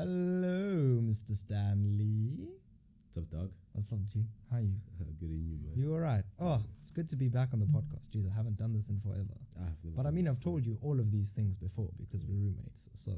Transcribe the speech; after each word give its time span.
Hello, 0.00 1.00
Mr. 1.00 1.34
Stanley. 1.34 2.50
What's 3.06 3.16
up, 3.16 3.30
dog? 3.30 3.50
What's 3.72 3.90
up, 3.90 3.98
G? 4.12 4.26
How 4.50 4.58
are 4.58 4.60
you? 4.60 4.74
Good 5.18 5.30
in 5.30 5.48
you, 5.48 5.56
man. 5.64 5.72
You 5.74 5.94
all 5.94 6.00
right? 6.00 6.22
Oh, 6.38 6.60
it's 6.82 6.90
good 6.90 7.08
to 7.08 7.16
be 7.16 7.28
back 7.28 7.48
on 7.54 7.60
the 7.60 7.64
podcast. 7.64 8.10
Jeez, 8.14 8.30
I 8.30 8.36
haven't 8.36 8.58
done 8.58 8.74
this 8.74 8.90
in 8.90 9.00
forever. 9.00 9.32
I 9.58 9.64
have 9.64 9.78
never 9.82 9.96
But 9.96 10.02
I 10.02 10.04
done 10.08 10.14
mean, 10.16 10.24
this 10.26 10.32
I've 10.36 10.40
told 10.40 10.66
you 10.66 10.76
all 10.82 11.00
of 11.00 11.10
these 11.10 11.32
things 11.32 11.56
before 11.56 11.88
because 11.98 12.20
we're 12.26 12.34
roommates. 12.36 12.90
So, 12.92 13.12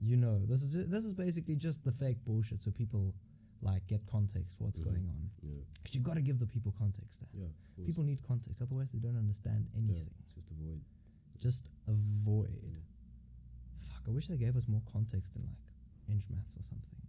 you 0.00 0.16
know, 0.16 0.38
this 0.46 0.62
is 0.62 0.88
this 0.88 1.04
is 1.04 1.12
basically 1.12 1.56
just 1.56 1.82
the 1.82 1.90
fake 1.90 2.18
bullshit, 2.24 2.62
so 2.62 2.70
people 2.70 3.12
like 3.60 3.84
get 3.88 4.06
context 4.06 4.56
for 4.56 4.64
what's 4.70 4.78
Mhm. 4.78 4.84
going 4.84 5.04
on. 5.08 5.30
Yeah, 5.42 5.62
Because 5.82 5.96
you 5.96 6.00
got 6.00 6.14
to 6.14 6.22
give 6.22 6.38
the 6.38 6.46
people 6.46 6.70
context. 6.78 7.24
Yeah. 7.34 7.46
of 7.46 7.50
course. 7.74 7.86
People 7.86 8.04
need 8.04 8.22
context, 8.22 8.62
otherwise 8.62 8.92
they 8.92 9.00
don't 9.00 9.16
understand 9.16 9.66
yeah, 9.74 9.78
anything. 9.80 10.10
just 10.32 10.48
avoid. 10.52 10.80
Just 11.40 11.68
avoid. 11.88 12.76
Fuck, 13.80 14.04
I 14.06 14.10
wish 14.12 14.28
they 14.28 14.36
gave 14.36 14.54
us 14.56 14.68
more 14.68 14.82
context 14.92 15.34
in 15.34 15.42
like 15.42 15.58
inch 16.08 16.24
maths 16.30 16.56
or 16.56 16.62
something. 16.62 17.00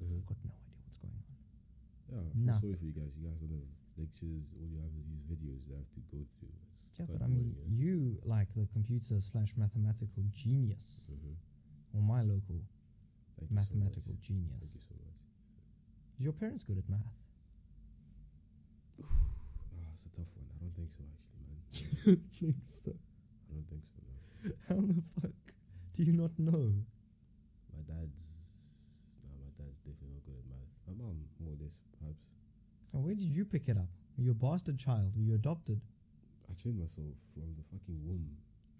Mhm. 0.00 0.18
I've 0.20 0.26
got 0.26 0.38
no 0.44 0.52
idea 0.52 0.76
what's 0.84 0.98
going 1.00 1.16
on. 1.16 1.24
Yeah, 2.12 2.20
I 2.20 2.30
feel 2.32 2.60
sorry 2.60 2.76
for 2.76 2.84
you 2.84 2.92
guys. 2.92 3.12
You 3.16 3.24
guys 3.28 3.38
don't 3.40 3.50
have 3.56 3.68
lectures. 3.96 4.44
All 4.60 4.68
you 4.68 4.78
have 4.78 4.92
is 4.94 5.04
these 5.08 5.24
videos 5.24 5.60
you 5.66 5.74
have 5.74 5.90
to 5.96 6.00
go 6.12 6.20
through. 6.38 6.52
It's 6.92 6.98
Yeah, 7.00 7.06
but 7.10 7.22
I 7.22 7.26
mean, 7.28 7.52
boring, 7.52 7.72
you 7.76 8.20
like 8.24 8.52
the 8.54 8.66
computer 8.72 9.20
slash 9.20 9.56
mathematical 9.56 10.22
genius. 10.32 11.08
Mhm. 11.10 11.36
or 11.94 12.02
my 12.02 12.20
local 12.20 12.60
Thank 13.38 13.50
you 13.50 13.54
mathematical 13.56 14.12
So 14.14 14.20
genius. 14.20 14.60
Thank 14.60 14.74
you 14.74 14.80
so 14.80 14.94
much. 15.00 15.20
Is 16.18 16.24
your 16.24 16.32
parents 16.34 16.62
good 16.64 16.76
at 16.78 16.88
math? 16.88 17.16
Ah, 19.00 19.88
it's 19.94 20.04
a 20.04 20.08
tough 20.10 20.28
one. 20.36 20.46
I 20.52 20.56
don't 20.60 20.74
think 20.76 20.90
so, 20.92 21.04
actually, 21.04 21.44
man. 21.48 22.20
think 22.38 22.56
so. 22.64 22.92
I 22.92 23.52
don't 23.54 23.68
think 23.68 23.84
so. 23.96 24.00
No. 24.04 24.52
How 24.68 24.80
the 24.80 25.02
fuck 25.20 25.36
do 25.94 26.02
you 26.04 26.12
not 26.12 26.38
know? 26.38 26.72
My 27.72 27.80
dad's. 27.88 28.16
No, 29.24 29.30
my 29.40 29.50
dad's 29.56 29.78
definitely 29.84 30.12
not 30.16 30.24
good 30.24 30.36
at 30.36 30.46
math. 30.48 30.70
My 30.85 30.85
mom, 30.98 31.16
more 31.40 31.52
or 31.52 31.58
less, 31.62 31.78
perhaps. 31.98 32.22
Oh, 32.94 33.00
where 33.00 33.14
did 33.14 33.24
you 33.28 33.44
pick 33.44 33.68
it 33.68 33.76
up? 33.76 33.88
Were 34.16 34.24
you 34.24 34.30
a 34.30 34.34
bastard 34.34 34.78
child? 34.78 35.12
Were 35.16 35.22
you 35.22 35.34
adopted 35.34 35.80
I 36.50 36.54
trained 36.62 36.78
myself 36.78 37.10
from 37.34 37.50
the 37.58 37.64
fucking 37.72 37.98
womb. 38.06 38.30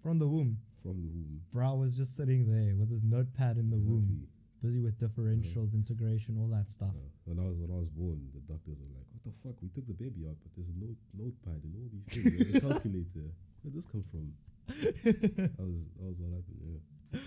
from 0.01 0.19
the 0.19 0.27
womb? 0.27 0.57
From 0.81 1.01
the 1.03 1.09
womb. 1.11 1.41
Bro 1.53 1.75
was 1.75 1.95
just 1.97 2.15
sitting 2.15 2.47
there 2.47 2.75
with 2.75 2.89
his 2.89 3.03
notepad 3.03 3.57
in 3.57 3.69
the 3.69 3.75
womb, 3.77 4.25
busy 4.63 4.79
with 4.79 4.97
differentials, 4.97 5.73
integration, 5.73 6.37
all 6.39 6.47
that 6.47 6.71
stuff. 6.71 6.95
Uh, 6.95 7.11
when 7.25 7.37
I 7.39 7.43
was 7.49 7.57
when 7.59 7.69
I 7.69 7.77
was 7.77 7.89
born, 7.89 8.23
the 8.33 8.39
doctors 8.47 8.79
were 8.79 8.93
like, 8.95 9.05
"What 9.11 9.23
the 9.27 9.33
fuck? 9.43 9.55
We 9.61 9.67
took 9.75 9.85
the 9.85 9.93
baby 9.99 10.25
out, 10.31 10.37
but 10.41 10.51
there's 10.55 10.71
a 10.71 10.77
note 10.79 10.95
notepad 11.13 11.59
and 11.67 11.75
all 11.75 11.89
these 11.91 12.07
things. 12.07 12.31
There's 12.39 12.63
a 12.63 12.67
calculator. 12.71 13.27
Where 13.61 13.69
did 13.69 13.75
this 13.75 13.85
come 13.85 14.05
from?" 14.09 14.31
That 14.71 15.67
was 15.67 15.83
that 15.99 16.07
was 16.07 16.17
what 16.23 16.31
happened. 16.39 16.59
Yeah. 16.63 17.19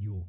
Yo, 0.00 0.24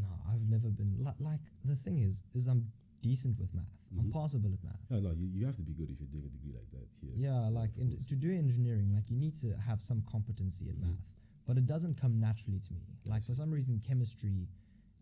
no, 0.00 0.08
I've 0.32 0.48
never 0.48 0.68
been 0.68 0.92
li- 0.98 1.20
like 1.20 1.40
the 1.64 1.74
thing 1.76 1.98
is, 1.98 2.22
is 2.34 2.46
I'm 2.46 2.66
decent 3.02 3.38
with 3.38 3.52
math. 3.54 3.64
I'm 3.98 4.06
Mhm. 4.06 4.12
passable 4.12 4.52
at 4.52 4.62
math. 4.62 4.82
No, 4.90 5.00
no, 5.00 5.10
you, 5.12 5.26
you 5.26 5.46
have 5.46 5.56
to 5.56 5.62
be 5.62 5.72
good 5.72 5.90
if 5.90 5.98
you're 6.00 6.08
doing 6.08 6.24
a 6.26 6.28
degree 6.28 6.52
like 6.52 6.70
that 6.70 6.86
here. 7.00 7.12
Yeah, 7.16 7.48
like 7.48 7.76
in, 7.76 7.96
to 8.10 8.14
do 8.16 8.30
engineering, 8.32 8.92
like 8.94 9.10
you 9.10 9.16
need 9.16 9.36
to 9.36 9.56
have 9.56 9.80
some 9.82 10.02
competency 10.02 10.68
at 10.68 10.76
Mhm. 10.76 10.82
math, 10.82 11.02
but 11.46 11.56
it 11.58 11.66
doesn't 11.66 11.94
come 11.96 12.20
naturally 12.20 12.60
to 12.60 12.72
me. 12.72 12.80
I 13.06 13.08
Like 13.08 13.22
for 13.24 13.34
some 13.34 13.50
reason, 13.50 13.80
chemistry 13.80 14.48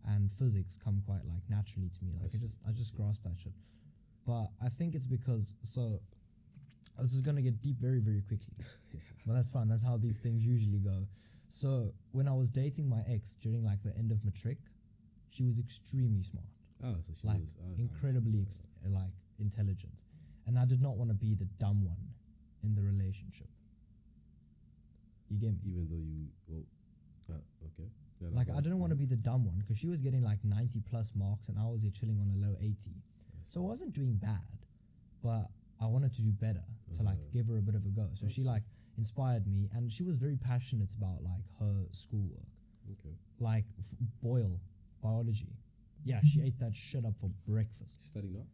and 0.05 0.33
physics 0.33 0.77
come 0.77 1.03
quite 1.03 1.25
like 1.27 1.43
naturally 1.51 1.91
to 1.91 2.05
me. 2.05 2.13
I 2.15 2.23
Like 2.23 2.31
I, 2.31 2.33
see, 2.33 2.39
just 2.39 2.59
I 2.65 2.71
I 2.71 2.73
just 2.73 2.95
grasp 2.95 3.23
that 3.25 3.39
shit. 3.39 3.53
But 4.25 4.47
I 4.61 4.69
think 4.69 4.95
it's 4.95 5.07
because 5.07 5.55
so 5.63 6.01
this 6.99 7.13
is 7.15 7.21
gonna 7.21 7.43
get 7.43 7.61
deep 7.63 7.79
very 7.79 8.01
very 8.01 8.23
quickly. 8.23 8.55
yeah. 8.95 9.01
But 9.27 9.35
that's 9.35 9.51
fine. 9.51 9.69
That's 9.69 9.83
how 9.83 9.97
these 9.99 10.19
things 10.19 10.45
usually 10.45 10.79
go. 10.81 11.07
So 11.51 11.93
when 12.13 12.27
I 12.29 12.33
was 12.35 12.51
dating 12.51 12.89
my 12.89 13.03
ex 13.09 13.35
during 13.35 13.63
like 13.65 13.83
the 13.83 13.97
end 13.97 14.11
of 14.13 14.25
matric, 14.25 14.59
she 15.31 15.43
was 15.45 15.59
extremely 15.59 16.23
smart 16.23 16.47
Ah, 16.83 16.95
so 17.07 17.13
she 17.21 17.27
like 17.27 17.41
was 17.41 17.49
nice. 17.69 17.79
incredibly 17.79 18.39
Yeah. 18.39 18.47
ex- 18.49 18.59
uh, 18.87 18.91
like 18.91 19.13
intelligent 19.39 19.99
and 20.47 20.59
i 20.59 20.65
did 20.65 20.81
not 20.81 20.97
want 20.97 21.11
to 21.11 21.15
be 21.15 21.35
the 21.35 21.45
dumb 21.59 21.85
one 21.85 22.03
in 22.63 22.75
the 22.75 22.83
relationship 22.83 23.49
you 25.31 25.37
get 25.39 25.53
me 25.63 25.71
Even 25.73 25.89
though 25.91 25.97
you, 25.97 26.27
well, 26.47 26.65
ah, 27.31 27.67
okay. 27.67 27.89
Yeah, 28.21 28.29
like 28.33 28.49
i 28.51 28.61
didn't 28.61 28.79
want 28.81 28.91
to 28.91 28.97
be 28.97 29.05
the 29.05 29.17
dumb 29.17 29.45
one 29.45 29.59
because 29.59 29.79
she 29.79 29.87
was 29.87 30.01
getting 30.01 30.23
like 30.23 30.43
90 30.45 30.81
plus 30.91 31.13
marks 31.15 31.49
and 31.49 31.59
i 31.59 31.65
was 31.67 31.83
here 31.83 31.91
chilling 31.93 32.19
on 32.21 32.29
a 32.35 32.47
low 32.47 32.57
80 32.61 32.75
I 32.91 33.39
so 33.49 33.61
i 33.61 33.65
wasn't 33.65 33.93
doing 33.93 34.15
bad 34.15 34.41
but 35.23 35.51
i 35.81 35.87
wanted 35.87 36.13
to 36.15 36.23
do 36.23 36.31
better 36.33 36.65
to 36.97 37.03
like 37.03 37.15
Uh-huh. 37.19 37.31
give 37.33 37.47
her 37.47 37.59
a 37.59 37.63
bit 37.63 37.75
of 37.75 37.85
a 37.87 37.91
go 37.91 38.09
so 38.15 38.27
she 38.29 38.43
like 38.43 38.63
inspired 38.97 39.47
me 39.47 39.69
and 39.75 39.93
she 39.93 40.03
was 40.03 40.17
very 40.17 40.37
passionate 40.37 40.93
about 40.99 41.23
like 41.23 41.45
her 41.61 41.87
schoolwork 41.93 42.49
Okay. 42.93 43.15
like 43.39 43.67
f- 43.79 43.95
boyle 44.23 44.59
biology 45.03 45.53
yeah 46.05 46.21
she 46.25 46.41
ate 46.43 46.59
that 46.59 46.75
shit 46.75 47.05
up 47.05 47.15
for 47.21 47.31
breakfast 47.47 47.95
She's 47.99 48.09
studying 48.09 48.35
now. 48.35 48.47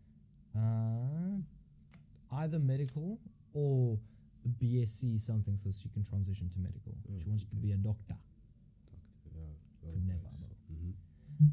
Uh, 0.60 2.36
either 2.42 2.58
medical 2.58 3.18
or 3.52 3.98
BSc 4.60 5.20
something 5.20 5.56
so 5.56 5.70
she 5.70 5.88
can 5.88 6.04
transition 6.04 6.48
to 6.50 6.58
medical. 6.58 6.92
Oh, 7.10 7.18
she 7.22 7.28
wants 7.28 7.44
to 7.44 7.56
be 7.56 7.72
a 7.72 7.76
doctor. 7.76 8.14
Doctor. 8.92 9.30
Yeah. 9.34 9.90
Could 9.90 10.06
never, 10.06 10.20
bro. 10.38 10.48
Mm-hmm. 10.72 10.90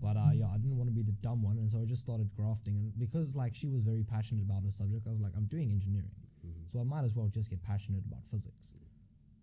But 0.01 0.17
uh, 0.17 0.31
yeah, 0.33 0.47
I 0.53 0.57
didn't 0.57 0.77
want 0.77 0.89
to 0.89 0.93
be 0.93 1.01
the 1.03 1.13
dumb 1.23 1.41
one, 1.41 1.57
and 1.57 1.69
so 1.71 1.81
I 1.81 1.85
just 1.85 2.01
started 2.01 2.29
grafting. 2.35 2.75
And 2.75 2.91
because 2.99 3.35
like 3.35 3.55
she 3.55 3.67
was 3.67 3.81
very 3.81 4.03
passionate 4.03 4.43
about 4.43 4.63
her 4.63 4.71
subject, 4.71 5.07
I 5.07 5.11
was 5.11 5.21
like, 5.21 5.33
I'm 5.37 5.45
doing 5.45 5.71
engineering, 5.71 6.11
Mm-hmm. 6.45 6.65
so 6.73 6.79
I 6.79 6.83
might 6.83 7.05
as 7.05 7.15
well 7.15 7.27
just 7.27 7.49
get 7.49 7.61
passionate 7.63 8.03
about 8.05 8.21
physics. 8.31 8.73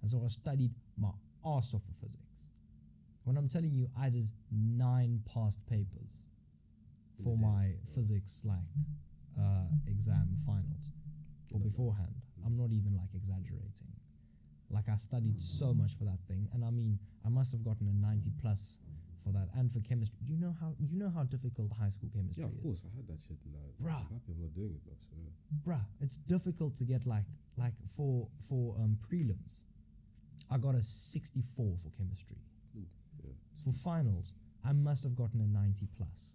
And 0.02 0.10
so 0.10 0.20
I 0.24 0.28
studied 0.28 0.72
my 0.98 1.10
ass 1.46 1.72
off 1.74 1.82
for 1.86 1.94
physics. 2.04 2.27
When 3.28 3.36
I'm 3.36 3.46
telling 3.46 3.74
you, 3.74 3.90
I 3.92 4.08
did 4.08 4.26
nine 4.50 5.20
past 5.28 5.60
papers 5.68 6.24
for 7.22 7.36
my 7.36 7.76
physics 7.94 8.40
like 8.42 8.72
uh, 9.38 9.68
exam 9.86 10.32
finals 10.46 10.96
or 11.52 11.60
beforehand. 11.60 12.14
I'm 12.46 12.56
not 12.56 12.72
even 12.72 12.96
like 12.96 13.12
exaggerating. 13.12 13.92
Like 14.70 14.88
I 14.88 14.96
studied 14.96 15.42
so 15.42 15.74
much 15.74 15.92
for 15.98 16.04
that 16.04 16.24
thing, 16.26 16.48
and 16.54 16.64
I 16.64 16.70
mean, 16.70 16.98
I 17.26 17.28
must 17.28 17.52
have 17.52 17.62
gotten 17.62 17.86
a 17.88 17.92
90 17.92 18.32
plus 18.40 18.78
for 19.22 19.30
that, 19.32 19.48
and 19.52 19.70
for 19.70 19.80
chemistry. 19.80 20.20
You 20.24 20.38
know 20.38 20.54
how 20.58 20.72
you 20.78 20.96
know 20.96 21.12
how 21.14 21.24
difficult 21.24 21.68
high 21.78 21.90
school 21.90 22.08
chemistry 22.08 22.44
is. 22.44 22.48
Yeah, 22.48 22.56
of 22.56 22.62
course. 22.64 22.80
I 22.88 22.96
had 22.96 23.08
that 23.08 23.20
shit. 23.28 23.36
And 23.44 23.52
I, 23.60 23.68
Bruh. 23.76 24.08
I'm 24.08 24.08
happy 24.08 24.32
I'm 24.32 24.40
not 24.40 24.54
doing 24.54 24.72
it 24.72 24.80
now. 24.88 24.96
So 25.04 25.20
bruh. 25.68 25.84
It's 26.00 26.16
difficult 26.16 26.76
to 26.76 26.84
get 26.84 27.04
like 27.04 27.28
like 27.58 27.74
for 27.94 28.26
for 28.48 28.76
um 28.80 28.96
prelims. 29.04 29.68
I 30.50 30.56
got 30.56 30.74
a 30.74 30.82
64 30.82 31.76
for 31.76 31.90
chemistry. 31.90 32.38
For 33.68 33.78
finals, 33.80 34.34
I 34.64 34.72
must 34.72 35.02
have 35.02 35.14
gotten 35.14 35.40
a 35.40 35.46
90 35.46 35.88
plus. 35.96 36.32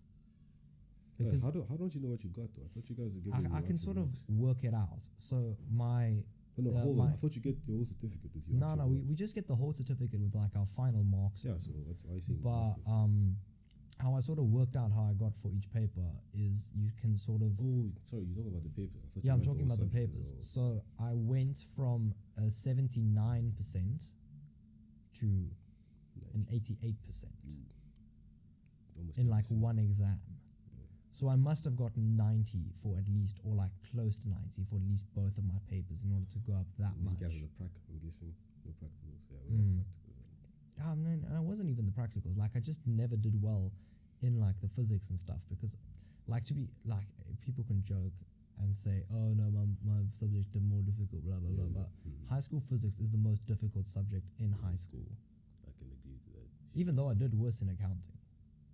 Yeah, 1.17 1.27
Because 1.29 1.43
how, 1.43 1.51
do, 1.51 1.65
how 1.67 1.75
don't 1.75 1.93
you 1.93 2.01
know 2.01 2.09
what 2.09 2.23
you 2.23 2.29
got 2.29 2.49
though? 2.55 2.63
I 2.63 2.69
thought 2.73 2.89
you 2.89 2.95
guys 2.95 3.13
giving. 3.23 3.51
I, 3.53 3.57
I 3.57 3.61
can 3.61 3.77
sort 3.77 3.97
of 3.97 4.09
work 4.27 4.63
it 4.63 4.73
out. 4.73 5.03
So 5.17 5.57
my 5.71 6.17
No, 6.57 6.71
no, 6.71 6.77
uh, 6.77 6.81
hold 6.81 6.99
on. 6.99 7.13
I 7.13 7.15
thought 7.17 7.35
you 7.35 7.41
get 7.41 7.57
your 7.67 7.77
whole 7.77 7.85
certificate 7.85 8.29
with 8.33 8.43
your. 8.47 8.59
no 8.59 8.75
no 8.75 8.85
we, 8.85 9.01
we 9.01 9.15
just 9.15 9.33
get 9.33 9.47
the 9.47 9.55
whole 9.55 9.73
certificate 9.73 10.19
with 10.19 10.35
like 10.35 10.55
our 10.55 10.65
final 10.75 11.03
marks. 11.03 11.43
Yeah. 11.43 11.53
So 11.61 11.71
what, 11.85 11.97
are 12.11 12.17
you? 12.17 12.37
But 12.41 12.91
um, 12.91 13.35
how 13.99 14.15
I 14.15 14.19
sort 14.21 14.37
of 14.39 14.45
worked 14.45 14.75
out 14.75 14.91
how 14.91 15.07
I 15.09 15.13
got 15.13 15.35
for 15.35 15.49
each 15.51 15.71
paper 15.71 16.05
is 16.33 16.69
you 16.75 16.89
can 16.99 17.17
sort 17.17 17.41
of 17.41 17.57
oh, 17.61 17.89
sorry. 18.09 18.25
You're 18.29 18.37
talking 18.37 18.53
about 18.53 18.63
the 18.63 18.73
papers. 18.81 19.01
I 19.01 19.09
thought 19.13 19.23
yeah 19.23 19.33
you 19.33 19.37
I'm 19.37 19.45
talking 19.45 19.65
about 19.65 19.79
the 19.79 19.89
papers. 19.89 20.33
So 20.41 20.81
I 20.99 21.13
went 21.13 21.65
from 21.75 22.13
a 22.37 22.49
79 22.49 23.53
percent 23.57 24.05
to 25.19 25.47
an 26.33 26.47
88 26.51 26.95
percent 27.05 27.33
Mm. 27.47 27.65
Almost 28.97 29.17
in 29.17 29.27
like 29.27 29.45
10%. 29.45 29.59
one 29.59 29.79
exam. 29.79 30.19
Yeah. 30.77 30.85
So 31.11 31.27
I 31.29 31.35
must 31.35 31.63
have 31.65 31.75
gotten 31.75 32.15
90 32.15 32.73
for 32.81 32.97
at 32.97 33.07
least, 33.09 33.39
or 33.43 33.55
like 33.55 33.71
close 33.91 34.17
to 34.19 34.29
90 34.29 34.63
for 34.69 34.75
at 34.77 34.85
least 34.87 35.05
both 35.15 35.37
of 35.37 35.43
my 35.45 35.57
papers 35.69 36.03
in 36.03 36.11
order 36.13 36.25
to 36.31 36.39
go 36.39 36.53
up 36.53 36.67
that 36.79 36.93
And 36.95 37.05
much. 37.05 37.19
You 37.19 37.27
guys 37.27 37.39
the 37.41 37.47
prac. 37.57 37.71
I'm 37.89 37.99
guessing 37.99 38.33
no 38.65 38.71
practicals. 38.77 39.17
Yeah. 39.49 39.57
We 39.57 39.57
Mm. 39.57 39.77
practicals. 39.81 40.77
Yeah, 40.77 40.91
I 40.91 40.95
mean, 40.95 41.23
and 41.27 41.35
it 41.37 41.43
wasn't 41.43 41.69
even 41.69 41.85
the 41.85 41.91
practicals. 41.91 42.35
Like, 42.37 42.55
I 42.55 42.59
just 42.59 42.81
never 42.87 43.15
did 43.15 43.39
well 43.41 43.71
in 44.21 44.39
like 44.39 44.59
the 44.61 44.67
physics 44.69 45.09
and 45.09 45.19
stuff 45.19 45.41
because, 45.49 45.75
like, 46.27 46.45
to 46.45 46.53
be 46.53 46.67
like, 46.85 47.05
people 47.41 47.63
can 47.63 47.83
joke 47.83 48.13
and 48.59 48.75
say, 48.75 49.03
"Oh 49.11 49.33
no, 49.33 49.49
my 49.51 49.65
my 49.83 50.01
subject 50.13 50.55
are 50.55 50.59
more 50.61 50.81
difficult." 50.81 51.23
Blah 51.25 51.37
blah 51.37 51.49
blah. 51.49 51.65
Yeah, 51.65 51.73
But 51.73 51.89
mhm. 52.09 52.27
high 52.27 52.39
school 52.39 52.61
physics 52.61 52.99
is 52.99 53.11
the 53.11 53.17
most 53.17 53.45
difficult 53.45 53.87
subject 53.87 54.25
in 54.39 54.51
high 54.51 54.75
school. 54.75 55.05
I 55.67 55.71
can 55.77 55.91
agree 55.91 56.17
to 56.25 56.29
that. 56.37 56.49
Even 56.75 56.95
though 56.95 57.09
I 57.09 57.13
did 57.13 57.33
worse 57.37 57.61
in 57.61 57.69
accounting, 57.69 58.17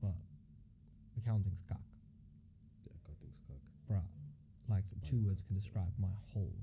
but 0.02 0.16
accounting's 1.18 1.62
cock, 1.68 1.82
Yeah, 2.88 2.96
cutting's 3.06 3.40
cock. 3.48 3.60
bruh. 3.90 4.04
Like 4.70 4.86
It's 4.98 5.10
two 5.10 5.20
words 5.20 5.42
cock, 5.42 5.48
can 5.48 5.56
describe 5.58 5.92
my 6.00 6.08
whole 6.34 6.54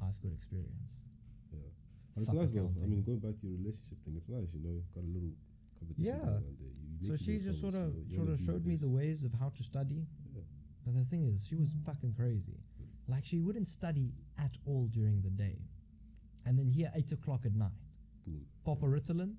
high 0.00 0.12
school 0.12 0.32
experience. 0.32 1.04
Yeah. 1.52 1.58
But 2.14 2.22
it's 2.22 2.32
nice 2.32 2.52
though. 2.52 2.70
I 2.82 2.86
mean, 2.86 3.02
going 3.02 3.18
back 3.18 3.40
to 3.40 3.46
your 3.46 3.56
relationship 3.58 3.98
thing, 4.04 4.14
it's 4.16 4.28
nice. 4.28 4.52
You 4.54 4.60
know, 4.62 4.70
you 4.78 4.82
got 4.94 5.02
a 5.02 5.10
little 5.10 5.32
competition 5.78 6.04
Yeah. 6.06 6.18
going 6.24 6.56
there. 6.60 6.70
You 7.00 7.08
So 7.08 7.16
she 7.16 7.38
just 7.38 7.60
sort 7.60 7.74
of 7.74 7.92
sort 8.14 8.28
of 8.28 8.38
showed 8.40 8.64
me 8.64 8.76
the 8.76 8.88
ways 8.88 9.24
of 9.24 9.32
how 9.34 9.48
to 9.50 9.62
study. 9.64 10.06
Yeah. 10.34 10.42
But 10.84 10.94
the 10.94 11.04
thing 11.04 11.24
is, 11.24 11.44
she 11.46 11.56
was 11.56 11.74
fucking 11.84 12.14
crazy. 12.14 12.58
Mm. 12.80 12.86
Like 13.10 13.24
she 13.24 13.40
wouldn't 13.40 13.66
study 13.66 14.12
at 14.38 14.56
all 14.66 14.86
during 14.92 15.20
the 15.22 15.30
day, 15.30 15.58
and 16.46 16.56
then 16.58 16.68
here 16.68 16.92
eight 16.94 17.10
o'clock 17.10 17.44
at 17.44 17.54
night, 17.54 17.72
Boom. 18.26 18.46
pop 18.64 18.82
a 18.82 18.86
Ritalin, 18.86 19.34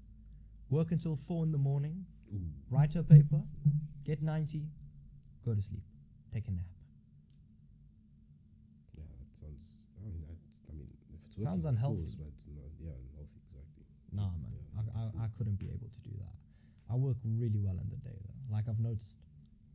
work 0.70 0.92
until 0.92 1.16
four 1.16 1.44
in 1.44 1.52
the 1.52 1.58
morning, 1.58 2.06
Ooh. 2.34 2.40
write 2.70 2.96
a 2.96 3.04
paper, 3.04 3.42
get 4.04 4.22
90, 4.22 4.64
go 5.46 5.54
to 5.54 5.62
sleep, 5.62 5.84
take 6.34 6.48
a 6.48 6.52
nap. 6.52 6.64
Yeah, 8.98 9.04
that 9.20 9.30
sounds. 9.40 9.86
I 10.00 10.06
mean, 10.06 10.24
I, 10.30 10.34
I 10.72 10.74
mean, 10.76 10.88
if 11.14 11.20
it's 11.22 11.44
Sounds 11.44 11.64
working, 11.66 11.78
unhealthy. 11.78 12.02
course, 12.02 12.16
but 12.18 12.28
it's 12.28 12.46
not. 12.48 12.70
Yeah, 12.80 12.96
unhealthy, 12.98 13.40
exactly. 13.46 13.86
Nah, 14.12 14.32
man, 14.42 14.52
Yeah, 14.56 14.82
I, 14.96 15.24
I, 15.24 15.26
I 15.26 15.28
couldn't 15.38 15.60
be 15.60 15.68
able 15.70 15.90
to 15.90 16.00
do 16.02 16.12
that. 16.20 16.36
I 16.90 16.96
work 16.96 17.18
really 17.26 17.60
well 17.60 17.78
in 17.82 17.90
the 17.90 17.98
day, 17.98 18.16
though. 18.26 18.54
Like 18.54 18.66
I've 18.70 18.80
noticed, 18.80 19.18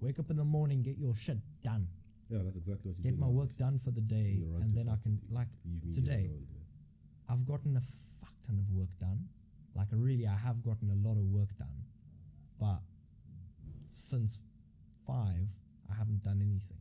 wake 0.01 0.19
up 0.19 0.31
in 0.31 0.37
the 0.37 0.45
morning, 0.45 0.83
get 0.83 0.97
your 0.99 1.15
shit 1.15 1.39
done, 1.63 1.87
Yeah, 2.29 2.39
that's 2.45 2.57
exactly 2.57 2.91
what 2.91 2.99
you 2.99 3.05
do. 3.05 3.11
get 3.11 3.19
my 3.19 3.27
work 3.27 3.57
done 3.57 3.79
for 3.79 3.91
the 3.91 4.01
day, 4.01 4.43
and 4.63 4.75
then 4.75 4.89
I 4.89 4.97
can 5.03 5.21
like 5.31 5.49
today. 5.95 6.27
alone, 6.31 6.47
yeah. 6.51 7.33
I've 7.35 7.47
gotten 7.47 7.77
a 7.77 7.81
fuck 8.21 8.33
ton 8.47 8.59
of 8.59 8.71
work 8.75 8.89
done. 8.99 9.29
Like 9.75 9.89
really, 9.93 10.27
I 10.27 10.37
have 10.37 10.63
gotten 10.63 10.91
a 10.91 11.09
lot 11.09 11.17
of 11.17 11.25
work 11.25 11.49
done, 11.59 11.85
but 12.59 12.81
since 13.93 14.39
five, 15.07 15.49
I 15.91 15.95
haven't 15.95 16.23
done 16.23 16.41
anything. 16.43 16.79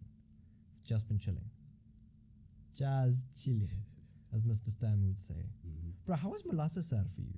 Just 0.84 1.08
been 1.08 1.20
chilling. 1.20 1.50
Just 2.76 3.26
chilling, 3.36 3.68
as 4.36 4.44
Mr. 4.44 4.72
Stan 4.72 5.04
would 5.06 5.20
say. 5.20 5.34
Mhm. 5.68 5.92
Bro, 6.06 6.16
how 6.18 6.30
was 6.30 6.44
Molasses 6.46 6.90
for 6.90 7.22
you? 7.22 7.38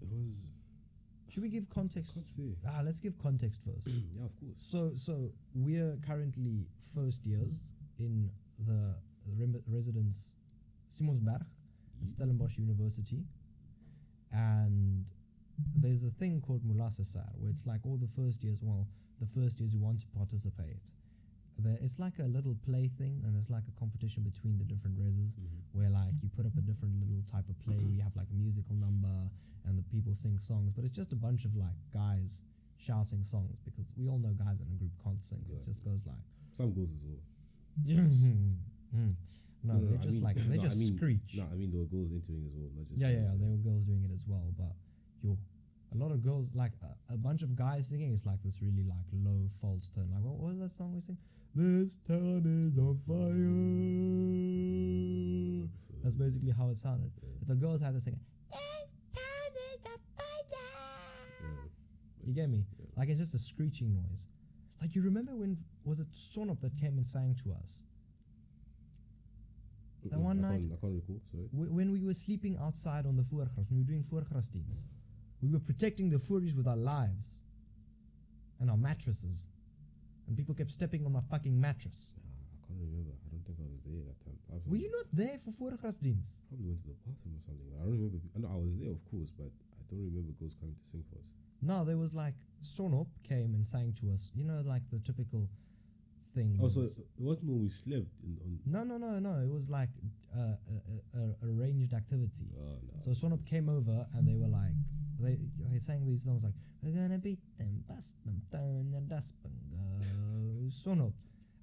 It 0.00 0.08
was. 0.08 0.46
Should 1.28 1.42
we 1.42 1.48
give 1.48 1.68
context? 1.70 2.14
Can't 2.14 2.26
say. 2.28 2.56
Ah, 2.66 2.80
let's 2.84 2.98
give 3.00 3.16
context 3.18 3.60
first. 3.64 3.86
yeah, 4.16 4.24
of 4.24 4.34
course. 4.40 4.56
So, 4.58 4.92
so 4.96 5.30
we're 5.54 5.96
currently 6.06 6.66
first 6.94 7.24
years 7.26 7.72
in 7.98 8.30
the 8.66 8.94
rem- 9.38 9.62
residence 9.68 10.34
Simonsberg, 10.92 11.42
at 12.02 12.08
Stellenbosch 12.08 12.58
University, 12.58 13.22
and 14.32 15.04
there's 15.76 16.02
a 16.04 16.10
thing 16.10 16.40
called 16.40 16.62
Mulassasar, 16.64 17.28
where 17.38 17.50
it's 17.50 17.66
like 17.66 17.80
all 17.84 17.96
the 17.96 18.08
first 18.08 18.42
years. 18.42 18.58
Well, 18.62 18.86
the 19.20 19.26
first 19.26 19.60
years 19.60 19.72
who 19.72 19.78
want 19.78 20.00
to 20.00 20.06
participate. 20.16 20.92
There, 21.58 21.76
it's 21.82 21.98
like 21.98 22.14
a 22.20 22.24
little 22.24 22.56
play 22.64 22.88
thing, 22.88 23.20
and 23.26 23.36
it's 23.36 23.50
like 23.50 23.64
a 23.68 23.78
competition 23.78 24.22
between 24.22 24.56
the 24.56 24.64
different 24.64 24.96
reses 24.98 25.34
Mhm. 25.36 25.60
where 25.72 25.90
like 25.90 26.14
you 26.22 26.28
put 26.30 26.46
up 26.46 26.56
a 26.56 26.62
different 26.62 26.98
little 27.00 27.22
type 27.30 27.46
of 27.50 27.58
play 27.60 27.76
where 27.76 27.92
you 27.92 28.00
have 28.00 28.16
like 28.16 28.30
a 28.30 28.34
musical 28.34 28.74
number 28.76 29.28
and 29.66 29.76
the 29.76 29.82
people 29.82 30.14
sing 30.14 30.38
songs 30.38 30.72
but 30.72 30.84
it's 30.86 30.96
just 30.96 31.12
a 31.12 31.16
bunch 31.16 31.44
of 31.44 31.54
like 31.54 31.76
guys 31.92 32.44
shouting 32.78 33.22
songs 33.22 33.60
because 33.62 33.84
we 33.98 34.08
all 34.08 34.16
know 34.18 34.32
guys 34.32 34.62
in 34.62 34.68
a 34.68 34.76
group 34.80 34.90
can't 35.04 35.22
sing 35.22 35.44
so 35.46 35.52
it 35.54 35.62
just 35.64 35.84
goes 35.84 36.06
like 36.06 36.24
Some 36.56 36.72
goals 36.72 36.94
as 36.96 37.04
well. 37.04 37.20
Mm. 38.96 39.14
No, 39.62 39.74
No, 39.74 39.80
no, 39.80 39.86
they 39.90 39.98
I 39.98 40.00
just 40.00 40.14
mean- 40.14 40.22
like 40.24 40.36
they 40.36 40.56
no, 40.56 40.62
I 40.62 40.68
just 40.68 40.78
mean- 40.78 40.96
screech 40.96 41.34
No, 41.36 41.44
I 41.52 41.56
mean 41.56 41.70
there 41.70 41.80
were 41.80 41.86
goals 41.86 42.12
entering 42.12 42.46
as 42.46 42.54
well, 42.56 42.70
not 42.76 42.86
just. 42.88 42.98
yeah 43.00 43.08
yeah, 43.08 43.22
yeah 43.28 43.34
there 43.38 43.48
were 43.48 43.56
girls 43.58 43.84
doing 43.84 44.04
it 44.04 44.10
as 44.14 44.24
well 44.26 44.52
but 44.56 44.74
yo 45.22 45.36
a 45.92 45.96
lot 45.96 46.12
of 46.12 46.22
girls 46.22 46.54
like 46.54 46.72
a, 46.82 46.94
a 47.14 47.16
bunch 47.16 47.42
of 47.42 47.56
guys 47.56 47.88
singing 47.88 48.12
It's 48.12 48.24
like 48.24 48.40
this 48.42 48.62
really 48.62 48.84
like 48.84 49.04
low 49.12 49.48
false 49.60 49.88
tone 49.88 50.08
like 50.14 50.22
what 50.22 50.38
was 50.38 50.58
that 50.58 50.70
song 50.70 50.92
we 50.94 51.00
sing 51.00 51.18
this 51.54 51.96
town 52.06 52.44
is 52.46 52.78
on 52.78 52.96
fire 53.08 53.40
that's 56.02 56.14
basically 56.14 56.52
how 56.52 56.68
it 56.70 56.78
sounded 56.78 57.10
Yeah. 57.22 57.28
the 57.48 57.54
girls 57.56 57.80
had 57.82 57.92
to 57.94 58.00
sing 58.00 58.18
Yeah. 58.52 58.58
You 62.26 62.34
get 62.34 62.48
me? 62.48 62.64
Yeah. 62.78 62.86
Like 62.96 63.08
it's 63.08 63.18
just 63.18 63.34
a 63.34 63.38
screeching 63.38 63.94
noise. 63.94 64.26
Like 64.80 64.94
you 64.94 65.02
remember 65.02 65.34
when 65.34 65.56
was 65.84 66.00
it 66.00 66.10
Sonop 66.12 66.60
that 66.60 66.76
came 66.78 66.96
and 66.98 67.06
sang 67.06 67.34
to 67.42 67.52
us? 67.52 67.82
That 70.04 70.12
Mm-mm, 70.18 70.22
one 70.22 70.38
I 70.44 70.48
night- 70.48 70.60
can't, 70.60 70.72
I 70.72 70.76
can't 70.80 70.94
recall. 70.94 71.20
Sorry. 71.30 71.46
Wh- 71.52 71.72
when 71.74 71.92
we 71.92 72.00
were 72.02 72.14
sleeping 72.14 72.56
outside 72.58 73.04
on 73.06 73.16
the 73.16 73.22
voorgras, 73.22 73.68
when 73.70 73.78
we 73.78 73.82
were 73.84 73.90
doing 73.92 74.04
voorgrasdienst, 74.04 74.86
we 75.42 75.48
were 75.48 75.58
protecting 75.60 76.08
the 76.10 76.18
furries 76.18 76.54
with 76.56 76.66
our 76.66 76.76
lives 76.76 77.38
and 78.60 78.70
our 78.70 78.76
mattresses. 78.76 79.46
And 80.26 80.36
people 80.36 80.54
kept 80.54 80.70
stepping 80.70 81.04
on 81.06 81.12
my 81.12 81.20
fucking 81.30 81.58
mattress. 81.58 82.14
Nah, 82.16 82.30
I 82.54 82.66
can't 82.66 82.80
remember. 82.80 83.10
I 83.12 83.28
don't 83.30 83.44
think 83.44 83.58
I 83.58 83.66
was 83.68 83.82
there 83.84 84.02
that 84.06 84.18
time. 84.24 84.36
Were 84.66 84.76
you 84.76 84.90
not 84.90 85.06
there 85.12 85.38
for 85.38 85.50
voorgrasdienst? 85.50 86.38
Probably 86.48 86.66
went 86.66 86.82
to 86.82 86.88
the 86.88 86.96
bathroom 87.04 87.34
or 87.36 87.42
something. 87.44 87.66
I 87.76 87.82
don't 87.84 87.92
remember. 87.92 88.18
I 88.36 88.38
know 88.38 88.48
I 88.52 88.56
was 88.56 88.72
there, 88.78 88.90
of 88.92 89.02
course, 89.10 89.30
but 89.36 89.50
I 89.50 89.82
don't 89.90 90.04
remember 90.04 90.32
girls 90.38 90.54
coming 90.60 90.76
to 90.76 90.84
sing 90.90 91.04
for 91.10 91.18
us. 91.18 91.26
No, 91.62 91.84
there 91.84 91.98
was 91.98 92.14
like 92.14 92.34
Sonop 92.64 93.08
came 93.24 93.54
and 93.54 93.66
sang 93.66 93.92
to 94.00 94.12
us. 94.12 94.30
You 94.34 94.44
know, 94.44 94.62
like 94.64 94.82
the 94.90 94.98
typical 95.00 95.48
thing. 96.40 96.58
Oh, 96.62 96.68
so 96.68 96.80
it 96.82 96.92
wasn't 97.18 97.48
when 97.50 97.60
we 97.62 97.68
slept 97.70 98.08
in, 98.24 98.38
on. 98.44 98.58
No, 98.66 98.82
no, 98.84 98.96
no, 98.98 99.18
no. 99.18 99.34
It 99.42 99.50
was 99.52 99.68
like 99.68 99.90
uh, 100.36 100.40
a, 100.40 101.18
a, 101.18 101.22
a 101.22 101.52
arranged 101.52 101.92
activity. 101.94 102.48
Oh 102.58 102.78
no. 102.88 102.94
So 103.04 103.10
Sonop 103.10 103.44
came 103.46 103.68
over 103.68 104.06
and 104.14 104.26
they 104.28 104.34
were 104.36 104.48
like, 104.48 104.74
they 105.18 105.38
they 105.70 105.78
sang 105.78 106.06
these 106.06 106.24
songs 106.24 106.42
like, 106.42 106.54
"We're 106.82 106.96
gonna 107.00 107.18
beat 107.18 107.40
them, 107.58 107.84
bust 107.88 108.16
them, 108.24 108.42
down 108.50 108.90
their 108.92 109.02
dustbin, 109.02 109.52
go 109.70 110.68
Sonop," 110.70 111.12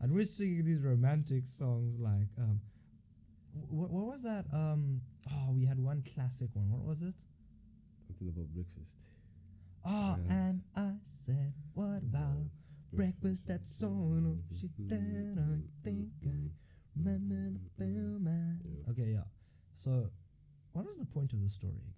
and 0.02 0.12
we're 0.14 0.26
singing 0.26 0.66
these 0.66 0.82
romantic 0.82 1.44
songs 1.48 1.98
like, 2.00 2.30
um, 2.38 2.60
what 3.70 3.90
what 3.90 4.06
was 4.14 4.22
that? 4.24 4.46
Um, 4.54 5.02
oh, 5.32 5.52
we 5.54 5.66
had 5.66 5.80
one 5.80 6.04
classic 6.14 6.50
one. 6.54 6.70
What 6.70 6.84
was 6.86 7.02
it? 7.02 7.14
Something 8.08 8.28
about 8.30 8.48
breakfast. 8.54 8.94
Oh, 9.86 10.18
Yeah. 10.28 10.34
and 10.34 10.62
I 10.76 10.92
said, 11.26 11.54
what 11.74 11.98
about 12.04 12.46
breakfast 12.94 13.50
at 13.50 13.66
Sonop? 13.66 14.40
Oh, 14.40 14.56
She's 14.60 14.72
said, 14.90 15.38
I 15.38 15.60
think 15.84 16.08
I 16.26 16.30
remember 16.96 17.60
the 17.60 17.70
film. 17.86 18.24
man." 18.24 18.60
Yeah. 18.66 18.92
Okay, 18.92 19.12
yeah. 19.14 19.24
So, 19.74 20.10
what 20.74 20.86
was 20.86 20.98
the 20.98 21.06
point 21.06 21.34
of 21.34 21.42
the 21.42 21.50
story 21.50 21.74
again? 21.74 21.94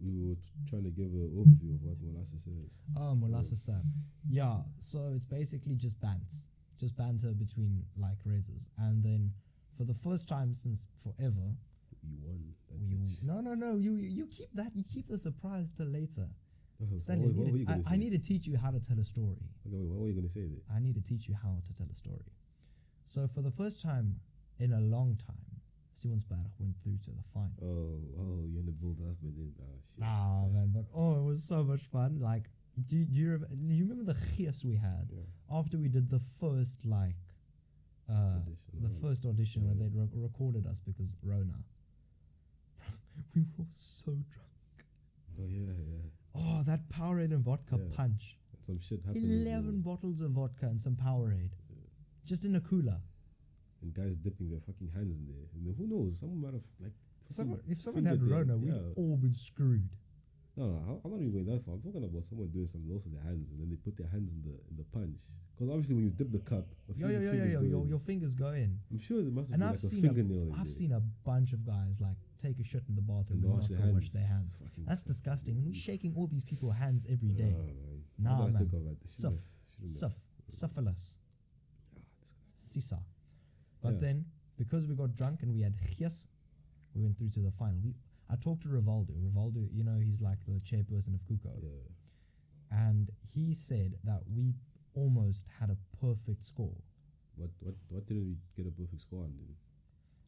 We 0.00 0.14
were 0.28 0.34
t- 0.36 0.40
trying 0.68 0.84
to 0.84 0.90
give 0.90 1.06
an 1.12 1.28
overview 1.34 1.74
of 1.74 1.82
what 1.82 1.96
Molasses 2.00 2.46
is. 2.46 2.70
Oh, 2.96 3.14
molasses 3.16 3.62
sap. 3.62 3.82
Yeah, 4.30 4.58
so 4.78 5.12
it's 5.14 5.24
basically 5.24 5.74
just 5.74 5.98
bants, 6.00 6.44
just 6.78 6.96
banter 6.96 7.32
between 7.32 7.82
like 7.96 8.18
races, 8.24 8.68
and 8.78 9.02
then 9.02 9.32
for 9.76 9.84
the 9.84 9.94
first 9.94 10.28
time 10.28 10.54
since 10.54 10.86
forever, 11.02 11.50
you 12.02 12.16
won. 12.22 12.54
That 12.68 12.78
we 12.78 12.94
bitch. 12.94 13.22
no 13.24 13.40
no 13.40 13.54
no 13.54 13.74
you 13.76 13.94
you 13.94 14.26
keep 14.28 14.48
that 14.54 14.70
you 14.76 14.84
keep 14.84 15.08
the 15.08 15.18
surprise 15.18 15.70
till 15.76 15.86
later. 15.86 16.28
Oh, 16.80 16.86
so 16.92 16.98
Stanley, 16.98 17.26
what, 17.28 17.34
I 17.34 17.36
what 17.38 17.44
need 17.46 17.52
were 17.52 17.58
you 17.58 17.64
to- 17.66 17.72
gonna 17.72 17.82
I. 17.88 17.94
I 17.94 17.96
need 17.96 18.10
to 18.10 18.18
teach 18.18 18.46
you 18.46 18.56
how 18.56 18.70
to 18.70 18.80
tell 18.80 18.98
a 19.00 19.04
story. 19.04 19.42
Okay, 19.66 19.76
wait, 19.76 19.88
what 19.88 19.98
were 20.00 20.08
you 20.08 20.14
gonna 20.14 20.28
say 20.28 20.46
there? 20.46 20.62
I 20.74 20.78
need 20.80 20.94
to 20.94 21.00
teach 21.02 21.28
you 21.28 21.34
how 21.34 21.56
to 21.66 21.72
tell 21.74 21.86
a 21.90 21.94
story. 21.94 22.30
So 23.04 23.26
for 23.34 23.42
the 23.42 23.50
first 23.50 23.80
time 23.82 24.16
in 24.58 24.72
a 24.72 24.80
long 24.80 25.18
time, 25.26 25.36
Simonsberg 25.98 26.46
went 26.60 26.76
through 26.82 26.98
to 27.04 27.10
the 27.10 27.24
final. 27.34 27.50
Oh, 27.60 28.20
oh, 28.20 28.44
you're 28.46 28.60
in 28.60 28.66
the 28.66 28.72
build 28.72 28.98
up 29.00 29.16
and 29.22 29.34
then 29.36 29.52
ah 29.60 29.74
shit. 29.94 30.04
Ah 30.04 30.46
man, 30.52 30.70
but 30.72 30.84
oh, 30.94 31.18
it 31.18 31.24
was 31.24 31.42
so 31.42 31.64
much 31.64 31.80
fun. 31.82 32.20
Like, 32.20 32.44
do, 32.86 33.04
do 33.04 33.18
you 33.18 33.30
rem- 33.32 33.46
do 33.66 33.74
you 33.74 33.84
remember 33.88 34.12
the 34.12 34.18
chias 34.20 34.64
we 34.64 34.76
had? 34.76 35.08
Yeah. 35.10 35.22
after 35.58 35.78
we 35.78 35.88
did 35.88 36.08
the 36.10 36.20
first 36.40 36.84
like 36.86 37.16
uh 38.08 38.38
Audition, 38.38 38.82
the 38.82 38.88
right. 38.88 39.02
first 39.02 39.26
audition 39.26 39.64
where 39.66 39.74
they'd 39.74 39.94
re- 39.94 40.08
recorded 40.14 40.64
us 40.68 40.78
because 40.80 41.16
Rona. 41.24 41.58
we 43.34 43.42
were 43.42 43.48
all 43.64 43.66
so 43.72 44.12
drunk. 44.12 44.86
Oh 45.40 45.46
yeah, 45.48 45.72
yeah. 45.74 46.06
Oh, 46.38 46.62
that 46.64 46.88
Powerade 46.88 47.32
and 47.32 47.44
vodka 47.44 47.76
Yeah. 47.78 47.96
punch. 47.96 48.38
And 48.54 48.64
some 48.64 48.78
shit 48.78 49.02
happened. 49.04 49.24
as 49.24 49.30
well. 49.30 49.46
Eleven 49.48 49.80
bottles 49.80 50.20
of 50.20 50.30
vodka 50.32 50.66
and 50.66 50.80
some 50.80 50.96
Powerade, 50.96 51.50
just 52.24 52.44
in 52.44 52.54
a 52.56 52.60
cooler. 52.60 53.00
and 53.80 53.94
guys 53.94 54.16
dipping 54.16 54.50
their 54.50 54.58
fucking 54.60 54.88
hands 54.94 55.14
in 55.14 55.24
there. 55.28 55.46
And 55.54 55.64
then 55.66 55.74
who 55.78 55.86
knows? 55.86 56.18
Someone 56.18 56.40
might 56.40 56.52
have 56.54 56.64
like. 56.80 56.92
Someone, 57.30 57.58
fucking 57.58 57.72
if 57.72 57.80
someone 57.80 58.04
had 58.06 58.18
fingered 58.18 58.30
Rona, 58.48 58.56
we'd 58.58 58.72
yeah. 58.72 58.92
all 58.96 59.16
been 59.16 59.34
screwed. 59.34 59.90
No, 60.56 60.66
no, 60.72 60.76
I- 60.76 61.00
I'm 61.06 61.10
not 61.12 61.20
even 61.20 61.32
going 61.32 61.46
that 61.46 61.64
far. 61.64 61.74
I'm 61.74 61.80
talking 61.82 62.02
about 62.02 62.24
someone 62.24 62.48
doing 62.48 62.66
something 62.66 62.90
else 62.90 63.04
with 63.04 63.14
their 63.14 63.22
hands, 63.22 63.48
and 63.52 63.60
then 63.60 63.70
they 63.70 63.76
put 63.76 63.96
their 63.96 64.08
hands 64.08 64.32
in 64.32 64.42
the 64.42 64.56
in 64.70 64.76
the 64.76 64.82
punch. 64.82 65.20
Because 65.54 65.70
obviously, 65.70 65.94
when 65.94 66.04
you 66.04 66.10
dip 66.10 66.32
the 66.32 66.40
cup, 66.40 66.66
a 66.90 66.94
few 66.94 67.06
Yo, 67.06 67.12
yo, 67.12 67.20
yo, 67.20 67.24
yo, 67.26 67.30
fingers 67.30 67.52
yo, 67.52 67.60
go 67.60 67.66
your, 67.68 67.82
in. 67.82 67.88
your 67.88 67.98
fingers 68.00 68.34
go 68.34 68.48
in. 68.48 68.80
I'm 68.90 68.98
sure 68.98 69.22
there 69.22 69.30
must 69.30 69.50
have 69.50 69.54
And 69.54 69.60
been 69.60 69.68
I've 69.68 69.74
like 69.76 69.84
a 69.84 69.86
seen 69.94 70.02
fingernail. 70.02 70.42
a, 70.42 70.46
in 70.46 70.52
I've 70.54 70.64
there. 70.64 70.72
seen 70.72 70.92
a 70.92 71.00
bunch 71.24 71.52
of 71.52 71.64
guys 71.64 72.00
like 72.00 72.16
take 72.38 72.58
a 72.60 72.64
shit 72.64 72.82
in 72.88 72.94
the 72.94 73.02
bathroom 73.02 73.42
and 73.42 73.52
wash 73.52 73.66
their 73.68 73.78
go 73.78 73.84
hands. 73.84 73.94
wash 73.94 74.08
their 74.10 74.26
hands. 74.26 74.58
That's 74.86 75.02
disgusting. 75.02 75.56
And 75.56 75.64
we're 75.66 75.74
shaking 75.74 76.14
all 76.16 76.26
these 76.26 76.44
people's 76.44 76.76
hands 76.76 77.06
every 77.08 77.30
day. 77.32 77.54
Oh, 77.56 77.62
man. 77.62 78.04
Nah, 78.18 78.30
Now 78.30 78.36
that 78.38 78.42
I 78.42 78.50
man. 78.50 78.58
think 78.58 78.72
of 78.74 78.86
it, 78.86 79.00
they 79.00 79.06
shouldn't 79.06 79.10
Suff. 79.10 79.32
have- 79.32 79.42
shouldn't 79.74 79.90
have. 79.92 79.98
Suff, 79.98 80.20
syphilis, 80.50 81.14
Ah, 81.96 82.00
sisa. 82.56 83.02
But 83.80 83.94
Yeah. 83.94 84.00
then 84.00 84.24
because 84.56 84.86
we 84.88 84.94
got 84.94 85.14
drunk 85.14 85.42
and 85.42 85.52
we 85.52 85.60
had 85.60 85.76
chias, 85.76 86.26
we 86.94 87.02
went 87.02 87.16
through 87.16 87.30
to 87.30 87.40
the 87.40 87.50
final. 87.52 87.78
We 87.80 87.94
I 88.30 88.36
talked 88.36 88.62
to 88.64 88.68
Rivaldo. 88.68 89.12
Rivaldo, 89.16 89.72
you 89.72 89.82
know, 89.84 89.98
he's 89.98 90.20
like 90.20 90.44
the 90.44 90.60
chairperson 90.60 91.14
of 91.14 91.24
Kuko, 91.26 91.62
Yeah. 91.62 91.70
and 92.88 93.10
he 93.22 93.54
said 93.54 93.98
that 94.04 94.28
we 94.28 94.54
almost 94.94 95.48
had 95.48 95.70
a 95.70 95.76
perfect 96.00 96.44
score. 96.44 96.76
What 97.36 97.50
what 97.60 97.76
what 97.88 98.06
didn't 98.06 98.24
we 98.26 98.36
get 98.54 98.66
a 98.66 98.70
perfect 98.70 99.00
score 99.02 99.24
on 99.24 99.34
then? 99.36 99.56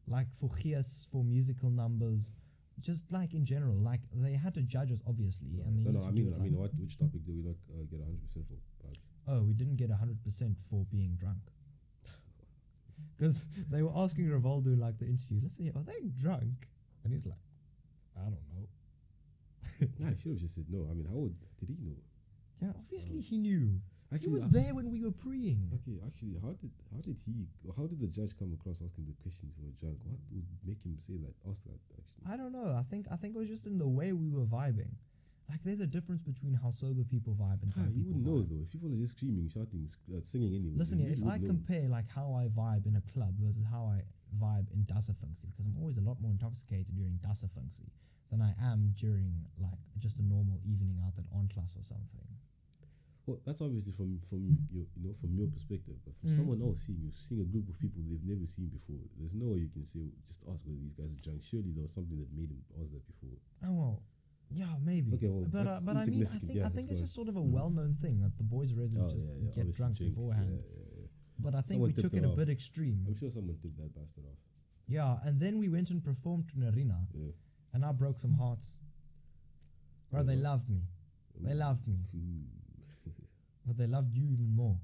Like 0.07 0.27
for 0.33 0.49
chias, 0.49 1.05
for 1.11 1.23
musical 1.23 1.69
numbers, 1.69 2.33
just 2.81 3.11
like 3.11 3.33
in 3.33 3.45
general, 3.45 3.75
like 3.75 4.01
they 4.13 4.33
had 4.33 4.53
to 4.55 4.61
judge 4.61 4.91
us 4.91 4.99
obviously, 5.07 5.61
and 5.65 5.83
no, 5.83 5.91
no. 5.91 6.07
I 6.07 6.11
mean, 6.11 6.33
I 6.35 6.41
mean, 6.41 6.57
what 6.57 6.71
which 6.77 6.97
topic 6.97 7.23
did 7.25 7.35
we 7.35 7.43
not 7.43 7.55
uh, 7.71 7.83
get 7.89 7.99
100 7.99 8.19
percent 8.25 8.45
for? 8.49 8.55
But 8.83 8.97
Oh, 9.27 9.43
we 9.43 9.53
didn't 9.53 9.77
get 9.77 9.89
hundred 9.91 10.23
percent 10.23 10.57
for 10.69 10.85
being 10.91 11.15
drunk. 11.19 11.37
Because 13.17 13.45
they 13.69 13.83
were 13.83 13.91
asking 13.95 14.25
Rivaldo 14.25 14.77
like 14.79 14.97
the 14.97 15.05
interview, 15.05 15.39
let's 15.41 15.55
see, 15.55 15.69
are 15.69 15.83
they 15.83 16.09
drunk? 16.19 16.67
And 17.03 17.13
he's 17.13 17.25
like, 17.25 17.37
I 18.17 18.23
don't 18.23 18.47
know. 18.53 19.87
nah, 19.99 20.09
I 20.11 20.15
should 20.15 20.31
have 20.31 20.41
just 20.41 20.55
said 20.55 20.65
no. 20.69 20.87
I 20.89 20.93
mean, 20.93 21.05
how 21.05 21.17
would 21.17 21.35
did 21.59 21.69
he 21.69 21.77
know? 21.83 21.97
Yeah, 22.61 22.73
obviously 22.77 23.21
he 23.21 23.37
knew. 23.37 23.79
Actually, 24.13 24.27
he 24.27 24.33
was 24.33 24.49
there 24.49 24.75
when 24.75 24.91
we 24.91 24.99
were 25.01 25.11
praying. 25.11 25.71
Okay, 25.73 25.97
actually, 26.05 26.35
how 26.41 26.51
did 26.59 26.71
how 26.91 26.99
did 26.99 27.17
he 27.25 27.47
how 27.77 27.87
did 27.87 27.99
the 27.99 28.07
judge 28.07 28.35
come 28.37 28.51
across 28.53 28.81
asking 28.83 29.05
the 29.07 29.15
questions 29.23 29.55
were 29.57 29.71
drunk? 29.79 29.99
What 30.03 30.19
would 30.35 30.45
make 30.67 30.83
him 30.83 30.97
say 30.99 31.15
that? 31.23 31.33
Ask 31.49 31.63
that 31.63 31.79
actually. 31.95 32.25
I 32.27 32.35
don't 32.35 32.51
know. 32.51 32.75
I 32.77 32.83
think 32.83 33.07
I 33.11 33.15
think 33.15 33.35
it 33.35 33.39
was 33.39 33.47
just 33.47 33.65
in 33.67 33.77
the 33.77 33.87
way 33.87 34.11
we 34.11 34.29
were 34.29 34.43
vibing. 34.45 34.91
Like 35.49 35.63
there's 35.63 35.79
a 35.79 35.87
difference 35.87 36.23
between 36.23 36.53
how 36.53 36.71
sober 36.71 37.03
people 37.03 37.35
vibe 37.35 37.63
and 37.63 37.71
Ah, 37.75 37.81
how 37.81 37.87
you 37.87 38.03
people 38.03 38.19
wouldn't 38.19 38.27
know 38.27 38.41
though. 38.43 38.63
If 38.63 38.69
people 38.71 38.91
are 38.91 38.99
just 38.99 39.15
screaming, 39.15 39.47
shouting, 39.47 39.87
sc- 39.87 39.99
uh, 40.11 40.19
singing 40.23 40.55
anyway. 40.55 40.75
Listen 40.75 40.99
you 40.99 41.07
here, 41.07 41.15
if 41.15 41.23
I 41.27 41.37
know. 41.37 41.47
compare 41.47 41.87
like 41.87 42.07
how 42.07 42.35
I 42.35 42.47
vibe 42.51 42.85
in 42.87 42.95
a 42.95 43.03
club 43.15 43.35
versus 43.39 43.63
how 43.63 43.91
I 43.95 44.03
vibe 44.39 44.67
in 44.71 44.83
Dassafunksy, 44.87 45.51
because 45.51 45.65
I'm 45.67 45.75
always 45.79 45.97
a 45.97 46.01
lot 46.01 46.19
more 46.21 46.31
intoxicated 46.31 46.95
during 46.95 47.19
Dassafunksy 47.23 47.87
than 48.29 48.41
I 48.41 48.55
am 48.63 48.93
during 48.95 49.35
like 49.59 49.79
just 49.99 50.19
a 50.19 50.23
normal 50.23 50.59
evening 50.63 50.99
out 51.03 51.15
at 51.17 51.27
Enclass 51.35 51.75
or 51.75 51.83
something. 51.83 52.27
Well, 53.27 53.39
that's 53.45 53.61
obviously 53.61 53.91
from 53.93 54.19
from 54.27 54.57
your 54.73 54.85
you 54.97 55.07
know 55.07 55.13
from 55.21 55.35
your 55.37 55.47
perspective, 55.47 55.95
but 56.03 56.15
from 56.17 56.29
Mhm. 56.31 56.35
someone 56.37 56.61
else 56.61 56.81
seeing 56.85 56.99
you, 57.01 57.11
seeing 57.13 57.41
a 57.41 57.45
group 57.45 57.69
of 57.69 57.77
people 57.79 58.01
they've 58.09 58.23
never 58.25 58.47
seen 58.47 58.67
before, 58.67 58.97
there's 59.17 59.35
no 59.35 59.47
way 59.53 59.59
you 59.59 59.69
can 59.69 59.85
say 59.85 60.09
just 60.27 60.41
ask 60.49 60.65
whether 60.65 60.79
these 60.81 60.93
guys 60.97 61.11
are 61.13 61.21
drunk. 61.21 61.43
Surely 61.43 61.71
there 61.71 61.83
was 61.83 61.93
something 61.93 62.17
that 62.17 62.31
made 62.33 62.49
him 62.49 62.63
ask 62.81 62.89
that 62.91 63.05
before. 63.05 63.37
Oh 63.63 63.73
well, 63.73 64.03
yeah, 64.49 64.73
maybe. 64.81 65.13
Okay, 65.13 65.29
well, 65.29 65.45
but 65.51 65.67
uh, 65.67 65.79
but 65.85 65.97
I 65.97 66.05
mean, 66.05 66.25
I 66.27 66.39
think 66.39 66.55
Yeah, 66.55 66.63
I 66.63 66.67
it's 66.67 66.75
think 66.75 66.89
it's 66.91 66.99
just 66.99 67.13
sort 67.13 67.29
of 67.29 67.35
a 67.37 67.41
Mm. 67.41 67.51
well-known 67.51 67.93
thing 67.93 68.19
that 68.21 68.35
the 68.37 68.43
boys' 68.43 68.73
residents 68.73 69.13
just 69.13 69.27
get 69.55 69.71
drunk 69.71 69.97
drink. 69.97 70.15
beforehand. 70.15 70.49
Yeah, 70.49 70.65
yeah, 70.73 71.01
yeah. 71.01 71.07
But 71.39 71.53
I 71.55 71.61
think 71.61 71.77
Someone 71.77 71.93
we 71.95 72.01
took 72.01 72.13
it 72.13 72.17
it 72.17 72.25
a 72.25 72.29
off. 72.29 72.35
bit 72.37 72.49
extreme. 72.49 73.05
I'm 73.07 73.15
sure 73.15 73.29
someone 73.31 73.57
tipped 73.61 73.77
that 73.77 73.93
bastard 73.93 74.25
off. 74.25 74.37
Yeah, 74.87 75.19
and 75.23 75.39
then 75.39 75.59
we 75.59 75.69
went 75.69 75.89
and 75.91 76.03
performed 76.03 76.49
to 76.49 76.55
Nerina, 76.57 77.05
Yeah. 77.13 77.31
and 77.73 77.85
I 77.85 77.91
broke 77.93 78.19
some 78.19 78.33
hearts. 78.33 78.73
Bro, 80.09 80.23
they 80.23 80.35
Yeah. 80.35 80.49
loved 80.49 80.69
me. 80.69 80.81
They 81.39 81.53
loved 81.53 81.87
me. 81.87 81.99
But 83.65 83.77
they 83.77 83.87
loved 83.87 84.13
you 84.15 84.25
even 84.29 84.49
more. 84.55 84.77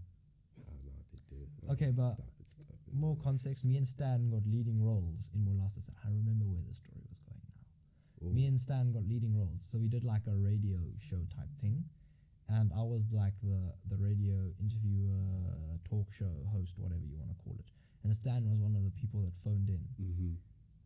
Ah, 0.67 0.73
no, 0.85 0.91
they 1.11 1.19
did. 1.35 1.49
Okay, 1.71 1.91
but 1.91 2.13
stop 2.13 2.33
it, 2.39 2.47
stop 2.49 2.67
it. 2.71 2.93
More 2.93 3.17
context, 3.23 3.65
me 3.65 3.77
and 3.77 3.87
Stan 3.87 4.29
got 4.29 4.45
leading 4.45 4.81
roles 4.83 5.29
in 5.33 5.43
Molasses. 5.45 5.89
I 6.05 6.09
remember 6.09 6.45
where 6.45 6.61
the 6.67 6.75
story 6.75 7.01
was 7.09 7.19
going 7.27 7.41
now. 7.47 8.27
Oh, 8.27 8.31
Me 8.31 8.45
and 8.45 8.59
Stan 8.59 8.91
got 8.91 9.03
leading 9.07 9.35
roles. 9.37 9.61
So 9.69 9.77
we 9.77 9.87
did 9.87 10.03
like 10.03 10.25
a 10.27 10.35
radio 10.35 10.79
show 10.99 11.21
type 11.35 11.49
thing. 11.61 11.83
And 12.49 12.71
I 12.75 12.81
was 12.83 13.11
like 13.11 13.33
the, 13.43 13.73
the 13.89 13.97
radio 13.97 14.51
interviewer, 14.59 15.19
talk 15.89 16.07
show 16.13 16.31
host, 16.53 16.73
whatever 16.77 17.03
you 17.05 17.17
want 17.17 17.29
to 17.31 17.43
call 17.43 17.55
it. 17.59 17.69
And 18.03 18.15
Stan 18.15 18.49
was 18.49 18.59
one 18.59 18.75
of 18.75 18.83
the 18.85 18.91
people 18.91 19.21
that 19.21 19.33
phoned 19.43 19.69
in. 19.69 19.81
mhm. 20.01 20.35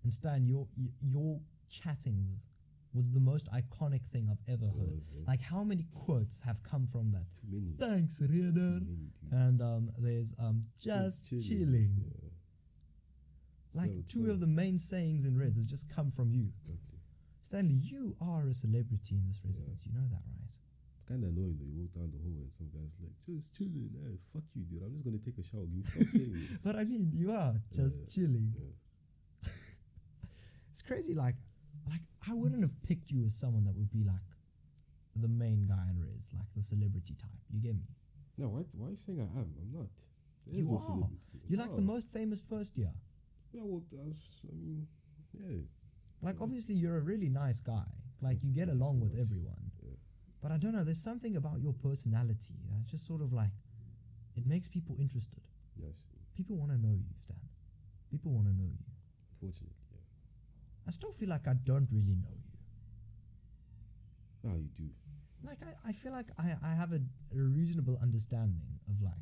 And 0.03 0.12
Stan, 0.13 0.45
your 0.48 0.67
your 1.01 1.39
chattings 1.69 2.50
was 2.93 3.10
the 3.12 3.19
most 3.19 3.48
iconic 3.51 4.01
thing 4.12 4.27
I've 4.29 4.53
ever 4.53 4.65
heard. 4.65 5.00
Was 5.00 5.07
it? 5.15 5.27
Like 5.27 5.41
how 5.41 5.63
many 5.63 5.86
quotes 5.93 6.39
have 6.45 6.62
come 6.63 6.88
from 6.88 7.12
that? 7.12 7.25
too 7.39 7.48
many. 7.51 7.74
Thanks, 7.79 8.19
Reader. 8.21 8.51
many. 8.81 9.12
And 9.31 9.62
um, 9.62 9.91
there's 9.98 10.33
um, 10.39 10.65
just 10.79 11.29
chilling. 11.29 11.95
Yeah. 11.98 12.29
Like 13.74 13.91
So- 13.91 14.03
two 14.07 14.29
of 14.31 14.39
the 14.41 14.48
main 14.48 14.77
sayings 14.77 15.24
in 15.25 15.38
Reds 15.38 15.55
has 15.55 15.65
just 15.65 15.88
come 15.89 16.12
from 16.12 16.31
you. 16.31 16.48
Exactly. 16.62 17.00
Stanley, 17.41 17.75
you 17.75 18.15
are 18.21 18.48
a 18.48 18.53
celebrity 18.53 19.15
in 19.15 19.24
this 19.27 19.39
residence. 19.45 19.81
You 19.86 19.93
know 19.93 20.07
that, 20.10 20.21
right? 20.27 20.50
It's 20.95 21.05
kind 21.07 21.24
of 21.24 21.29
annoying 21.29 21.57
though. 21.60 21.65
You 21.65 21.79
walk 21.81 21.93
down 21.95 22.12
the 22.12 22.19
hall 22.19 22.38
and 22.43 22.51
some 22.57 22.67
guy's 22.71 22.91
like, 23.01 23.15
just 23.25 23.51
chilling. 23.57 23.89
Hey, 24.03 24.17
fuck 24.33 24.43
you, 24.53 24.63
dude. 24.63 24.83
I'm 24.83 24.93
just 24.93 25.03
gonna 25.05 25.17
take 25.17 25.38
a 25.39 25.43
shower. 25.43 25.63
Can 25.63 25.77
you 25.79 25.83
stop 25.83 26.07
saying 26.13 26.33
this? 26.33 26.60
But 26.63 26.75
I 26.75 26.83
mean, 26.83 27.10
you 27.13 27.31
are 27.31 27.55
just 27.74 28.00
Yeah. 28.01 28.07
chilling. 28.13 28.53
Yeah. 28.60 29.50
It's 30.71 30.81
crazy. 30.81 31.13
Like, 31.13 31.36
like 31.89 32.01
I 32.27 32.33
wouldn't 32.33 32.61
have 32.61 32.73
picked 32.83 33.09
you 33.11 33.25
as 33.25 33.33
someone 33.35 33.63
that 33.65 33.75
would 33.75 33.91
be 33.91 34.03
like 34.03 34.21
the 35.15 35.27
main 35.27 35.65
guy 35.67 35.85
in 35.89 36.00
Reds, 36.01 36.27
like 36.33 36.45
the 36.55 36.63
celebrity 36.63 37.15
type. 37.19 37.31
You 37.51 37.59
get 37.61 37.75
me? 37.75 37.88
No, 38.38 38.47
why, 38.50 38.61
why 38.77 38.88
are 38.88 38.91
you 38.91 38.97
saying 39.05 39.19
I 39.19 39.39
am? 39.39 39.53
I'm 39.61 39.71
not. 39.73 39.88
There 40.47 40.55
You 40.55 40.63
no 40.67 40.77
are. 40.77 41.09
You're 41.47 41.59
like 41.59 41.75
the 41.75 41.81
most 41.81 42.07
famous 42.09 42.41
first 42.41 42.77
year. 42.77 42.91
Yeah, 43.51 43.61
well, 43.65 43.83
I, 43.93 44.55
mean, 44.55 44.88
yeah. 45.33 45.57
Like, 46.21 46.35
Yeah. 46.38 46.43
obviously, 46.43 46.75
you're 46.75 46.97
a 46.97 47.01
really 47.01 47.27
nice 47.29 47.59
guy. 47.59 47.83
Like, 48.21 48.41
you 48.43 48.51
get 48.51 48.67
Thank 48.67 48.75
you 48.75 48.79
so 48.79 48.83
along 48.85 49.00
with 49.01 49.11
much. 49.11 49.21
everyone. 49.21 49.71
Yeah. 49.83 49.89
But 50.41 50.51
I 50.53 50.57
don't 50.57 50.71
know. 50.73 50.83
There's 50.85 51.03
something 51.03 51.35
about 51.35 51.59
your 51.59 51.73
personality 51.73 52.55
that's 52.71 52.89
just 52.89 53.05
sort 53.05 53.21
of 53.21 53.33
like 53.33 53.51
it 54.35 54.47
makes 54.47 54.67
people 54.69 54.95
interested. 55.00 55.41
Yes. 55.75 55.97
People 56.35 56.55
want 56.55 56.71
to 56.71 56.77
know 56.77 56.93
you, 56.95 57.11
Stan. 57.19 57.38
People 58.09 58.31
want 58.31 58.47
to 58.47 58.53
know 58.53 58.69
you. 58.71 58.85
Unfortunately. 59.33 59.75
I 60.88 60.91
still 60.91 61.11
feel 61.11 61.29
like 61.29 61.47
I 61.47 61.53
don't 61.53 61.88
really 61.91 62.15
know 62.15 62.33
you. 62.35 62.51
Ah, 64.50 64.55
you 64.55 64.69
do. 64.75 64.89
Like 65.43 65.57
I, 65.63 65.89
I 65.89 65.91
feel 65.93 66.11
like 66.11 66.27
I, 66.38 66.55
I 66.63 66.73
have 66.75 66.91
a, 66.93 67.00
a 67.35 67.41
reasonable 67.41 67.97
understanding 68.01 68.61
of 68.89 69.01
like 69.01 69.13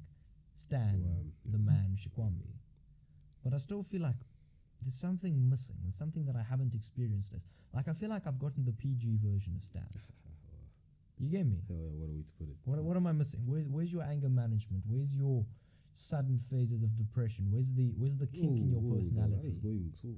Stan, 0.55 1.01
Well, 1.03 1.19
um, 1.19 1.31
the 1.45 1.57
man, 1.59 1.95
Shikwambi. 1.97 2.51
But 3.43 3.53
I 3.53 3.57
still 3.57 3.83
feel 3.83 4.01
like 4.01 4.15
there's 4.81 4.95
something 4.95 5.49
missing. 5.49 5.75
There's 5.83 5.95
something 5.97 6.25
that 6.25 6.35
I 6.35 6.43
haven't 6.43 6.73
experienced 6.73 7.33
as 7.35 7.45
like 7.73 7.87
I 7.87 7.93
feel 7.93 8.09
like 8.09 8.27
I've 8.27 8.39
gotten 8.39 8.65
the 8.65 8.73
PG 8.73 9.17
version 9.23 9.53
of 9.55 9.63
Stan. 9.65 9.83
You 11.21 11.27
get 11.27 11.45
me? 11.45 11.59
Hell 11.67 11.75
yeah, 11.83 11.91
what 11.99 12.07
a 12.07 12.13
way 12.15 12.23
to 12.23 12.31
put 12.39 12.47
it. 12.47 12.55
What 12.63 12.79
what 12.81 12.95
am 12.95 13.05
I 13.05 13.11
missing? 13.11 13.41
Where's 13.45 13.67
where's 13.67 13.91
your 13.91 14.03
anger 14.03 14.29
management? 14.29 14.83
Where's 14.87 15.13
your 15.13 15.45
sudden 15.93 16.39
phases 16.49 16.81
of 16.81 16.95
depression? 16.95 17.47
Where's 17.51 17.73
the 17.73 17.91
where's 17.97 18.15
the 18.15 18.27
kink 18.27 18.55
in 18.57 18.69
your 18.71 18.79
Whoa, 18.79 18.95
personality? 18.95 19.49
is 19.49 19.57
going 19.59 19.91
so 20.01 20.15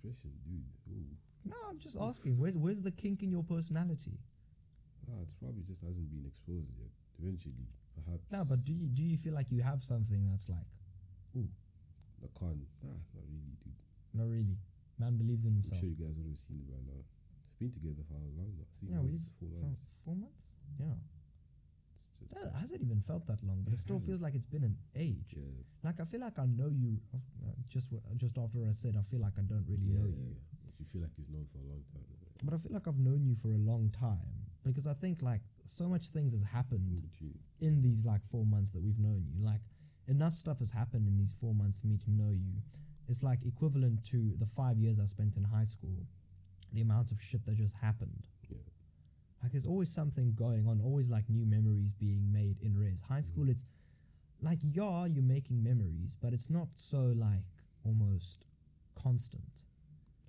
depression, 0.00 0.30
dude. 0.44 0.64
Ooh. 0.92 1.04
No, 1.44 1.56
I'm 1.68 1.78
just 1.78 1.96
asking. 2.00 2.38
Where's 2.38 2.56
where's 2.56 2.80
the 2.80 2.90
kink 2.90 3.22
in 3.22 3.30
your 3.30 3.42
personality? 3.44 4.18
Ah, 5.08 5.20
it's 5.22 5.34
probably 5.34 5.62
just 5.62 5.82
hasn't 5.82 6.10
been 6.10 6.24
exposed 6.26 6.70
yet. 6.78 6.90
Eventually, 7.20 7.68
perhaps. 7.96 8.24
No, 8.30 8.44
but 8.44 8.64
do 8.64 8.72
you 8.72 8.86
do 8.88 9.02
you 9.02 9.16
feel 9.16 9.34
like 9.34 9.50
you 9.50 9.62
have 9.62 9.82
something 9.82 10.26
that's 10.30 10.48
like, 10.48 10.68
ooh, 11.36 11.48
I 12.22 12.28
can't. 12.38 12.64
Nah, 12.84 12.96
not 13.14 13.24
really, 13.28 13.56
dude. 13.64 13.80
not 14.14 14.28
really. 14.28 14.56
Man 14.98 15.16
believes 15.16 15.44
in 15.44 15.54
himself. 15.56 15.80
I'm 15.80 15.80
sure 15.80 15.88
you 15.88 15.96
guys 15.96 16.16
would 16.20 16.28
have 16.28 16.44
seen 16.44 16.60
it 16.60 16.68
by 16.68 16.80
now. 16.84 17.00
It's 17.00 17.56
been 17.56 17.72
together 17.72 18.04
for 18.04 18.20
how 18.20 18.28
long 18.36 18.52
now? 18.56 18.68
Three 18.80 18.92
Yeah, 18.92 19.00
we 19.00 19.16
months, 19.16 19.32
four 19.40 19.48
Four, 19.48 19.64
months. 19.64 19.84
four 20.04 20.16
months? 20.16 20.46
Yeah. 20.76 20.96
Just, 22.28 22.44
That 22.44 22.54
hasn't 22.60 22.82
even 22.82 23.00
felt 23.00 23.26
that 23.26 23.42
long, 23.42 23.62
but 23.64 23.70
Yeah, 23.70 23.74
it 23.74 23.80
still 23.80 23.96
it 23.96 24.02
feels 24.02 24.20
like 24.20 24.34
it's 24.34 24.46
been 24.46 24.64
an 24.64 24.76
age. 24.94 25.34
yeah. 25.36 25.42
Like 25.82 26.00
I 26.00 26.04
feel 26.04 26.20
like 26.20 26.38
I 26.38 26.46
know 26.46 26.68
you. 26.70 26.98
Uh, 27.14 27.18
just 27.68 27.90
w- 27.90 28.02
just 28.16 28.36
after 28.38 28.58
I 28.68 28.72
said, 28.72 28.96
I 28.98 29.02
feel 29.02 29.20
like 29.20 29.34
I 29.38 29.42
don't 29.42 29.64
really 29.68 29.86
yeah, 29.86 29.98
know 30.00 30.06
yeah, 30.06 30.28
you. 30.28 30.36
You 30.78 30.86
feel 30.86 31.02
like 31.02 31.10
you've 31.16 31.30
known 31.30 31.46
for 31.52 31.58
a 31.58 31.68
long 31.68 31.82
time. 31.92 32.04
But 32.44 32.54
I 32.54 32.58
feel 32.58 32.72
like 32.72 32.86
I've 32.88 32.98
known 32.98 33.24
you 33.24 33.34
for 33.34 33.52
a 33.52 33.58
long 33.58 33.90
time 33.90 34.32
because 34.64 34.86
I 34.86 34.94
think 34.94 35.22
like 35.22 35.40
so 35.66 35.88
much 35.88 36.08
things 36.08 36.32
has 36.32 36.42
happened 36.42 36.88
between. 37.02 37.38
in 37.60 37.82
these 37.82 38.04
like 38.04 38.24
four 38.30 38.44
months 38.46 38.70
that 38.72 38.82
we've 38.82 38.98
known 38.98 39.24
you. 39.26 39.44
Like 39.44 39.60
enough 40.08 40.36
stuff 40.36 40.58
has 40.60 40.70
happened 40.70 41.06
in 41.06 41.16
these 41.16 41.34
four 41.40 41.54
months 41.54 41.78
for 41.78 41.86
me 41.86 41.98
to 41.98 42.10
know 42.10 42.30
you. 42.32 42.54
It's 43.08 43.22
like 43.22 43.40
equivalent 43.44 44.04
to 44.12 44.34
the 44.38 44.46
five 44.46 44.78
years 44.78 44.98
I 45.00 45.04
spent 45.06 45.36
in 45.36 45.44
high 45.44 45.64
school. 45.64 46.06
The 46.72 46.80
amount 46.80 47.10
of 47.10 47.20
shit 47.20 47.44
that 47.46 47.56
just 47.56 47.74
happened. 47.74 48.28
Yeah. 49.40 49.44
Like 49.44 49.52
there's 49.52 49.66
always 49.66 49.90
something 49.90 50.32
going 50.34 50.66
on, 50.66 50.80
always 50.80 51.08
like 51.08 51.28
new 51.28 51.44
memories 51.44 51.92
being 51.92 52.30
made 52.32 52.58
in 52.62 52.76
res. 52.76 53.00
High 53.00 53.22
school, 53.22 53.48
it's 53.48 53.64
like 54.42 54.58
yeah, 54.62 55.06
you're 55.06 55.22
making 55.24 55.62
memories, 55.62 56.16
but 56.20 56.32
it's 56.32 56.50
not 56.50 56.68
so 56.76 57.12
like 57.16 57.44
almost 57.84 58.44
constant. 58.94 59.64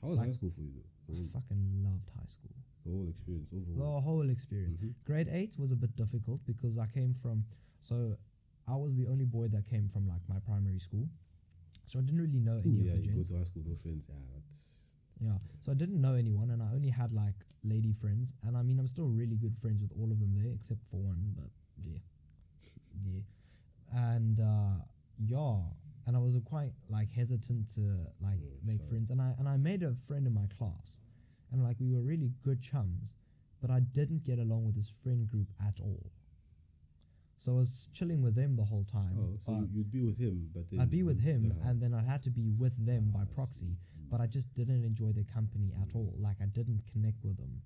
How 0.01 0.09
was 0.09 0.17
Like- 0.17 0.27
high 0.27 0.33
school 0.33 0.51
for 0.51 0.61
you 0.61 0.71
though? 0.73 1.13
I 1.13 1.27
fucking 1.39 1.83
loved 1.83 2.09
high 2.17 2.25
school. 2.25 2.51
the 2.83 2.89
whole 2.91 3.07
experience 3.09 3.53
overall. 3.53 3.95
The 3.95 4.01
whole 4.01 4.29
experience. 4.31 4.73
Mhm. 4.75 4.95
Grade 5.05 5.27
eight 5.29 5.55
was 5.59 5.71
a 5.71 5.75
bit 5.75 5.95
difficult 5.95 6.43
because 6.45 6.79
I 6.79 6.87
came 6.87 7.13
from 7.13 7.45
so 7.79 8.17
I 8.67 8.75
was 8.75 8.95
the 8.95 9.05
only 9.05 9.25
boy 9.25 9.49
that 9.49 9.65
came 9.67 9.87
from 9.89 10.07
like 10.07 10.27
my 10.27 10.39
primary 10.39 10.79
school, 10.79 11.07
so 11.85 11.99
I 11.99 12.01
didn't 12.01 12.19
really 12.21 12.39
know 12.39 12.57
Ooh, 12.57 12.61
any 12.65 12.85
yeah, 12.85 12.93
of 12.93 13.01
the 13.03 13.07
you 13.09 13.13
go 13.17 13.23
to 13.23 13.37
high 13.37 13.43
school, 13.43 13.63
no 13.67 13.75
friends. 13.75 14.05
Yeah, 14.09 14.15
Yeah, 15.23 15.37
so 15.59 15.71
I 15.71 15.75
didn't 15.75 16.01
know 16.01 16.15
anyone, 16.15 16.49
and 16.49 16.63
I 16.63 16.69
only 16.73 16.89
had 16.89 17.13
like 17.13 17.35
lady 17.63 17.93
friends, 17.93 18.33
and 18.45 18.57
I 18.57 18.63
mean 18.63 18.79
I'm 18.79 18.87
still 18.87 19.07
really 19.07 19.35
good 19.35 19.55
friends 19.55 19.79
with 19.81 19.91
all 19.97 20.11
of 20.11 20.19
them 20.19 20.33
there 20.35 20.51
except 20.53 20.81
for 20.89 20.97
one, 20.97 21.33
but 21.37 21.49
yeah, 21.85 21.99
yeah, 23.05 23.21
and 24.15 24.39
uh, 24.39 24.83
yeah, 25.23 25.57
and 26.07 26.15
I 26.15 26.19
was 26.19 26.35
quite 26.45 26.71
like 26.89 27.11
hesitant 27.11 27.71
to 27.75 27.81
like 28.19 28.39
Mm, 28.39 28.65
make 28.65 28.77
sorry. 28.79 28.89
friends, 28.89 29.11
and 29.11 29.21
I 29.21 29.35
and 29.37 29.47
I 29.47 29.57
made 29.57 29.83
a 29.83 29.93
friend 29.93 30.25
in 30.25 30.33
my 30.33 30.47
class, 30.57 31.01
and 31.51 31.63
like 31.63 31.77
we 31.79 31.91
were 31.93 32.01
really 32.01 32.31
good 32.43 32.59
chums, 32.61 33.15
but 33.61 33.69
I 33.69 33.79
didn't 33.79 34.23
get 34.23 34.39
along 34.39 34.65
with 34.65 34.75
his 34.75 34.89
friend 34.89 35.27
group 35.27 35.49
at 35.67 35.79
all. 35.79 36.09
So 37.37 37.53
I 37.53 37.55
was 37.57 37.89
chilling 37.93 38.21
with 38.23 38.33
them 38.35 38.55
the 38.55 38.65
whole 38.65 38.85
time. 38.85 39.17
oh, 39.19 39.37
so 39.45 39.67
you'd 39.71 39.91
be 39.91 40.01
with 40.03 40.17
him, 40.17 40.49
but 40.53 40.69
then 40.71 40.79
I'd 40.79 40.89
be 40.89 41.03
with 41.03 41.19
him, 41.21 41.53
yeah. 41.55 41.69
and 41.69 41.79
then 41.81 41.93
I'd 41.93 42.05
have 42.05 42.21
to 42.23 42.31
be 42.31 42.49
with 42.49 42.73
them 42.85 43.11
Ah, 43.13 43.19
by 43.19 43.25
proxy 43.35 43.77
Mm. 44.00 44.00
But 44.11 44.21
I 44.21 44.27
just 44.27 44.53
didn't 44.53 44.83
enjoy 44.83 45.13
their 45.13 45.29
company 45.33 45.73
at 45.81 45.89
mm. 45.89 45.95
all. 45.95 46.13
Like 46.19 46.35
I 46.41 46.45
didn't 46.45 46.83
connect 46.91 47.23
with 47.23 47.37
them. 47.37 47.61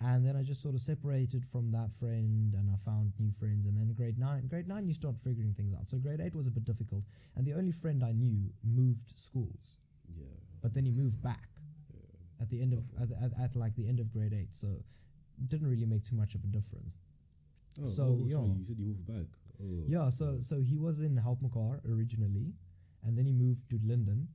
And 0.00 0.26
then 0.26 0.36
I 0.36 0.42
just 0.42 0.60
sort 0.62 0.74
of 0.74 0.82
separated 0.82 1.44
from 1.44 1.72
that 1.72 1.90
friend 1.90 2.52
and 2.54 2.70
I 2.70 2.76
found 2.84 3.12
new 3.18 3.32
friends. 3.32 3.64
And 3.66 3.76
then 3.76 3.92
grade 3.94 4.18
nine, 4.18 4.46
grade 4.46 4.68
nine, 4.68 4.86
you 4.86 4.94
start 4.94 5.16
figuring 5.24 5.54
things 5.54 5.74
out. 5.74 5.88
So 5.88 5.96
grade 5.96 6.20
eight 6.20 6.34
was 6.34 6.46
a 6.46 6.50
bit 6.50 6.64
difficult. 6.64 7.02
And 7.34 7.46
the 7.46 7.54
only 7.54 7.72
friend 7.72 8.04
I 8.04 8.12
knew 8.12 8.52
moved 8.62 9.10
schools, 9.16 9.80
yeah, 10.14 10.26
but 10.62 10.74
then 10.74 10.84
he 10.84 10.92
moved 10.92 11.22
back 11.22 11.48
yeah. 11.90 12.42
at 12.42 12.50
the 12.50 12.60
end 12.60 12.74
of 12.74 12.84
at, 13.00 13.08
at, 13.22 13.32
at 13.42 13.56
like 13.56 13.74
the 13.74 13.88
end 13.88 13.98
of 13.98 14.12
grade 14.12 14.34
eight. 14.34 14.54
So 14.54 14.68
it 15.38 15.48
didn't 15.48 15.68
really 15.68 15.86
make 15.86 16.04
too 16.04 16.16
much 16.16 16.34
of 16.34 16.44
a 16.44 16.48
difference. 16.48 16.96
Oh, 17.80 17.84
oh 17.84 17.88
So, 17.88 18.02
oh, 18.02 18.26
yeah. 18.26 18.36
sorry, 18.36 18.48
you 18.50 18.64
said 18.66 18.78
you 18.78 18.86
moved 18.86 19.06
back. 19.06 19.26
Oh, 19.62 19.84
Yeah, 19.88 20.10
so 20.10 20.36
so 20.40 20.60
he 20.60 20.76
was 20.76 21.00
in 21.00 21.16
Helpmekaar 21.16 21.80
originally, 21.90 22.52
and 23.02 23.16
then 23.16 23.24
he 23.24 23.32
moved 23.32 23.70
to 23.70 23.80
Linden. 23.82 24.28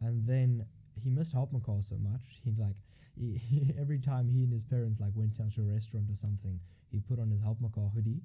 And 0.00 0.26
then 0.26 0.66
he 1.02 1.10
missed 1.10 1.34
Helpmekaar 1.34 1.82
so 1.82 1.96
much 1.98 2.40
he 2.44 2.52
like 2.58 2.76
he, 3.16 3.40
every 3.78 3.98
time 3.98 4.28
he 4.28 4.42
and 4.44 4.52
his 4.52 4.64
parents 4.64 5.00
like 5.00 5.12
went 5.14 5.38
out 5.40 5.52
to 5.54 5.60
a 5.62 5.64
restaurant 5.64 6.10
or 6.10 6.14
something, 6.14 6.58
he 6.90 7.00
put 7.00 7.18
on 7.18 7.30
his 7.30 7.40
Helpmekaar 7.40 7.92
hoodie 7.94 8.20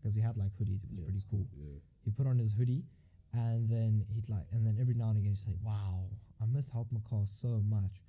because 0.00 0.14
we 0.14 0.20
had 0.22 0.36
like 0.36 0.52
hoodies. 0.60 0.82
It 0.84 0.90
was 0.90 0.98
Yeah, 0.98 1.04
pretty 1.04 1.18
it's 1.18 1.26
cool. 1.30 1.46
Yeah. 1.56 1.78
He 2.04 2.10
put 2.10 2.26
on 2.26 2.38
his 2.38 2.52
hoodie, 2.54 2.84
and 3.32 3.68
then 3.68 4.04
he'd 4.14 4.28
like, 4.30 4.46
and 4.52 4.64
then 4.66 4.76
every 4.80 4.94
now 4.94 5.08
and 5.10 5.18
again 5.18 5.30
he'd 5.32 5.38
say, 5.38 5.54
"Wow, 5.64 6.04
I 6.40 6.46
miss 6.46 6.70
Helpmekaar 6.70 7.26
so 7.28 7.60
much," 7.68 8.02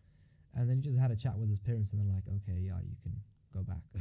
and 0.55 0.69
then 0.69 0.77
he 0.77 0.83
just 0.83 0.99
had 0.99 1.09
a 1.11 1.15
chat 1.15 1.37
with 1.37 1.49
his 1.49 1.59
parents, 1.59 1.91
and 1.93 1.99
they're 2.01 2.13
like, 2.13 2.27
"Okay, 2.43 2.59
yeah, 2.61 2.77
you 2.87 2.95
can 3.01 3.13
go 3.53 3.61
back." 3.63 3.81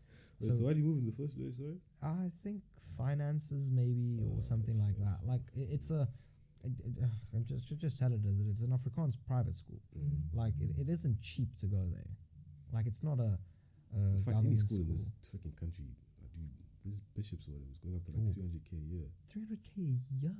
Wait, 0.40 0.56
so, 0.56 0.64
why 0.64 0.70
did 0.72 0.78
you 0.78 0.84
move 0.84 0.98
in 0.98 1.06
the 1.06 1.12
first 1.12 1.36
place? 1.38 1.56
Sorry. 1.56 1.76
I 2.02 2.30
think 2.42 2.62
finances 2.96 3.70
maybe 3.70 4.20
Oh, 4.22 4.36
or 4.36 4.42
something 4.42 4.78
like 4.78 4.96
that. 4.98 5.18
Like 5.26 5.42
i- 5.56 5.68
it's 5.70 5.90
a, 5.90 6.08
I'm 7.34 7.44
just 7.44 7.68
should 7.68 7.78
just 7.78 7.98
tell 7.98 8.12
it 8.12 8.20
as 8.26 8.38
it 8.38 8.46
is. 8.48 8.60
An 8.60 8.70
Afrikaans 8.74 9.16
private 9.26 9.56
school. 9.56 9.80
Mm. 9.96 10.32
Like 10.34 10.54
it, 10.60 10.70
it 10.78 10.88
isn't 10.88 11.20
cheap 11.20 11.48
to 11.60 11.66
go 11.66 11.82
there. 11.92 12.10
Like 12.72 12.86
it's 12.86 13.02
not 13.02 13.18
a, 13.18 13.38
a 13.94 14.00
In 14.16 14.22
fact, 14.24 14.36
any 14.42 14.56
government 14.56 14.58
school, 14.58 14.82
school. 14.82 14.90
in 14.90 14.96
this 14.96 15.10
freaking 15.30 15.56
country, 15.58 15.86
uh, 16.20 16.28
dude, 16.34 16.94
this 16.98 16.98
bishops 17.14 17.46
or 17.48 17.56
whatever 17.56 17.70
is 17.78 17.80
going 17.84 17.96
up 18.02 18.04
to 18.14 18.20
like 18.20 18.36
300k 18.36 18.70
a 18.74 18.86
year. 18.90 19.06
300k 19.30 19.70
a 19.78 20.14
year. 20.22 20.36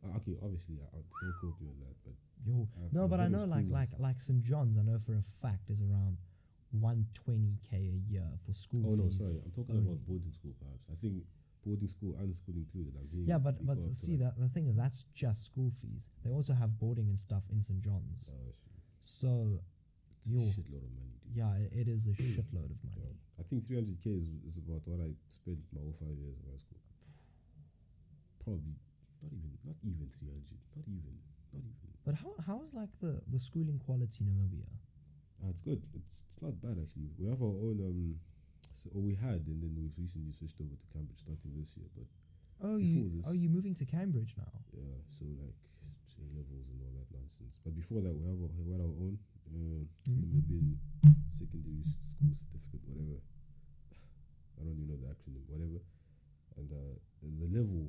Uh, 0.00 0.16
okay, 0.16 0.36
obviously, 0.42 0.80
I, 0.80 0.86
I 0.96 1.00
don't 1.20 1.36
quote 1.40 1.58
me 1.60 1.68
on 1.68 1.78
that, 1.84 1.96
but 2.04 2.14
Yo, 2.46 2.68
no, 2.92 3.06
but 3.06 3.20
I 3.20 3.28
know 3.28 3.44
like 3.44 3.66
like 3.68 3.90
like 3.98 4.20
St 4.20 4.40
John's. 4.42 4.78
I 4.78 4.82
know 4.82 4.98
for 4.98 5.12
a 5.12 5.24
fact 5.42 5.68
is 5.68 5.80
around 5.82 6.16
120k 6.72 7.72
a 7.74 8.00
year 8.08 8.24
for 8.46 8.52
school 8.52 8.84
oh 8.86 8.94
no, 8.94 9.04
fees. 9.04 9.18
sorry, 9.18 9.40
I'm 9.44 9.50
talking 9.52 9.76
only. 9.76 9.92
about 9.92 10.06
boarding 10.06 10.32
school. 10.32 10.54
Perhaps 10.58 10.86
I 10.88 10.96
think 11.02 11.24
boarding 11.64 11.88
school 11.88 12.16
and 12.18 12.34
school 12.34 12.54
included. 12.56 12.94
I'm 12.98 13.08
hearing 13.10 13.28
Yeah, 13.28 13.38
but 13.38 13.64
but 13.66 13.76
go 13.76 13.82
up 13.84 13.88
to, 13.90 13.94
see 13.94 14.16
like, 14.16 14.34
that 14.36 14.40
the 14.40 14.48
thing 14.48 14.66
is 14.66 14.76
that's 14.76 15.04
just 15.14 15.44
school 15.44 15.70
fees. 15.80 16.08
They 16.24 16.30
also 16.30 16.52
have 16.54 16.78
boarding 16.78 17.08
and 17.08 17.18
stuff 17.18 17.44
in 17.52 17.62
St 17.62 17.80
John's. 17.82 18.28
it's- 18.28 18.54
So 19.02 19.60
it's 20.24 20.28
a 20.28 20.60
shitload 20.60 20.84
of 20.84 20.92
money, 20.92 21.16
dude. 21.24 21.36
yeah, 21.36 21.52
it, 21.80 21.88
is 21.88 22.06
a 22.06 22.10
shitload 22.34 22.70
of 22.70 22.78
Yeah. 22.84 23.00
money. 23.00 23.16
I 23.38 23.42
think 23.48 23.64
300k 23.64 24.06
is, 24.18 24.28
is 24.46 24.56
about 24.58 24.82
what 24.84 25.00
I 25.00 25.12
spent 25.30 25.58
my 25.72 25.80
whole 25.80 25.96
five 25.98 26.16
years 26.20 26.36
of 26.38 26.44
high 26.50 26.60
school. 26.60 26.80
Probably 28.44 28.76
not 29.22 29.32
even, 29.32 29.50
not 29.64 29.76
even 29.84 30.08
300, 30.18 30.44
not 30.76 30.84
even, 30.88 31.14
not 31.52 31.60
even. 31.64 31.88
But 32.04 32.14
how 32.16 32.32
how 32.46 32.62
is 32.64 32.72
like 32.72 32.88
the 33.00 33.20
the 33.28 33.38
schooling 33.38 33.78
quality 33.84 34.24
in 34.24 34.28
Namibia? 34.32 34.68
Ah, 35.44 35.48
it's 35.50 35.60
good. 35.60 35.80
It's, 35.94 36.24
it's 36.32 36.42
not 36.42 36.56
bad 36.60 36.76
actually. 36.80 37.12
We 37.18 37.28
have 37.28 37.40
our 37.42 37.56
own, 37.68 37.80
um, 37.84 38.16
so, 38.80 38.88
or 38.96 39.00
we 39.04 39.12
had, 39.14 39.44
and 39.44 39.60
then 39.60 39.72
we've 39.76 39.92
recently 40.00 40.32
switched 40.32 40.56
over 40.60 40.72
to 40.72 40.86
Cambridge 40.96 41.20
starting 41.20 41.52
this 41.60 41.76
year. 41.76 41.88
But 41.92 42.08
Oh, 42.64 42.76
you 42.76 43.08
this. 43.12 43.24
oh 43.28 43.32
you 43.36 43.48
moving 43.48 43.74
to 43.76 43.84
Cambridge 43.84 44.32
now? 44.36 44.52
yeah, 44.72 44.96
so 45.08 45.24
like 45.40 45.56
A 46.20 46.24
levels 46.36 46.68
and 46.68 46.76
all 46.84 46.92
that 47.00 47.08
nonsense. 47.16 47.56
But 47.64 47.72
before 47.76 48.00
that, 48.04 48.12
we 48.12 48.24
have 48.28 48.36
our, 48.40 48.52
we 48.60 48.72
had 48.72 48.80
our 48.84 48.92
own 49.04 49.16
uh, 49.48 49.84
Mhm. 50.08 50.20
Namibian 50.20 50.76
secondary 51.32 51.80
school 52.04 52.32
certificate, 52.36 52.84
whatever. 52.88 53.16
I 54.60 54.64
don't 54.64 54.76
even 54.76 54.84
know 54.88 54.96
the 55.00 55.08
acronym, 55.12 55.44
whatever. 55.48 55.80
And 56.60 56.68
uh, 56.72 56.96
the 57.40 57.48
level, 57.48 57.88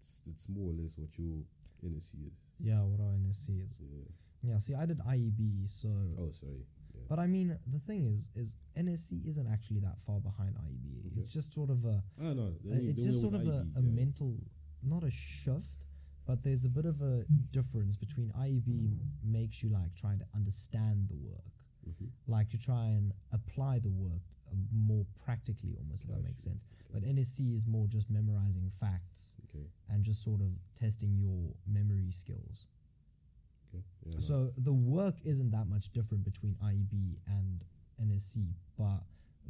it's, 0.00 0.20
it's 0.28 0.44
more 0.48 0.68
or 0.72 0.76
less 0.76 0.92
what 1.00 1.08
your 1.16 1.40
NSC 1.84 2.28
is. 2.28 2.36
Yeah, 2.60 2.80
what 2.84 3.00
our 3.00 3.16
NSC 3.16 3.64
is. 3.64 3.80
Yeah. 3.80 4.08
Yeah, 4.44 4.58
see, 4.60 4.74
I 4.76 4.84
did 4.84 5.00
IEB, 5.00 5.64
so. 5.64 5.88
Oh, 6.20 6.28
sorry. 6.36 6.68
Yeah. 7.04 7.08
But 7.16 7.18
I 7.18 7.26
mean, 7.26 7.56
the 7.70 7.78
thing 7.78 8.04
is, 8.06 8.30
is 8.34 8.56
NSC 8.78 9.26
isn't 9.28 9.46
actually 9.46 9.80
that 9.80 9.98
far 10.06 10.20
behind 10.20 10.54
IEB. 10.56 11.12
Okay. 11.12 11.20
It's 11.20 11.32
just 11.32 11.52
sort 11.54 11.70
of 11.70 11.84
a, 11.84 12.02
no. 12.18 12.30
uh, 12.30 12.32
only- 12.70 12.88
it's 12.88 13.02
just 13.04 13.20
sort 13.20 13.34
of 13.34 13.46
a, 13.46 13.60
IB, 13.60 13.70
a 13.76 13.82
yeah. 13.82 13.90
mental, 13.90 14.36
not 14.82 15.02
a 15.04 15.10
shift, 15.10 15.84
but 16.26 16.42
there's 16.42 16.64
a 16.64 16.68
bit 16.68 16.86
of 16.86 17.02
a 17.02 17.24
difference 17.50 17.96
between 17.96 18.30
IEB 18.38 18.98
makes 19.22 19.62
you 19.62 19.68
like 19.68 19.94
trying 19.94 20.18
to 20.18 20.26
understand 20.34 21.08
the 21.08 21.16
work, 21.16 21.52
Mhm. 21.88 22.08
like 22.26 22.48
to 22.50 22.58
try 22.58 22.86
and 22.86 23.12
apply 23.32 23.78
the 23.78 23.90
work 23.90 24.22
uh, 24.50 24.54
more 24.72 25.04
practically, 25.24 25.74
almost 25.76 26.04
if 26.04 26.10
that 26.10 26.18
I 26.18 26.22
makes 26.22 26.42
sense. 26.42 26.64
But 26.92 27.02
NSC 27.02 27.54
is 27.54 27.66
more 27.66 27.86
just 27.86 28.08
memorizing 28.10 28.70
facts 28.80 29.36
Okay. 29.48 29.66
and 29.90 30.02
just 30.04 30.22
sort 30.22 30.40
of 30.40 30.50
testing 30.74 31.18
your 31.18 31.54
memory 31.66 32.10
skills. 32.10 32.68
Okay. 33.74 33.82
Yeah, 34.06 34.14
no. 34.16 34.20
So 34.20 34.50
the 34.56 34.72
work 34.72 35.16
isn't 35.24 35.50
that 35.50 35.66
much 35.68 35.90
different 35.92 36.24
between 36.24 36.54
IEB 36.62 37.16
and 37.26 37.64
NSC, 38.02 38.54
but 38.78 39.02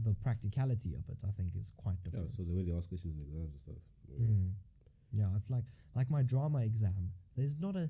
the 0.04 0.14
practicality 0.14 0.94
of 0.94 1.08
it, 1.08 1.18
I 1.26 1.30
think, 1.32 1.54
is 1.56 1.70
quite 1.76 1.96
yeah, 2.04 2.10
different. 2.10 2.34
so 2.36 2.42
the 2.42 2.52
way 2.52 2.62
they 2.62 2.72
ask 2.72 2.88
questions 2.88 3.14
in 3.16 3.22
exams 3.22 3.50
and 3.52 3.60
stuff. 3.60 3.82
Yeah. 4.08 4.26
Mm. 4.26 4.50
Yeah, 5.12 5.36
it's 5.36 5.48
like 5.50 5.64
like 5.94 6.10
my 6.10 6.22
drama 6.22 6.58
exam. 6.62 7.10
There's 7.36 7.56
not 7.58 7.76
a 7.76 7.88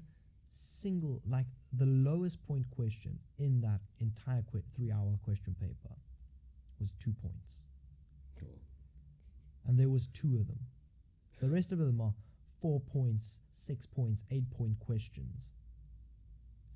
single 0.51 1.21
like 1.27 1.47
the 1.73 1.87
lowest 1.87 2.41
point 2.47 2.69
question 2.71 3.19
in 3.39 3.61
that 3.63 3.81
entire 4.01 4.43
qu- 4.43 4.63
three-hour 4.77 5.19
question 5.25 5.55
paper 5.59 5.95
was 6.81 6.93
two 6.99 7.13
points, 7.23 7.65
Oh, 8.43 8.47
and 9.67 9.79
there 9.79 9.89
was 9.89 10.09
two 10.09 10.37
of 10.37 10.47
them. 10.47 10.59
The 11.41 11.49
rest 11.49 11.73
of 11.73 11.79
them 11.79 12.01
are 12.01 12.13
four 12.61 12.81
points, 12.81 13.39
six 13.53 13.87
points, 13.87 14.25
eight 14.31 14.51
point 14.51 14.79
questions, 14.79 15.51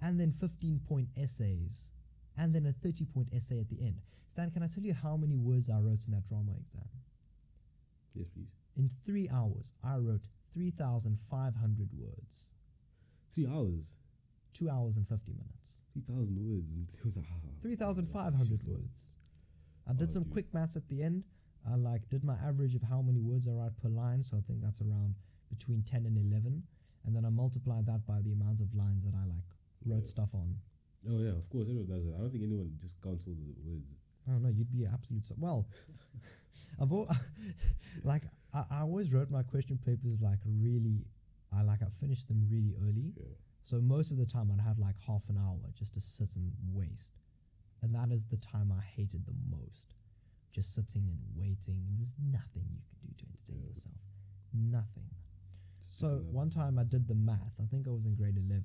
and 0.02 0.18
then 0.18 0.32
fifteen 0.32 0.80
point 0.88 1.08
essays, 1.16 1.88
and 2.36 2.54
then 2.54 2.66
a 2.66 2.72
thirty 2.72 3.04
point 3.04 3.28
essay 3.34 3.58
at 3.60 3.68
the 3.68 3.80
end. 3.80 4.00
Stan, 4.28 4.50
can 4.50 4.62
I 4.62 4.68
tell 4.68 4.84
you 4.84 4.94
how 4.94 5.16
many 5.16 5.36
words 5.36 5.68
I 5.68 5.78
wrote 5.78 6.04
in 6.06 6.12
that 6.12 6.28
drama 6.28 6.52
exam? 6.52 6.88
yes, 8.14 8.28
please. 8.34 8.52
In 8.76 8.90
three 9.04 9.28
hours, 9.28 9.72
I 9.82 9.96
wrote 9.96 10.26
3,500 10.54 11.88
words. 11.98 12.50
Three 13.34 13.46
hours, 13.46 13.94
Two 14.54 14.68
hours 14.70 14.96
and 14.96 15.06
50 15.08 15.32
minutes. 15.32 15.82
three 15.92 16.02
thousand 16.02 16.36
words, 16.44 16.68
and 16.70 16.86
ah, 17.18 17.62
3,500 17.62 18.62
words. 18.66 19.16
I 19.88 19.92
did 19.92 20.10
Oh, 20.10 20.12
some 20.14 20.22
dude. 20.24 20.32
quick 20.32 20.52
maths 20.54 20.76
at 20.76 20.88
the 20.88 21.02
end. 21.02 21.24
I 21.68 21.74
like 21.76 22.08
did 22.08 22.24
my 22.24 22.34
average 22.36 22.74
of 22.74 22.82
how 22.82 23.02
many 23.02 23.20
words 23.20 23.46
I 23.48 23.52
write 23.52 23.76
per 23.82 23.88
line. 23.88 24.22
So 24.22 24.36
I 24.36 24.40
think 24.40 24.60
that's 24.62 24.80
around 24.80 25.14
between 25.48 25.82
10 25.82 26.06
and 26.06 26.16
11. 26.16 26.62
And 27.04 27.14
then 27.16 27.24
I 27.24 27.30
multiplied 27.30 27.86
that 27.86 28.06
by 28.06 28.20
the 28.22 28.32
amount 28.32 28.60
of 28.60 28.74
lines 28.74 29.04
that 29.04 29.14
I 29.14 29.24
like 29.26 29.46
wrote 29.84 30.04
Yeah. 30.04 30.10
stuff 30.10 30.34
on. 30.34 30.56
Oh 31.08 31.18
yeah, 31.20 31.30
of 31.30 31.48
course, 31.50 31.68
everyone 31.68 31.86
does 31.86 32.04
that. 32.06 32.14
I 32.16 32.18
don't 32.18 32.30
think 32.30 32.44
anyone 32.44 32.72
just 32.80 33.00
counts 33.02 33.24
all 33.26 33.34
the 33.34 33.54
words. 33.70 33.86
I 34.26 34.32
don't 34.32 34.42
know. 34.42 34.48
You'd 34.50 34.70
be 34.72 34.84
absolute. 34.86 35.24
So- 35.24 35.34
well, 35.38 35.68
I've 36.80 36.92
al- 36.92 37.08
like 38.04 38.22
I, 38.52 38.64
I 38.70 38.80
always 38.80 39.12
wrote 39.12 39.30
my 39.30 39.42
question 39.42 39.78
papers 39.78 40.20
like 40.20 40.38
really. 40.46 41.06
I 41.56 41.62
like 41.62 41.80
I 41.82 41.88
finished 42.00 42.28
them 42.28 42.46
really 42.50 42.74
early. 42.82 43.12
Yeah. 43.16 43.24
So 43.64 43.80
most 43.80 44.10
of 44.10 44.18
the 44.18 44.26
time 44.26 44.50
I'd 44.52 44.60
have 44.64 44.78
like 44.78 44.96
half 45.06 45.28
an 45.28 45.38
hour 45.38 45.58
just 45.74 45.94
to 45.94 46.00
sit 46.00 46.36
and 46.36 46.52
waste. 46.72 47.14
And 47.82 47.94
that 47.94 48.10
is 48.10 48.24
the 48.26 48.36
time 48.38 48.72
I 48.76 48.82
hated 48.82 49.24
the 49.24 49.34
most. 49.50 49.94
Just 50.52 50.74
sitting 50.74 51.06
and 51.08 51.18
waiting. 51.36 51.84
There's 51.96 52.14
nothing 52.20 52.64
you 52.68 52.80
can 52.90 52.98
do 53.00 53.14
to 53.16 53.24
entertain 53.24 53.60
Yeah. 53.62 53.68
yourself. 53.68 53.94
Nothing. 54.52 55.08
Just 55.80 55.98
So 56.00 56.24
one 56.30 56.50
time 56.50 56.78
I 56.78 56.84
did 56.84 57.06
the 57.08 57.14
math. 57.14 57.54
I 57.62 57.66
think 57.70 57.86
I 57.86 57.90
was 57.90 58.04
in 58.06 58.14
grade 58.14 58.36
11. 58.36 58.64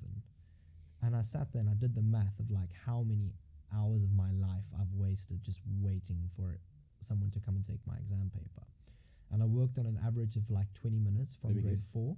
And 1.04 1.16
I 1.16 1.22
sat 1.22 1.52
there 1.52 1.60
and 1.60 1.70
I 1.70 1.74
did 1.74 1.96
the 1.96 2.02
math 2.02 2.40
of 2.40 2.50
like 2.50 2.70
how 2.86 3.04
many 3.06 3.34
hours 3.76 4.04
of 4.04 4.14
my 4.14 4.32
life 4.32 4.64
I've 4.80 4.94
wasted 4.94 5.44
just 5.44 5.60
waiting 5.82 6.30
for 6.36 6.58
someone 7.02 7.30
to 7.32 7.40
come 7.40 7.56
and 7.56 7.66
take 7.66 7.80
my 7.86 7.96
exam 7.98 8.32
paper. 8.34 8.66
And 9.32 9.42
I 9.42 9.46
worked 9.46 9.78
on 9.80 9.86
an 9.86 10.00
average 10.06 10.36
of 10.38 10.50
like 10.50 10.68
20 10.80 11.00
minutes 11.00 11.36
from 11.36 11.54
grade 11.54 11.66
guess. 11.66 11.86
4. 11.92 12.16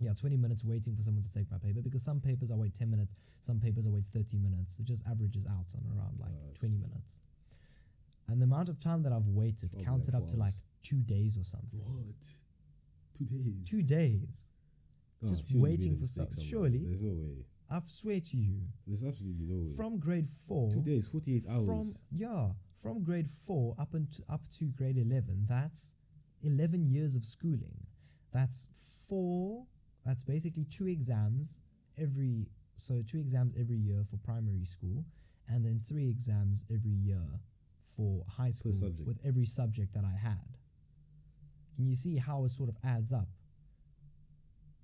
Yeah, 0.00 0.14
20 0.18 0.36
minutes 0.38 0.64
waiting 0.64 0.96
for 0.96 1.02
someone 1.02 1.22
to 1.22 1.30
take 1.32 1.50
my 1.50 1.58
paper 1.58 1.80
because 1.82 2.02
some 2.02 2.20
papers 2.20 2.50
I 2.50 2.54
wait 2.54 2.74
10 2.74 2.90
minutes, 2.90 3.14
some 3.42 3.60
papers 3.60 3.86
I 3.86 3.90
wait 3.90 4.04
30 4.12 4.38
minutes. 4.38 4.78
It 4.80 4.86
just 4.86 5.04
averages 5.06 5.46
out 5.46 5.66
on 5.76 5.84
around 5.94 6.18
like 6.18 6.32
I 6.32 6.58
20 6.58 6.76
minutes. 6.76 7.20
And 8.28 8.40
the 8.40 8.44
amount 8.44 8.68
of 8.70 8.80
time 8.80 9.02
that 9.02 9.12
I've 9.12 9.26
waited 9.26 9.70
Probably 9.70 9.84
counted 9.84 10.14
up 10.14 10.22
four 10.22 10.30
to 10.30 10.36
like 10.36 10.54
two 10.82 11.02
days 11.02 11.36
or 11.36 11.44
something. 11.44 11.80
What? 11.84 12.16
Two 13.18 13.26
days. 13.26 13.68
Two 13.68 13.82
days. 13.82 14.48
Oh, 15.22 15.28
just 15.28 15.44
waiting 15.54 15.98
for 15.98 16.06
some- 16.06 16.24
mistake 16.24 16.32
somewhere. 16.32 16.48
surely. 16.48 16.78
There's 16.86 17.02
no 17.02 17.12
way. 17.12 17.44
I 17.70 17.80
swear 17.86 18.20
to 18.20 18.36
you, 18.36 18.62
There's 18.86 19.04
absolutely 19.04 19.46
no 19.46 19.68
way. 19.68 19.74
from 19.76 19.98
grade 19.98 20.28
four, 20.48 20.72
Two 20.72 20.82
days, 20.82 21.06
48 21.06 21.44
hours. 21.48 21.66
from 21.66 21.94
yeah, 22.10 22.48
from 22.82 23.04
grade 23.04 23.28
four 23.46 23.74
up 23.78 23.94
into 23.94 24.22
up 24.28 24.42
to 24.58 24.64
grade 24.66 24.96
eleven, 24.98 25.46
that's 25.48 25.92
eleven 26.42 26.88
years 26.88 27.14
of 27.14 27.24
schooling. 27.24 27.86
That's 28.32 28.68
four. 29.08 29.66
That's 30.04 30.22
basically 30.22 30.64
two 30.64 30.86
exams 30.88 31.58
every. 31.98 32.48
So 32.76 33.02
two 33.06 33.18
exams 33.18 33.54
every 33.58 33.76
year 33.76 34.02
for 34.10 34.16
primary 34.16 34.64
school, 34.64 35.04
and 35.48 35.64
then 35.64 35.80
three 35.86 36.08
exams 36.08 36.64
every 36.72 36.92
year 36.92 37.22
for 37.94 38.24
high 38.26 38.52
school 38.52 38.72
subject. 38.72 39.06
with 39.06 39.18
every 39.24 39.44
subject 39.44 39.92
that 39.94 40.04
I 40.04 40.16
had. 40.16 40.56
Can 41.76 41.86
you 41.86 41.94
see 41.94 42.16
how 42.16 42.44
it 42.44 42.52
sort 42.52 42.68
of 42.70 42.76
adds 42.82 43.12
up? 43.12 43.28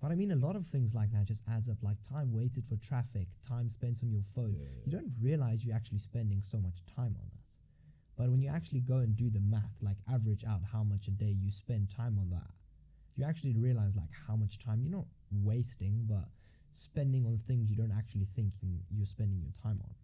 But 0.00 0.12
I 0.12 0.14
mean, 0.14 0.30
a 0.30 0.37
lot 0.37 0.56
of 0.56 0.66
things 0.66 0.94
like 0.94 1.11
that 1.12 1.24
just 1.26 1.42
adds 1.50 1.68
up, 1.68 1.78
like 1.82 1.96
time 2.09 2.32
waited 2.32 2.64
for 2.66 2.76
traffic, 2.76 3.28
time 3.46 3.68
spent 3.68 3.98
on 4.02 4.11
your 4.11 4.22
phone. 4.22 4.54
Yeah, 4.59 4.66
You 4.85 4.92
yeah. 4.92 4.98
don't 4.98 5.12
realize 5.20 5.64
you're 5.64 5.74
actually 5.74 5.98
spending 5.98 6.42
so 6.42 6.59
much 6.59 6.85
time 6.94 7.16
on 7.18 7.26
it. 7.32 7.59
But 8.16 8.30
when 8.30 8.40
you 8.40 8.48
actually 8.50 8.80
go 8.80 8.96
and 8.98 9.16
do 9.16 9.30
the 9.30 9.40
math, 9.40 9.76
like 9.82 9.98
average 10.11 10.44
out 10.44 10.61
how 10.72 10.82
much 10.82 11.09
a 11.09 11.11
day 11.11 11.35
you 11.38 11.50
spend 11.50 11.90
time 11.90 12.18
on 12.18 12.30
that, 12.30 12.50
you 13.16 13.24
actually 13.24 13.54
realize 13.54 13.96
like 13.96 14.11
how 14.26 14.37
much 14.37 14.59
time 14.59 14.80
you're 14.82 14.92
not 14.92 15.06
wasting, 15.30 16.04
but 16.06 16.28
spending 16.72 17.24
on 17.26 17.38
things 17.46 17.70
you 17.70 17.76
don't 17.76 17.92
actually 17.92 18.26
think 18.37 18.52
you- 18.61 18.85
you're 18.90 19.06
spending 19.06 19.40
your 19.40 19.52
time 19.52 19.80
on. 19.82 19.94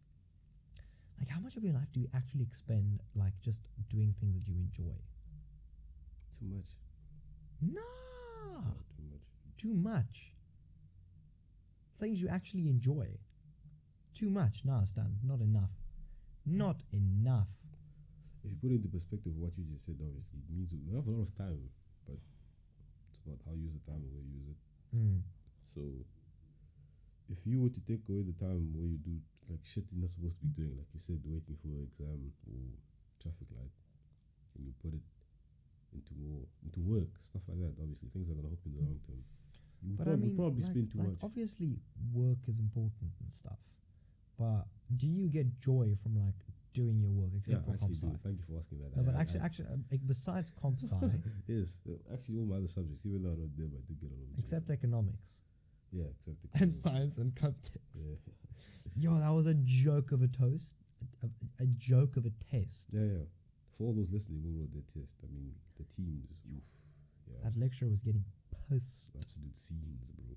Like 1.18 1.28
how 1.28 1.40
much 1.40 1.56
of 1.56 1.64
your 1.64 1.74
life 1.74 1.92
do 1.92 2.00
you 2.00 2.08
actually 2.14 2.42
expend 2.42 3.00
like 3.14 3.38
just 3.40 3.60
doing 3.88 4.14
things 4.18 4.34
that 4.34 4.48
you 4.48 4.56
enjoy? 4.56 4.96
Too 6.38 6.46
much. 6.46 6.76
No, 7.60 8.74
too 9.62 9.74
much. 9.74 10.34
Things 12.00 12.20
you 12.20 12.28
actually 12.28 12.66
enjoy. 12.66 13.06
Too 14.12 14.28
much. 14.28 14.62
Nah, 14.64 14.82
Stan, 14.84 15.14
not 15.22 15.40
enough. 15.40 15.70
Not 16.44 16.82
enough. 16.92 17.46
If 18.42 18.50
you 18.50 18.58
put 18.58 18.74
it 18.74 18.82
into 18.82 18.90
perspective, 18.90 19.32
what 19.38 19.54
you 19.54 19.62
just 19.70 19.86
said, 19.86 20.02
obviously, 20.02 20.42
it 20.42 20.50
means 20.50 20.74
we 20.74 20.98
have 20.98 21.06
a 21.06 21.14
lot 21.14 21.22
of 21.22 21.32
time, 21.38 21.62
but 22.10 22.18
it's 23.06 23.22
about 23.22 23.38
how 23.46 23.54
you 23.54 23.70
use 23.70 23.78
the 23.78 23.86
time 23.86 24.02
and 24.02 24.10
where 24.10 24.26
you 24.26 24.34
use 24.42 24.50
it. 24.50 24.58
Mm. 24.98 25.22
So, 25.70 25.82
if 27.30 27.38
you 27.46 27.62
were 27.62 27.70
to 27.70 27.82
take 27.86 28.02
away 28.10 28.26
the 28.26 28.34
time 28.42 28.74
where 28.74 28.90
you 28.90 28.98
do 28.98 29.14
like 29.46 29.62
shit 29.62 29.86
you're 29.94 30.02
not 30.02 30.10
supposed 30.10 30.42
to 30.42 30.46
be 30.50 30.58
doing, 30.58 30.74
like 30.74 30.90
you 30.90 30.98
said, 30.98 31.22
waiting 31.22 31.54
for 31.62 31.70
an 31.70 31.86
exam 31.86 32.18
or 32.50 32.66
traffic 33.22 33.46
light, 33.54 33.70
and 34.58 34.66
you 34.66 34.74
put 34.82 34.98
it 34.98 35.06
into 35.94 36.12
more 36.18 36.42
into 36.66 36.82
work, 36.82 37.14
stuff 37.22 37.46
like 37.46 37.62
that. 37.62 37.78
Obviously, 37.78 38.10
things 38.10 38.26
are 38.26 38.34
gonna 38.34 38.50
help 38.50 38.58
you 38.66 38.74
in 38.74 38.82
the 38.82 38.84
long 38.90 38.98
term. 39.06 39.22
Would 39.84 39.98
But 39.98 40.06
I 40.08 40.10
prob- 40.10 40.20
mean, 40.20 40.36
probably 40.36 40.62
like, 40.62 40.70
spend 40.70 40.90
too 40.92 40.98
like 40.98 41.08
much. 41.08 41.18
obviously, 41.22 41.78
work 42.12 42.38
is 42.48 42.58
important 42.58 43.10
and 43.20 43.32
stuff. 43.32 43.58
But 44.38 44.66
do 44.96 45.06
you 45.08 45.28
get 45.28 45.58
joy 45.60 45.94
from 46.02 46.16
like 46.18 46.34
doing 46.72 47.00
your 47.00 47.10
work, 47.10 47.30
Yeah, 47.46 47.56
except 47.56 47.66
for 47.66 47.72
I 47.72 47.76
comp 47.76 47.94
sci? 47.94 48.06
Thank 48.22 48.38
you 48.38 48.44
for 48.48 48.58
asking 48.58 48.78
that. 48.80 48.96
No, 48.96 49.02
I- 49.02 49.04
but 49.04 49.14
I- 49.16 49.20
actually, 49.20 49.40
I- 49.40 49.44
actually, 49.44 49.68
um, 49.68 49.84
like, 49.90 50.06
besides 50.06 50.50
comp 50.60 50.80
sci, 50.80 50.96
yes, 51.46 51.76
uh, 51.88 51.92
actually 52.14 52.38
all 52.38 52.46
my 52.46 52.56
other 52.56 52.68
subjects, 52.68 53.04
even 53.04 53.22
though 53.22 53.32
I 53.32 53.36
don't 53.36 53.54
do 53.56 53.62
them, 53.62 53.72
I 53.76 53.82
do 53.86 53.94
get 53.94 54.10
on 54.12 54.18
them. 54.18 54.34
except 54.38 54.70
economics 54.70 55.26
yeah, 55.92 56.04
except 56.10 56.36
the 56.42 56.48
and 56.62 56.74
science 56.74 57.18
and 57.18 57.34
context. 57.36 58.06
Yeah, 58.08 58.14
Yo, 58.96 59.18
that 59.18 59.30
was 59.30 59.46
a 59.46 59.54
joke 59.54 60.12
of 60.12 60.22
a 60.22 60.28
toast, 60.28 60.74
a, 61.22 61.26
a, 61.26 61.64
a 61.64 61.66
joke 61.66 62.16
of 62.16 62.24
a 62.26 62.30
test. 62.50 62.86
yeah, 62.92 63.00
yeah. 63.02 63.24
For 63.76 63.84
all 63.84 63.92
those 63.94 64.10
listening 64.10 64.40
who 64.42 64.60
wrote 64.60 64.72
their 64.72 64.82
test, 64.94 65.14
I 65.22 65.26
mean, 65.34 65.52
the 65.78 65.84
teams, 65.96 66.28
oof, 66.54 66.62
yeah, 67.30 67.38
That 67.48 67.58
lecturer 67.58 67.88
was 67.88 68.00
getting 68.00 68.24
pissed. 68.68 69.10
absolute 69.16 69.56
scenes, 69.56 70.00
bro. 70.16 70.36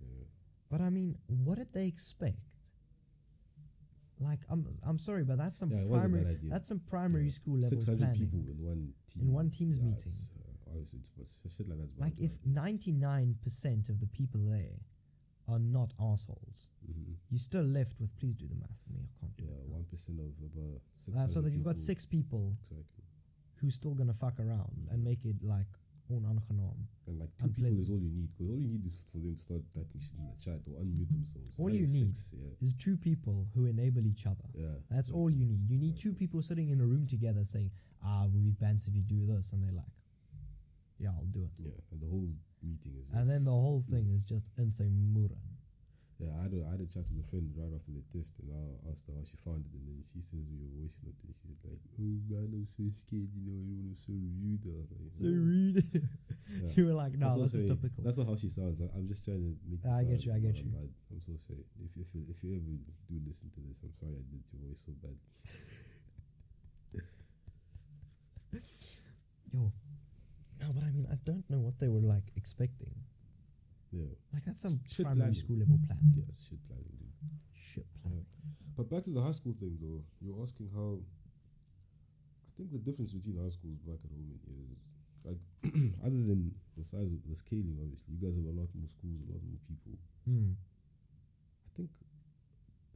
Yeah. 0.00 0.24
But 0.70 0.80
I 0.80 0.90
mean, 0.90 1.16
what 1.26 1.58
did 1.58 1.72
they 1.72 1.86
expect? 1.86 2.38
Like, 4.20 4.40
I'm 4.48 4.66
I'm 4.84 4.98
sorry, 4.98 5.24
but 5.24 5.38
that's 5.38 5.58
some 5.58 5.70
Yeah, 5.70 5.78
it 5.80 5.88
was 5.88 6.04
a 6.04 6.08
bad 6.08 6.12
primary 6.22 6.38
that's 6.48 6.68
some 6.68 6.80
primary 6.80 7.24
Yeah. 7.24 7.30
school 7.30 7.58
level 7.58 7.80
600 7.80 7.98
planning. 7.98 8.18
people 8.20 8.38
in 8.48 8.58
one 8.62 8.92
team. 9.12 9.22
In 9.22 9.32
one 9.32 9.50
team's 9.50 9.78
Yeah, 9.78 9.84
meeting. 9.86 10.12
Uh, 10.36 10.70
obviously, 10.70 11.00
it's, 11.20 11.38
it's 11.44 11.54
shit 11.56 11.68
like 11.68 11.78
that's 11.78 11.98
Like, 11.98 12.14
if 12.18 12.32
ninety 12.46 12.92
nine 12.92 13.34
percent 13.42 13.88
of 13.88 13.98
the 14.00 14.06
people 14.06 14.40
there 14.48 14.78
are 15.48 15.58
not 15.58 15.92
assholes, 15.98 16.68
Mhm. 16.88 17.16
you 17.30 17.38
still 17.38 17.64
left 17.64 17.98
with. 17.98 18.14
Please 18.16 18.36
do 18.36 18.46
the 18.46 18.54
math 18.54 18.78
for 18.86 18.92
me. 18.92 19.00
I 19.02 19.20
can't 19.20 19.36
do 19.36 19.44
yeah, 19.44 19.50
it. 19.64 19.68
one 19.68 19.84
percent 19.86 20.20
of 20.20 20.26
about. 20.40 20.82
Uh, 21.18 21.26
so 21.26 21.40
that 21.42 21.52
you've 21.52 21.64
got 21.64 21.80
six 21.80 22.06
people 22.06 22.56
Exactly, 22.62 23.04
who's 23.56 23.74
still 23.74 23.94
gonna 23.94 24.14
fuck 24.14 24.38
around 24.38 24.86
and 24.90 25.02
make 25.02 25.24
it 25.24 25.42
like 25.42 25.66
and 27.06 27.18
like 27.18 27.30
two 27.38 27.48
people 27.48 27.70
is 27.70 27.88
all 27.90 27.98
you 27.98 28.10
need. 28.10 28.28
Because 28.32 28.50
all 28.50 28.58
you 28.60 28.68
need 28.68 28.86
is 28.86 28.96
for 29.10 29.18
them 29.18 29.34
to 29.34 29.40
start 29.40 29.60
typing 29.74 30.00
shit 30.00 30.12
in 30.18 30.26
the 30.28 30.38
chat 30.44 30.60
or 30.66 30.78
unmute 30.82 31.10
themselves. 31.10 31.50
All 31.58 31.70
you 31.70 31.86
need. 31.86 32.16
six, 32.16 32.28
yeah, 32.32 32.50
Is 32.66 32.74
two 32.74 32.96
people 32.96 33.46
who 33.54 33.66
enable 33.66 34.06
each 34.06 34.26
other. 34.26 34.44
yeah. 34.54 34.76
That's 34.90 35.10
all 35.10 35.30
you 35.30 35.44
need. 35.44 35.68
You 35.70 35.78
need 35.78 35.96
two 35.96 36.12
people 36.12 36.42
sitting 36.42 36.68
in 36.70 36.80
a 36.80 36.86
room 36.86 37.06
together 37.06 37.44
saying, 37.44 37.70
"Ah, 38.04 38.26
we'll 38.30 38.42
be 38.42 38.50
bands 38.50 38.86
if 38.86 38.94
you 38.94 39.02
do 39.02 39.26
this," 39.26 39.52
and 39.52 39.62
they're 39.62 39.72
like, 39.72 39.94
"Yeah, 40.98 41.10
I'll 41.16 41.24
do 41.32 41.42
it." 41.44 41.50
Yeah, 41.58 41.70
and 41.90 42.00
the 42.00 42.06
whole 42.06 42.28
meeting 42.62 42.92
is. 43.00 43.08
And 43.16 43.28
then 43.28 43.44
the 43.44 43.50
whole 43.50 43.80
thing 43.82 44.10
is 44.10 44.22
just 44.24 44.46
insane 44.58 45.12
muran. 45.16 45.38
Yeah, 46.22 46.30
I 46.38 46.46
had, 46.46 46.54
a, 46.54 46.62
I 46.62 46.70
had 46.78 46.82
a 46.82 46.86
chat 46.86 47.02
with 47.10 47.18
a 47.18 47.26
friend 47.34 47.50
right 47.58 47.74
after 47.74 47.90
the 47.90 48.04
test, 48.14 48.38
and 48.38 48.54
I 48.54 48.62
asked 48.94 49.10
her 49.10 49.14
how 49.18 49.26
she 49.26 49.34
found 49.42 49.66
it, 49.66 49.74
and 49.74 49.82
then 49.90 50.06
she 50.06 50.22
sends 50.22 50.46
me 50.54 50.62
a 50.62 50.70
voice 50.78 50.94
note, 51.02 51.18
and 51.26 51.34
she's 51.34 51.58
like, 51.66 51.82
"Oh 51.98 52.14
man, 52.30 52.46
I'm 52.54 52.62
so 52.70 52.86
scared. 52.94 53.26
You 53.34 53.42
know, 53.42 53.58
everyone 53.58 53.90
was 53.90 53.98
so 54.06 54.14
rude." 54.14 54.62
I 54.62 54.78
was 54.78 54.86
like, 54.94 55.10
So 55.18 55.26
"No." 55.26 55.34
rude. 55.34 55.82
Yeah. 56.62 56.68
you 56.78 56.84
were 56.86 56.94
like, 56.94 57.18
"No, 57.18 57.34
this 57.42 57.58
is 57.58 57.66
typical." 57.66 58.04
That's 58.06 58.22
not 58.22 58.30
how 58.30 58.36
she 58.38 58.52
sounds. 58.54 58.78
Like, 58.78 58.94
I'm 58.94 59.08
just 59.10 59.24
trying 59.26 59.42
to 59.42 59.50
make. 59.66 59.82
I 59.82 60.04
get 60.06 60.22
you, 60.22 60.30
I 60.30 60.38
get 60.38 60.54
you. 60.62 60.70
bad. 60.70 60.86
I'm 61.10 61.18
so 61.26 61.34
sorry. 61.42 61.66
If 61.82 61.90
if 61.98 62.14
you, 62.14 62.22
if 62.30 62.38
you 62.46 62.54
ever 62.54 62.70
do 63.10 63.18
listen 63.26 63.50
to 63.58 63.60
this, 63.66 63.82
I'm 63.82 63.90
sorry 63.98 64.14
I 64.20 64.24
did 64.30 64.46
your 64.54 64.62
voice 64.62 64.78
so 64.84 64.94
bad. 65.02 65.18
Yo, 69.50 69.72
no, 70.60 70.66
but 70.72 70.84
I 70.84 70.90
mean, 70.94 71.06
I 71.10 71.16
don't 71.24 71.42
know 71.50 71.58
what 71.58 71.80
they 71.80 71.88
were 71.88 72.04
like 72.04 72.30
expecting. 72.36 72.94
Yeah, 73.92 74.08
Like 74.32 74.44
that's 74.48 74.60
some 74.64 74.80
Shit 74.88 75.04
primary 75.04 75.36
planning. 75.36 75.40
school 75.44 75.56
level 75.60 75.78
planning. 75.86 76.12
yeah, 76.16 76.32
shit 76.40 76.58
planning, 76.66 76.96
dude. 76.96 77.12
Shit 77.52 77.86
planning. 78.00 78.24
But 78.76 78.88
back 78.88 79.04
to 79.04 79.12
the 79.12 79.20
high 79.20 79.36
school 79.36 79.52
thing, 79.60 79.76
though. 79.80 80.00
You're 80.24 80.40
asking 80.42 80.72
how. 80.72 80.96
I 80.98 82.50
think 82.56 82.72
the 82.72 82.80
difference 82.80 83.12
between 83.12 83.36
high 83.36 83.52
schools 83.52 83.80
back 83.84 84.00
at 84.04 84.08
home 84.12 84.32
is 84.72 84.80
like, 85.24 85.40
other 86.04 86.20
than 86.24 86.52
the 86.76 86.84
size 86.84 87.12
of 87.12 87.20
the 87.28 87.36
scaling, 87.36 87.76
obviously, 87.80 88.16
you 88.16 88.20
guys 88.20 88.36
have 88.36 88.48
a 88.48 88.56
lot 88.56 88.68
more 88.76 88.88
schools, 88.88 89.20
a 89.28 89.32
lot 89.32 89.44
more 89.44 89.60
people. 89.68 89.92
Mm. 90.28 90.52
I 90.56 91.70
think 91.76 91.90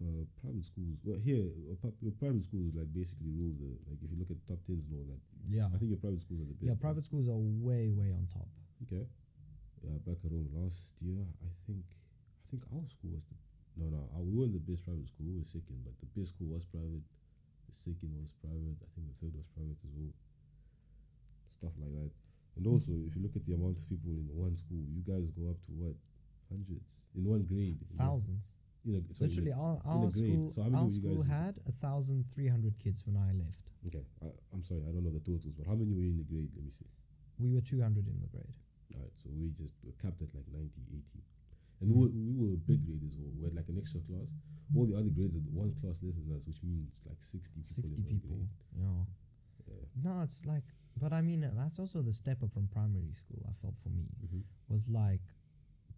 uh, 0.00 0.24
private 0.40 0.64
schools. 0.64 0.96
Well, 1.04 1.20
here, 1.20 1.44
uh, 1.72 1.76
uh, 1.76 2.12
private 2.20 2.44
schools 2.44 2.72
like 2.76 2.88
basically 2.96 3.32
rule 3.36 3.52
the 3.60 3.76
like. 3.88 4.00
If 4.00 4.08
you 4.12 4.16
look 4.20 4.32
at 4.32 4.40
top 4.48 4.60
tens 4.64 4.84
and 4.88 4.96
all 4.96 5.08
that, 5.12 5.20
Yeah. 5.48 5.68
I 5.72 5.76
think 5.76 5.92
your 5.92 6.00
private 6.00 6.20
schools 6.24 6.40
are 6.40 6.48
the 6.48 6.56
best. 6.56 6.68
Yeah, 6.72 6.76
private 6.80 7.04
schools 7.04 7.28
are 7.28 7.36
way, 7.36 7.92
way 7.92 8.12
on 8.16 8.24
top. 8.32 8.48
Okay. 8.88 9.04
Yeah, 9.84 9.98
back 10.06 10.18
at 10.24 10.30
home 10.32 10.48
last 10.56 10.94
year, 11.00 11.20
I 11.44 11.50
think 11.66 11.84
I 11.86 12.44
think 12.50 12.62
our 12.72 12.86
school 12.88 13.12
was 13.14 13.24
the 13.28 13.36
no 13.76 13.86
no 13.92 14.08
uh, 14.16 14.22
we 14.24 14.32
weren't 14.32 14.54
the 14.56 14.62
best 14.64 14.84
private 14.84 15.06
school. 15.08 15.26
We 15.30 15.38
were 15.38 15.46
second, 15.46 15.84
but 15.84 15.94
the 16.00 16.08
best 16.16 16.34
school 16.34 16.50
was 16.56 16.64
private. 16.64 17.04
The 17.68 17.74
second 17.76 18.10
was 18.16 18.32
private. 18.40 18.78
I 18.82 18.88
think 18.96 19.04
the 19.12 19.16
third 19.20 19.34
was 19.36 19.46
private 19.52 19.78
as 19.84 19.92
well. 19.94 20.14
Stuff 21.50 21.74
like 21.80 21.92
that. 21.98 22.10
And 22.56 22.64
also, 22.66 22.92
if 23.04 23.12
you 23.14 23.20
look 23.20 23.36
at 23.36 23.44
the 23.44 23.52
amount 23.52 23.76
of 23.76 23.84
people 23.88 24.16
in 24.16 24.26
one 24.32 24.56
school, 24.56 24.80
you 24.88 25.04
guys 25.04 25.28
go 25.36 25.50
up 25.52 25.60
to 25.68 25.72
what 25.76 25.96
hundreds 26.48 27.04
in 27.14 27.24
one 27.28 27.42
grade. 27.44 27.76
in 27.84 27.94
a- 28.00 28.02
Thousands. 28.08 28.54
In 28.86 28.94
a, 28.96 29.00
sorry, 29.12 29.28
in 29.28 29.44
Literally, 29.44 29.52
our, 29.52 29.74
in 29.76 29.90
a 29.90 30.04
our 30.06 30.10
grade. 30.14 30.30
school, 30.30 30.52
So 30.54 30.62
how 30.62 30.68
many 30.70 30.84
our 30.84 30.90
school 30.90 31.22
had 31.26 31.54
a 31.68 31.72
thousand 31.74 32.24
three 32.32 32.48
hundred 32.48 32.78
kids 32.78 33.02
when 33.04 33.16
I 33.18 33.32
left. 33.36 33.66
okay, 33.92 34.04
I, 34.24 34.30
I'm 34.54 34.62
sorry, 34.62 34.82
I 34.88 34.92
don't 34.94 35.04
know 35.04 35.12
the 35.12 35.20
totals, 35.20 35.52
but 35.58 35.66
how 35.66 35.74
many 35.76 35.92
were 35.92 36.06
in 36.06 36.16
the 36.16 36.24
grade? 36.24 36.48
Let 36.56 36.64
me 36.64 36.70
see. 36.72 36.86
We 37.38 37.52
were 37.52 37.60
two 37.60 37.82
hundred 37.82 38.06
in 38.08 38.16
the 38.24 38.30
grade. 38.32 38.56
All 38.94 39.02
right, 39.02 39.14
so 39.22 39.28
we 39.34 39.50
just 39.56 39.74
were 39.82 39.96
capped 40.02 40.22
at 40.22 40.30
like 40.34 40.46
90, 40.52 40.70
80. 40.90 41.22
And 41.82 41.92
we, 41.92 41.96
were, 41.96 42.12
we 42.14 42.32
were 42.38 42.54
a 42.56 42.62
big 42.64 42.80
grade 42.86 43.04
as 43.04 43.16
well. 43.18 43.28
We 43.36 43.44
had 43.44 43.54
like 43.54 43.68
an 43.68 43.76
extra 43.76 44.00
class. 44.08 44.30
All 44.74 44.86
the 44.86 44.96
other 44.96 45.12
grades 45.12 45.36
are 45.36 45.44
one 45.52 45.74
class 45.82 46.00
less 46.00 46.16
than 46.16 46.30
us, 46.32 46.46
which 46.48 46.62
means 46.64 46.96
like 47.04 47.20
60 47.20 47.50
people. 47.52 47.62
Sixty 47.62 48.00
in 48.00 48.18
people. 48.20 48.40
Yeah. 48.74 49.02
Yeah. 49.68 49.84
No, 50.02 50.22
it's 50.22 50.40
like, 50.46 50.64
but 50.96 51.12
I 51.12 51.20
mean, 51.20 51.44
that's 51.54 51.78
also 51.78 52.00
the 52.00 52.12
step 52.14 52.42
up 52.42 52.52
from 52.54 52.66
primary 52.72 53.12
school. 53.12 53.44
I 53.44 53.52
felt 53.60 53.74
for 53.82 53.90
me 53.90 54.06
Mhm. 54.24 54.42
was 54.68 54.86
like, 54.88 55.20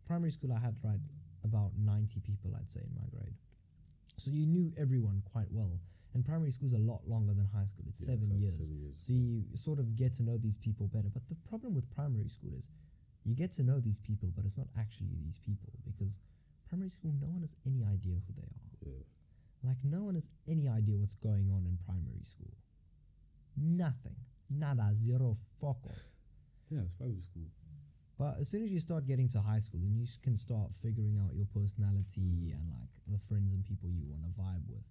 primary 0.07 0.33
school 0.33 0.53
I 0.53 0.59
had 0.59 0.74
right 0.83 1.01
about 1.44 1.77
ninety 1.79 2.18
people, 2.20 2.57
I'd 2.57 2.70
say 2.72 2.81
in 2.83 2.92
my 2.94 3.07
grade. 3.14 3.35
So 4.16 4.31
you 4.33 4.46
knew 4.46 4.72
everyone 4.77 5.22
quite 5.31 5.51
well. 5.53 5.79
And 6.14 6.24
primary 6.24 6.50
school 6.50 6.68
is 6.68 6.74
a 6.74 6.78
lot 6.78 7.06
longer 7.06 7.34
than 7.34 7.46
high 7.52 7.66
school. 7.66 7.84
It's 7.88 8.00
Yeah, 8.00 8.14
seven 8.14 8.30
like 8.30 8.40
years. 8.40 8.56
Seven 8.56 8.80
years. 8.80 8.98
So 8.98 9.12
you 9.12 9.44
sort 9.56 9.78
of 9.78 9.94
get 9.94 10.14
to 10.14 10.22
know 10.22 10.38
these 10.38 10.56
people 10.56 10.88
better. 10.88 11.08
But 11.12 11.28
the 11.28 11.36
problem 11.48 11.74
with 11.74 11.88
primary 11.94 12.28
school 12.28 12.52
is 12.56 12.68
you 13.24 13.34
get 13.34 13.52
to 13.52 13.62
know 13.62 13.80
these 13.80 13.98
people, 13.98 14.32
but 14.34 14.44
it's 14.44 14.56
not 14.56 14.68
actually 14.78 15.16
these 15.22 15.38
people 15.38 15.72
because 15.84 16.20
primary 16.68 16.90
school, 16.90 17.12
no 17.20 17.28
one 17.28 17.42
has 17.42 17.54
any 17.66 17.84
idea 17.84 18.16
who 18.26 18.32
they 18.34 18.48
are. 18.48 18.92
yeah. 18.92 19.04
Like, 19.64 19.76
no 19.82 20.04
one 20.04 20.14
has 20.14 20.28
any 20.46 20.68
idea 20.68 20.96
what's 20.96 21.14
going 21.14 21.50
on 21.50 21.66
in 21.66 21.78
primary 21.84 22.22
school. 22.22 22.54
Nothing. 23.56 24.14
Nada. 24.48 24.94
Zero. 24.94 25.36
Fuck 25.60 25.84
off. 25.86 25.98
Yeah, 26.70 26.80
it's 26.84 26.92
private 26.92 27.24
school. 27.24 27.48
But 28.18 28.36
as 28.40 28.48
soon 28.50 28.62
as 28.62 28.70
you 28.70 28.78
start 28.78 29.06
getting 29.06 29.26
to 29.30 29.40
high 29.40 29.60
school, 29.60 29.80
then 29.80 29.96
you 29.96 30.04
can 30.22 30.36
start 30.36 30.74
figuring 30.82 31.16
out 31.16 31.34
your 31.34 31.46
personality 31.46 32.20
mm. 32.20 32.52
and 32.52 32.68
like 32.68 32.92
the 33.06 33.16
friends 33.26 33.54
and 33.54 33.64
people 33.64 33.88
you 33.88 34.04
want 34.04 34.20
to 34.20 34.32
vibe 34.36 34.68
with. 34.68 34.84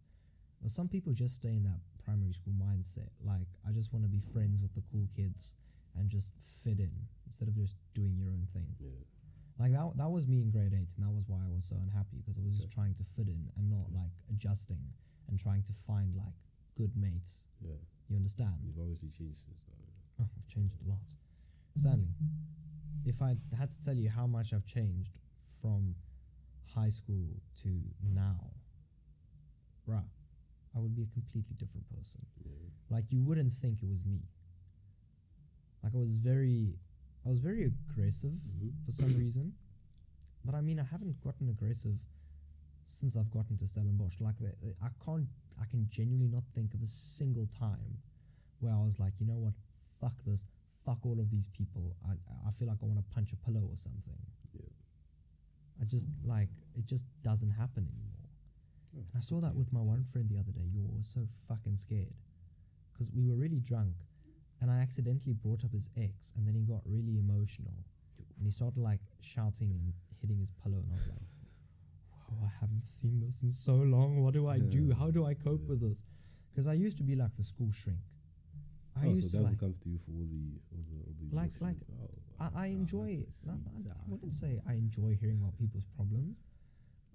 But 0.61 0.71
some 0.71 0.87
people 0.87 1.13
just 1.13 1.35
stay 1.35 1.49
in 1.49 1.63
that 1.63 1.79
primary 2.03 2.33
school 2.33 2.53
mindset. 2.53 3.09
Like, 3.23 3.47
I 3.67 3.71
just 3.71 3.93
want 3.93 4.05
to 4.05 4.09
be 4.09 4.19
friends 4.33 4.61
with 4.61 4.73
the 4.73 4.81
cool 4.91 5.07
kids 5.15 5.55
and 5.95 6.09
just 6.09 6.31
fit 6.63 6.79
in 6.79 6.91
instead 7.25 7.47
of 7.47 7.55
just 7.55 7.75
doing 7.93 8.15
your 8.17 8.29
own 8.29 8.47
thing. 8.53 8.67
Yeah. 8.79 9.03
Like 9.59 9.73
that, 9.73 9.97
that 9.97 10.09
was 10.09 10.27
me 10.27 10.41
in 10.41 10.51
grade 10.51 10.73
eight, 10.73 10.93
and 10.97 11.05
that 11.05 11.11
was 11.11 11.25
why 11.27 11.41
I 11.41 11.49
was 11.49 11.65
so 11.65 11.75
unhappy 11.81 12.21
because 12.21 12.37
I 12.37 12.45
was 12.45 12.55
just 12.55 12.69
trying 12.69 12.93
to 12.95 13.03
fit 13.03 13.27
in 13.27 13.41
and 13.57 13.69
not 13.69 13.89
like 13.91 14.13
adjusting 14.29 14.81
and 15.29 15.39
trying 15.39 15.63
to 15.63 15.73
find 15.85 16.15
like 16.15 16.37
good 16.77 16.91
mates. 16.95 17.45
Yeah. 17.59 17.81
You 18.09 18.15
understand? 18.15 18.53
You've 18.63 18.77
obviously 18.79 19.09
changed 19.09 19.41
since 19.43 19.61
then. 19.67 19.77
Oh, 20.21 20.29
I've 20.29 20.47
changed 20.47 20.75
a 20.85 20.89
lot. 20.89 21.01
Stanley, 21.79 22.09
if 23.05 23.21
I 23.21 23.35
had 23.57 23.71
to 23.71 23.77
tell 23.83 23.95
you 23.95 24.09
how 24.09 24.27
much 24.27 24.53
I've 24.53 24.65
changed 24.65 25.17
from 25.61 25.95
high 26.73 26.89
school 26.89 27.25
to 27.63 27.81
now, 28.13 28.39
bruh, 29.87 30.03
I 30.77 30.79
would 30.79 30.95
be 30.95 31.03
a 31.03 31.07
completely 31.13 31.55
different 31.57 31.87
person. 31.89 32.21
Yeah. 32.45 32.51
Like 32.89 33.05
you 33.09 33.21
wouldn't 33.23 33.53
think 33.57 33.81
it 33.81 33.89
was 33.89 34.05
me. 34.05 34.21
Like 35.83 35.93
I 35.95 35.97
was 35.97 36.17
very, 36.17 36.75
I 37.25 37.29
was 37.29 37.39
very 37.39 37.63
aggressive 37.65 38.33
Mhm. 38.33 38.71
for 38.85 38.91
some 38.91 39.13
reason, 39.17 39.53
but 40.45 40.53
I 40.55 40.61
mean 40.61 40.79
I 40.79 40.83
haven't 40.83 41.19
gotten 41.21 41.49
aggressive 41.49 41.97
since 42.85 43.15
I've 43.15 43.31
gotten 43.31 43.57
to 43.57 43.67
Stellenbosch. 43.67 44.19
Like 44.21 44.37
the, 44.37 44.53
the- 44.61 44.75
I 44.81 44.89
can't, 45.03 45.27
I 45.59 45.65
can 45.65 45.87
genuinely 45.89 46.27
not 46.27 46.43
think 46.53 46.73
of 46.73 46.81
a 46.83 46.87
single 46.87 47.47
time 47.47 47.97
where 48.59 48.73
I 48.73 48.81
was 48.83 48.99
like, 48.99 49.13
you 49.19 49.25
know 49.25 49.37
what, 49.45 49.53
fuck 49.99 50.13
this, 50.23 50.43
fuck 50.85 50.99
all 51.05 51.19
of 51.19 51.29
these 51.29 51.47
people. 51.47 51.95
I, 52.07 52.13
I 52.47 52.51
feel 52.51 52.67
like 52.67 52.77
I 52.81 52.85
want 52.85 52.99
to 52.99 53.13
punch 53.15 53.33
a 53.33 53.37
pillow 53.37 53.61
or 53.69 53.75
something. 53.75 54.17
Yeah. 54.53 54.69
I 55.81 55.85
just 55.85 56.07
like 56.23 56.49
it 56.75 56.85
just 56.85 57.05
doesn't 57.23 57.51
happen 57.51 57.87
anymore. 57.87 58.16
Oh, 58.95 58.99
And 58.99 59.17
I 59.17 59.19
saw 59.19 59.39
that 59.41 59.55
with 59.55 59.71
my 59.73 59.81
one 59.81 60.03
friend 60.11 60.27
the 60.29 60.37
other 60.39 60.51
day. 60.51 60.67
You 60.73 60.81
were 60.83 61.01
so 61.01 61.27
fucking 61.47 61.75
scared 61.77 62.13
because 62.93 63.11
we 63.13 63.27
were 63.27 63.35
really 63.35 63.59
drunk, 63.59 63.93
and 64.61 64.71
I 64.71 64.79
accidentally 64.79 65.33
brought 65.33 65.63
up 65.63 65.71
his 65.71 65.89
ex, 65.97 66.33
and 66.35 66.47
then 66.47 66.55
he 66.55 66.61
got 66.63 66.81
really 66.85 67.17
emotional, 67.17 67.73
and 68.37 68.45
he 68.45 68.51
started 68.51 68.79
like 68.81 69.01
shouting 69.21 69.71
and 69.71 69.93
hitting 70.21 70.39
his 70.39 70.51
pillow, 70.63 70.77
and 70.77 70.91
I 70.91 70.95
was 70.95 71.07
like, 71.07 71.27
"Wow, 72.31 72.45
I 72.47 72.51
haven't 72.59 72.85
seen 72.85 73.19
this 73.19 73.41
in 73.43 73.51
so 73.51 73.75
long. 73.75 74.23
What 74.23 74.33
do 74.33 74.47
I 74.47 74.59
do? 74.59 74.93
How 74.97 75.11
do 75.11 75.25
I 75.25 75.33
cope 75.33 75.61
Yeah. 75.63 75.69
with 75.69 75.79
this?" 75.81 76.03
Because 76.51 76.67
I 76.67 76.73
used 76.73 76.97
to 76.97 77.03
be 77.03 77.15
like 77.15 77.35
the 77.35 77.43
school 77.43 77.71
shrink. 77.71 77.99
I 78.95 79.05
oh, 79.07 79.13
used 79.13 79.29
so 79.31 79.37
to 79.39 79.43
like, 79.43 79.59
comes 79.59 79.77
to 79.79 79.89
you 79.89 79.99
for 79.99 80.11
all 80.11 80.25
the 80.25 80.59
all 80.71 80.83
the, 80.89 80.97
all 81.05 81.13
the 81.29 81.35
Like- 81.35 81.61
like. 81.61 81.77
Oh, 82.01 82.09
I, 82.39 82.65
I 82.65 82.69
oh, 82.69 82.71
enjoy. 82.81 83.17
that's 83.17 83.45
not- 83.45 83.59
I 83.89 84.09
wouldn't 84.09 84.33
say 84.33 84.59
I 84.65 84.73
enjoy 84.73 85.15
hearing 85.15 85.37
about 85.39 85.55
people's 85.57 85.85
problems, 85.95 86.37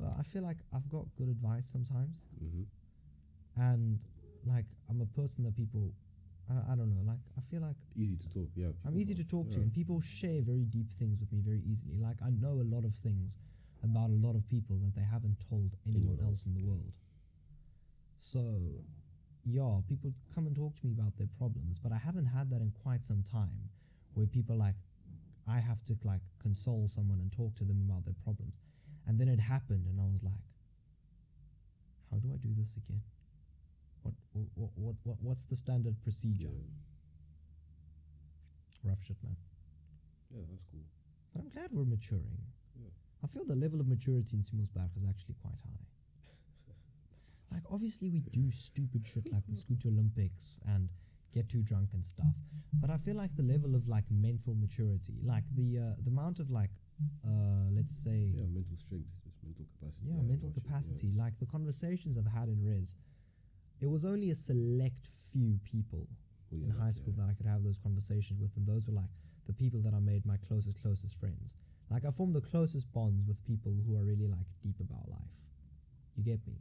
but 0.02 0.12
I 0.18 0.22
feel 0.22 0.42
like 0.42 0.58
I've 0.74 0.88
got 0.88 1.04
good 1.16 1.28
advice 1.28 1.66
sometimes. 1.66 2.20
Mhm. 2.42 2.66
and 3.56 3.98
like 4.44 4.64
I'm 4.90 5.00
a 5.00 5.06
person 5.20 5.44
that 5.44 5.54
people, 5.54 5.92
I, 6.50 6.72
I 6.72 6.74
don't 6.76 6.90
know, 6.94 7.02
like 7.12 7.22
I 7.38 7.40
feel 7.50 7.60
like 7.68 7.76
Easy 7.96 8.16
to 8.16 8.28
talk. 8.36 8.48
Yeah. 8.56 8.72
I'm 8.86 8.98
easy 8.98 9.14
to 9.14 9.24
talk 9.24 9.50
to, 9.52 9.58
and 9.60 9.72
people 9.72 10.00
share 10.00 10.40
very 10.42 10.64
deep 10.64 10.90
things 11.00 11.20
with 11.20 11.30
me 11.32 11.40
very 11.40 11.62
easily. 11.70 11.96
Like 12.08 12.18
I 12.28 12.30
know 12.30 12.54
a 12.60 12.68
lot 12.74 12.84
of 12.84 12.94
things 13.06 13.38
about 13.84 14.10
a 14.10 14.18
lot 14.26 14.34
of 14.34 14.48
people 14.48 14.76
that 14.84 14.94
they 14.94 15.02
haven't 15.14 15.36
told 15.50 15.76
anyone, 15.86 16.14
Anyone 16.16 16.18
else 16.28 16.40
else, 16.40 16.46
in 16.46 16.54
the 16.54 16.60
yeah. 16.60 16.70
world. 16.70 16.92
So, 18.20 18.44
yeah, 19.44 19.80
people 19.88 20.12
come 20.34 20.46
and 20.46 20.54
talk 20.54 20.76
to 20.80 20.86
me 20.86 20.92
about 20.92 21.16
their 21.18 21.26
problems, 21.38 21.78
but 21.82 21.92
I 21.92 21.98
haven't 21.98 22.26
had 22.26 22.48
that 22.50 22.60
in 22.60 22.72
quite 22.82 23.04
some 23.04 23.22
time, 23.30 23.68
where 24.14 24.26
people 24.26 24.56
like 24.56 24.76
I 25.48 25.58
have 25.58 25.82
to 25.86 25.96
like 26.04 26.20
console 26.40 26.88
someone 26.88 27.18
and 27.18 27.32
talk 27.32 27.56
to 27.56 27.64
them 27.64 27.82
about 27.88 28.04
their 28.04 28.14
problems, 28.24 28.60
and 29.06 29.18
then 29.18 29.28
it 29.28 29.40
happened, 29.40 29.86
and 29.86 30.00
I 30.00 30.04
was 30.04 30.22
like, 30.22 30.44
how 32.10 32.18
do 32.18 32.28
I 32.32 32.36
do 32.36 32.52
this 32.56 32.76
again? 32.76 33.00
What 34.02 34.14
what 34.54 34.70
what, 34.76 34.96
what 35.04 35.16
what's 35.20 35.44
the 35.44 35.56
standard 35.56 35.96
procedure? 36.02 36.50
Yeah. 36.52 36.68
Rough 38.84 39.02
shit, 39.06 39.16
man. 39.22 39.36
yeah, 40.34 40.42
that's 40.50 40.64
cool. 40.70 40.80
But 41.32 41.42
I'm 41.42 41.50
glad 41.50 41.70
we're 41.72 41.84
maturing. 41.84 42.42
Yeah. 42.76 42.90
I 43.22 43.26
feel 43.28 43.44
the 43.44 43.54
level 43.54 43.80
of 43.80 43.86
maturity 43.86 44.36
in 44.36 44.42
Simonsberg 44.42 44.90
is 44.96 45.04
actually 45.08 45.36
quite 45.40 45.54
high. 45.62 45.86
like, 47.52 47.62
obviously, 47.70 48.10
we 48.10 48.20
do 48.20 48.50
stupid 48.50 49.06
shit 49.06 49.32
like 49.32 49.44
the 49.48 49.56
Scooter 49.56 49.88
Olympics 49.88 50.58
and 50.66 50.88
get 51.32 51.48
too 51.48 51.62
drunk 51.62 51.90
and 51.92 52.04
stuff. 52.04 52.34
But 52.80 52.90
I 52.90 52.96
feel 52.96 53.16
like 53.16 53.34
the 53.36 53.42
level 53.42 53.74
of 53.74 53.88
like 53.88 54.04
mental 54.10 54.54
maturity, 54.54 55.14
like 55.24 55.44
the 55.54 55.78
uh, 55.78 55.94
the 56.02 56.10
amount 56.10 56.38
of 56.40 56.50
like, 56.50 56.70
uh, 57.26 57.68
let's 57.72 57.94
say, 57.94 58.32
Yeah, 58.36 58.46
mental 58.46 58.76
strength, 58.76 59.08
just 59.24 59.38
mental 59.42 59.66
capacity. 59.78 60.06
yeah, 60.08 60.22
mental 60.22 60.48
gotcha, 60.48 60.60
capacity. 60.60 61.06
Yeah. 61.08 61.22
Like 61.24 61.38
the 61.38 61.46
conversations 61.46 62.16
I've 62.18 62.26
had 62.26 62.48
in 62.48 62.62
res, 62.64 62.96
it 63.80 63.86
was 63.88 64.04
only 64.04 64.30
a 64.30 64.34
select 64.34 65.08
few 65.32 65.58
people 65.64 66.08
Well, 66.50 66.60
yeah, 66.60 66.66
in 66.66 66.70
high 66.72 66.86
yeah. 66.86 66.92
school 66.92 67.12
that 67.16 67.26
I 67.28 67.34
could 67.34 67.46
have 67.46 67.62
those 67.64 67.78
conversations 67.78 68.40
with, 68.40 68.56
and 68.56 68.66
those 68.66 68.86
were 68.86 68.94
like 68.94 69.10
the 69.46 69.52
people 69.52 69.80
that 69.80 69.94
I 69.94 69.98
made 69.98 70.24
my 70.24 70.36
closest, 70.48 70.80
closest 70.82 71.14
friends. 71.18 71.56
Like 71.90 72.04
I 72.04 72.10
formed 72.10 72.34
the 72.34 72.40
closest 72.40 72.90
bonds 72.92 73.26
with 73.26 73.42
people 73.44 73.74
who 73.86 73.96
are 73.96 74.04
really 74.04 74.26
like 74.26 74.46
deep 74.62 74.78
about 74.80 75.08
life. 75.10 75.34
You 76.16 76.22
get 76.22 76.46
me? 76.46 76.54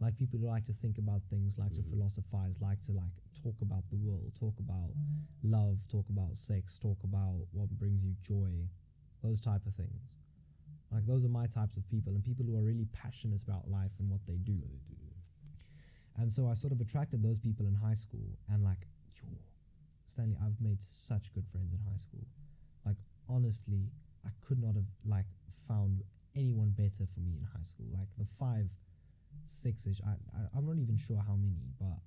Like 0.00 0.16
people 0.16 0.38
who 0.38 0.46
like 0.46 0.64
to 0.66 0.72
think 0.72 0.98
about 0.98 1.22
things, 1.30 1.58
like 1.58 1.72
to 1.74 1.82
Mhm. 1.82 1.90
philosophize, 1.90 2.60
like 2.60 2.80
to 2.82 2.92
like 2.92 3.12
talk 3.42 3.60
about 3.62 3.88
the 3.90 3.96
world, 3.96 4.32
talk 4.38 4.58
about 4.58 4.90
love, 5.42 5.78
talk 5.88 6.08
about 6.08 6.36
sex, 6.36 6.78
talk 6.78 7.02
about 7.04 7.46
what 7.52 7.68
brings 7.78 8.02
you 8.04 8.14
joy, 8.20 8.68
those 9.22 9.40
type 9.40 9.66
of 9.66 9.74
things. 9.74 10.02
Like 10.90 11.06
those 11.06 11.24
are 11.24 11.28
my 11.28 11.46
types 11.46 11.76
of 11.76 11.86
people, 11.88 12.14
and 12.14 12.24
people 12.24 12.46
who 12.46 12.56
are 12.56 12.62
really 12.62 12.86
passionate 12.92 13.42
about 13.42 13.68
life 13.70 13.92
and 13.98 14.08
what 14.10 14.20
they 14.26 14.36
do. 14.36 14.54
They 14.54 14.80
do. 14.88 14.94
And 16.16 16.32
so 16.32 16.48
I 16.48 16.54
sort 16.54 16.72
of 16.72 16.80
attracted 16.80 17.22
those 17.22 17.38
people 17.38 17.66
in 17.66 17.74
high 17.74 17.94
school, 17.94 18.26
and 18.50 18.64
like, 18.64 18.86
yo, 19.14 19.28
Stanley, 20.06 20.36
I've 20.44 20.60
made 20.60 20.82
such 20.82 21.32
good 21.34 21.46
friends 21.52 21.72
in 21.72 21.78
high 21.90 21.96
school. 21.98 22.26
Like, 22.84 22.96
honestly, 23.28 23.90
I 24.26 24.30
could 24.46 24.58
not 24.60 24.74
have 24.74 24.88
like 25.06 25.26
found 25.68 26.02
anyone 26.34 26.70
better 26.70 27.04
for 27.06 27.20
me 27.20 27.36
in 27.36 27.44
high 27.44 27.62
school. 27.62 27.86
Like 27.92 28.08
the 28.18 28.26
five, 28.38 28.68
six-ish. 29.46 30.00
I, 30.06 30.12
I 30.36 30.40
I'm 30.56 30.66
not 30.66 30.78
even 30.78 30.96
sure 30.96 31.18
how 31.26 31.34
many, 31.36 31.68
but 31.78 31.98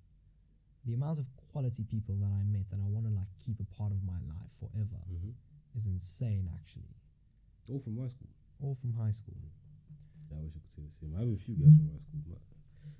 the 0.85 0.93
amount 0.93 1.19
of 1.19 1.27
quality 1.53 1.83
people 1.83 2.15
that 2.15 2.31
I 2.33 2.43
met 2.43 2.67
that 2.69 2.79
I 2.83 2.87
want 2.89 3.05
to 3.05 3.11
like 3.13 3.29
keep 3.45 3.59
a 3.59 3.67
part 3.77 3.91
of 3.91 4.01
my 4.03 4.17
life 4.27 4.49
forever 4.59 4.97
Mhm. 5.13 5.33
is 5.75 5.85
insane. 5.85 6.49
Actually, 6.53 6.95
All 7.69 7.79
from 7.79 7.97
high 7.97 8.07
school. 8.09 8.29
all 8.61 8.75
from 8.75 8.93
high 8.93 9.11
school. 9.11 9.35
Yeah, 10.29 10.37
I 10.37 10.41
wish 10.43 10.53
I 10.55 10.59
could 10.59 10.71
say 10.75 10.81
the 10.83 10.93
same. 10.99 11.15
I 11.15 11.19
have 11.21 11.29
a 11.29 11.35
few 11.37 11.55
guys 11.55 11.73
from 11.75 11.89
high 11.91 11.99
school, 12.05 12.21
but 12.29 12.39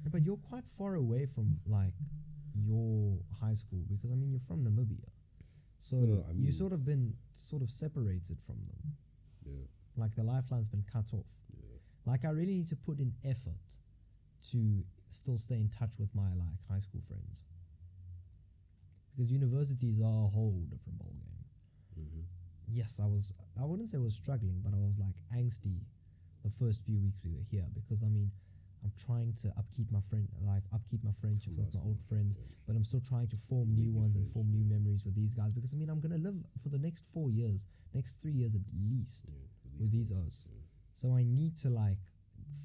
Yeah, 0.04 0.10
But 0.12 0.22
you're 0.24 0.38
quite 0.38 0.66
far 0.78 0.96
away 0.96 1.26
from 1.26 1.60
like 1.68 1.94
your 2.56 3.20
high 3.40 3.54
school 3.54 3.84
because 3.90 4.12
I 4.12 4.16
mean 4.16 4.32
you're 4.32 4.48
from 4.48 4.64
Namibia, 4.64 5.10
so 5.80 5.98
No, 5.98 6.16
no, 6.16 6.26
I 6.28 6.32
you 6.34 6.44
mean- 6.44 6.52
sort 6.54 6.74
of 6.74 6.84
been 6.86 7.16
sort 7.32 7.62
of 7.62 7.70
separated 7.70 8.40
from 8.42 8.58
them. 8.68 8.96
yeah, 9.46 9.66
Like 9.96 10.16
the 10.16 10.24
lifeline's 10.24 10.68
been 10.68 10.84
cut 10.92 11.14
off. 11.14 11.26
yeah. 11.54 11.78
Like 12.06 12.26
I 12.26 12.30
really 12.32 12.56
need 12.56 12.68
to 12.70 12.76
put 12.76 13.00
in 13.00 13.14
effort 13.24 13.68
to 14.52 14.84
still 15.10 15.38
stay 15.38 15.60
in 15.60 15.70
touch 15.70 16.00
with 16.00 16.14
my 16.16 16.34
like 16.34 16.60
high 16.70 16.80
school 16.80 17.02
friends 17.08 17.46
because 19.12 19.32
universities 19.32 20.00
are 20.02 20.26
a 20.26 20.28
whole 20.28 20.66
different 20.70 20.98
ballgame. 20.98 21.44
Mm-hmm. 22.00 22.22
Yes, 22.72 23.00
I 23.02 23.06
was. 23.06 23.34
I 23.60 23.66
wouldn't 23.66 23.90
say 23.90 23.98
I 23.98 24.02
was 24.02 24.16
struggling, 24.16 24.62
but 24.64 24.74
I 24.74 24.78
was 24.78 24.98
like 24.98 25.16
angsty 25.36 25.80
the 26.44 26.50
first 26.50 26.84
few 26.86 27.00
weeks 27.00 27.20
we 27.24 27.32
were 27.32 27.44
here 27.50 27.66
because 27.74 28.04
I 28.04 28.08
mean. 28.08 28.32
I'm 28.84 28.92
trying 28.98 29.34
to 29.44 29.54
upkeep 29.60 29.92
my 29.92 30.02
friend, 30.10 30.28
like 30.42 30.64
upkeep 30.74 31.04
my 31.04 31.12
friendship 31.22 31.54
with 31.56 31.72
my 31.74 31.82
old 31.86 32.00
friends, 32.10 32.40
but 32.66 32.76
I'm 32.76 32.84
still 32.84 33.00
trying 33.00 33.28
to 33.28 33.38
form 33.38 33.76
new 33.76 33.92
ones 33.92 34.16
and 34.16 34.28
form 34.34 34.50
new 34.50 34.64
memories 34.66 35.06
with 35.06 35.14
these 35.14 35.36
guys 35.36 35.54
because 35.54 35.72
I 35.72 35.78
mean 35.78 35.90
I'm 35.90 36.00
gonna 36.00 36.18
live 36.18 36.34
for 36.64 36.70
the 36.70 36.80
next 36.80 37.04
four 37.14 37.30
years, 37.30 37.68
next 37.94 38.20
three 38.20 38.34
years 38.34 38.56
at 38.56 38.62
least 38.90 39.26
with 39.80 39.92
these 39.92 40.12
O's. 40.12 40.50
So 40.94 41.16
I 41.16 41.24
need 41.24 41.58
to 41.60 41.70
like 41.70 42.00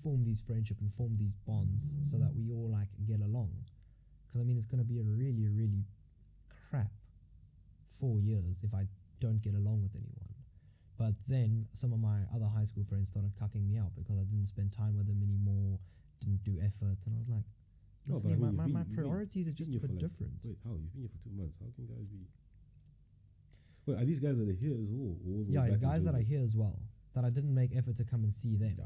form 0.03 0.25
these 0.25 0.41
friendship 0.41 0.79
and 0.81 0.91
form 0.95 1.17
these 1.19 1.37
bonds 1.47 1.85
so 2.11 2.17
that 2.17 2.33
we 2.35 2.51
all 2.51 2.71
like 2.73 2.89
get 3.07 3.21
along. 3.21 3.53
Because 4.27 4.41
I 4.41 4.45
mean 4.45 4.57
it's 4.57 4.67
gonna 4.67 4.85
be 4.85 5.01
a 5.01 5.05
really 5.05 5.49
really 5.49 5.85
four 8.01 8.21
years 8.21 8.59
if 8.63 8.73
I 8.75 8.87
don't 9.21 9.41
get 9.43 9.55
along 9.55 9.83
with 9.83 9.95
anyone. 9.95 10.33
But 10.99 11.15
then 11.29 11.67
some 11.75 11.93
of 11.93 12.01
my 12.01 12.21
other 12.35 12.47
high 12.49 12.65
school 12.65 12.85
friends 12.89 13.09
started 13.09 13.33
cucking 13.41 13.67
me 13.69 13.77
out 13.79 13.93
because 13.97 14.17
I 14.19 14.25
didn't 14.25 14.47
spend 14.49 14.73
time 14.73 14.97
with 14.97 15.07
them 15.07 15.21
anymore, 15.23 15.79
didn't 16.21 16.43
do 16.45 16.57
effort, 16.65 16.97
and 17.05 17.13
I 17.15 17.19
was 17.21 17.29
like, 17.29 17.45
No, 18.07 18.15
listen, 18.15 18.31
but 18.31 18.37
I 18.37 18.39
my, 18.39 18.47
mean, 18.49 18.57
my, 18.73 18.81
my 18.81 18.83
been- 18.85 18.95
priorities 18.95 19.47
are 19.49 19.53
just 19.53 19.71
a 19.71 19.73
bit 19.75 19.83
for 19.83 19.89
like- 19.89 19.99
different. 20.01 20.33
Wait, 20.45 20.57
how? 20.65 20.73
You've 20.73 20.93
been 20.93 21.03
here 21.03 21.11
for 21.13 21.21
two 21.23 21.35
months. 21.37 21.59
How 21.61 21.67
can 21.77 21.85
guys 21.87 22.07
be? 22.09 22.25
Wait, 23.87 23.99
are 24.01 24.05
these 24.05 24.21
guys 24.21 24.39
that 24.39 24.49
are 24.49 24.53
here 24.53 24.75
as 24.81 24.89
well? 24.91 25.17
All 25.29 25.45
the 25.45 25.53
Yeah, 25.53 25.77
guys 25.77 26.03
that 26.05 26.15
are 26.15 26.25
here 26.25 26.43
as 26.43 26.57
well 26.57 26.81
that 27.15 27.25
I 27.25 27.31
didn't 27.31 27.55
make 27.55 27.77
effort 27.77 27.97
to 27.97 28.05
come 28.05 28.25
and 28.25 28.35
see 28.35 28.57
them. 28.57 28.77
Nah. 28.79 28.85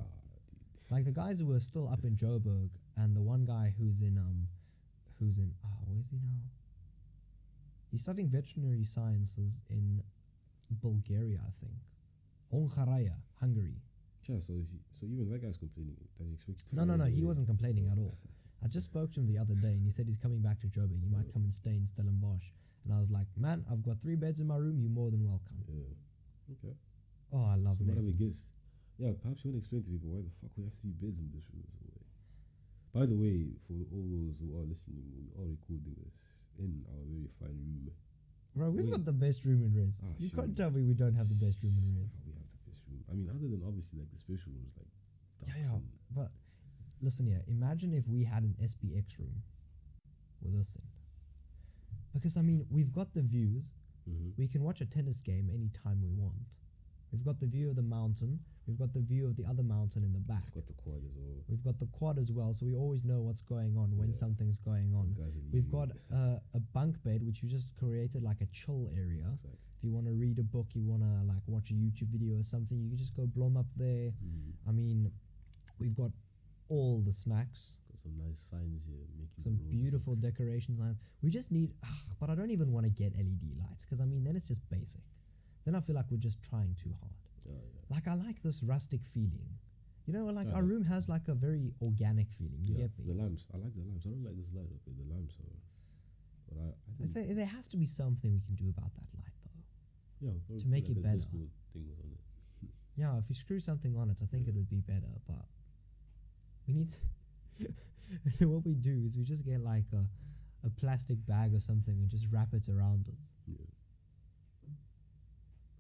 Like 0.91 1.05
the 1.05 1.13
guys 1.13 1.39
who 1.39 1.47
were 1.47 1.61
still 1.61 1.89
up 1.89 2.05
in 2.05 2.17
Joburg, 2.17 2.71
and 2.97 3.15
the 3.17 3.23
one 3.23 3.45
guy 3.47 3.73
who's 3.79 4.01
in 4.03 4.19
um, 4.19 4.49
who's 5.19 5.39
in 5.39 5.53
ah, 5.65 5.69
where's 5.87 6.09
he 6.11 6.17
now? 6.19 6.43
He's 7.91 8.03
studying 8.03 8.29
veterinary 8.29 8.85
sciences 8.85 9.63
in 9.69 10.03
Bulgaria, 10.71 11.41
I 11.43 11.53
think. 11.61 11.79
Onkaraya, 12.53 13.15
Hungary. 13.41 13.83
Yeah, 14.29 14.39
so 14.41 14.53
he, 14.55 14.79
so 14.99 15.07
even 15.07 15.29
that 15.31 15.43
guy's 15.43 15.57
complaining. 15.57 15.97
Does 16.19 16.29
he 16.29 16.35
expect? 16.35 16.63
No, 16.73 16.85
no, 16.85 16.97
no. 16.97 17.05
He 17.05 17.23
wasn't 17.23 17.47
complaining 17.47 17.89
at 17.91 17.99
all. 17.99 18.17
I 18.63 18.69
just 18.69 18.87
spoke 18.87 19.11
to 19.13 19.21
him 19.21 19.27
the 19.27 19.39
other 19.39 19.55
day, 19.55 19.73
and 19.73 19.85
he 19.85 19.91
said 19.91 20.07
he's 20.07 20.21
coming 20.21 20.41
back 20.41 20.61
to 20.61 20.67
Joburg. 20.69 21.01
He 21.03 21.09
might 21.09 21.33
come 21.33 21.43
and 21.43 21.53
stay 21.53 21.71
in 21.71 21.87
Stellenbosch. 21.87 22.53
And 22.85 22.93
I 22.93 22.99
was 22.99 23.11
like, 23.11 23.27
man, 23.37 23.65
I've 23.71 23.83
got 23.83 24.01
three 24.01 24.17
beds 24.17 24.41
in 24.41 24.47
my 24.47 24.57
room. 24.57 24.79
You're 24.79 24.93
more 24.93 25.11
than 25.11 25.25
welcome. 25.25 25.65
Yeah. 25.67 25.97
Okay. 26.53 26.77
Oh, 27.33 27.47
I 27.47 27.57
love 27.57 27.79
So 27.79 27.85
what 27.89 27.99
are 27.99 28.13
guess? 28.13 28.45
Yeah, 28.99 29.17
perhaps 29.17 29.45
you 29.45 29.51
want 29.51 29.57
to 29.57 29.65
explain 29.65 29.83
to 29.85 29.91
people 29.91 30.13
why 30.13 30.21
the 30.21 30.33
fuck 30.45 30.53
we 30.57 30.65
have 30.69 30.77
three 30.85 30.93
beds 30.93 31.21
in 31.25 31.33
this 31.33 31.49
room. 31.51 31.65
By 32.93 33.07
the 33.07 33.17
way, 33.17 33.55
for 33.65 33.81
all 33.95 34.07
those 34.13 34.43
who 34.43 34.53
are 34.59 34.67
listening, 34.67 35.07
we 35.15 35.31
are 35.41 35.47
recording 35.47 35.95
this 36.05 36.13
in 36.61 36.85
our 36.93 37.03
very 37.09 37.29
fine 37.41 37.57
room. 37.57 37.91
Bro, 38.55 38.71
we've 38.71 38.85
Wait. 38.85 38.93
got 38.93 39.05
the 39.05 39.13
best 39.13 39.45
room 39.45 39.63
in 39.63 39.73
Res. 39.75 40.01
Ah, 40.05 40.13
you 40.19 40.29
sure. 40.29 40.43
can't 40.45 40.57
tell 40.57 40.71
me 40.71 40.83
we 40.83 40.95
don't 40.95 41.15
have 41.15 41.29
the 41.29 41.35
best 41.39 41.63
room 41.63 41.75
in 41.79 41.87
Res. 41.97 42.13
How 42.19 42.27
we 42.27 42.33
have 42.37 42.51
the 42.53 42.71
best 42.71 42.83
room. 42.91 43.03
I 43.11 43.13
mean, 43.15 43.29
other 43.31 43.49
than 43.49 43.63
obviously 43.67 43.99
like 43.99 44.11
the 44.11 44.19
special 44.19 44.53
rooms, 44.53 44.75
like 44.77 44.91
Yeah, 45.47 45.55
yeah. 45.63 45.75
and 45.75 45.89
But 46.15 46.31
listen 47.01 47.27
here, 47.27 47.43
imagine 47.49 47.95
if 47.95 48.07
we 48.09 48.25
had 48.25 48.43
an 48.43 48.55
SBX 48.63 49.19
room. 49.19 49.43
with 50.43 50.55
us 50.61 50.75
in. 50.77 50.83
Because 52.13 52.37
I 52.37 52.43
mean, 52.43 52.67
we've 52.71 52.93
got 52.93 53.13
the 53.15 53.23
views. 53.23 53.71
Mm-hmm. 54.09 54.31
We 54.37 54.49
can 54.49 54.63
watch 54.65 54.81
a 54.81 54.87
tennis 54.87 55.21
game 55.21 55.49
anytime 55.53 56.01
we 56.03 56.11
want. 56.11 56.43
We've 57.13 57.25
got 57.25 57.39
the 57.41 57.47
view 57.47 57.71
of 57.71 57.77
the 57.77 57.83
mountain. 57.83 58.41
We've 58.71 58.79
got 58.79 58.93
the 58.95 59.01
view 59.01 59.27
of 59.27 59.35
the 59.37 59.45
other 59.45 59.65
mountain 59.65 60.05
in 60.05 60.13
the 60.13 60.21
back. 60.21 60.45
I've 60.47 60.55
got 60.55 60.67
the 60.69 60.75
quad 60.75 61.03
as 61.05 61.17
well. 61.17 61.43
We've 61.49 61.63
got 61.65 61.79
the 61.81 61.87
quad 61.87 62.19
as 62.19 62.31
well, 62.31 62.55
so 62.55 62.65
we 62.65 62.75
always 62.75 63.03
know 63.05 63.21
what's 63.21 63.43
going 63.43 63.77
on 63.77 63.97
when 63.97 64.09
Yeah. 64.11 64.15
something's 64.15 64.59
going 64.59 64.95
on. 64.95 65.17
We've 65.51 65.69
got 65.69 65.89
uh, 66.13 66.39
a 66.55 66.61
bunk 66.61 67.03
bed 67.03 67.23
which 67.27 67.43
you 67.43 67.49
just 67.49 67.69
created 67.75 68.23
like 68.23 68.41
a 68.41 68.47
chill 68.47 68.89
area. 68.95 69.27
Exactly. 69.35 69.59
If 69.77 69.85
you 69.85 69.91
want 69.93 70.07
to 70.07 70.13
read 70.13 70.39
a 70.39 70.43
book, 70.45 70.69
you 70.75 70.85
want 70.85 71.03
to 71.03 71.13
like 71.33 71.43
watch 71.47 71.71
a 71.71 71.75
YouTube 71.75 72.09
video 72.13 72.39
or 72.39 72.43
something, 72.45 72.79
you 72.81 72.89
can 72.91 72.99
just 72.99 73.15
go 73.15 73.27
blom 73.27 73.57
up 73.57 73.67
there. 73.77 74.13
Mm. 74.25 74.53
I 74.69 74.73
mean, 74.73 75.11
we've 75.81 75.95
got 75.97 76.13
all 76.69 77.03
the 77.05 77.13
snacks, 77.13 77.79
Got 77.91 77.99
some 78.01 78.17
nice 78.17 78.41
signs 78.51 78.85
here. 78.87 79.05
Making 79.19 79.43
some 79.43 79.59
beautiful 79.69 80.15
decorations. 80.15 80.79
and 80.79 80.97
We 81.23 81.31
just 81.31 81.51
need, 81.51 81.73
ah, 81.85 82.03
but 82.21 82.31
I 82.31 82.37
don't 82.37 82.51
even 82.53 82.71
want 82.71 82.85
to 82.87 82.91
get 82.91 83.17
LED 83.17 83.57
lights 83.59 83.85
because 83.85 84.01
I 84.01 84.05
mean, 84.05 84.23
then 84.23 84.37
it's 84.37 84.47
just 84.47 84.63
basic. 84.71 85.03
Then 85.65 85.75
I 85.75 85.81
feel 85.81 85.97
like 85.97 86.07
we're 86.11 86.17
just 86.19 86.41
trying 86.43 86.77
too 86.83 86.93
hard. 87.01 87.13
Yeah. 87.51 87.95
Like 87.97 88.07
I 88.09 88.15
like 88.15 88.43
this 88.43 88.63
rustic 88.63 89.01
feeling. 89.05 89.59
You 90.07 90.13
know, 90.15 90.27
like 90.27 90.47
Yeah. 90.47 90.55
our 90.55 90.63
uh-huh. 90.63 90.73
room 90.73 90.85
has 90.85 91.09
like 91.09 91.29
a 91.29 91.35
very 91.35 91.73
organic 91.83 92.31
feeling. 92.33 92.61
You 92.63 92.75
yeah. 92.75 92.83
get 92.83 92.99
me? 92.99 93.05
The 93.13 93.19
lamps. 93.23 93.47
I 93.55 93.59
like 93.59 93.75
the 93.75 93.83
lamps. 93.83 94.07
I 94.07 94.11
don't 94.11 94.25
like 94.25 94.37
this 94.37 94.51
light 94.55 94.71
up 94.73 94.81
here. 94.85 94.95
The 94.99 95.13
lamps 95.13 95.37
are. 95.39 95.59
But 96.49 96.59
I, 96.59 96.69
I 97.05 97.07
think 97.13 97.37
there 97.37 97.47
has 97.47 97.69
to 97.69 97.77
be 97.77 97.87
something 97.87 98.33
we 98.33 98.41
can 98.41 98.57
do 98.57 98.69
about 98.71 98.93
that 98.95 99.07
light, 99.17 99.37
though. 99.45 99.63
yeah, 100.27 100.59
to 100.61 100.67
make 100.67 100.89
like 100.89 100.97
it 100.97 101.03
better. 101.03 101.21
thing 101.21 101.51
on 101.77 102.11
it. 102.13 102.21
Yeah, 102.97 103.17
if 103.19 103.29
you 103.29 103.35
screw 103.35 103.61
something 103.61 103.97
on 103.97 104.11
it, 104.11 104.19
I 104.23 104.27
think 104.27 104.45
Yeah. 104.45 104.51
it 104.51 104.57
would 104.57 104.69
be 104.69 104.81
better. 104.81 105.13
But 105.27 105.47
we 106.67 106.75
need 106.75 106.89
to. 106.91 108.47
what 108.47 108.65
we 108.65 108.75
do 108.75 109.05
is 109.07 109.17
we 109.17 109.25
just 109.25 109.45
get 109.45 109.61
like 109.61 109.87
a, 109.95 110.05
a 110.67 110.71
plastic 110.71 111.25
bag 111.25 111.55
or 111.55 111.61
something 111.61 111.95
and 111.95 112.09
just 112.11 112.27
wrap 112.33 112.53
it 112.53 112.69
around 112.69 113.07
us. 113.09 113.31
Yeah. 113.47 113.65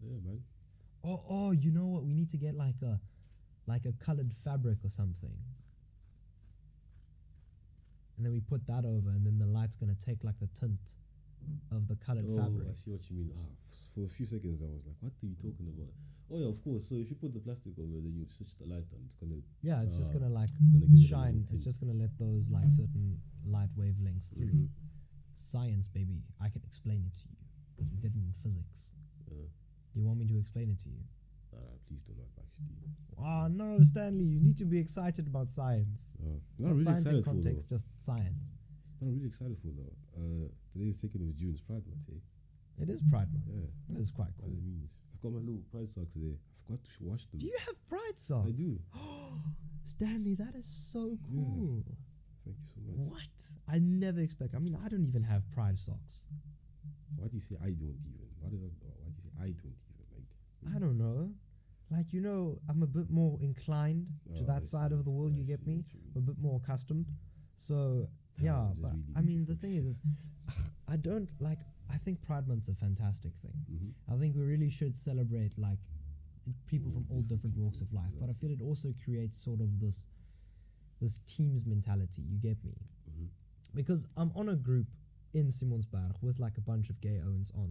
Yeah, 0.03 0.19
man. 0.25 0.43
Oh, 1.03 1.23
oh, 1.29 1.51
you 1.53 1.71
know 1.71 1.87
what? 1.87 2.05
We 2.05 2.13
need 2.13 2.31
to 2.31 2.37
get 2.37 2.55
like 2.55 2.81
a, 2.83 3.01
like 3.67 3.87
a 3.87 3.93
colored 4.05 4.33
fabric 4.45 4.79
or 4.85 4.91
something. 4.91 5.33
And 8.17 8.27
then 8.27 8.33
we 8.33 8.41
put 8.41 8.67
that 8.67 8.85
over, 8.85 9.11
and 9.11 9.25
then 9.25 9.39
the 9.39 9.47
light's 9.47 9.77
gonna 9.77 9.97
take 9.97 10.23
like 10.25 10.39
the 10.41 10.49
tint 10.49 10.79
of 11.73 11.89
the 11.89 11.97
colored 11.97 12.27
Oh, 12.29 12.37
fabric. 12.37 12.69
I 12.69 12.75
see 12.77 12.91
what 12.93 13.01
you 13.09 13.17
mean. 13.17 13.33
Ah, 13.33 13.49
f- 13.49 13.89
for 13.95 14.05
a 14.05 14.09
few 14.13 14.27
seconds, 14.27 14.61
I 14.61 14.69
was 14.69 14.85
like, 14.85 14.97
"What 15.01 15.13
are 15.23 15.27
you 15.27 15.35
talking 15.41 15.69
about?" 15.73 15.89
Oh 16.31 16.37
yeah, 16.37 16.47
of 16.53 16.63
course. 16.63 16.85
So 16.87 16.97
if 16.97 17.09
you 17.09 17.17
put 17.17 17.33
the 17.33 17.41
plastic 17.41 17.73
over, 17.81 17.97
then 17.97 18.13
you 18.13 18.27
switch 18.29 18.53
the 18.61 18.67
light 18.69 18.85
on. 18.93 19.01
It's 19.09 19.17
gonna. 19.17 19.41
Yeah, 19.63 19.81
it's 19.83 19.97
just 19.97 20.11
Ah, 20.13 20.19
gonna 20.21 20.29
like 20.29 20.51
it's 20.53 20.69
gonna 20.71 20.87
give 20.87 21.09
shine. 21.09 21.47
It's 21.51 21.65
just 21.65 21.81
gonna 21.81 21.97
let 21.97 22.13
those 22.19 22.51
like 22.51 22.69
certain 22.71 23.17
light 23.49 23.73
wavelengths 23.75 24.37
through. 24.37 24.69
Mhm. 24.69 24.69
Science, 25.41 25.89
baby. 25.89 26.21
I 26.39 26.51
can 26.51 26.63
explain 26.63 27.07
it 27.09 27.15
to 27.25 27.29
you 27.33 27.41
because 27.73 27.89
we 27.91 27.97
did 27.97 28.13
it 28.15 28.21
in 28.21 28.35
physics. 28.45 28.93
Yeah. 29.33 29.49
Do 29.92 30.00
you 30.00 30.07
want 30.07 30.18
me 30.18 30.26
to 30.26 30.38
explain 30.38 30.70
it 30.70 30.79
to 30.81 30.88
you? 30.88 31.03
Nah, 31.53 31.59
please 31.88 32.00
do 32.07 32.12
not 32.16 32.31
actually. 32.38 32.90
Ah, 33.18 33.48
no, 33.48 33.83
Stanley. 33.83 34.24
You 34.24 34.40
need 34.40 34.57
to 34.59 34.64
be 34.64 34.79
excited 34.79 35.26
about 35.26 35.50
science. 35.50 36.14
Uh, 36.22 36.38
Not 36.59 36.68
not 36.68 36.70
really 36.72 36.85
science 36.85 37.07
in 37.07 37.16
excited 37.18 37.24
for 37.24 37.31
though. 37.35 37.42
context, 37.42 37.68
just 37.68 37.87
science. 37.98 38.44
I'm 39.03 39.12
really 39.14 39.26
excited 39.26 39.59
for 39.61 39.68
though. 39.74 39.94
Uh, 40.16 40.48
today 40.72 40.90
is 40.90 40.98
taken 41.00 41.22
of 41.22 41.35
June's 41.37 41.61
Pride 41.61 41.83
Month. 41.87 42.07
Eh? 42.12 42.83
It 42.83 42.88
is 42.88 43.03
Pride 43.11 43.29
Month. 43.33 43.44
Yeah. 43.50 43.96
It 43.96 44.00
is 44.00 44.11
quite 44.11 44.31
cool. 44.40 44.48
it 44.48 44.62
means. 44.64 44.90
I've 45.12 45.20
got 45.20 45.33
my 45.33 45.40
little 45.40 45.62
Pride 45.72 45.90
socks 45.92 46.12
today. 46.12 46.37
I 46.38 46.72
forgot 46.72 46.85
to 46.85 46.90
wash 47.05 47.26
them. 47.26 47.40
Do 47.40 47.46
you 47.46 47.57
have 47.66 47.76
Pride 47.88 48.16
socks? 48.16 48.48
I 48.48 48.53
do. 48.53 48.79
Stanley, 49.85 50.35
that 50.37 50.55
is 50.55 50.66
so 50.66 51.18
Yeah. 51.29 51.42
cool. 51.42 51.83
Thank 52.44 52.57
you 52.62 52.66
so 52.72 52.81
much. 52.87 53.11
What? 53.11 53.37
I 53.68 53.79
never 53.81 54.20
expect. 54.20 54.55
I 54.55 54.59
mean, 54.61 54.79
I 54.83 54.88
don't 54.88 55.05
even 55.05 55.22
have 55.24 55.42
Pride 55.50 55.79
socks. 55.79 56.24
Why 57.16 57.26
do 57.29 57.35
you 57.37 57.42
say 57.42 57.57
I 57.61 57.70
don't 57.74 57.98
even? 58.07 58.29
Why 58.40 58.48
does 58.48 58.61
that, 58.61 58.70
I 59.40 59.44
don't 59.46 59.50
even? 59.50 59.74
Like 60.64 60.74
I 60.76 60.79
don't 60.79 60.98
know. 60.98 61.31
Like 61.90 62.12
you 62.12 62.20
know, 62.20 62.59
I'm 62.68 62.83
a 62.83 62.87
bit 62.87 63.11
more 63.11 63.38
inclined 63.42 64.07
to 64.37 64.42
Oh, 64.42 64.46
that 64.46 64.62
I 64.62 64.64
side 64.64 64.90
see. 64.90 64.94
of 64.96 65.05
the 65.05 65.11
world. 65.11 65.33
I 65.35 65.38
You 65.38 65.44
get 65.44 65.66
me? 65.66 65.76
what 65.76 65.92
you 65.94 66.00
mean. 66.00 66.12
a 66.16 66.20
bit 66.20 66.38
more 66.38 66.61
accustomed. 66.62 67.07
So 67.57 68.07
yeah, 68.38 68.57
I'm 68.59 68.76
but 68.81 68.92
really 68.92 69.05
I 69.16 69.20
mean 69.22 69.44
the 69.46 69.55
thing 69.57 69.74
is, 69.74 69.85
is 69.87 69.98
I 70.88 70.96
don't 70.96 71.29
like. 71.40 71.59
I 71.92 71.96
think 71.96 72.22
Pride 72.22 72.46
Month's 72.46 72.68
a 72.68 72.74
fantastic 72.74 73.33
thing. 73.42 73.59
Mhm. 73.72 73.92
I 74.14 74.16
think 74.18 74.37
we 74.37 74.42
really 74.42 74.70
should 74.70 74.96
celebrate 74.96 75.59
like 75.59 75.79
people 76.66 76.90
from 76.90 77.07
all 77.11 77.22
different 77.22 77.57
walks 77.57 77.81
of 77.81 77.92
life. 77.92 78.12
But 78.20 78.31
I 78.31 78.33
feel 78.33 78.50
it 78.50 78.62
also 78.62 78.88
creates 79.05 79.37
sort 79.37 79.61
of 79.61 79.81
this 79.81 80.07
this 81.00 81.18
team's 81.26 81.64
mentality. 81.66 82.22
You 82.22 82.38
get 82.38 82.62
me? 82.64 82.76
Mhm. 83.11 83.29
Because 83.74 84.07
I'm 84.16 84.31
on 84.37 84.48
a 84.50 84.57
group 84.57 84.87
in 85.33 85.46
Simonsberg 85.48 86.14
with 86.22 86.38
like 86.38 86.57
a 86.59 86.61
bunch 86.61 86.90
of 86.90 87.00
gay 87.00 87.20
owns 87.20 87.50
on, 87.53 87.70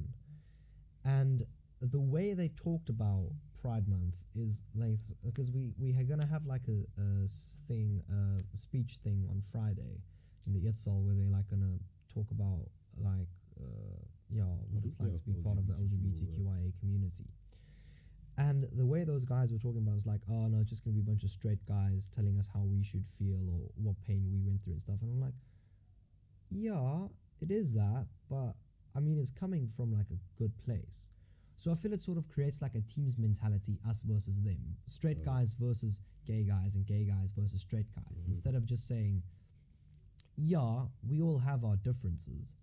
and 1.05 1.45
the 1.81 1.99
way 1.99 2.33
they 2.33 2.49
talked 2.49 2.89
about 2.89 3.29
Pride 3.61 3.87
Month 3.87 4.15
is 4.35 4.63
like 4.75 4.99
because 5.25 5.51
we 5.51 5.73
we 5.77 5.91
are 5.91 6.03
gonna 6.03 6.27
have 6.27 6.45
like 6.45 6.67
a, 6.67 6.85
a 6.99 7.27
thing 7.67 8.01
a 8.09 8.57
speech 8.57 8.99
thing 9.03 9.25
on 9.29 9.41
Friday 9.51 10.01
in 10.47 10.53
the 10.53 10.59
Eetsaal 10.59 11.03
where 11.03 11.15
they're 11.15 11.29
like 11.31 11.49
gonna 11.49 11.77
talk 12.13 12.31
about 12.31 12.67
like 12.97 13.27
uh, 13.59 13.99
yeah 14.29 14.43
what 14.71 14.83
it's 14.85 14.99
like 14.99 15.11
yeah, 15.11 15.17
to 15.17 15.31
be 15.31 15.43
part 15.43 15.57
of 15.57 15.67
the 15.67 15.73
LGBTQ, 15.73 16.39
LGBTQIA 16.39 16.79
community. 16.79 17.25
And 18.37 18.65
the 18.71 18.85
way 18.85 19.03
those 19.03 19.25
guys 19.25 19.51
were 19.51 19.57
talking 19.57 19.81
about 19.83 19.95
was 19.95 20.05
like, 20.05 20.21
oh 20.31 20.47
no, 20.47 20.59
it's 20.61 20.69
just 20.69 20.83
gonna 20.83 20.93
be 20.93 21.01
a 21.01 21.09
bunch 21.11 21.23
of 21.23 21.29
straight 21.29 21.65
guys 21.67 22.09
telling 22.15 22.39
us 22.39 22.49
how 22.53 22.61
we 22.63 22.83
should 22.83 23.05
feel 23.17 23.43
or 23.51 23.59
what 23.75 23.95
pain 24.07 24.23
we 24.31 24.39
went 24.39 24.63
through 24.63 24.73
and 24.73 24.81
stuff. 24.81 24.95
And 25.01 25.11
I'm 25.11 25.19
like, 25.19 25.35
yeah, 26.49 27.07
it 27.41 27.51
is 27.51 27.73
that, 27.73 28.07
but 28.29 28.55
I 28.95 29.01
mean, 29.01 29.19
it's 29.19 29.31
coming 29.31 29.69
from 29.75 29.91
like 29.91 30.07
a 30.11 30.39
good 30.39 30.53
place. 30.65 31.11
So 31.59 31.71
I 31.71 31.75
feel 31.75 31.91
it 31.91 32.01
sort 32.01 32.17
of 32.17 32.25
creates 32.29 32.61
like 32.61 32.75
a 32.75 32.79
team's 32.81 33.17
mentality, 33.17 33.77
us 33.85 34.01
versus 34.03 34.39
them, 34.41 34.77
straight 34.87 35.17
Right. 35.17 35.25
guys 35.25 35.53
versus 35.53 35.99
gay 36.23 36.45
guys, 36.45 36.75
and 36.75 36.85
gay 36.85 37.03
guys 37.03 37.31
versus 37.35 37.59
straight 37.59 37.91
guys. 37.93 38.23
Mhm. 38.23 38.29
Instead 38.29 38.55
of 38.55 38.65
just 38.65 38.87
saying, 38.87 39.21
yeah, 40.37 40.87
we 41.03 41.21
all 41.21 41.37
have 41.39 41.65
our 41.65 41.75
differences, 41.75 42.55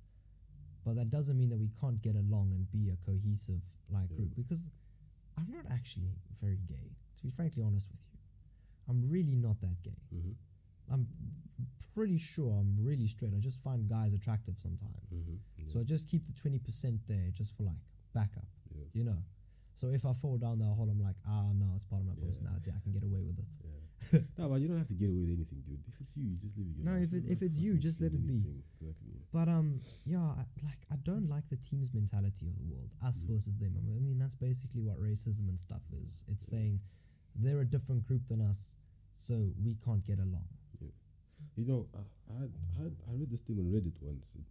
but 0.83 0.95
that 0.95 1.11
doesn't 1.11 1.37
mean 1.37 1.51
that 1.51 1.59
we 1.59 1.69
can't 1.79 2.01
get 2.01 2.17
along 2.17 2.53
and 2.53 2.71
be 2.71 2.89
a 2.89 2.97
cohesive 2.97 3.61
like 3.91 4.09
Yeah. 4.11 4.17
group. 4.17 4.35
Because 4.35 4.71
I'm 5.37 5.51
not 5.51 5.67
actually 5.67 6.15
very 6.41 6.57
gay, 6.67 6.97
to 7.17 7.23
be 7.23 7.31
frankly 7.31 7.63
honest 7.63 7.91
with 7.91 8.01
you. 8.13 8.19
I'm 8.89 9.11
really 9.11 9.37
not 9.37 9.61
that 9.61 9.83
gay. 9.83 10.01
Mhm. 10.15 10.37
I'm 10.89 11.07
pretty 11.93 12.17
sure 12.17 12.59
I'm 12.61 12.77
really 12.83 13.09
straight. 13.09 13.35
I 13.35 13.41
just 13.41 13.59
find 13.59 13.87
guys 13.89 14.15
attractive 14.15 14.59
sometimes. 14.59 15.11
Mhm. 15.13 15.39
Yeah. 15.59 15.69
So 15.69 15.81
I 15.81 15.85
just 15.85 16.07
keep 16.09 16.25
the 16.27 16.33
20% 16.33 17.07
there 17.07 17.31
just 17.33 17.53
for 17.57 17.65
like 17.65 17.81
backup, 18.15 18.49
yeah. 18.77 18.89
you 18.93 19.05
know. 19.05 19.19
So 19.75 19.89
if 19.89 20.07
I 20.07 20.13
fall 20.15 20.39
down 20.39 20.59
that 20.61 20.73
hole, 20.73 20.89
I'm 20.89 21.03
like, 21.03 21.17
ah, 21.29 21.53
no, 21.53 21.67
it's 21.77 21.85
part 21.85 22.01
of 22.01 22.07
my 22.09 22.15
Yeah. 22.17 22.29
personality. 22.29 22.71
I 22.73 22.81
can 22.81 22.93
get 22.93 23.03
away 23.05 23.21
with 23.21 23.39
it. 23.39 23.53
Yeah. 23.61 24.21
no, 24.39 24.49
but 24.49 24.61
you 24.61 24.69
don't 24.69 24.79
have 24.79 24.89
to 24.89 24.95
get 24.95 25.11
away 25.11 25.21
with 25.21 25.37
anything, 25.37 25.61
dude. 25.69 25.85
If 25.89 26.01
it's 26.01 26.17
you, 26.17 26.25
you 26.33 26.37
just 26.41 26.57
live 26.57 26.67
your 26.77 26.85
No, 26.87 26.93
life. 26.97 27.03
if 27.05 27.13
it- 27.13 27.27
if 27.29 27.43
it's 27.43 27.59
you, 27.59 27.77
just 27.77 28.01
let 28.01 28.13
it 28.15 28.25
be. 28.27 28.41
Exactly. 28.81 29.21
But 29.33 29.49
um, 29.49 29.81
yeah, 30.07 30.21
I, 30.25 30.45
like 30.65 30.81
I 30.91 30.97
don't 31.05 31.29
like 31.29 31.45
the 31.51 31.57
team's 31.57 31.93
mentality 31.93 32.47
of 32.49 32.57
the 32.57 32.65
world, 32.73 32.89
us 33.05 33.19
Mm. 33.23 33.29
versus 33.37 33.57
them. 33.59 33.77
I 33.77 34.01
mean, 34.01 34.19
that's 34.19 34.35
basically 34.37 34.81
what 34.81 34.97
racism 34.99 35.49
and 35.53 35.59
stuff 35.61 35.83
is. 35.93 36.25
It's 36.33 36.45
Yeah. 36.49 36.57
saying 36.59 36.81
they're 37.35 37.61
a 37.61 37.67
different 37.67 38.07
group 38.07 38.27
than 38.29 38.41
us, 38.41 38.73
so 39.17 39.53
we 39.63 39.75
can't 39.85 40.05
get 40.07 40.19
along. 40.21 40.47
You 41.57 41.65
know, 41.67 41.87
I 41.95 42.45
I 42.81 42.87
I 43.11 43.13
read 43.15 43.31
this 43.31 43.41
thing 43.43 43.59
on 43.59 43.67
Reddit 43.67 43.93
once. 44.01 44.25
It 44.35 44.45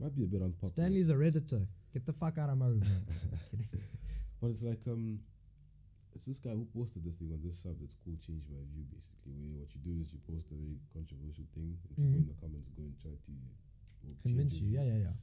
might 0.00 0.14
be 0.14 0.22
a 0.22 0.26
bit 0.26 0.40
unpopular. 0.42 0.70
Stanley's 0.70 1.08
a 1.08 1.14
redditor. 1.14 1.66
Get 1.98 2.06
the 2.06 2.14
fuck 2.14 2.38
out 2.38 2.46
of 2.46 2.54
my 2.62 2.70
room. 2.70 2.86
man. 2.86 3.02
But 4.38 4.54
it's 4.54 4.62
like 4.62 4.78
um, 4.86 5.18
it's 6.14 6.30
this 6.30 6.38
guy 6.38 6.54
who 6.54 6.62
posted 6.70 7.02
this 7.02 7.18
thing 7.18 7.34
on 7.34 7.42
this 7.42 7.58
sub 7.58 7.74
that's 7.82 7.98
called 8.06 8.22
"Change 8.22 8.46
My 8.46 8.62
View." 8.70 8.86
Basically, 8.86 9.34
where 9.34 9.66
what 9.66 9.70
you 9.74 9.82
do 9.82 9.98
is 9.98 10.14
you 10.14 10.22
post 10.30 10.46
a 10.54 10.58
very 10.62 10.78
controversial 10.94 11.42
thing, 11.58 11.74
and 11.74 11.90
people 11.90 12.06
Mhm. 12.06 12.22
in 12.22 12.30
the 12.30 12.38
comments 12.38 12.70
go 12.78 12.86
and 12.86 12.94
try 13.02 13.10
to 13.18 13.32
Convince 14.22 14.62
you. 14.62 14.70
Yeah, 14.70 14.86
yeah, 14.86 15.10
yeah. 15.10 15.16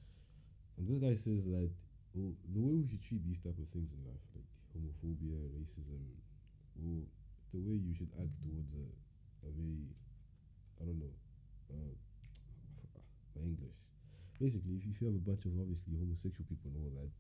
And 0.76 0.84
this 0.84 1.00
guy 1.00 1.16
says 1.16 1.48
that 1.48 1.72
well, 2.12 2.36
the 2.52 2.60
way 2.60 2.76
we 2.76 2.84
should 2.92 3.00
treat 3.08 3.24
these 3.24 3.40
type 3.40 3.56
of 3.56 3.72
things 3.72 3.88
in 3.96 4.04
life, 4.04 4.20
like 4.36 4.48
homophobia, 4.76 5.40
racism, 5.56 6.04
well, 6.76 7.08
the 7.56 7.60
way 7.64 7.80
you 7.80 7.96
should 7.96 8.12
act 8.20 8.36
towards 8.44 8.76
a, 8.76 8.84
a 9.48 9.50
very, 9.56 9.96
I 10.80 10.92
don't 10.92 11.00
know, 11.00 11.16
uh, 11.72 11.96
my 13.40 13.42
English. 13.48 13.80
Basically, 14.40 14.76
if 14.76 14.84
you, 14.86 14.92
if 14.92 15.02
you 15.02 15.08
have 15.08 15.16
a 15.16 15.26
bunch 15.26 15.46
of 15.46 15.52
obviously 15.60 15.96
homosexual 15.96 16.46
people 16.50 16.72
and 16.76 16.84
all 16.84 16.94
that, 17.00 17.12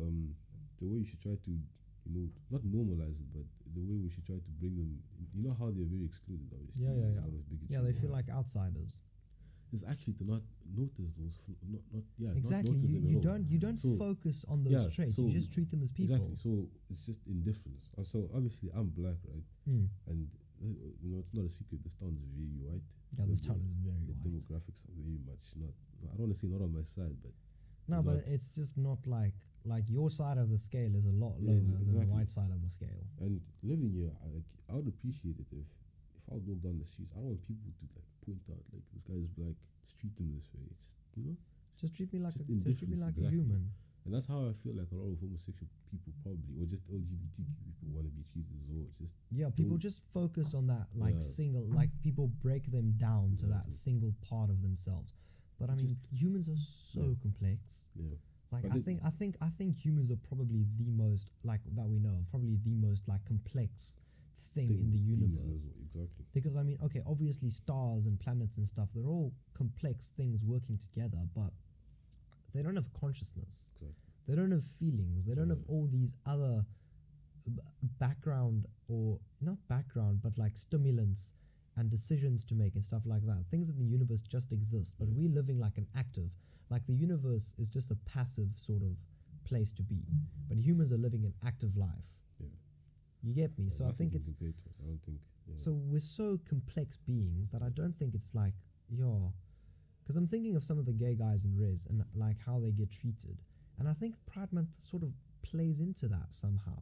um, 0.00 0.34
the 0.80 0.86
way 0.88 0.98
you 0.98 1.06
should 1.06 1.20
try 1.22 1.36
to, 1.36 1.50
you 1.50 2.10
know, 2.12 2.26
not 2.50 2.62
normalize 2.64 3.20
it, 3.20 3.28
but 3.32 3.44
the 3.76 3.80
way 3.84 3.96
we 4.00 4.10
should 4.10 4.24
try 4.26 4.36
to 4.36 4.50
bring 4.60 4.76
them, 4.76 4.98
you 5.34 5.42
know 5.44 5.54
how 5.58 5.70
they're 5.70 5.88
very 5.88 6.04
excluded, 6.08 6.48
obviously. 6.52 6.84
Yeah, 6.86 6.96
yeah, 6.96 7.12
yeah. 7.14 7.20
lot 7.28 7.34
of 7.36 7.44
bigotry 7.48 7.68
Yeah, 7.70 7.80
they 7.84 7.92
feel 7.92 8.10
like 8.10 8.28
outsiders. 8.32 9.00
It's 9.72 9.82
actually 9.90 10.14
to 10.22 10.24
not 10.24 10.42
notice 10.70 11.10
those, 11.18 11.34
fl- 11.44 11.58
not 11.66 11.82
not 11.92 12.04
yeah, 12.16 12.30
Exactly. 12.36 12.70
notice 12.78 12.90
You, 12.90 13.00
you 13.18 13.20
don't 13.20 13.44
you 13.50 13.58
don't 13.58 13.78
So- 13.80 13.96
focus 13.96 14.44
on 14.46 14.62
those 14.62 14.72
yeah, 14.86 14.94
traits. 14.94 15.16
so 15.16 15.22
you 15.26 15.32
just 15.32 15.52
treat 15.52 15.68
them 15.70 15.82
as 15.82 15.90
people. 15.90 16.14
Exactly. 16.14 16.36
So 16.38 16.68
it's 16.90 17.04
just 17.04 17.20
indifference. 17.26 17.90
Uh, 17.98 18.04
So 18.04 18.30
obviously 18.34 18.70
I'm 18.72 18.88
black, 18.94 19.18
right? 19.26 19.42
Mm. 19.68 19.88
And 20.06 20.28
you 20.72 21.08
know, 21.12 21.18
it's 21.20 21.34
not 21.34 21.44
a 21.44 21.52
secret. 21.52 21.82
This 21.84 21.94
town 21.94 22.16
is 22.16 22.24
very 22.32 22.56
white. 22.64 22.82
Yeah, 23.18 23.26
this 23.26 23.40
The- 23.40 23.48
town 23.48 23.60
is 23.64 23.72
very 23.74 23.92
white. 23.92 24.06
the 24.06 24.12
white. 24.14 24.24
demographics 24.24 24.80
are 24.88 24.94
very 24.96 25.18
much 25.28 25.44
not. 25.56 25.74
I 26.08 26.16
don't 26.16 26.26
want 26.28 26.34
to 26.34 26.38
say 26.40 26.48
not 26.48 26.62
on 26.62 26.72
my 26.72 26.82
side, 26.82 27.16
but 27.22 27.32
No, 27.88 27.96
not- 27.96 28.04
but 28.06 28.26
it's 28.28 28.48
just 28.48 28.76
not 28.76 29.06
like 29.06 29.34
like 29.66 29.88
your 29.88 30.10
side 30.10 30.36
of 30.36 30.50
the 30.50 30.58
scale 30.58 30.94
is 30.94 31.06
a 31.06 31.12
lot 31.24 31.40
Yeah, 31.40 31.52
lower 31.56 31.60
than 31.64 31.94
the 32.00 32.06
white 32.12 32.28
side 32.28 32.50
of 32.50 32.60
the 32.60 32.68
scale. 32.68 33.00
and 33.20 33.40
living 33.62 33.90
here, 33.90 34.12
I, 34.22 34.26
like, 34.28 34.44
I 34.68 34.74
would 34.74 34.88
appreciate 34.88 35.38
it 35.40 35.46
if 35.52 35.64
if 36.16 36.24
I 36.30 36.34
would 36.34 36.46
walk 36.46 36.60
down 36.62 36.78
the 36.78 36.84
streets. 36.84 37.12
I 37.12 37.16
don't 37.20 37.28
want 37.36 37.42
people 37.48 37.72
to 37.72 37.84
like 37.96 38.08
point 38.24 38.44
out 38.50 38.64
like 38.72 38.84
this 38.92 39.02
guy 39.04 39.14
is 39.14 39.28
black, 39.30 39.56
just 39.84 39.96
treat 39.98 40.16
him 40.18 40.32
this 40.36 40.48
way. 40.52 40.64
It's 40.70 40.84
just 40.84 40.96
you 41.16 41.24
know, 41.24 41.36
Just 41.80 41.94
treat 41.94 42.12
me 42.12 42.18
like 42.20 42.32
Just 42.34 42.48
a, 42.48 42.52
just 42.54 42.78
treat 42.78 42.88
me 42.90 42.96
like 42.96 43.16
exactly. 43.16 43.26
a 43.26 43.30
human. 43.30 43.70
And 44.04 44.12
that's 44.14 44.26
how 44.26 44.40
I 44.48 44.52
feel 44.62 44.74
like 44.76 44.88
a 44.92 44.96
lot 44.96 45.08
of 45.12 45.18
homosexual 45.20 45.68
people 45.90 46.12
probably, 46.22 46.54
or 46.60 46.66
just 46.66 46.82
LGBTQ 46.92 47.56
people, 47.64 47.88
want 47.92 48.06
to 48.06 48.12
be 48.12 48.24
treated 48.32 48.52
as 48.60 48.68
well. 48.68 48.86
Just 49.00 49.12
Yeah, 49.30 49.48
people 49.50 49.76
just 49.78 50.02
focus 50.12 50.52
on 50.54 50.66
that 50.68 50.88
like 50.94 51.14
Yeah. 51.14 51.20
single 51.20 51.64
like 51.66 51.90
people 52.02 52.28
break 52.28 52.70
them 52.70 52.92
down 52.92 53.36
to 53.38 53.46
that 53.46 53.70
single 53.72 54.12
part 54.20 54.50
of 54.50 54.60
themselves. 54.62 55.14
But 55.58 55.70
I 55.70 55.74
mean 55.74 55.88
Just- 55.88 56.06
humans 56.10 56.48
are 56.48 56.56
so 56.56 57.08
Yeah. 57.10 57.14
complex. 57.22 57.86
yeah, 57.94 58.16
Like 58.50 58.64
I 58.66 58.78
think 58.80 59.00
I 59.02 59.10
think 59.10 59.36
I 59.40 59.48
think 59.50 59.74
humans 59.74 60.10
are 60.10 60.16
probably 60.16 60.64
the 60.76 60.84
most 60.84 61.30
like 61.42 61.62
that 61.74 61.88
we 61.88 61.98
know 61.98 62.16
of, 62.18 62.28
probably 62.30 62.56
the 62.56 62.74
most 62.74 63.08
like 63.08 63.24
complex 63.24 63.96
thing, 64.54 64.68
thing, 64.68 64.78
in 64.80 64.90
the 64.92 64.98
universe. 64.98 65.66
exactly. 65.80 66.24
Because 66.32 66.54
I 66.56 66.62
mean, 66.62 66.78
okay, 66.82 67.02
obviously 67.06 67.50
stars 67.50 68.06
and 68.06 68.18
planets 68.20 68.56
and 68.58 68.66
stuff, 68.66 68.92
they're 68.92 69.08
all 69.08 69.32
complex 69.54 70.10
things 70.10 70.44
working 70.44 70.78
together, 70.78 71.26
but 71.34 71.52
they 72.54 72.62
don't 72.62 72.76
have 72.76 72.92
consciousness. 72.98 73.66
Exactly. 73.74 73.94
They 74.28 74.34
don't 74.34 74.52
have 74.52 74.64
feelings. 74.78 75.24
They 75.24 75.34
don't 75.34 75.50
have 75.50 75.58
mm. 75.58 75.70
all 75.70 75.88
these 75.90 76.14
other 76.26 76.64
b- 77.52 77.62
background 77.98 78.66
or 78.88 79.18
not 79.40 79.56
background, 79.68 80.20
but 80.22 80.38
like 80.38 80.56
stimulants 80.56 81.34
and 81.76 81.90
decisions 81.90 82.44
to 82.44 82.54
make 82.54 82.74
and 82.76 82.84
stuff 82.84 83.02
like 83.04 83.26
that. 83.26 83.44
Things 83.50 83.68
in 83.68 83.78
the 83.78 83.84
universe 83.84 84.22
just 84.22 84.52
exist, 84.52 84.94
but 84.98 85.08
mm. 85.08 85.12
Yeah. 85.12 85.28
we're 85.28 85.34
living 85.34 85.58
like 85.58 85.76
an 85.78 85.86
active. 85.96 86.30
Like 86.70 86.86
the 86.86 86.94
universe 86.94 87.54
is 87.58 87.68
just 87.68 87.90
a 87.90 87.96
passive 88.06 88.48
sort 88.54 88.82
of 88.82 88.96
place 89.44 89.72
to 89.74 89.82
be, 89.82 90.00
but 90.48 90.56
humans 90.56 90.92
are 90.92 90.98
living 90.98 91.24
an 91.24 91.34
active 91.46 91.76
life. 91.76 92.08
Yeah. 92.38 92.48
You 93.22 93.34
get 93.34 93.58
me? 93.58 93.66
Yeah, 93.68 93.78
so 93.78 93.86
I 93.86 93.92
think 93.92 94.14
it's. 94.14 94.28
I 94.28 94.86
don't 94.86 95.00
think. 95.04 95.18
Yeah. 95.46 95.56
so 95.56 95.72
we're 95.72 96.00
so 96.00 96.38
complex 96.48 96.96
beings 96.96 97.50
that 97.50 97.60
I 97.62 97.68
don't 97.68 97.94
think 97.94 98.14
it's 98.14 98.30
like 98.34 98.54
yo, 98.88 99.32
because 100.04 100.16
I'm 100.16 100.26
thinking 100.28 100.54
of 100.56 100.62
some 100.64 100.78
of 100.78 100.84
the 100.86 100.92
gay 100.92 101.14
guys 101.14 101.44
in 101.46 101.56
Res 101.58 101.86
and 101.88 102.04
like 102.14 102.36
how 102.44 102.60
they 102.60 102.70
get 102.70 102.90
treated, 102.92 103.38
and 103.78 103.88
I 103.88 103.94
think 103.94 104.14
Pride 104.26 104.52
Month 104.52 104.70
sort 104.88 105.02
of 105.02 105.12
plays 105.42 105.80
into 105.80 106.08
that 106.08 106.28
somehow. 106.32 106.78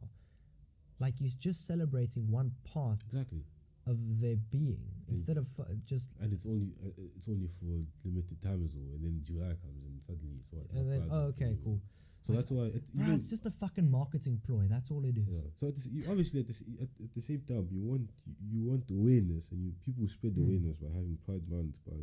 Like 0.99 1.15
you're 1.19 1.31
just 1.39 1.65
celebrating 1.65 2.29
one 2.29 2.51
part 2.63 2.99
exactly, 3.05 3.43
of 3.87 3.97
their 4.21 4.35
being 4.35 4.79
And- 5.07 5.15
instead 5.17 5.37
of 5.37 5.47
uh, 5.59 5.63
just 5.85 6.09
and 6.21 6.31
it's 6.31 6.45
only 6.45 6.71
uh, 6.85 6.89
it's 7.15 7.27
only 7.27 7.47
for 7.59 7.83
limited 8.05 8.41
time 8.41 8.63
as 8.65 8.73
well. 8.75 8.93
And 8.95 9.03
then 9.03 9.21
July 9.25 9.53
comes 9.63 9.83
and 9.85 9.99
suddenly 10.05 10.35
it's 10.39 10.51
what. 10.53 10.65
and 10.75 10.91
then 10.91 11.07
oh 11.11 11.31
okay 11.33 11.57
cool. 11.63 11.81
So 12.25 12.31
that's 12.31 12.51
why 12.51 12.65
it, 12.67 12.83
Right, 12.95 13.09
know, 13.09 13.15
it's 13.15 13.29
just 13.29 13.45
a 13.45 13.51
fucking 13.51 13.91
marketing 13.91 14.39
ploy. 14.47 14.67
That's 14.69 14.89
all 14.91 15.03
it 15.03 15.17
is. 15.17 15.27
Yeah. 15.27 15.41
So 15.59 15.71
this, 15.71 15.87
you, 15.87 16.05
obviously 16.09 16.39
at, 16.39 16.47
this, 16.47 16.61
at, 16.81 16.87
at 17.03 17.13
the 17.13 17.21
same 17.21 17.41
time, 17.45 17.67
you 17.69 17.81
want 17.81 18.09
you, 18.25 18.35
you 18.49 18.61
want 18.69 18.89
awareness, 18.89 19.51
and 19.51 19.59
you 19.65 19.73
people 19.83 20.07
spread 20.07 20.35
the 20.35 20.39
Mm. 20.41 20.45
awareness 20.47 20.77
by 20.77 20.87
having 20.87 21.17
Pride 21.25 21.43
Month 21.51 21.75
by 21.85 21.99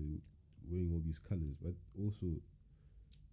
wearing 0.71 0.91
all 0.93 1.03
these 1.05 1.19
colors. 1.19 1.55
But 1.61 1.75
also, 2.03 2.27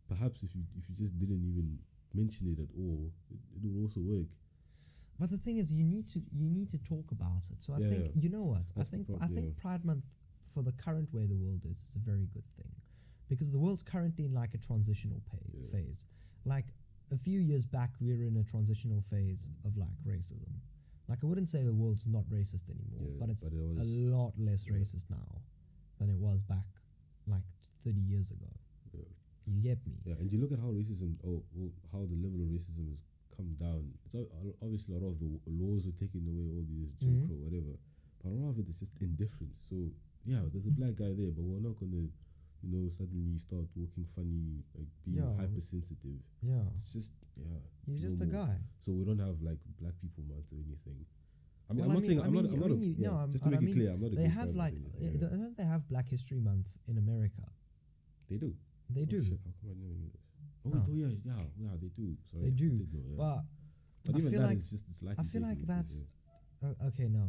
perhaps 0.10 0.42
if 0.44 0.56
you 0.56 0.64
if 0.78 0.90
you 0.90 0.96
just 0.96 1.18
didn't 1.20 1.44
even 1.46 1.78
mention 2.14 2.48
it 2.48 2.60
at 2.60 2.70
all, 2.78 3.12
it, 3.32 3.40
it 3.56 3.62
would 3.64 3.82
also 3.84 4.00
work. 4.02 4.28
But 5.20 5.30
the 5.32 5.38
thing 5.38 5.58
is, 5.58 5.72
you 5.72 5.84
need 5.84 6.08
to 6.14 6.20
you 6.32 6.50
need 6.50 6.70
to 6.72 6.78
talk 6.78 7.12
about 7.12 7.44
it. 7.52 7.62
So 7.62 7.74
I 7.74 7.80
Yeah, 7.80 7.90
think 7.90 8.06
yeah. 8.06 8.22
you 8.24 8.30
know 8.30 8.44
what 8.44 8.64
That's 8.76 8.90
I 8.90 8.92
think 8.92 9.08
prob- 9.08 9.24
I 9.24 9.28
think 9.28 9.46
yeah. 9.48 9.62
Pride 9.62 9.86
Month 9.86 10.06
for 10.54 10.64
the 10.64 10.72
current 10.74 11.14
way 11.14 11.26
the 11.26 11.36
world 11.36 11.62
is 11.66 11.78
is 11.90 11.96
a 11.96 12.00
very 12.00 12.28
good 12.34 12.46
thing, 12.58 12.72
because 13.30 13.52
the 13.52 13.60
world's 13.60 13.84
currently 13.84 14.26
in 14.26 14.34
like 14.34 14.54
a 14.54 14.58
transitional 14.58 15.22
phase. 15.72 16.06
Like 16.46 16.66
a 17.12 17.18
few 17.18 17.40
years 17.42 17.66
back, 17.66 17.92
we 18.00 18.08
were 18.16 18.24
in 18.24 18.38
a 18.38 18.44
transitional 18.44 19.02
phase 19.02 19.50
of 19.66 19.76
like 19.76 19.98
racism. 20.08 20.54
Like 21.10 21.20
I 21.24 21.26
wouldn't 21.26 21.50
say 21.50 21.62
the 21.64 21.74
world's 21.74 22.06
not 22.06 22.24
racist 22.30 22.70
anymore, 22.70 23.12
but 23.20 23.30
it's 23.30 23.44
but 23.44 23.54
it 23.54 23.82
a 23.82 23.84
lot 24.16 24.34
less 24.38 24.64
racist 24.66 25.10
now 25.10 25.42
than 26.00 26.10
it 26.10 26.18
was 26.18 26.42
back 26.44 26.66
like 27.88 27.96
thirty 27.96 28.04
years 28.04 28.32
ago. 28.32 28.48
Yeah. 28.94 29.08
You 29.48 29.62
get 29.64 29.80
me? 29.88 29.96
Yeah, 30.04 30.16
and 30.20 30.32
you 30.32 30.40
look 30.40 30.52
at 30.52 30.60
how 30.60 30.68
racism, 30.76 31.16
oh, 31.26 31.44
well, 31.56 31.72
how 31.92 32.04
the 32.04 32.16
level 32.20 32.44
of 32.44 32.52
racism 32.52 32.90
has 32.92 33.04
come 33.36 33.56
down. 33.60 33.88
Ob- 34.16 34.56
obviously 34.62 34.96
a 34.96 35.00
lot 35.00 35.12
of 35.16 35.20
the 35.20 35.32
laws 35.48 35.88
are 35.88 35.96
taking 35.96 36.28
away, 36.28 36.52
all 36.52 36.66
these 36.68 36.92
Jim 37.00 37.24
Mhm. 37.24 37.28
Crow, 37.28 37.38
whatever. 37.48 37.74
But 38.24 38.30
a 38.32 38.36
lot 38.36 38.50
of 38.52 38.60
it 38.60 38.68
is 38.68 38.76
just 38.76 38.92
indifference. 39.00 39.64
So 39.70 39.92
yeah, 40.26 40.44
there's 40.52 40.68
a 40.68 40.72
black 40.76 40.96
guy 41.00 41.14
there, 41.16 41.32
but 41.32 41.44
we're 41.48 41.64
not 41.64 41.80
gonna, 41.80 42.10
you 42.64 42.68
know, 42.74 42.90
suddenly 42.90 43.38
start 43.40 43.64
walking 43.76 44.04
funny, 44.16 44.64
like 44.76 44.90
being 45.06 45.18
Yeah. 45.24 45.32
hypersensitive. 45.38 46.20
Yeah, 46.44 46.68
It's 46.76 46.92
just 46.92 47.12
yeah. 47.40 47.62
he's 47.86 48.02
just 48.02 48.20
a 48.20 48.26
guy. 48.26 48.60
So 48.84 48.92
we 48.92 49.06
don't 49.06 49.20
have 49.20 49.40
like 49.42 49.60
Black 49.80 49.96
People 50.02 50.24
Month 50.28 50.52
or 50.52 50.58
anything. 50.60 51.06
I 51.70 51.74
mean, 51.74 51.82
Well, 51.82 51.90
I'm 51.90 51.96
not 51.96 52.04
saying 52.06 52.20
I'm 52.22 52.34
not. 52.34 52.46
I'm 52.52 52.60
not. 52.60 52.72
mean, 52.80 52.96
a, 52.98 53.02
yeah, 53.02 53.08
no, 53.12 53.16
I'm- 53.16 53.32
just 53.32 53.44
to 53.46 53.50
make 53.52 53.62
it 53.62 53.72
clear, 53.74 53.92
I'm 53.92 54.02
not. 54.02 54.12
They 54.12 54.28
have 54.28 54.56
like 54.56 54.74
Month 54.74 54.96
or 54.96 55.04
anything, 55.04 55.22
yeah. 55.22 55.28
don't 55.38 55.56
they 55.58 55.64
have 55.66 55.88
Black 55.88 56.08
History 56.10 56.40
Month 56.40 56.68
in 56.88 56.98
America? 56.98 57.44
They 58.30 58.38
do. 58.38 58.54
They 58.90 59.02
Oh, 59.02 59.06
do. 59.06 59.22
shit, 59.22 59.40
how 59.46 59.52
come 59.62 59.72
I 59.72 59.74
knew 59.76 59.96
this? 60.12 60.22
Oh, 60.66 60.72
oh 60.88 60.92
yeah, 60.94 61.08
yeah, 61.24 61.40
yeah, 61.58 61.76
they 61.82 61.88
do. 61.90 62.16
Sorry, 62.32 62.44
They 62.46 62.50
do, 62.52 62.70
know, 62.70 62.86
yeah. 62.92 63.16
But 63.18 63.44
But 64.06 64.16
I 64.16 64.18
even 64.20 64.32
feel 64.32 64.42
that 64.42 64.48
like- 64.48 64.58
is 64.58 64.70
just 64.70 64.86
it's 64.90 65.04
I 65.04 65.24
feel 65.24 65.42
like 65.42 65.62
that's 65.66 66.04
uh, 66.64 66.74
okay. 66.88 67.08
No, 67.08 67.26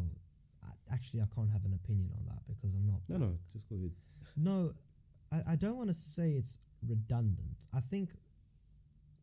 I, 0.65 0.69
actually, 0.95 1.21
I 1.23 1.27
can't 1.35 1.51
have 1.51 1.65
an 1.65 1.75
opinion 1.75 2.11
on 2.17 2.25
that 2.27 2.43
because 2.47 2.75
I'm 2.75 2.87
not. 2.87 3.01
no, 3.09 3.17
no. 3.19 3.39
Just 3.53 3.69
go 3.69 3.77
ahead. 3.77 3.93
No, 4.37 4.73
I, 5.33 5.43
I 5.53 5.57
don't 5.57 5.77
want 5.77 5.89
to 5.89 5.95
say 5.95 6.33
it's 6.33 6.59
redundant. 6.87 7.59
I 7.75 7.81
think 7.81 8.11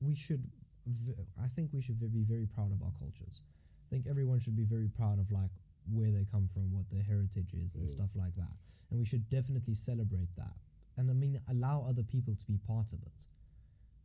we 0.01 0.15
should. 0.15 0.43
V- 0.87 1.15
I 1.41 1.47
think 1.47 1.71
we 1.73 1.81
should 1.81 1.99
be 1.99 2.23
very 2.23 2.45
proud 2.45 2.71
of 2.71 2.81
our 2.83 2.91
cultures. 2.99 3.41
I 3.87 3.95
think 3.95 4.05
everyone 4.07 4.39
should 4.39 4.55
be 4.55 4.65
very 4.65 4.87
proud 4.89 5.19
of 5.19 5.31
like 5.31 5.49
where 5.91 6.11
they 6.11 6.25
come 6.31 6.47
from, 6.53 6.71
what 6.73 6.89
their 6.91 7.01
heritage 7.03 7.53
is, 7.53 7.75
and 7.75 7.87
Yeah. 7.87 7.95
stuff 7.95 8.09
like 8.15 8.35
that. 8.35 8.53
And 8.91 8.99
we 8.99 9.05
should 9.05 9.27
definitely 9.29 9.75
celebrate 9.75 10.29
that. 10.35 10.55
And 10.97 11.09
I 11.09 11.13
mean, 11.13 11.39
allow 11.49 11.85
other 11.87 12.03
people 12.03 12.35
to 12.35 12.45
be 12.45 12.57
part 12.57 12.93
of 12.93 13.01
it. 13.03 13.27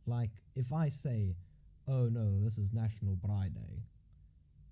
Like 0.05 0.31
if 0.55 0.73
I 0.73 0.89
say, 0.89 1.35
"Oh 1.87 2.07
no, 2.09 2.39
this 2.43 2.57
is 2.57 2.73
National 2.73 3.15
Braai 3.15 3.53
Day," 3.53 3.83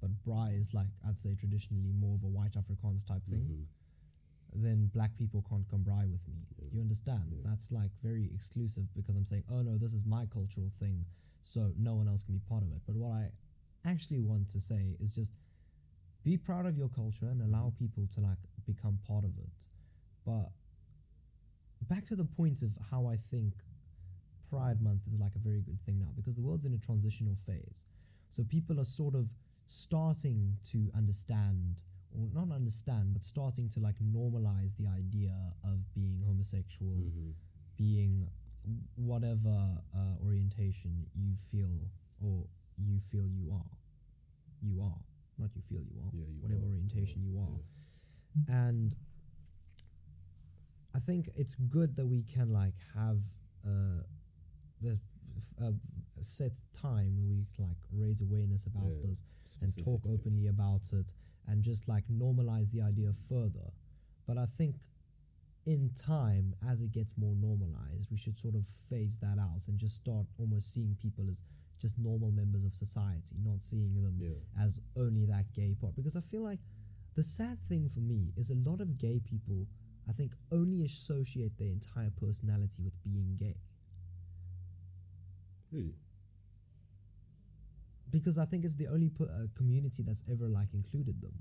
but 0.02 0.12
braai 0.26 0.60
is 0.60 0.74
like 0.74 0.88
I'd 1.08 1.18
say 1.20 1.36
traditionally 1.36 1.92
more 1.94 2.16
of 2.16 2.24
a 2.24 2.28
white 2.28 2.54
Afrikaans 2.54 3.06
type 3.06 3.24
thing 3.30 3.48
Mhm. 3.48 3.66
then 4.64 4.88
black 4.88 5.16
people 5.16 5.44
can't 5.50 5.68
come 5.70 5.84
braai 5.84 6.10
with 6.12 6.28
me. 6.28 6.40
Yeah. 6.58 6.70
You 6.74 6.82
understand? 6.82 7.32
Yeah. 7.32 7.42
That's 7.44 7.72
like 7.72 7.92
very 8.02 8.26
exclusive 8.34 8.92
because 8.96 9.16
I'm 9.16 9.26
saying, 9.26 9.44
oh 9.50 9.62
no, 9.62 9.78
this 9.78 9.94
is 9.94 10.04
my 10.06 10.26
cultural 10.26 10.72
thing, 10.80 11.06
so 11.42 11.72
no 11.78 11.96
one 11.96 12.08
else 12.08 12.24
can 12.24 12.34
be 12.34 12.40
part 12.50 12.64
of 12.64 12.72
it. 12.72 12.82
But 12.88 12.96
what 12.96 13.12
I 13.12 13.32
actually 13.86 14.22
want 14.22 14.50
to 14.50 14.60
say 14.60 14.98
is 15.00 15.14
just 15.14 15.34
be 16.24 16.36
proud 16.36 16.66
of 16.66 16.78
your 16.78 16.90
culture 16.90 17.28
and 17.30 17.42
allow 17.44 17.70
Mhm. 17.70 17.78
people 17.78 18.08
to 18.08 18.22
like 18.22 18.40
become 18.66 18.98
part 19.08 19.24
of 19.24 19.38
it. 19.38 19.66
But 20.26 20.52
back 21.88 22.06
to 22.06 22.16
the 22.16 22.26
point 22.26 22.62
of 22.62 22.72
how 22.92 23.08
I 23.08 23.18
think 23.32 23.54
Pride 24.50 24.82
Month 24.82 25.04
is 25.08 25.20
like 25.20 25.36
a 25.36 25.40
very 25.40 25.62
good 25.62 25.80
thing 25.86 26.00
now 26.00 26.12
because 26.16 26.36
the 26.36 26.42
world's 26.42 26.66
in 26.66 26.74
a 26.74 26.78
transitional 26.78 27.36
phase. 27.46 27.86
So 28.32 28.44
people 28.44 28.80
are 28.80 28.86
sort 28.86 29.16
of 29.16 29.28
starting 29.68 30.58
to 30.72 30.90
understand 30.96 31.82
or 32.12 32.28
not 32.34 32.54
understand 32.54 33.14
but 33.14 33.24
starting 33.24 33.70
to 33.70 33.80
like 33.80 33.96
normalize 34.00 34.76
the 34.78 34.88
idea 34.88 35.36
of 35.64 35.78
being 35.94 36.20
homosexual 36.26 36.96
Mhm. 36.96 37.34
being 37.78 38.28
whatever 38.96 39.78
uh, 39.96 40.16
orientation 40.26 41.06
you 41.16 41.36
feel 41.52 41.88
or 42.20 42.48
you 42.78 43.00
feel 43.00 43.28
you 43.28 43.52
are 43.52 43.78
you 44.62 44.82
are 44.82 45.00
not 45.38 45.56
you 45.56 45.62
feel 45.62 45.82
you 45.84 46.00
are 46.02 46.10
Yeah, 46.12 46.26
you 46.28 46.42
whatever 46.42 46.64
are, 46.66 46.70
orientation 46.70 47.24
you 47.24 47.38
are 47.40 47.48
yeah. 47.54 48.66
and 48.68 48.96
I 50.96 51.00
think 51.00 51.30
it's 51.36 51.56
good 51.56 51.96
that 51.98 52.06
we 52.08 52.24
can 52.24 52.52
like 52.52 52.74
have 52.96 53.20
uh, 53.66 54.02
the 54.82 54.98
a, 55.62 55.68
a 56.20 56.24
set 56.24 56.54
time 56.74 57.16
where 57.18 57.28
we 57.30 57.46
can, 57.56 57.66
like 57.66 57.78
raise 57.92 58.22
awareness 58.22 58.66
about 58.66 58.86
Yeah, 58.86 59.08
this 59.10 59.24
and 59.62 59.76
talk 59.84 60.02
openly 60.08 60.48
about 60.48 60.82
it 60.94 61.14
and 61.48 61.64
just 61.64 61.88
like 61.88 62.04
normalize 62.08 62.72
the 62.72 62.82
idea 62.82 63.12
further. 63.28 63.72
But 64.28 64.38
I 64.38 64.46
think 64.46 64.76
in 65.66 65.92
time, 65.96 66.56
as 66.68 66.82
it 66.82 66.92
gets 66.92 67.14
more 67.18 67.36
normalized, 67.36 68.10
we 68.12 68.18
should 68.18 68.40
sort 68.40 68.56
of 68.56 68.66
phase 68.90 69.18
that 69.20 69.38
out 69.40 69.68
and 69.68 69.78
just 69.78 69.96
start 69.96 70.26
almost 70.40 70.74
seeing 70.74 70.96
people 71.02 71.26
as 71.30 71.42
just 71.80 71.98
normal 71.98 72.32
members 72.32 72.64
of 72.64 72.74
society, 72.76 73.36
not 73.44 73.62
seeing 73.62 73.94
them 74.02 74.16
Yeah. 74.20 74.64
as 74.64 74.80
only 74.96 75.26
that 75.26 75.52
gay 75.54 75.76
part. 75.80 75.96
Because 75.96 76.16
I 76.16 76.22
feel 76.22 76.42
like 76.42 76.60
the 77.16 77.24
sad 77.24 77.60
thing 77.60 77.90
for 77.90 78.00
me 78.00 78.34
is 78.38 78.50
a 78.50 78.56
lot 78.56 78.82
of 78.82 78.98
gay 78.98 79.20
people, 79.20 79.68
I 80.10 80.12
think, 80.12 80.32
only 80.52 80.84
associate 80.84 81.58
their 81.60 81.68
entire 81.70 82.10
personality 82.10 82.82
with 82.84 82.94
being 83.04 83.36
gay. 83.40 83.58
Really? 85.72 85.94
because 88.12 88.40
I 88.40 88.46
think 88.46 88.66
it's 88.66 88.76
the 88.76 88.88
only 88.88 89.12
uh, 89.22 89.26
community 89.56 90.02
that's 90.02 90.24
ever 90.32 90.48
like 90.48 90.74
included 90.74 91.22
them. 91.22 91.34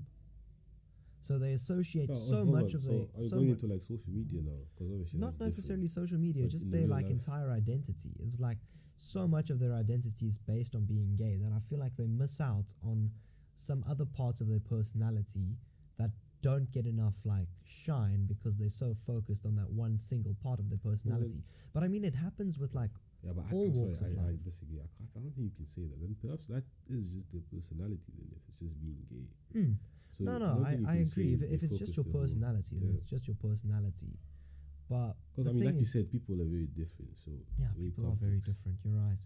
So 1.21 1.37
they 1.39 1.53
associate 1.53 2.09
No, 2.09 2.15
so 2.15 2.45
much 2.45 2.73
on. 2.73 2.75
of 2.75 2.83
so 2.83 2.89
the 2.89 3.17
Are 3.17 3.23
you 3.23 3.29
so 3.29 3.35
going 3.37 3.47
mu- 3.47 3.53
into 3.53 3.65
like 3.67 3.81
social 3.81 4.11
media 4.13 4.41
now? 4.43 4.59
Because 4.73 4.91
obviously 4.91 5.19
not 5.19 5.39
necessarily 5.39 5.87
different. 5.87 6.07
social 6.09 6.19
media, 6.19 6.43
but 6.43 6.51
just 6.51 6.71
their 6.71 6.87
like 6.87 7.05
life. 7.05 7.11
entire 7.11 7.51
identity. 7.51 8.11
It 8.19 8.25
was 8.27 8.39
like 8.39 8.57
so 8.97 9.27
much 9.27 9.49
of 9.49 9.59
their 9.59 9.73
identity 9.73 10.27
is 10.27 10.37
based 10.37 10.75
on 10.75 10.85
being 10.85 11.15
gay 11.17 11.37
that 11.41 11.51
I 11.55 11.59
feel 11.59 11.79
like 11.79 11.95
they 11.97 12.05
miss 12.07 12.39
out 12.39 12.65
on 12.83 13.09
some 13.55 13.83
other 13.89 14.05
parts 14.05 14.39
of 14.39 14.47
their 14.47 14.59
personality 14.59 15.57
don't 16.41 16.71
get 16.71 16.85
enough 16.85 17.15
like 17.25 17.47
shine 17.65 18.25
because 18.27 18.57
they're 18.57 18.69
so 18.69 18.95
focused 19.05 19.45
on 19.45 19.55
that 19.55 19.69
one 19.69 19.97
single 19.97 20.35
part 20.43 20.59
of 20.59 20.69
their 20.69 20.77
personality. 20.79 21.43
but 21.73 21.83
I 21.83 21.87
mean, 21.87 22.03
it 22.03 22.15
happens 22.15 22.59
with 22.59 22.73
like 22.73 22.91
Yeah, 23.23 23.31
but 23.35 23.45
I, 23.49 23.53
all 23.53 23.67
sorry, 23.67 23.85
walks 23.85 23.99
of 23.99 24.07
I, 24.07 24.31
I 24.31 24.35
disagree. 24.43 24.79
I, 24.79 24.87
I 25.15 25.19
don't 25.19 25.35
think 25.35 25.51
you 25.51 25.55
can 25.59 25.67
say 25.67 25.83
that. 25.89 25.99
Then 25.99 26.15
perhaps 26.21 26.47
that 26.47 26.63
is 26.89 27.11
just 27.13 27.31
their 27.31 27.43
personality. 27.51 28.11
Then 28.15 28.27
if 28.31 28.43
it's 28.47 28.59
just 28.59 28.75
being 28.79 29.03
gay. 29.11 29.27
mm, 29.59 29.75
So 30.15 30.23
no, 30.23 30.37
no, 30.37 30.63
I, 30.65 30.79
I 30.87 30.95
agree. 31.03 31.33
If, 31.35 31.41
if 31.43 31.63
it's 31.63 31.77
just 31.79 31.95
your 31.97 32.05
personality, 32.07 32.79
then 32.79 32.91
yeah. 32.91 32.97
it's 32.99 33.09
just 33.09 33.27
your 33.27 33.35
personality. 33.35 34.15
But 34.89 35.13
Because 35.35 35.51
I 35.51 35.53
mean, 35.53 35.65
like 35.65 35.79
you 35.79 35.85
said, 35.85 36.09
people 36.09 36.41
are 36.41 36.49
very 36.49 36.65
different. 36.73 37.13
So 37.23 37.31
Yeah, 37.59 37.67
people 37.77 38.07
are 38.07 38.17
very 38.17 38.39
different. 38.39 38.79
You're 38.83 38.97
right. 38.97 39.19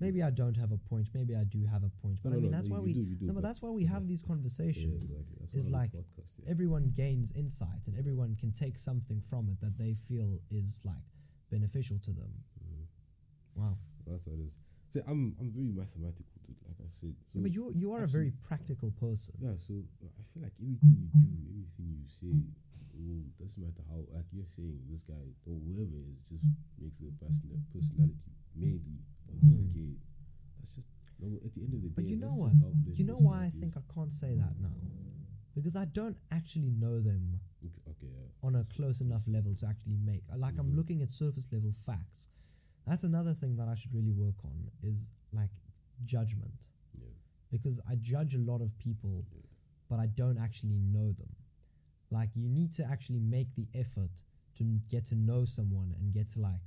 Maybe 0.00 0.22
I 0.22 0.30
don't 0.30 0.56
have 0.56 0.72
a 0.72 0.76
point. 0.76 1.08
Maybe 1.14 1.34
I 1.36 1.44
do 1.44 1.64
have 1.66 1.84
a 1.84 1.88
point. 2.02 2.18
But 2.22 2.30
No, 2.32 2.38
I 2.38 2.40
mean, 2.40 2.50
no, 2.50 2.56
that's 2.56 2.68
no, 2.68 2.74
why 2.76 2.80
we. 2.80 2.92
do, 2.94 3.06
no, 3.20 3.32
but 3.32 3.42
that's 3.42 3.62
why 3.62 3.70
we 3.70 3.82
yeah. 3.84 3.90
have 3.90 4.06
these 4.08 4.22
Yeah, 4.22 4.28
conversations. 4.28 5.02
exactly. 5.02 5.36
That's 5.40 5.54
is 5.54 5.68
like 5.68 5.92
podcast, 5.92 6.32
yeah. 6.42 6.50
Everyone 6.50 6.90
gains 6.94 7.32
insight, 7.32 7.86
and 7.86 7.96
everyone 7.96 8.34
can 8.36 8.50
take 8.52 8.78
something 8.78 9.20
from 9.20 9.48
it 9.48 9.60
that 9.60 9.78
they 9.78 9.94
feel 9.94 10.40
is 10.50 10.80
like 10.84 11.06
beneficial 11.50 11.98
to 12.00 12.10
them. 12.12 12.32
Mhm. 12.62 12.86
Wow. 13.54 13.78
That's 14.06 14.26
what 14.26 14.38
it 14.38 14.42
is. 14.48 14.54
See, 14.90 15.00
I'm 15.06 15.34
I'm 15.40 15.50
very 15.50 15.70
mathematical, 15.72 16.26
dude. 16.46 16.56
Like 16.66 16.78
I 16.80 16.90
said. 16.90 17.14
So 17.30 17.38
Yeah, 17.38 17.42
but 17.42 17.52
you 17.52 17.72
you 17.74 17.92
are 17.92 18.02
a 18.04 18.08
very 18.08 18.32
practical 18.42 18.90
person. 18.92 19.34
Yeah, 19.40 19.56
so 19.58 19.74
I 20.02 20.22
feel 20.34 20.42
like 20.42 20.54
everything 20.60 20.94
you 21.02 21.08
do, 21.14 21.26
everything 21.50 21.86
you 21.98 22.06
say, 22.20 22.34
oh, 22.98 23.22
doesn't 23.40 23.58
matter 23.62 23.82
how, 23.90 24.02
like 24.14 24.26
you're 24.30 24.46
saying, 24.56 24.78
this 24.90 25.02
guy 25.02 25.24
or 25.46 25.54
whoever 25.66 25.98
is 26.10 26.18
just 26.30 26.44
makes 26.78 26.98
the 26.98 27.10
person 27.18 27.58
personality 27.74 28.18
or 28.58 28.78
being 29.32 29.68
Mm. 29.68 29.74
gay. 29.74 29.96
That's 30.60 30.74
just 30.74 30.88
no. 31.20 31.26
At 31.44 31.54
the 31.54 31.62
end 31.64 31.74
of 31.74 31.82
the 31.82 31.88
day, 31.88 31.94
But 31.94 32.04
you 32.04 32.16
know 32.16 32.34
what? 32.34 32.50
just 32.52 32.62
how 32.62 32.70
their 32.84 32.94
You 32.94 33.04
know 33.04 33.16
why 33.18 33.44
I 33.46 33.50
think. 33.50 33.76
I 33.76 33.82
can't 33.92 34.12
say 34.12 34.34
that 34.36 34.60
now, 34.60 34.74
because 35.54 35.76
I 35.76 35.84
don't 35.86 36.16
actually 36.30 36.70
know 36.70 37.00
them 37.00 37.40
Okay, 37.88 38.06
yeah. 38.08 38.26
on 38.42 38.56
a 38.56 38.64
close 38.64 39.00
enough 39.00 39.26
level 39.26 39.54
to 39.56 39.66
actually 39.66 39.96
make 39.96 40.22
like 40.36 40.58
I'm 40.58 40.72
Mhm. 40.72 40.76
looking 40.76 41.02
at 41.02 41.12
surface 41.12 41.50
level 41.52 41.72
facts. 41.72 42.28
That's 42.86 43.04
another 43.04 43.32
thing 43.34 43.56
that 43.56 43.68
I 43.68 43.74
should 43.74 43.94
really 43.94 44.12
work 44.12 44.44
on 44.44 44.70
is 44.82 45.08
like 45.32 45.50
judgment 46.04 46.68
yeah. 46.98 47.06
because 47.50 47.80
I 47.88 47.96
judge 47.96 48.34
a 48.34 48.38
lot 48.38 48.60
of 48.60 48.76
people 48.78 49.24
Yeah. 49.32 49.40
but 49.88 49.98
I 50.00 50.06
don't 50.06 50.38
actually 50.38 50.78
know 50.78 51.12
them. 51.12 51.34
Like 52.10 52.30
you 52.36 52.48
need 52.48 52.72
to 52.74 52.84
actually 52.84 53.20
make 53.20 53.54
the 53.54 53.68
effort 53.74 54.22
to 54.56 54.64
n- 54.64 54.82
get 54.88 55.04
to 55.06 55.14
know 55.14 55.44
someone 55.44 55.94
and 55.98 56.12
get 56.12 56.28
to 56.30 56.40
like 56.40 56.60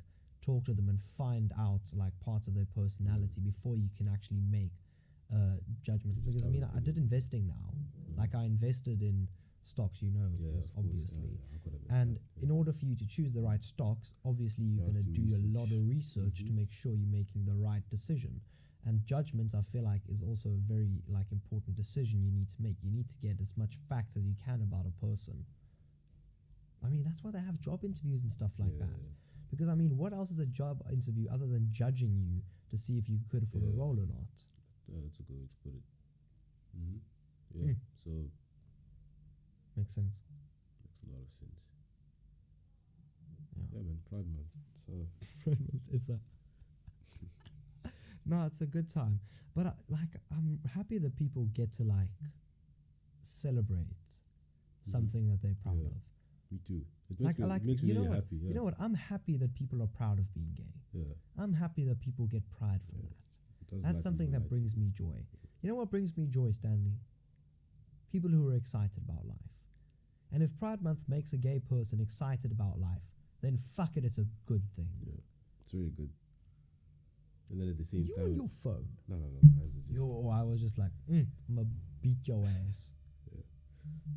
talk 0.47 0.63
to 0.65 0.73
them 0.73 0.87
and 0.93 0.99
find 1.21 1.51
out 1.67 1.81
like 1.93 2.13
parts 2.29 2.47
of 2.47 2.53
their 2.57 2.69
personality 2.81 3.39
before 3.51 3.75
you 3.83 3.89
can 3.97 4.07
actually 4.15 4.43
make 4.59 4.71
a 5.33 5.39
judgment. 5.89 6.15
Because 6.25 6.45
I 6.45 6.49
mean 6.55 6.63
an 6.63 6.71
I 6.77 6.79
did 6.79 6.97
investing 6.97 7.43
now. 7.47 7.67
Mhm. 7.75 8.17
Like 8.21 8.33
I 8.41 8.43
invested 8.45 9.01
in 9.01 9.27
stocks, 9.63 10.01
you 10.01 10.11
know, 10.11 10.29
yeah, 10.39 10.51
course, 10.53 10.69
yeah, 10.71 10.79
obviously. 10.81 11.31
yeah, 11.35 11.55
I 11.55 11.57
could 11.63 11.73
And 11.73 12.09
understand, 12.11 12.43
in 12.45 12.51
order 12.59 12.71
for 12.79 12.85
you 12.85 12.95
to 12.95 13.05
choose 13.15 13.31
the 13.37 13.41
right 13.41 13.63
stocks, 13.73 14.07
obviously 14.31 14.65
you're 14.65 14.85
have 14.85 14.93
going 14.93 15.03
to 15.03 15.11
to 15.11 15.21
do 15.21 15.27
a 15.35 15.41
lot 15.59 15.69
of 15.75 15.79
research 15.95 16.37
to 16.47 16.51
Mhm. 16.51 16.55
make 16.61 16.71
sure 16.71 16.91
you're 16.95 17.15
making 17.21 17.43
the 17.45 17.55
right 17.69 17.83
decision. 17.89 18.39
And 18.85 19.05
judgment, 19.05 19.53
I 19.53 19.61
feel 19.73 19.83
like, 19.83 20.03
is 20.07 20.21
also 20.29 20.47
a 20.51 20.61
very 20.73 21.03
like 21.17 21.29
important 21.39 21.75
decision 21.75 22.15
you 22.23 22.31
need 22.31 22.49
to 22.55 22.61
make. 22.61 22.77
You 22.81 22.91
need 22.97 23.09
to 23.09 23.17
get 23.27 23.41
as 23.41 23.51
much 23.57 23.73
facts 23.89 24.15
as 24.15 24.23
you 24.25 24.35
can 24.45 24.61
about 24.61 24.85
a 24.85 24.91
person. 25.07 25.45
I 26.85 26.87
mean, 26.87 27.03
that's 27.03 27.21
why 27.23 27.31
they 27.31 27.39
have 27.49 27.59
job 27.59 27.83
interviews 27.83 28.21
and 28.23 28.31
stuff 28.31 28.53
like 28.57 28.71
Yeah, 28.79 28.85
that. 28.85 28.99
Because 29.49 29.69
I 29.69 29.75
mean, 29.75 29.97
what 29.97 30.13
else 30.13 30.29
is 30.31 30.39
a 30.39 30.45
job 30.45 30.83
interview 30.91 31.27
other 31.31 31.47
than 31.47 31.69
judging 31.71 32.15
you 32.17 32.41
to 32.69 32.77
see 32.77 32.97
if 32.97 33.07
you're 33.09 33.19
good 33.29 33.47
for 33.49 33.57
the 33.59 33.69
role 33.69 33.97
or 33.99 34.05
not? 34.07 34.27
yeah, 34.87 34.99
that's 35.03 35.19
a 35.19 35.23
good 35.23 35.37
way 35.37 35.47
to 35.47 35.55
put 35.63 35.73
it. 35.75 35.83
hmm 36.75 36.97
Yeah, 37.53 37.67
Mm. 37.71 37.75
so 38.03 38.11
Makes 39.75 39.93
sense. 39.95 40.17
makes 40.83 40.99
a 41.03 41.11
lot 41.13 41.21
of 41.21 41.29
sense. 41.39 41.61
Yeah. 43.55 43.63
Yeah, 43.73 43.83
man, 43.83 43.99
Pride 44.09 44.25
Month. 44.27 44.51
So 44.85 44.93
Pride 45.43 45.59
month. 45.59 45.81
it's 45.91 46.09
a 46.09 46.19
no, 48.25 48.45
it's 48.45 48.61
a 48.61 48.65
good 48.65 48.89
time. 48.89 49.19
But 49.55 49.67
I, 49.67 49.73
like, 49.89 50.15
I'm 50.31 50.59
happy 50.75 50.97
that 50.99 51.15
people 51.15 51.45
get 51.53 51.71
to 51.73 51.83
like 51.83 52.09
celebrate 53.23 53.87
something 54.83 55.27
that 55.29 55.41
they're 55.41 55.55
proud 55.63 55.75
Mm-hmm. 55.77 55.85
Yeah. 55.85 55.91
of. 55.91 56.51
me 56.51 56.59
too. 56.65 56.85
It 57.09 57.21
Like, 57.21 57.39
me, 57.39 57.45
like 57.45 57.63
makes 57.63 57.81
me 57.81 57.87
you 57.89 57.93
know 57.93 58.01
really 58.01 58.09
what? 58.09 58.15
happy. 58.23 58.35
Yeah. 58.37 58.47
You 58.49 58.55
know 58.55 58.63
what? 58.63 58.73
I'm 58.79 58.93
happy 58.93 59.37
that 59.37 59.53
people 59.53 59.81
are 59.81 59.87
proud 59.87 60.19
of 60.19 60.33
being 60.33 60.51
gay. 60.55 60.73
yeah. 60.93 61.13
I'm 61.37 61.53
happy 61.53 61.83
that 61.85 61.99
people 61.99 62.25
get 62.27 62.43
pride 62.49 62.81
from 62.83 62.99
Yeah. 63.01 63.09
that. 63.71 63.81
That's 63.83 64.03
something 64.03 64.31
that 64.31 64.47
brings 64.49 64.75
me 64.75 64.89
joy. 64.93 65.25
You 65.61 65.69
know 65.69 65.75
what 65.75 65.89
brings 65.89 66.15
me 66.17 66.27
joy, 66.27 66.51
Stanley? 66.51 66.97
People 68.11 68.29
who 68.29 68.47
are 68.49 68.55
excited 68.55 69.01
about 69.07 69.25
life. 69.25 69.51
And 70.31 70.43
if 70.43 70.57
Pride 70.57 70.81
Month 70.81 70.99
makes 71.07 71.33
a 71.33 71.37
gay 71.37 71.59
person 71.59 71.99
excited 72.01 72.51
about 72.51 72.79
life, 72.79 73.01
then 73.41 73.57
fuck 73.57 73.95
it, 73.97 74.03
it's 74.03 74.17
a 74.17 74.25
good 74.45 74.63
thing. 74.75 74.89
Yeah, 75.05 75.13
it's 75.61 75.73
really 75.73 75.91
good. 75.91 76.09
And 77.49 77.61
then 77.61 77.69
at 77.69 77.77
the 77.77 77.85
same 77.85 78.03
You 78.05 78.15
time, 78.15 78.25
and 78.25 78.35
your 78.35 78.47
phone. 78.49 78.87
no, 79.07 79.15
no, 79.15 79.27
no, 79.27 79.39
my 79.41 79.59
hands 79.59 79.75
are 79.77 79.81
just 79.87 79.95
Yo, 79.95 80.27
I 80.29 80.43
was 80.43 80.59
just 80.61 80.77
like, 80.77 80.91
mm, 81.09 81.25
I'm 81.47 81.55
gonna 81.55 81.67
beat 82.01 82.27
your 82.27 82.45
ass. 82.45 82.93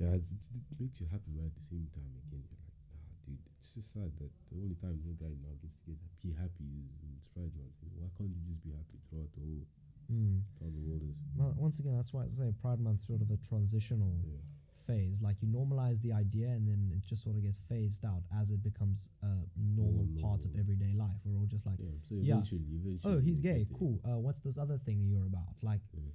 yeah. 0.00 0.14
It's, 0.14 0.26
it's, 0.34 0.46
it 0.70 0.80
makes 0.80 1.00
you 1.00 1.06
happy, 1.10 1.30
but 1.36 1.46
at 1.46 1.54
the 1.54 1.62
same 1.70 1.86
time, 1.94 2.10
again, 2.26 2.42
you're 2.42 2.58
like, 2.58 2.74
nah, 2.90 3.10
dude. 3.26 3.38
It's 3.70 3.86
just 3.86 3.94
sad 3.94 4.10
that 4.18 4.30
the 4.50 4.58
only 4.58 4.74
time 4.82 4.98
this 5.06 5.14
guy 5.14 5.30
now 5.38 5.54
gets 5.62 5.78
to 5.86 5.94
get 5.94 5.98
be 6.26 6.34
happy 6.34 6.66
is 6.74 6.90
in 7.06 7.14
Pride 7.30 7.54
Month. 7.54 7.78
Why 7.94 8.10
can't 8.18 8.34
you 8.34 8.42
just 8.50 8.58
be 8.66 8.74
happy 8.74 8.98
throughout 9.06 9.30
the 9.30 9.46
whole, 9.46 9.62
Mm. 10.10 10.42
throughout 10.58 10.74
the 10.74 10.82
world 10.82 11.02
is? 11.06 11.14
Well, 11.38 11.54
once 11.56 11.78
again, 11.78 11.94
that's 11.94 12.12
why 12.12 12.24
I 12.26 12.30
say 12.30 12.50
Pride 12.60 12.80
Month 12.80 13.06
sort 13.06 13.22
of 13.22 13.30
a 13.30 13.36
transitional 13.36 14.18
Yeah, 14.26 14.42
phase. 14.82 15.22
Like 15.22 15.38
you 15.40 15.46
normalize 15.46 16.02
the 16.02 16.10
idea, 16.10 16.48
and 16.50 16.66
then 16.66 16.90
it 16.90 17.06
just 17.06 17.22
sort 17.22 17.36
of 17.36 17.42
gets 17.42 17.60
phased 17.70 18.04
out 18.04 18.24
as 18.34 18.50
it 18.50 18.60
becomes 18.60 19.08
a 19.22 19.38
normal 19.54 20.04
More 20.18 20.22
part 20.34 20.44
of 20.44 20.56
everyday 20.58 20.92
life. 20.92 21.20
We're 21.24 21.38
all 21.38 21.46
just 21.46 21.64
like, 21.64 21.78
yeah. 21.78 21.94
So 22.02 22.16
Yeah. 22.16 22.34
eventually, 22.42 22.66
eventually, 22.74 23.14
oh, 23.14 23.20
he's 23.20 23.38
gay, 23.38 23.68
cool. 23.72 24.00
Uh, 24.02 24.18
what's 24.18 24.40
this 24.40 24.58
other 24.58 24.78
thing 24.78 25.06
you're 25.06 25.26
about? 25.26 25.54
Like, 25.62 25.82
Yeah. 25.94 26.10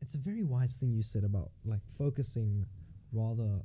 it's 0.00 0.14
a 0.14 0.18
very 0.18 0.44
wise 0.44 0.76
thing 0.76 0.92
you 0.92 1.02
said 1.02 1.24
about 1.24 1.50
like 1.64 1.82
focusing 1.98 2.66
rather, 3.10 3.62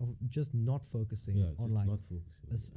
of 0.00 0.08
just 0.28 0.52
not 0.54 0.84
focusing 0.86 1.36
Yeah, 1.36 1.52
on 1.58 1.70
like 1.70 1.86
focusing. 1.88 2.22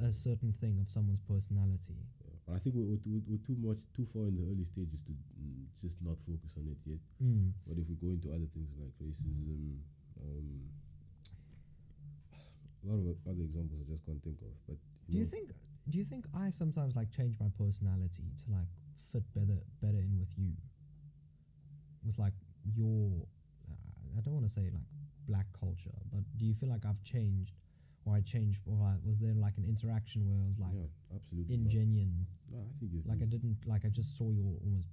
a, 0.00 0.08
a 0.08 0.12
certain 0.12 0.52
thing 0.60 0.78
of 0.80 0.88
someone's 0.88 1.20
personality. 1.20 1.94
Yeah. 1.96 2.30
But 2.46 2.54
I 2.56 2.58
think 2.58 2.74
we're, 2.76 2.84
we're, 2.88 3.04
we're- 3.06 3.26
we're 3.28 3.44
too 3.46 3.56
much, 3.60 3.78
too 3.94 4.06
far 4.06 4.26
in 4.26 4.34
the 4.36 4.44
early 4.48 4.64
stages 4.64 5.02
to 5.06 5.12
mm, 5.12 5.66
just 5.82 6.00
not 6.00 6.16
focus 6.26 6.56
on 6.56 6.64
it 6.72 6.78
yet. 6.88 6.98
Mm. 7.22 7.52
But 7.68 7.76
if 7.78 7.86
we 7.88 7.94
go 8.00 8.08
into 8.08 8.28
other 8.32 8.48
things 8.56 8.72
like 8.80 8.90
racism, 9.04 9.76
um, 10.24 10.48
a 12.82 12.86
lot 12.88 12.96
of 12.96 13.16
other 13.28 13.42
examples 13.44 13.78
I 13.84 13.90
just 13.92 14.04
can't 14.06 14.22
think 14.24 14.40
of. 14.40 14.52
But 14.66 14.76
Do 15.10 15.16
you 15.18 15.24
know, 15.24 15.28
think? 15.30 15.50
Do 15.88 15.98
you 15.98 16.04
think 16.04 16.24
I 16.34 16.50
sometimes 16.50 16.96
like 16.96 17.10
change 17.10 17.36
my 17.40 17.48
personality 17.58 18.24
to 18.24 18.44
like 18.52 18.68
fit 19.12 19.22
better 19.34 19.58
better 19.82 19.98
in 20.00 20.16
with 20.18 20.32
you? 20.36 20.52
With 22.04 22.18
like 22.18 22.32
your, 22.64 23.26
I 24.16 24.20
don't 24.22 24.32
want 24.32 24.46
to 24.46 24.52
say 24.52 24.62
like 24.72 24.88
black 25.30 25.46
culture, 25.58 25.94
but 26.12 26.22
do 26.38 26.44
you 26.44 26.54
feel 26.58 26.68
like 26.74 26.84
I've 26.90 27.02
changed, 27.06 27.54
or 28.04 28.10
I 28.18 28.20
changed, 28.34 28.62
or 28.66 28.76
I, 28.82 28.94
was 29.06 29.18
there 29.22 29.34
like 29.46 29.56
an 29.62 29.66
interaction 29.72 30.26
where 30.26 30.38
I 30.42 30.46
was 30.50 30.58
like 30.58 30.74
yeah, 30.74 31.16
absolutely. 31.16 31.54
ingenuine, 31.56 32.26
No, 32.50 32.58
I 32.66 32.74
think 32.78 32.90
you've 32.92 33.06
like 33.06 33.22
I 33.22 33.28
didn't 33.34 33.56
like 33.66 33.84
I 33.86 33.90
just 34.00 34.18
saw 34.18 34.28
your 34.34 34.52
almost 34.66 34.90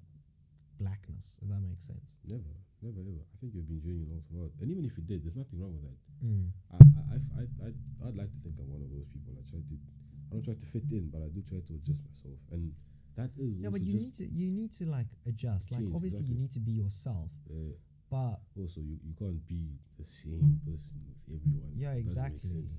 blackness, 0.79 1.25
if 1.41 1.47
that 1.49 1.61
makes 1.65 1.83
sense. 1.89 2.21
never, 2.29 2.53
never, 2.85 3.01
ever. 3.01 3.23
I 3.33 3.35
think 3.41 3.57
you've 3.57 3.67
been 3.67 3.81
genuine 3.81 4.13
all 4.13 4.23
throughout. 4.29 4.53
And 4.61 4.69
even 4.69 4.85
if 4.85 4.93
you 4.97 5.03
did, 5.03 5.25
there's 5.25 5.35
nothing 5.35 5.57
wrong 5.57 5.73
with 5.73 5.85
that. 5.89 5.97
Mm. 6.21 6.53
I, 6.69 6.77
I, 6.77 7.17
I, 7.17 7.43
I, 7.65 7.69
I'd 8.05 8.17
like 8.21 8.29
to 8.29 8.39
think 8.45 8.55
I'm 8.61 8.69
one 8.69 8.85
of 8.85 8.91
those 8.93 9.09
people. 9.09 9.33
I 9.33 9.43
try 9.49 9.57
to, 9.57 9.73
I 9.73 10.29
don't 10.37 10.45
try 10.45 10.53
to 10.53 10.67
fit 10.69 10.85
in, 10.93 11.09
but 11.09 11.25
I 11.25 11.29
do 11.33 11.41
try 11.49 11.59
to 11.65 11.73
adjust 11.81 12.05
myself. 12.05 12.37
And 12.53 12.77
that 13.17 13.33
is 13.41 13.57
Yeah, 13.57 13.73
but 13.73 13.81
you 13.81 13.97
need 13.97 14.13
to 14.21 14.25
you 14.29 14.51
need 14.53 14.71
to 14.77 14.85
like 14.85 15.09
adjust. 15.25 15.71
Like 15.73 15.81
Change, 15.81 15.95
obviously 15.97 16.25
you 16.29 16.37
need 16.37 16.53
to 16.53 16.59
be 16.61 16.71
yourself, 16.71 17.33
uh, 17.49 17.73
but 18.09 18.39
also 18.55 18.79
you, 18.79 18.95
you 19.03 19.13
can't 19.19 19.41
be 19.47 19.75
the 19.99 20.05
same 20.23 20.59
person 20.63 20.95
with 21.07 21.19
everyone. 21.41 21.71
yeah, 21.75 21.93
It 21.93 21.99
exactly. 22.05 22.51
It's 22.63 22.75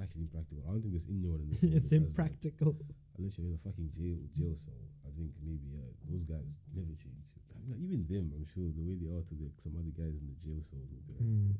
actually 0.00 0.22
impractical. 0.26 0.64
I 0.66 0.72
don't 0.72 0.82
think 0.82 0.94
there's 0.96 1.06
anyone 1.10 1.40
in 1.44 1.48
this 1.52 1.62
it's 1.76 1.90
does 1.90 1.90
that. 1.90 1.96
impractical. 2.08 2.74
unless 3.18 3.36
you're 3.38 3.46
in 3.46 3.54
a 3.54 3.62
fucking 3.62 3.90
jail 3.94 4.18
jail 4.34 4.56
cell. 4.56 4.82
I 5.06 5.10
think 5.14 5.30
maybe 5.44 5.68
yeah, 5.70 5.86
those 6.08 6.24
guys 6.24 6.48
never 6.74 6.94
change. 6.96 7.28
I 7.52 7.62
mean, 7.68 7.78
even 7.78 8.02
them, 8.10 8.32
I'm 8.34 8.46
sure 8.50 8.66
the 8.74 8.82
way 8.82 8.98
they 8.98 9.06
are 9.12 9.22
to 9.22 9.34
the, 9.38 9.46
some 9.62 9.78
other 9.78 9.92
guys 9.94 10.18
in 10.18 10.26
the 10.26 10.34
jail 10.42 10.58
cells 10.66 10.88
will 10.90 11.04
be 11.06 11.14
like, 11.14 11.22
Mm. 11.22 11.54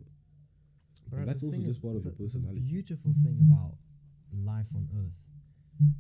But 1.12 1.27
that's 1.27 1.43
also 1.45 1.59
just 1.61 1.83
part 1.83 1.95
of 1.97 2.03
the, 2.03 2.11
your 2.11 2.16
personality. 2.18 2.59
The 2.59 2.66
beautiful 2.66 3.12
thing 3.23 3.39
about 3.45 3.77
life 4.33 4.66
on 4.75 4.89
Earth 4.97 5.18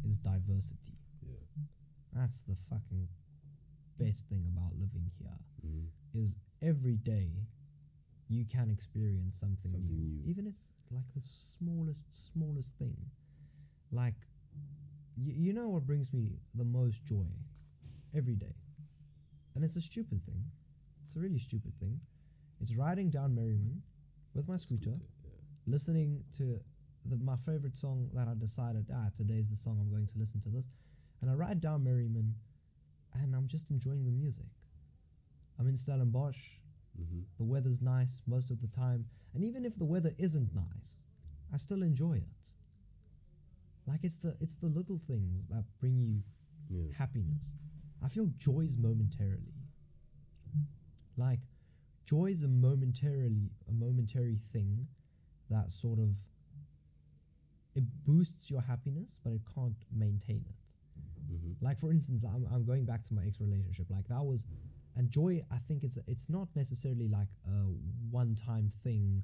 is 0.08 0.16
diversity. 0.18 0.96
yeah. 1.22 1.36
That's 2.14 2.42
the 2.48 2.56
fucking 2.70 3.06
best 3.98 4.24
thing 4.28 4.42
about 4.50 4.72
living 4.80 5.10
here. 5.20 5.36
Mhm. 5.66 5.86
Is 6.14 6.34
every 6.62 6.96
day 6.96 7.30
you 8.28 8.44
can 8.46 8.70
experience 8.70 9.38
something, 9.38 9.72
Something 9.72 9.86
new. 9.86 10.22
new. 10.24 10.30
Even 10.30 10.46
it's 10.46 10.68
like 10.90 11.04
the 11.14 11.20
smallest, 11.22 12.06
smallest 12.10 12.72
thing. 12.78 12.96
Like, 13.90 14.14
y- 15.16 15.34
you 15.36 15.52
know 15.52 15.68
what 15.68 15.86
brings 15.86 16.12
me 16.12 16.38
the 16.54 16.64
most 16.64 17.04
joy 17.04 17.26
every 18.16 18.34
day? 18.36 18.54
And 19.54 19.64
it's 19.64 19.76
a 19.76 19.82
stupid 19.82 20.24
thing. 20.24 20.44
It's 21.06 21.16
a 21.16 21.20
really 21.20 21.38
stupid 21.38 21.72
thing. 21.78 22.00
It's 22.60 22.74
riding 22.74 23.10
down 23.10 23.34
Merriman 23.34 23.82
with 24.34 24.48
my 24.48 24.56
scooter, 24.56 24.90
yeah. 24.92 25.30
listening 25.66 26.24
to 26.38 26.60
the, 27.04 27.16
my 27.16 27.36
favorite 27.36 27.76
song 27.76 28.08
that 28.14 28.28
I 28.28 28.34
decided, 28.38 28.86
ah, 28.94 29.08
today's 29.14 29.48
the 29.50 29.56
song 29.56 29.78
I'm 29.80 29.90
going 29.90 30.06
to 30.06 30.18
listen 30.18 30.40
to 30.42 30.48
this. 30.48 30.68
And 31.20 31.30
I 31.30 31.34
ride 31.34 31.60
down 31.60 31.84
Merriman 31.84 32.34
and 33.20 33.34
I'm 33.34 33.46
just 33.46 33.70
enjoying 33.70 34.04
the 34.04 34.10
music. 34.10 34.46
I'm 35.58 35.68
in 35.68 35.76
Stellenbosch. 35.76 36.38
Mm-hmm. 37.00 37.20
The 37.38 37.44
weather's 37.44 37.80
nice 37.80 38.20
most 38.26 38.50
of 38.50 38.60
the 38.60 38.68
time. 38.68 39.04
And 39.34 39.44
even 39.44 39.64
if 39.64 39.76
the 39.78 39.84
weather 39.84 40.12
isn't 40.18 40.54
nice, 40.54 41.02
I 41.52 41.56
still 41.56 41.82
enjoy 41.82 42.14
it. 42.14 42.46
Like 43.86 44.00
it's 44.04 44.16
the 44.18 44.36
it's 44.40 44.56
the 44.56 44.68
little 44.68 45.00
things 45.06 45.46
that 45.48 45.64
bring 45.80 45.98
you 45.98 46.22
Yeah. 46.68 46.92
happiness. 46.96 47.54
I 48.02 48.08
feel 48.08 48.26
joys 48.38 48.76
momentarily. 48.76 49.54
Like 51.16 51.40
joy 52.04 52.26
is 52.26 52.42
a 52.42 52.48
momentarily 52.48 53.50
a 53.68 53.72
momentary 53.72 54.38
thing 54.52 54.86
that 55.50 55.72
sort 55.72 55.98
of 55.98 56.16
it 57.74 57.84
boosts 58.04 58.50
your 58.50 58.60
happiness, 58.60 59.18
but 59.24 59.32
it 59.32 59.40
can't 59.54 59.76
maintain 59.90 60.44
it. 60.48 61.32
Mm-hmm. 61.32 61.64
Like 61.64 61.78
for 61.78 61.90
instance, 61.90 62.22
I'm, 62.24 62.46
I'm 62.52 62.64
going 62.64 62.84
back 62.84 63.02
to 63.04 63.14
my 63.14 63.22
ex 63.26 63.40
relationship. 63.40 63.86
Like 63.90 64.06
that 64.08 64.22
was, 64.24 64.44
and 64.96 65.10
joy. 65.10 65.42
I 65.50 65.58
think 65.58 65.82
it's 65.84 65.98
it's 66.06 66.28
not 66.28 66.48
necessarily 66.54 67.08
like 67.08 67.28
a 67.46 67.50
one 68.10 68.34
time 68.36 68.70
thing, 68.82 69.22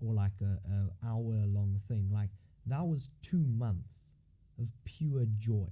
or 0.00 0.14
like 0.14 0.32
a, 0.42 0.58
a 0.70 1.06
hour 1.06 1.44
long 1.46 1.80
thing. 1.88 2.08
Like 2.12 2.30
that 2.66 2.86
was 2.86 3.10
two 3.22 3.44
months 3.46 4.04
of 4.58 4.72
pure 4.84 5.26
joy. 5.38 5.68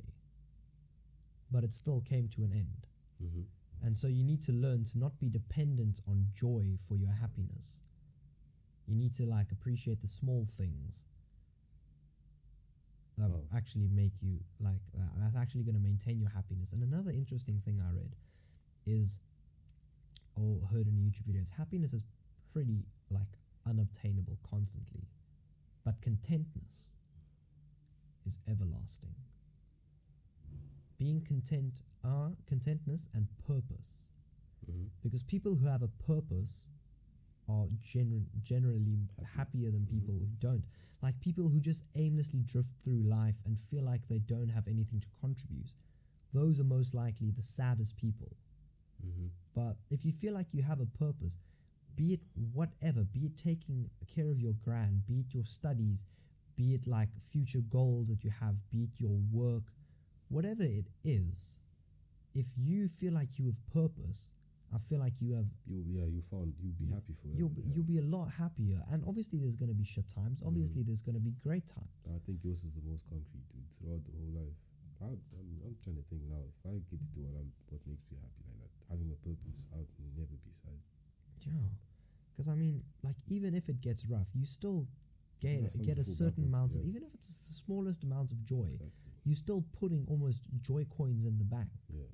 But 1.51 1.65
it 1.65 1.73
still 1.73 2.03
came 2.09 2.29
to 2.37 2.45
an 2.45 2.53
end, 2.53 2.87
Mm-hmm. 3.25 3.87
and 3.87 3.97
so 3.97 4.07
you 4.07 4.23
need 4.23 4.43
to 4.43 4.53
learn 4.53 4.85
to 4.85 4.99
not 4.99 5.19
be 5.19 5.29
dependent 5.31 6.01
on 6.07 6.27
joy 6.35 6.77
for 6.87 6.97
your 6.97 7.11
happiness. 7.11 7.81
You 8.87 8.95
need 8.95 9.15
to 9.17 9.25
like 9.27 9.51
appreciate 9.51 10.01
the 10.03 10.09
small 10.09 10.47
things 10.57 11.05
that 13.17 13.31
Oh. 13.31 13.43
actually 13.55 13.89
make 13.89 14.13
you 14.23 14.39
like. 14.61 14.81
That's 15.19 15.37
actually 15.37 15.65
going 15.65 15.75
to 15.75 15.81
maintain 15.81 16.21
your 16.21 16.31
happiness. 16.31 16.73
And 16.73 16.83
another 16.83 17.11
interesting 17.11 17.61
thing 17.65 17.81
I 17.81 17.91
read 17.93 18.15
is, 18.87 19.19
or 20.39 20.67
heard 20.69 20.87
in 20.87 20.95
YouTube 20.95 21.27
videos, 21.29 21.51
happiness 21.51 21.93
is 21.93 22.05
pretty 22.53 22.85
like 23.11 23.27
unobtainable 23.67 24.39
constantly, 24.49 25.03
but 25.85 26.01
contentness 26.01 26.91
is 28.27 28.39
everlasting. 28.49 29.15
Being 30.99 31.21
content 31.23 31.83
are 32.05 32.33
contentness 32.47 33.07
and 33.15 33.27
purpose 33.47 33.95
Mm-hmm. 34.69 34.85
because 35.03 35.23
people 35.23 35.55
who 35.55 35.67
have 35.67 35.83
a 35.83 35.89
purpose 35.89 36.65
are 37.49 37.67
gener- 37.81 38.27
generally 38.43 39.09
Happy. 39.17 39.31
happier 39.37 39.71
than 39.71 39.87
Mhm. 39.87 39.89
people 39.89 40.15
who 40.19 40.27
don't. 40.41 40.65
Like 41.01 41.19
people 41.21 41.49
who 41.49 41.59
just 41.59 41.85
aimlessly 41.95 42.43
drift 42.43 42.71
through 42.83 43.03
life 43.05 43.37
and 43.47 43.59
feel 43.59 43.85
like 43.85 44.07
they 44.09 44.19
don't 44.19 44.49
have 44.51 44.69
anything 44.69 45.01
to 45.01 45.09
contribute. 45.21 45.73
Those 46.35 46.61
are 46.61 46.65
most 46.65 46.93
likely 46.93 47.31
the 47.31 47.43
saddest 47.43 47.97
people. 47.97 48.37
Mm-hmm. 49.03 49.29
But 49.59 49.75
if 49.91 50.05
you 50.05 50.13
feel 50.13 50.35
like 50.35 50.55
you 50.55 50.63
have 50.63 50.81
a 50.81 50.87
purpose, 50.87 51.35
be 51.97 52.13
it 52.13 52.21
whatever, 52.53 53.03
be 53.03 53.27
it 53.27 53.37
taking 53.37 53.91
care 54.15 54.29
of 54.31 54.39
your 54.39 54.55
grand, 54.65 55.05
be 55.05 55.17
it 55.25 55.35
your 55.35 55.45
studies, 55.45 56.05
be 56.55 56.75
it 56.75 56.87
like 56.87 57.09
future 57.33 57.65
goals 57.69 58.07
that 58.09 58.23
you 58.23 58.31
have, 58.41 58.55
be 58.71 58.85
it 58.87 58.95
your 58.99 59.19
work, 59.33 59.65
whatever 60.29 60.63
it 60.63 60.87
is, 61.03 61.59
if 62.35 62.47
you 62.57 62.87
feel 62.87 63.13
like 63.13 63.37
you 63.37 63.47
have 63.47 63.61
purpose, 63.73 64.31
I 64.73 64.79
feel 64.79 65.01
like 65.01 65.15
you 65.19 65.35
have 65.35 65.51
You 65.67 65.83
yeah, 65.89 66.07
you 66.07 66.23
found 66.31 66.55
you'll 66.63 66.79
be 66.79 66.87
happy 66.93 67.17
for 67.19 67.33
it. 67.33 67.39
you'll 67.41 67.49
be, 67.49 67.63
yeah. 67.67 67.73
you'll 67.75 67.91
be 67.97 67.99
a 67.99 68.09
lot 68.17 68.31
happier. 68.31 68.79
And 68.93 69.03
obviously, 69.09 69.41
there's 69.41 69.57
going 69.57 69.73
to 69.73 69.81
be 69.83 69.85
shit 69.85 70.07
times. 70.13 70.39
Mm-hmm. 70.39 70.55
Obviously, 70.55 70.83
there's 70.87 71.03
going 71.03 71.17
to 71.17 71.25
be 71.25 71.35
great 71.43 71.67
times. 71.67 71.99
I 72.07 72.21
think 72.27 72.45
yours 72.45 72.63
is 72.69 72.77
the 72.79 72.85
most 72.85 73.09
concrete, 73.09 73.49
dude. 73.51 73.65
Throughout 73.81 74.05
the 74.05 74.13
whole 74.13 74.33
life, 74.45 74.59
I, 75.01 75.17
I'm, 75.41 75.51
I'm 75.65 75.77
trying 75.83 75.97
to 75.97 76.05
think 76.13 76.23
now. 76.29 76.45
If 76.45 76.59
I 76.69 76.77
get 76.93 77.01
to 77.01 77.11
do 77.17 77.25
what 77.25 77.41
I'm, 77.41 77.49
what 77.73 77.81
makes 77.89 78.05
me 78.13 78.21
happy, 78.21 78.45
like 78.45 78.61
that, 78.61 78.68
having 78.91 79.11
a 79.13 79.19
purpose, 79.27 79.65
I'll 79.73 79.87
never 80.17 80.37
be 80.45 80.53
sad. 80.53 80.81
Yeah, 81.47 81.69
because 82.33 82.49
I 82.49 82.55
mean, 82.55 82.83
like 83.03 83.17
even 83.29 83.55
if 83.55 83.69
it 83.69 83.81
gets 83.81 84.07
rough, 84.07 84.29
you 84.35 84.45
still 84.45 84.87
get 85.41 85.53
something 85.53 85.83
get 85.85 85.99
a 85.99 86.05
certain 86.05 86.45
amount 86.45 86.75
of 86.75 86.83
yeah. 86.83 86.91
even 86.91 87.03
if 87.03 87.15
it's 87.15 87.39
the 87.47 87.55
smallest 87.55 88.05
amount 88.05 88.33
of 88.33 88.45
joy. 88.45 88.69
Exactly. 88.73 89.13
You're 89.25 89.37
still 89.37 89.65
putting 89.79 90.07
almost 90.09 90.43
joy 90.63 90.87
coins 90.97 91.25
in 91.25 91.39
the 91.39 91.45
bank. 91.45 91.69
Yeah. 91.93 92.09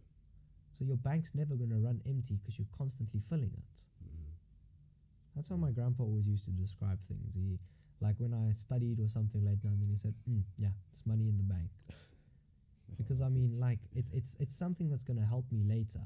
So 0.73 0.85
your 0.85 0.97
bank's 0.97 1.31
never 1.35 1.55
going 1.55 1.71
to 1.71 1.79
run 1.79 2.03
empty 2.07 2.35
because 2.43 2.59
you're 2.59 2.75
constantly 2.77 3.21
filling 3.29 3.55
it. 3.55 3.87
Mm-hmm. 4.03 4.33
That's 5.37 5.49
how 5.49 5.57
my 5.57 5.71
grandpa 5.71 6.03
always 6.03 6.27
used 6.27 6.45
to 6.47 6.51
describe 6.51 6.99
things. 7.07 7.37
He, 7.37 7.61
like 8.01 8.17
when 8.19 8.35
I 8.35 8.53
studied 8.55 8.99
or 8.99 9.09
something 9.09 9.45
like 9.45 9.63
that, 9.63 9.79
then 9.79 9.87
he 9.89 9.97
said, 9.97 10.15
mm, 10.29 10.43
"Yeah, 10.59 10.75
it's 10.93 11.07
money 11.07 11.29
in 11.29 11.37
the 11.37 11.45
bank." 11.45 11.71
Because 12.97 13.21
I 13.21 13.29
mean, 13.29 13.59
like 13.59 13.81
it, 13.97 14.05
it's 14.13 14.37
it's 14.39 14.55
something 14.57 14.89
that's 14.89 15.03
going 15.03 15.19
to 15.19 15.27
help 15.27 15.51
me 15.51 15.65
later. 15.65 16.01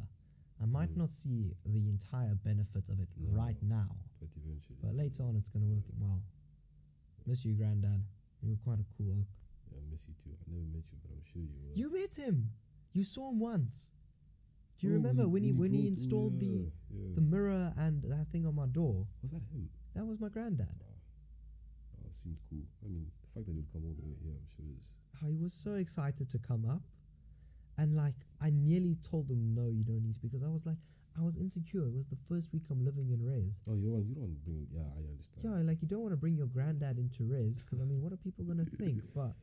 I 0.60 0.66
might 0.66 0.90
Mm. 0.90 0.96
not 0.96 1.12
see 1.12 1.54
the 1.64 1.88
entire 1.88 2.34
benefit 2.34 2.88
of 2.88 2.98
it 3.00 3.08
No. 3.16 3.30
right 3.30 3.60
now, 3.62 3.96
but 4.20 4.28
eventually, 4.36 4.78
but 4.82 4.94
later 4.94 5.22
on 5.22 5.36
it's 5.36 5.48
going 5.48 5.62
to 5.64 5.68
work. 5.72 5.84
Wow, 5.98 6.20
miss 7.26 7.44
you, 7.44 7.54
granddad. 7.54 8.04
You 8.42 8.50
were 8.50 8.56
quite 8.56 8.80
a 8.80 8.84
cool 8.96 9.12
oak. 9.20 9.26
yeah, 9.70 9.78
I 9.78 9.82
miss 9.90 10.06
you 10.08 10.14
too. 10.14 10.30
I 10.46 10.50
never 10.50 10.64
met 10.66 10.84
you, 10.90 10.98
but 11.02 11.10
I'm 11.12 11.22
sure 11.22 11.42
you 11.42 11.54
will. 11.62 11.76
You 11.76 11.90
met 11.92 12.14
him. 12.16 12.50
You 12.92 13.04
saw 13.04 13.30
him 13.30 13.38
once. 13.38 13.90
Do 14.78 14.86
you 14.86 14.92
Oh, 14.92 14.96
remember 14.96 15.28
when 15.28 15.42
he 15.42 15.52
when 15.52 15.72
he 15.72 15.78
brought- 15.82 15.86
oh, 15.86 15.88
installed 15.88 16.38
the 16.40 16.46
yeah, 16.46 16.70
yeah. 16.90 17.14
the 17.14 17.20
mirror 17.20 17.74
and 17.76 18.02
that 18.04 18.28
thing 18.28 18.46
on 18.46 18.54
my 18.54 18.66
door? 18.66 19.06
was 19.22 19.30
that 19.32 19.42
him? 19.42 19.70
That 19.94 20.06
was 20.06 20.18
my 20.20 20.28
granddad. 20.28 20.82
Oh, 22.00 22.06
it 22.06 22.14
seemed 22.22 22.38
cool. 22.48 22.64
I 22.84 22.88
mean, 22.88 23.10
the 23.20 23.26
fact 23.28 23.46
that 23.46 23.52
he 23.52 23.58
would 23.58 23.72
come 23.72 23.84
all 23.84 23.94
the 23.94 24.02
way 24.02 24.14
here, 24.22 24.34
I'm 24.36 24.46
sure 24.56 24.66
is. 24.78 24.90
I 25.20 25.34
was 25.34 25.52
so 25.52 25.74
excited 25.74 26.30
to 26.30 26.38
come 26.38 26.64
up, 26.64 26.82
and 27.76 27.94
like 27.96 28.26
I 28.40 28.50
nearly 28.50 28.96
told 29.02 29.28
them 29.28 29.54
no, 29.54 29.70
you 29.70 29.84
don't 29.84 30.02
need 30.02 30.14
to 30.16 30.20
because 30.20 30.42
I 30.42 30.48
was 30.48 30.64
like 30.66 30.78
I 31.18 31.22
was 31.22 31.36
insecure. 31.36 31.86
It 31.88 31.94
was 31.94 32.06
the 32.06 32.18
first 32.28 32.52
week 32.52 32.62
I'm 32.70 32.84
living 32.84 33.10
in 33.10 33.18
Res. 33.24 33.58
Oh, 33.68 33.74
you 33.74 33.90
don't. 33.90 34.06
You 34.06 34.14
don't 34.14 34.38
bring. 34.44 34.68
Yeah, 34.70 34.86
I 34.94 35.02
understand. 35.10 35.42
Yeah, 35.42 35.58
like 35.66 35.82
you 35.82 35.88
don't 35.88 36.02
want 36.02 36.12
to 36.12 36.16
bring 36.16 36.36
your 36.36 36.46
granddad 36.46 36.98
into 36.98 37.24
Res 37.24 37.64
because 37.64 37.80
I 37.80 37.84
mean, 37.84 38.00
what 38.00 38.12
are 38.12 38.16
people 38.16 38.44
gonna 38.44 38.64
think? 38.78 39.02
But 39.14 39.34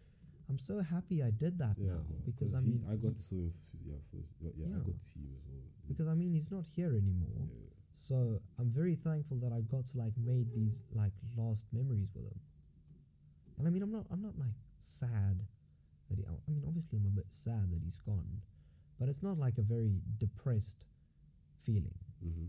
I'm 0.47 0.57
so 0.59 0.79
happy 0.79 1.21
I 1.23 1.31
did 1.31 1.57
that 1.59 1.75
Yeah, 1.77 1.99
now 1.99 2.05
no, 2.07 2.15
because 2.25 2.53
I 2.55 2.61
mean, 2.61 2.85
I 2.89 2.95
got 2.95 3.15
to 3.17 3.21
see 3.21 3.35
him. 3.49 3.51
f- 3.51 3.81
Yeah, 3.85 3.99
first. 4.13 4.31
Yeah, 4.39 4.51
yeah, 4.55 4.67
Yeah. 4.71 4.75
I 4.77 4.79
got 4.87 4.95
to 4.95 5.05
see 5.11 5.19
him 5.19 5.33
as 5.35 5.43
well. 5.51 5.67
because 5.89 6.07
I 6.07 6.13
mean 6.13 6.31
he's 6.31 6.49
not 6.49 6.63
here 6.63 6.95
anymore. 6.95 7.43
Yeah. 7.51 7.75
So 7.99 8.39
I'm 8.59 8.69
very 8.71 8.95
thankful 8.95 9.37
that 9.43 9.51
I 9.51 9.59
got 9.61 9.87
to 9.91 9.97
like 9.97 10.13
made 10.15 10.53
these 10.55 10.83
like 10.93 11.11
last 11.35 11.65
memories 11.73 12.07
with 12.15 12.23
him. 12.23 12.39
And 13.57 13.67
I 13.67 13.71
mean 13.71 13.83
I'm 13.83 13.91
not 13.91 14.05
I'm 14.11 14.21
not 14.21 14.37
like 14.39 14.55
sad 14.83 15.43
that 16.09 16.17
he 16.19 16.23
I 16.23 16.51
mean 16.51 16.63
obviously 16.67 16.99
I'm 16.99 17.05
a 17.07 17.15
bit 17.19 17.27
sad 17.31 17.71
that 17.71 17.81
he's 17.83 17.97
gone, 18.05 18.39
but 18.99 19.09
it's 19.09 19.23
not 19.23 19.37
like 19.37 19.57
a 19.57 19.61
very 19.61 19.91
depressed 20.17 20.85
feeling. 21.65 21.95
Mm-hmm. 22.25 22.45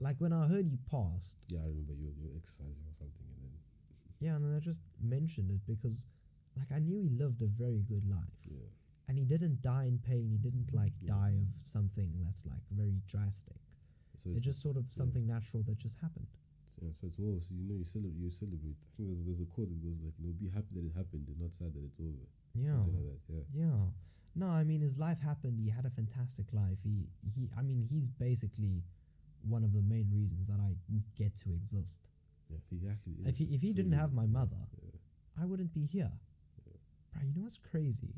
Like 0.00 0.16
when 0.18 0.32
I 0.32 0.46
heard 0.46 0.66
he 0.66 0.78
passed, 0.90 1.36
Yeah, 1.48 1.60
I 1.60 1.68
remember 1.68 1.94
you 1.94 2.12
you 2.20 2.28
were 2.28 2.36
exercising 2.36 2.84
or 2.90 2.94
something, 2.98 3.26
and 3.34 3.40
then 3.42 3.54
yeah, 4.20 4.34
and 4.36 4.44
then 4.44 4.54
I 4.56 4.60
just 4.60 4.80
mentioned 5.02 5.50
it 5.50 5.60
because 5.66 6.06
like 6.56 6.70
I 6.74 6.78
knew 6.78 6.98
he 7.00 7.08
lived 7.10 7.42
a 7.42 7.46
very 7.46 7.82
good 7.88 8.04
life. 8.08 8.38
yeah, 8.48 8.68
And 9.08 9.18
he 9.18 9.24
didn't 9.24 9.60
die 9.62 9.84
in 9.86 9.98
pain, 9.98 10.28
he 10.30 10.38
didn't 10.38 10.72
like 10.72 10.92
Yeah. 11.00 11.14
die 11.18 11.36
of 11.42 11.48
something 11.66 12.10
that's 12.24 12.46
like 12.46 12.62
very 12.70 13.00
drastic. 13.06 13.56
so 14.22 14.30
It's 14.30 14.44
just 14.44 14.62
sort 14.62 14.76
of 14.76 14.84
yeah. 14.86 14.96
something 15.00 15.26
natural 15.26 15.62
that 15.64 15.78
just 15.78 15.96
happened. 15.98 16.28
Yeah, 16.82 16.90
so 17.00 17.06
it's 17.06 17.18
more. 17.18 17.38
So 17.40 17.54
you 17.54 17.64
know, 17.70 17.74
you 17.78 17.84
celebrate. 17.86 18.18
You 18.18 18.30
celebrate. 18.30 18.74
I 18.74 18.90
think 18.96 19.06
there's 19.08 19.22
there's 19.26 19.40
a 19.46 19.50
quote 19.54 19.68
that 19.70 19.78
goes 19.82 19.98
like, 20.04 20.14
you 20.18 20.26
know, 20.26 20.34
be 20.38 20.48
happy 20.50 20.70
that 20.74 20.84
it 20.90 20.94
happened, 20.94 21.24
and 21.30 21.38
not 21.38 21.54
sad 21.54 21.70
that 21.74 21.84
it's 21.86 21.98
over. 22.02 22.26
Yeah. 22.54 22.74
Something 22.82 22.98
like 22.98 23.06
that. 23.14 23.22
Yeah. 23.30 23.46
Yeah. 23.54 23.82
No, 24.36 24.48
I 24.48 24.64
mean 24.64 24.80
his 24.80 24.98
life 24.98 25.20
happened. 25.20 25.58
He 25.58 25.68
had 25.70 25.84
a 25.86 25.90
fantastic 25.90 26.46
life. 26.52 26.78
He 26.82 27.08
he 27.34 27.48
I 27.56 27.62
mean 27.62 27.86
he's 27.88 28.08
basically 28.10 28.82
one 29.46 29.62
of 29.62 29.72
the 29.72 29.82
main 29.82 30.08
reasons 30.12 30.48
that 30.48 30.58
I 30.60 30.74
get 31.16 31.36
to 31.38 31.50
exist. 31.52 32.00
Yeah. 32.50 32.58
He 32.70 32.80
actually. 32.88 33.14
If 33.24 33.36
he 33.36 33.44
if 33.54 33.60
he 33.62 33.72
didn't 33.72 33.92
have 33.92 34.12
my 34.12 34.26
mother, 34.26 34.56
Yeah. 34.82 35.42
I 35.42 35.44
wouldn't 35.46 35.72
be 35.72 35.86
here. 35.86 36.10
Yeah. 36.66 36.72
Bro, 37.12 37.22
you 37.28 37.34
know 37.34 37.42
what's 37.42 37.58
crazy? 37.58 38.14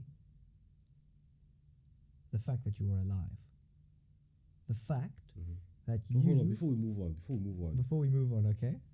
The 2.32 2.38
fact 2.38 2.64
that 2.64 2.78
you 2.80 2.92
are 2.92 2.98
alive. 3.00 3.38
The 4.68 4.74
fact 4.74 5.20
Mhm. 5.38 5.56
that 5.86 6.00
Oh, 6.14 6.20
hold 6.20 6.40
on. 6.40 6.48
Before 6.48 6.68
we 6.70 6.76
move 6.76 6.98
on. 7.00 7.12
Before 7.14 7.36
we 7.36 7.44
move 7.44 7.60
on. 7.62 7.76
before 7.76 7.98
we 8.00 8.08
move 8.08 8.32
on, 8.32 8.46
okay? 8.46 8.80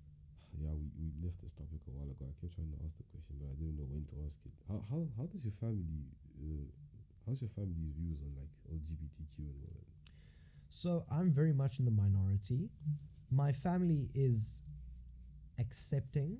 Yeah, 0.61 0.69
we, 0.77 0.85
we 1.01 1.09
left 1.25 1.41
this 1.41 1.51
topic 1.53 1.81
a 1.87 1.91
while 1.91 2.05
ago. 2.11 2.25
I 2.29 2.33
kept 2.39 2.53
trying 2.53 2.69
to 2.69 2.77
ask 2.85 2.95
the 2.97 3.03
question, 3.09 3.35
but 3.41 3.49
I 3.49 3.55
didn't 3.57 3.75
know 3.75 3.85
when 3.89 4.05
to 4.05 4.15
ask 4.27 4.37
it. 4.45 4.53
How 4.69 4.85
how, 4.89 5.07
how 5.17 5.25
does 5.25 5.43
your 5.43 5.53
family? 5.59 6.05
Uh, 6.37 6.69
how's 7.25 7.41
your 7.41 7.49
family's 7.55 7.93
views 7.97 8.19
on 8.21 8.31
like 8.35 8.51
LGBTQ 8.71 9.37
and 9.39 9.55
all 9.63 9.73
that? 9.73 9.93
So 10.69 11.05
I'm 11.11 11.31
very 11.31 11.53
much 11.53 11.79
in 11.79 11.85
the 11.85 11.91
minority. 11.91 12.69
My 13.31 13.51
family 13.51 14.09
is 14.13 14.61
accepting. 15.59 16.37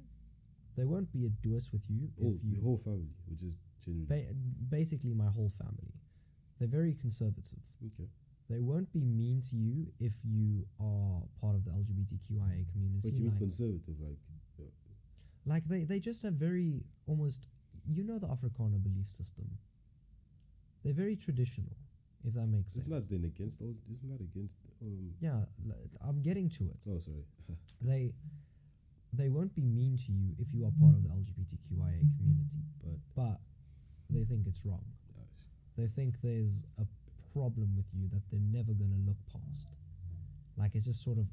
They 0.75 0.85
won't 0.85 1.11
be 1.11 1.25
a 1.25 1.29
doers 1.29 1.69
with 1.71 1.83
you 1.87 2.09
Oh, 2.19 2.27
if 2.27 2.43
you 2.43 2.55
the 2.55 2.61
whole 2.63 2.81
family, 2.83 3.13
which 3.29 3.43
is 3.43 3.55
generally 3.85 4.07
ba- 4.07 4.33
basically 4.69 5.13
my 5.13 5.27
whole 5.27 5.51
family. 5.57 5.93
They're 6.59 6.67
very 6.67 6.95
conservative. 6.95 7.59
okay. 7.85 8.09
They 8.49 8.59
won't 8.59 8.91
be 8.91 9.05
mean 9.05 9.41
to 9.49 9.55
you 9.55 9.87
if 9.99 10.13
you 10.23 10.65
are 10.79 11.21
part 11.39 11.55
of 11.55 11.63
the 11.63 11.71
LGBTQIA 11.71 12.71
community. 12.71 13.09
But 13.09 13.13
you 13.13 13.21
mean 13.21 13.31
like, 13.31 13.39
conservative, 13.39 13.95
like 14.01 14.17
yeah. 14.59 14.65
like 15.45 15.67
they, 15.67 15.83
they 15.85 15.99
just 15.99 16.23
have 16.23 16.33
very 16.33 16.83
almost 17.07 17.47
you 17.87 18.03
know 18.03 18.19
the 18.19 18.27
Afrikaner 18.27 18.81
belief 18.81 19.09
system. 19.09 19.45
They're 20.83 20.93
very 20.93 21.15
traditional, 21.15 21.71
if 22.27 22.33
that 22.33 22.47
makes 22.47 22.73
sense. 22.73 22.85
Isn't 22.85 22.93
then 23.09 23.23
against 23.23 23.61
all? 23.61 23.73
Isn't 23.91 24.09
against? 24.21 24.55
Um, 24.81 25.11
yeah, 25.21 25.45
l- 25.67 25.75
I'm 26.01 26.21
getting 26.21 26.49
to 26.49 26.63
it. 26.65 26.79
oh, 26.89 26.99
sorry. 26.99 27.25
They 27.81 28.13
they 29.13 29.29
won't 29.29 29.53
be 29.55 29.61
mean 29.61 29.97
to 30.05 30.11
you 30.11 30.33
if 30.39 30.53
you 30.53 30.65
are 30.65 30.71
part 30.81 30.95
of 30.95 31.03
the 31.03 31.09
LGBTQIA 31.09 32.01
community, 32.17 32.61
but 32.83 32.97
but 33.15 33.39
they 34.09 34.23
think 34.25 34.47
it's 34.47 34.65
wrong. 34.65 34.83
gosh, 35.15 35.35
They 35.77 35.87
think 35.87 36.15
there's 36.21 36.63
a 36.79 36.85
problem 37.33 37.75
with 37.75 37.85
you 37.93 38.07
that 38.09 38.21
they're 38.31 38.39
never 38.51 38.73
going 38.73 38.91
to 38.91 39.01
look 39.07 39.17
past. 39.31 39.69
Like 40.57 40.75
it's 40.75 40.85
just 40.85 41.03
sort 41.03 41.17
of 41.17 41.25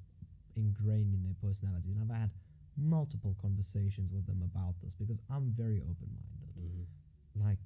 ingrained 0.56 1.14
in 1.14 1.22
their 1.24 1.36
personality. 1.42 1.90
And 1.92 2.00
I've 2.02 2.14
had 2.20 2.30
multiple 2.76 3.36
conversations 3.40 4.10
with 4.12 4.26
them 4.26 4.42
about 4.42 4.74
this 4.82 4.94
because 4.94 5.20
I'm 5.30 5.52
very 5.56 5.80
open 5.80 6.08
minded. 6.10 6.56
mhm. 6.58 7.44
Like, 7.44 7.58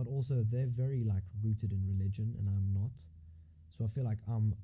but 0.00 0.10
also 0.10 0.44
they're 0.50 0.72
very 0.84 1.04
like 1.04 1.24
rooted 1.44 1.72
in 1.72 1.82
religion 1.86 2.34
and 2.38 2.48
I'm 2.48 2.72
not. 2.72 2.96
So 3.70 3.84
I 3.84 3.88
feel 3.88 4.04
like 4.04 4.18
I'm 4.26 4.54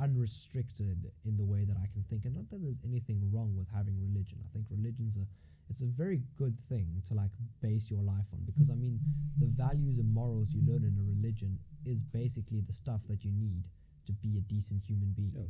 unrestricted 0.00 1.10
in 1.24 1.36
the 1.36 1.44
way 1.44 1.64
that 1.64 1.76
I 1.76 1.86
can 1.92 2.02
think. 2.08 2.24
And 2.24 2.34
not 2.34 2.48
that 2.50 2.62
there's 2.62 2.80
anything 2.84 3.20
wrong 3.32 3.54
with 3.56 3.68
having 3.74 3.96
religion. 4.00 4.38
I 4.44 4.48
think 4.52 4.66
religion's 4.70 5.16
a 5.16 5.26
it's 5.70 5.82
a 5.82 5.86
very 5.86 6.20
good 6.36 6.58
thing 6.68 7.02
to 7.08 7.14
like 7.14 7.30
base 7.60 7.90
your 7.90 8.02
life 8.02 8.26
on 8.32 8.40
because 8.44 8.70
I 8.70 8.74
mean 8.74 9.00
the 9.38 9.46
values 9.46 9.98
and 9.98 10.12
morals 10.12 10.52
you 10.52 10.62
learn 10.66 10.84
in 10.84 10.96
a 10.98 11.04
religion 11.04 11.58
is 11.84 12.02
basically 12.02 12.60
the 12.60 12.72
stuff 12.72 13.02
that 13.08 13.24
you 13.24 13.30
need 13.30 13.64
to 14.06 14.12
be 14.12 14.36
a 14.38 14.40
decent 14.40 14.82
human 14.84 15.12
being 15.12 15.32
yeah, 15.36 15.48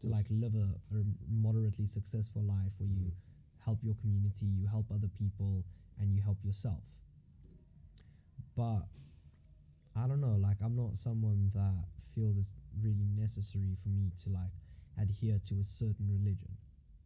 to 0.00 0.06
like 0.08 0.26
live 0.30 0.54
a, 0.54 0.68
a 0.96 1.02
moderately 1.30 1.86
successful 1.86 2.42
life 2.42 2.74
where 2.78 2.88
you 2.88 3.06
Mhm. 3.06 3.12
help 3.64 3.82
your 3.82 3.94
community, 3.94 4.46
you 4.46 4.66
help 4.66 4.86
other 4.92 5.08
people, 5.08 5.64
and 5.98 6.12
you 6.14 6.22
help 6.22 6.44
yourself. 6.44 6.84
But 8.58 8.82
I 9.94 10.08
don't 10.08 10.20
know, 10.20 10.36
like 10.42 10.56
I'm 10.60 10.74
not 10.74 10.98
someone 10.98 11.52
that 11.54 11.84
feels 12.12 12.36
it's 12.36 12.54
really 12.82 13.06
necessary 13.16 13.76
for 13.80 13.88
me 13.88 14.10
to 14.24 14.30
like 14.30 14.50
adhere 15.00 15.38
to 15.48 15.60
a 15.60 15.64
certain 15.64 16.10
religion. 16.10 16.50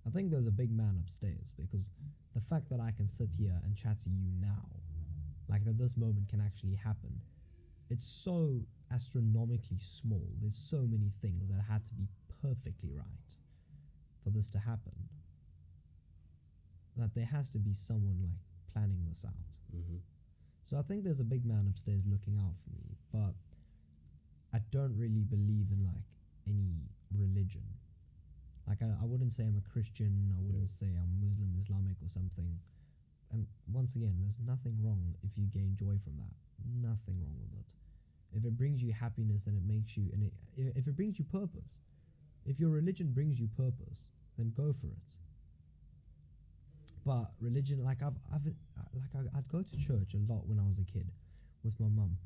I 0.06 0.10
think 0.10 0.30
there's 0.30 0.46
a 0.46 0.50
big 0.50 0.72
man 0.72 0.96
upstairs 0.98 1.52
because 1.54 1.90
the 2.34 2.40
fact 2.40 2.70
that 2.70 2.80
I 2.80 2.90
can 2.90 3.06
sit 3.06 3.28
here 3.36 3.60
and 3.64 3.76
chat 3.76 4.00
to 4.04 4.08
you 4.08 4.24
now, 4.40 4.64
like 5.46 5.66
that 5.66 5.76
this 5.76 5.94
moment 5.94 6.30
can 6.30 6.40
actually 6.40 6.74
happen, 6.74 7.20
it's 7.90 8.08
so 8.08 8.62
astronomically 8.90 9.78
small. 9.78 10.26
There's 10.40 10.56
so 10.56 10.88
many 10.88 11.12
things 11.20 11.50
that 11.50 11.60
had 11.68 11.86
to 11.86 11.94
be 11.94 12.08
perfectly 12.40 12.92
right 12.96 13.36
for 14.24 14.30
this 14.30 14.48
to 14.50 14.58
happen. 14.58 14.94
That 16.96 17.14
there 17.14 17.26
has 17.26 17.50
to 17.50 17.58
be 17.58 17.74
someone 17.74 18.22
like 18.22 18.40
planning 18.72 19.04
this 19.06 19.26
out. 19.26 19.76
Mhm. 19.76 20.00
So 20.62 20.78
I 20.78 20.82
think 20.82 21.04
there's 21.04 21.20
a 21.20 21.24
big 21.24 21.44
man 21.44 21.66
upstairs 21.68 22.02
looking 22.06 22.38
out 22.38 22.54
for 22.64 22.70
me, 22.70 22.96
but 23.12 23.34
I 24.54 24.60
don't 24.70 24.96
really 24.96 25.24
believe 25.24 25.66
in 25.72 25.84
like 25.84 26.06
any 26.46 26.88
religion. 27.12 27.62
Like 28.66 28.78
I, 28.82 28.86
I 28.86 29.04
wouldn't 29.04 29.32
say 29.32 29.42
I'm 29.44 29.58
a 29.58 29.72
Christian, 29.72 30.32
I 30.36 30.40
wouldn't 30.40 30.68
say 30.70 30.86
I'm 30.86 31.20
Muslim, 31.20 31.50
Islamic 31.60 31.96
or 32.02 32.08
something. 32.08 32.58
And 33.32 33.46
once 33.72 33.96
again, 33.96 34.16
there's 34.20 34.38
nothing 34.46 34.76
wrong 34.82 35.14
if 35.22 35.36
you 35.36 35.46
gain 35.46 35.74
joy 35.74 35.96
from 36.04 36.16
that. 36.18 36.32
Nothing 36.80 37.18
wrong 37.20 37.36
with 37.40 37.58
it. 37.58 37.72
If 38.36 38.44
it 38.44 38.56
brings 38.56 38.82
you 38.82 38.92
happiness 38.92 39.46
and 39.46 39.56
it 39.56 39.64
makes 39.66 39.96
you 39.96 40.08
and 40.12 40.22
it, 40.22 40.32
if 40.76 40.86
it 40.86 40.96
brings 40.96 41.18
you 41.18 41.24
purpose, 41.24 41.80
if 42.44 42.60
your 42.60 42.70
religion 42.70 43.12
brings 43.12 43.38
you 43.40 43.48
purpose, 43.56 44.10
then 44.38 44.52
go 44.56 44.72
for 44.72 44.88
it. 44.88 45.12
But 47.04 47.32
religion, 47.40 47.82
like 47.84 48.02
I've, 48.02 48.14
I've, 48.32 48.46
like 48.94 49.10
I, 49.14 49.38
I'd 49.38 49.48
go 49.48 49.62
to 49.62 49.76
church 49.76 50.14
a 50.14 50.32
lot 50.32 50.46
when 50.46 50.58
I 50.58 50.62
was 50.62 50.78
a 50.78 50.84
kid 50.84 51.10
with 51.64 51.78
my 51.80 51.88
mum, 51.88 52.16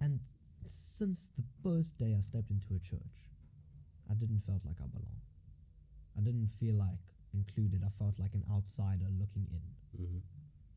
and 0.00 0.20
since 0.66 1.28
the 1.36 1.42
first 1.62 1.98
day 1.98 2.14
I 2.16 2.20
stepped 2.20 2.50
into 2.50 2.74
a 2.74 2.78
church, 2.78 3.26
I 4.10 4.14
didn't 4.14 4.40
felt 4.46 4.62
like 4.64 4.76
I 4.80 4.86
belong. 4.86 5.20
I 6.16 6.20
didn't 6.20 6.48
feel 6.58 6.74
like 6.74 6.98
included. 7.34 7.82
I 7.84 7.90
felt 7.90 8.18
like 8.18 8.34
an 8.34 8.44
outsider 8.52 9.06
looking 9.18 9.46
in. 9.50 10.04
Mhm. 10.04 10.20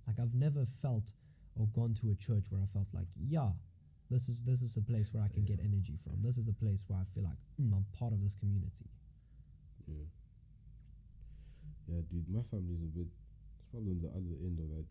Like 0.08 0.20
I've 0.20 0.34
never 0.34 0.66
felt 0.66 1.14
or 1.56 1.68
gone 1.68 1.94
to 2.02 2.10
a 2.10 2.16
church 2.16 2.46
where 2.50 2.62
I 2.62 2.66
felt 2.74 2.88
like, 2.94 3.08
yeah, 3.16 3.52
this 4.10 4.28
is 4.30 4.40
this 4.46 4.62
is 4.62 4.78
a 4.78 4.82
place 4.82 5.14
where 5.14 5.24
I 5.24 5.28
can 5.28 5.44
get 5.46 5.60
energy 5.60 5.96
from. 6.04 6.22
This 6.22 6.38
is 6.38 6.48
a 6.48 6.54
place 6.54 6.86
where 6.88 7.00
I 7.00 7.04
feel 7.14 7.24
like 7.24 7.38
mm, 7.62 7.74
I'm 7.74 7.86
part 7.98 8.14
of 8.14 8.22
this 8.22 8.36
community. 8.36 8.90
Yeah. 9.88 10.06
Yeah, 11.88 12.02
dude, 12.10 12.28
my 12.32 12.42
family's 12.50 12.82
a 12.84 12.92
bit. 12.96 13.08
It's 13.60 13.68
probably 13.72 13.92
on 13.92 14.02
the 14.02 14.12
other 14.16 14.36
end 14.44 14.58
of 14.60 14.68
that. 14.72 14.88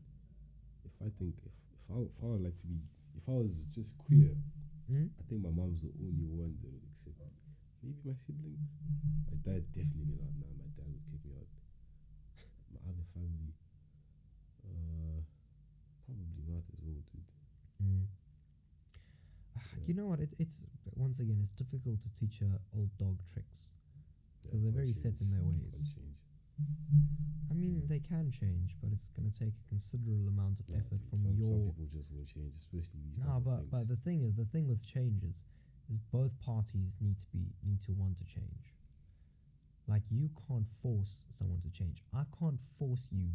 If 0.84 0.94
I 1.00 1.08
think 1.18 1.34
if 1.46 1.54
if 1.72 1.84
I 1.88 1.98
if 2.04 2.16
I 2.22 2.26
would 2.36 2.44
like 2.44 2.58
to 2.60 2.66
be 2.68 2.78
if 3.16 3.24
I 3.28 3.36
was 3.38 3.64
just 3.74 3.96
queer, 3.98 4.34
Mm? 4.90 5.08
I 5.16 5.22
think 5.30 5.40
my 5.46 5.54
mom's 5.54 5.80
the 5.80 5.94
only 6.02 6.26
one 6.26 6.52
that 6.60 6.68
would 6.68 6.84
accept 6.90 7.16
me. 7.16 7.32
Maybe 7.86 8.02
my 8.04 8.12
siblings. 8.26 8.66
My 9.30 9.38
dad 9.46 9.62
definitely 9.72 10.18
not. 10.20 10.26
Nah, 10.42 10.52
my 10.58 10.68
dad 10.74 10.90
would 10.90 11.06
kick 11.08 11.22
me 11.24 11.32
out. 11.38 11.48
My 12.74 12.80
other 12.90 13.06
family, 13.14 13.54
uh, 14.66 15.22
probably 16.04 16.42
not 16.50 16.66
as 16.66 16.80
well, 16.82 16.98
dude. 17.14 17.30
Mm. 17.80 18.04
Ah, 19.56 19.62
Yeah. 19.80 19.86
You 19.86 19.94
know 19.94 20.06
what? 20.10 20.20
It, 20.20 20.34
it's 20.42 20.60
once 20.98 21.20
again, 21.22 21.38
it's 21.40 21.54
difficult 21.54 22.02
to 22.02 22.10
teach 22.18 22.42
a 22.42 22.58
old 22.76 22.90
dog 22.98 23.16
tricks. 23.32 23.70
'Cause 24.42 24.60
they're 24.60 24.74
can't 24.74 24.74
very 24.82 24.92
set 24.92 25.14
in 25.22 25.30
their 25.30 25.46
ways. 25.46 25.94
I 27.50 27.54
mean, 27.54 27.84
they 27.88 28.00
can 28.00 28.30
change, 28.32 28.76
but 28.80 28.90
it's 28.92 29.08
going 29.12 29.30
to 29.30 29.36
take 29.38 29.52
a 29.52 29.64
considerable 29.68 30.28
amount 30.28 30.60
of 30.60 30.68
Nah, 30.68 30.78
effort 30.80 31.00
from 31.10 31.20
some, 31.20 31.36
your. 31.36 31.52
some 31.52 31.68
people 31.76 31.86
just 31.92 32.32
change, 32.32 32.54
especially 32.56 33.00
these. 33.04 33.20
No, 33.20 33.40
but 33.44 33.70
but 33.70 33.88
the 33.88 33.96
thing 33.96 34.22
is, 34.22 34.36
the 34.36 34.48
thing 34.48 34.66
with 34.68 34.80
changes 34.86 35.44
is 35.90 35.98
both 36.10 36.32
parties 36.40 36.96
need 37.00 37.18
to 37.20 37.26
be 37.32 37.44
need 37.64 37.80
to 37.84 37.92
want 37.92 38.16
to 38.18 38.24
change. 38.24 38.72
Like 39.86 40.02
you 40.10 40.30
can't 40.48 40.66
force 40.80 41.20
someone 41.36 41.60
to 41.60 41.70
change. 41.70 42.02
I 42.14 42.24
can't 42.38 42.60
force 42.78 43.04
you 43.10 43.28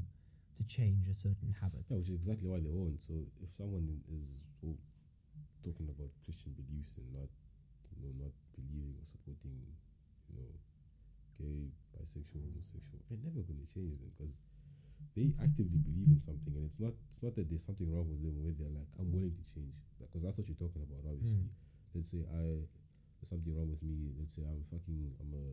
to 0.58 0.64
change 0.66 1.08
a 1.08 1.14
certain 1.14 1.54
habit. 1.62 1.86
Yeah, 1.90 1.98
which 2.02 2.10
is 2.10 2.16
exactly 2.18 2.50
why 2.50 2.58
they 2.60 2.74
won't. 2.74 2.98
So 3.06 3.14
if 3.44 3.50
someone 3.54 3.86
is 4.10 4.26
well, 4.64 4.74
talking 5.62 5.90
about 5.92 6.10
Christian 6.26 6.56
beliefs 6.58 6.98
and 6.98 7.06
not, 7.14 7.30
you 7.94 8.02
know, 8.02 8.14
not 8.26 8.34
believing 8.58 8.96
or 8.98 9.06
supporting, 9.06 9.54
you 10.32 10.34
know, 10.42 10.50
gay, 11.38 11.70
bisexual, 11.96 12.42
homosexual, 12.44 13.00
they're 13.10 13.22
never 13.24 13.42
going 13.46 13.62
to 13.62 13.70
change 13.70 13.98
them 14.02 14.10
because 14.18 14.34
they 15.16 15.30
actively 15.42 15.78
believe 15.82 16.10
in 16.10 16.22
something, 16.22 16.54
and 16.58 16.66
it's 16.66 16.82
not 16.82 16.94
it's 17.14 17.22
not 17.22 17.34
that 17.38 17.48
there's 17.50 17.66
something 17.66 17.86
wrong 17.90 18.10
with 18.10 18.22
them 18.22 18.34
where 18.42 18.54
they're 18.58 18.74
like, 18.74 18.90
I'm 18.98 19.10
willing 19.14 19.34
to 19.34 19.46
change, 19.50 19.74
because 20.02 20.22
that's 20.26 20.38
what 20.38 20.46
you're 20.50 20.58
talking 20.60 20.82
about. 20.86 21.02
Obviously, 21.06 21.46
Mm. 21.46 21.54
let's 21.96 22.10
say 22.14 22.22
I 22.34 22.66
there's 23.18 23.30
something 23.34 23.54
wrong 23.58 23.70
with 23.74 23.82
me. 23.82 24.14
Let's 24.18 24.34
say 24.38 24.46
I'm 24.46 24.62
fucking 24.70 25.02
I'm 25.22 25.32
a 25.34 25.46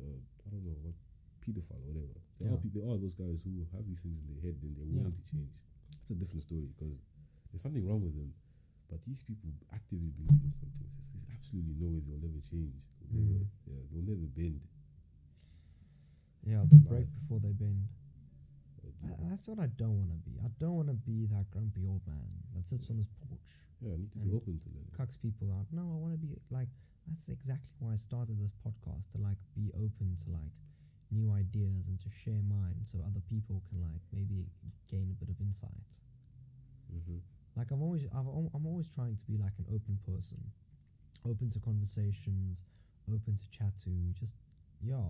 uh, 0.00 0.16
I 0.16 0.46
don't 0.52 0.64
know 0.64 0.76
what 0.84 0.96
pedophile 1.44 1.80
or 1.84 1.92
whatever. 1.92 2.16
There, 2.40 2.48
are, 2.48 2.56
Yeah. 2.56 2.62
pe- 2.64 2.72
there 2.76 2.86
are 2.88 2.96
those 3.00 3.16
guys 3.16 3.40
who 3.44 3.64
have 3.76 3.84
these 3.88 4.00
things 4.00 4.16
in 4.20 4.26
their 4.32 4.40
head 4.44 4.56
and 4.64 4.72
they're 4.76 4.88
Yeah. 4.88 5.04
willing 5.04 5.16
to 5.20 5.24
change. 5.28 5.52
It's 6.00 6.12
a 6.12 6.16
different 6.16 6.44
story 6.44 6.68
because 6.72 6.96
there's 7.52 7.60
something 7.64 7.84
wrong 7.84 8.00
with 8.04 8.14
them. 8.16 8.32
But 8.88 9.04
these 9.04 9.20
people 9.24 9.52
actively 9.72 10.10
believe 10.16 10.40
in 10.44 10.52
something. 10.56 10.80
There's, 10.80 10.96
there's 11.12 11.28
absolutely 11.32 11.76
no 11.76 11.88
way 11.92 12.00
they'll 12.04 12.24
never 12.24 12.40
change. 12.40 12.76
They'll 13.04 13.20
never, 13.20 13.44
Mm. 13.44 13.68
yeah, 13.68 13.80
they'll 13.92 14.08
never 14.08 14.26
bend. 14.32 14.60
Yeah, 16.44 16.64
they 16.68 16.76
Right. 16.78 16.88
break 16.88 17.14
before 17.20 17.40
they 17.40 17.52
bend. 17.52 17.88
Uh, 19.04 19.16
that's 19.28 19.48
what 19.48 19.58
I 19.58 19.66
don't 19.80 19.96
want 19.98 20.10
to 20.12 20.20
be. 20.28 20.36
I 20.44 20.48
don't 20.58 20.76
want 20.76 20.88
to 20.88 20.94
be 20.94 21.26
that 21.26 21.50
grumpy 21.50 21.86
old 21.86 22.04
man 22.06 22.28
that 22.54 22.66
sits 22.68 22.90
on 22.90 22.98
his 22.98 23.08
porch, 23.08 23.40
yeah, 23.80 23.92
I 23.92 23.96
need 23.96 24.12
to 24.12 24.18
be 24.18 24.28
and 24.28 24.36
open 24.36 24.58
to 24.60 24.68
learning. 24.76 24.92
cucks 24.92 25.16
people 25.20 25.50
out. 25.52 25.66
No, 25.72 25.82
I 25.92 25.96
want 25.96 26.12
to 26.14 26.18
be 26.20 26.36
like. 26.50 26.68
That's 27.08 27.28
exactly 27.28 27.74
why 27.80 27.94
I 27.94 27.96
started 27.96 28.38
this 28.38 28.52
podcast 28.64 29.10
to 29.12 29.18
like 29.18 29.38
be 29.56 29.72
open 29.74 30.14
to 30.24 30.30
like 30.30 30.52
new 31.10 31.32
ideas 31.32 31.88
and 31.88 31.98
to 31.98 32.08
share 32.22 32.38
mine, 32.46 32.76
so 32.84 33.00
other 33.02 33.20
people 33.28 33.62
can 33.68 33.80
like 33.80 34.02
maybe 34.12 34.46
gain 34.88 35.08
a 35.10 35.16
bit 35.18 35.28
of 35.32 35.40
insight. 35.40 35.88
Mm-hmm. 36.92 37.18
Like 37.56 37.70
I'm 37.72 37.82
always, 37.82 38.04
I've, 38.14 38.28
I'm 38.54 38.66
always 38.66 38.86
trying 38.94 39.16
to 39.16 39.24
be 39.24 39.38
like 39.38 39.54
an 39.58 39.66
open 39.74 39.98
person, 40.06 40.38
open 41.26 41.50
to 41.50 41.58
conversations, 41.58 42.62
open 43.08 43.34
to 43.34 43.46
chat 43.50 43.72
to, 43.84 43.90
just 44.14 44.34
yeah, 44.82 45.02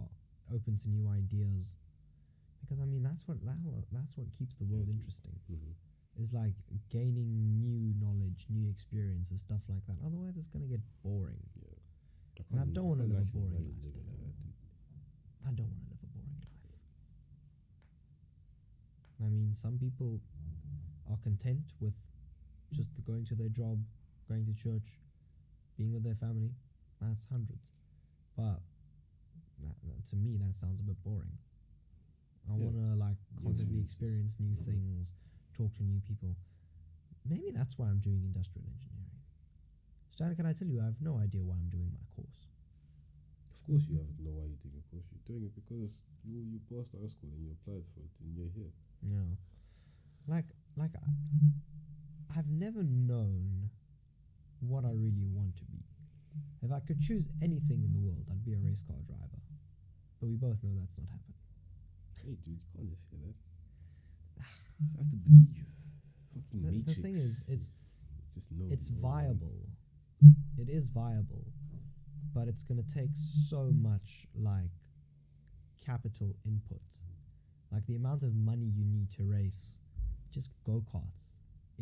open 0.54 0.76
to 0.78 0.88
new 0.88 1.08
ideas. 1.08 1.76
Because 2.60 2.80
I 2.80 2.84
mean, 2.84 3.02
that's 3.02 3.26
what 3.26 3.40
that, 3.44 3.56
that's 3.92 4.16
what 4.16 4.26
keeps 4.38 4.54
the 4.56 4.64
world 4.64 4.86
dude. 4.86 4.96
interesting. 4.96 5.32
Mm-hmm. 5.50 6.22
Is 6.22 6.32
like 6.32 6.52
gaining 6.90 7.60
new 7.62 7.94
knowledge, 7.98 8.46
new 8.50 8.68
experiences, 8.68 9.40
stuff 9.40 9.62
like 9.68 9.86
that. 9.86 9.96
Otherwise, 10.04 10.36
it's 10.36 10.48
gonna 10.48 10.66
get 10.66 10.80
boring. 11.02 11.40
And 12.50 12.60
I 12.60 12.64
can't- 12.64 12.74
don't 12.74 12.88
wanna 12.88 13.04
live 13.04 13.22
a 13.22 13.24
boring 13.32 13.54
imagine 13.54 13.72
lifestyle. 13.74 14.02
living 14.02 14.18
like 14.22 14.36
that, 14.42 14.54
dude. 14.60 15.46
I 15.46 15.50
don't 15.52 15.68
want 15.70 15.80
to 15.84 15.88
live 15.90 16.02
a 16.02 16.06
boring 16.06 16.34
life. 16.36 16.48
I 19.24 19.28
mean, 19.28 19.54
some 19.54 19.78
people 19.78 20.20
are 21.10 21.16
content 21.22 21.72
with 21.80 21.94
just 22.72 22.90
going 23.04 23.24
to 23.26 23.34
their 23.34 23.48
job, 23.48 23.78
going 24.28 24.46
to 24.46 24.54
church, 24.54 25.00
being 25.76 25.92
with 25.92 26.02
their 26.04 26.14
family. 26.14 26.50
That's 27.00 27.26
hundreds. 27.26 27.66
But 28.36 28.60
that, 29.62 29.76
that- 29.84 30.08
to 30.08 30.16
me, 30.16 30.36
that 30.38 30.54
sounds 30.56 30.80
a 30.80 30.82
bit 30.82 30.96
boring. 31.04 31.36
I 32.50 32.56
Yeah. 32.56 32.64
want 32.64 32.76
to 32.76 32.94
like 32.96 33.18
constantly 33.42 33.80
experience 33.80 34.34
new 34.40 34.54
things, 34.56 35.14
talk 35.54 35.72
to 35.76 35.82
new 35.84 36.00
people. 36.00 36.34
Maybe 37.28 37.50
that's 37.52 37.78
why 37.78 37.86
I'm 37.88 38.00
doing 38.00 38.24
industrial 38.24 38.66
engineering. 38.66 39.20
Stan, 40.10 40.34
can 40.34 40.46
I 40.46 40.52
tell 40.52 40.66
you, 40.66 40.80
I 40.80 40.86
have 40.86 41.00
no 41.00 41.18
idea 41.18 41.44
why 41.44 41.54
I'm 41.56 41.68
doing 41.70 41.90
my 41.92 42.02
course. 42.16 42.48
Of 43.54 43.62
course, 43.66 43.84
you 43.86 43.98
have 43.98 44.08
no 44.08 44.18
idea 44.18 44.32
why 44.32 44.44
you're 44.50 44.64
doing 44.64 44.82
course, 44.90 45.06
you're 45.12 45.26
doing 45.28 45.44
it 45.46 45.54
because 45.54 45.94
you 46.24 46.40
you 46.40 46.58
passed 46.68 46.90
high 46.92 47.08
school 47.08 47.30
and 47.36 47.44
you 47.44 47.52
applied 47.54 47.84
for 47.94 48.00
it 48.00 48.10
and 48.24 48.34
you're 48.34 48.50
here. 48.56 48.72
Yeah. 49.06 49.30
Like, 50.26 50.46
like, 50.76 50.90
I, 50.96 52.38
I've 52.38 52.48
never 52.50 52.82
known 52.82 53.70
what 54.60 54.84
I 54.84 54.90
really 54.92 55.24
want 55.32 55.56
to 55.56 55.64
be. 55.64 55.84
If 56.62 56.72
I 56.72 56.80
could 56.80 57.00
choose 57.00 57.28
anything 57.42 57.82
in 57.84 57.92
the 57.92 57.98
world, 58.00 58.26
I'd 58.30 58.44
be 58.44 58.52
a 58.54 58.58
race 58.58 58.82
car 58.86 58.96
driver. 59.06 59.39
But 60.20 60.28
we 60.28 60.36
both 60.36 60.62
know 60.62 60.70
that's 60.78 60.96
not 60.98 61.08
happening. 61.08 61.40
Hey, 62.22 62.36
dude, 62.44 62.60
you 62.60 62.68
can't 62.76 62.90
just 62.90 63.08
say 63.10 63.16
that. 63.24 64.44
just 64.84 64.96
have 64.96 65.10
to 65.10 65.16
believe. 65.16 65.64
Fucking 66.34 66.84
The, 66.84 66.94
the 66.94 67.00
thing 67.00 67.16
is, 67.16 67.42
it's 67.48 67.72
just 68.34 68.52
no. 68.52 68.66
it's 68.70 68.90
no, 68.90 69.00
viable. 69.00 69.66
It 70.58 70.68
is 70.68 70.90
viable, 70.90 71.46
but 72.34 72.46
it's 72.46 72.62
going 72.62 72.82
to 72.82 72.94
take 72.94 73.10
so 73.14 73.72
much 73.80 74.26
like 74.34 74.70
capital 75.84 76.36
input. 76.44 76.82
Like 77.72 77.86
the 77.86 77.96
amount 77.96 78.22
of 78.22 78.34
money 78.34 78.66
you 78.66 78.84
need 78.84 79.10
to 79.16 79.24
race 79.24 79.78
just 80.30 80.50
go 80.64 80.84
karts 80.92 81.30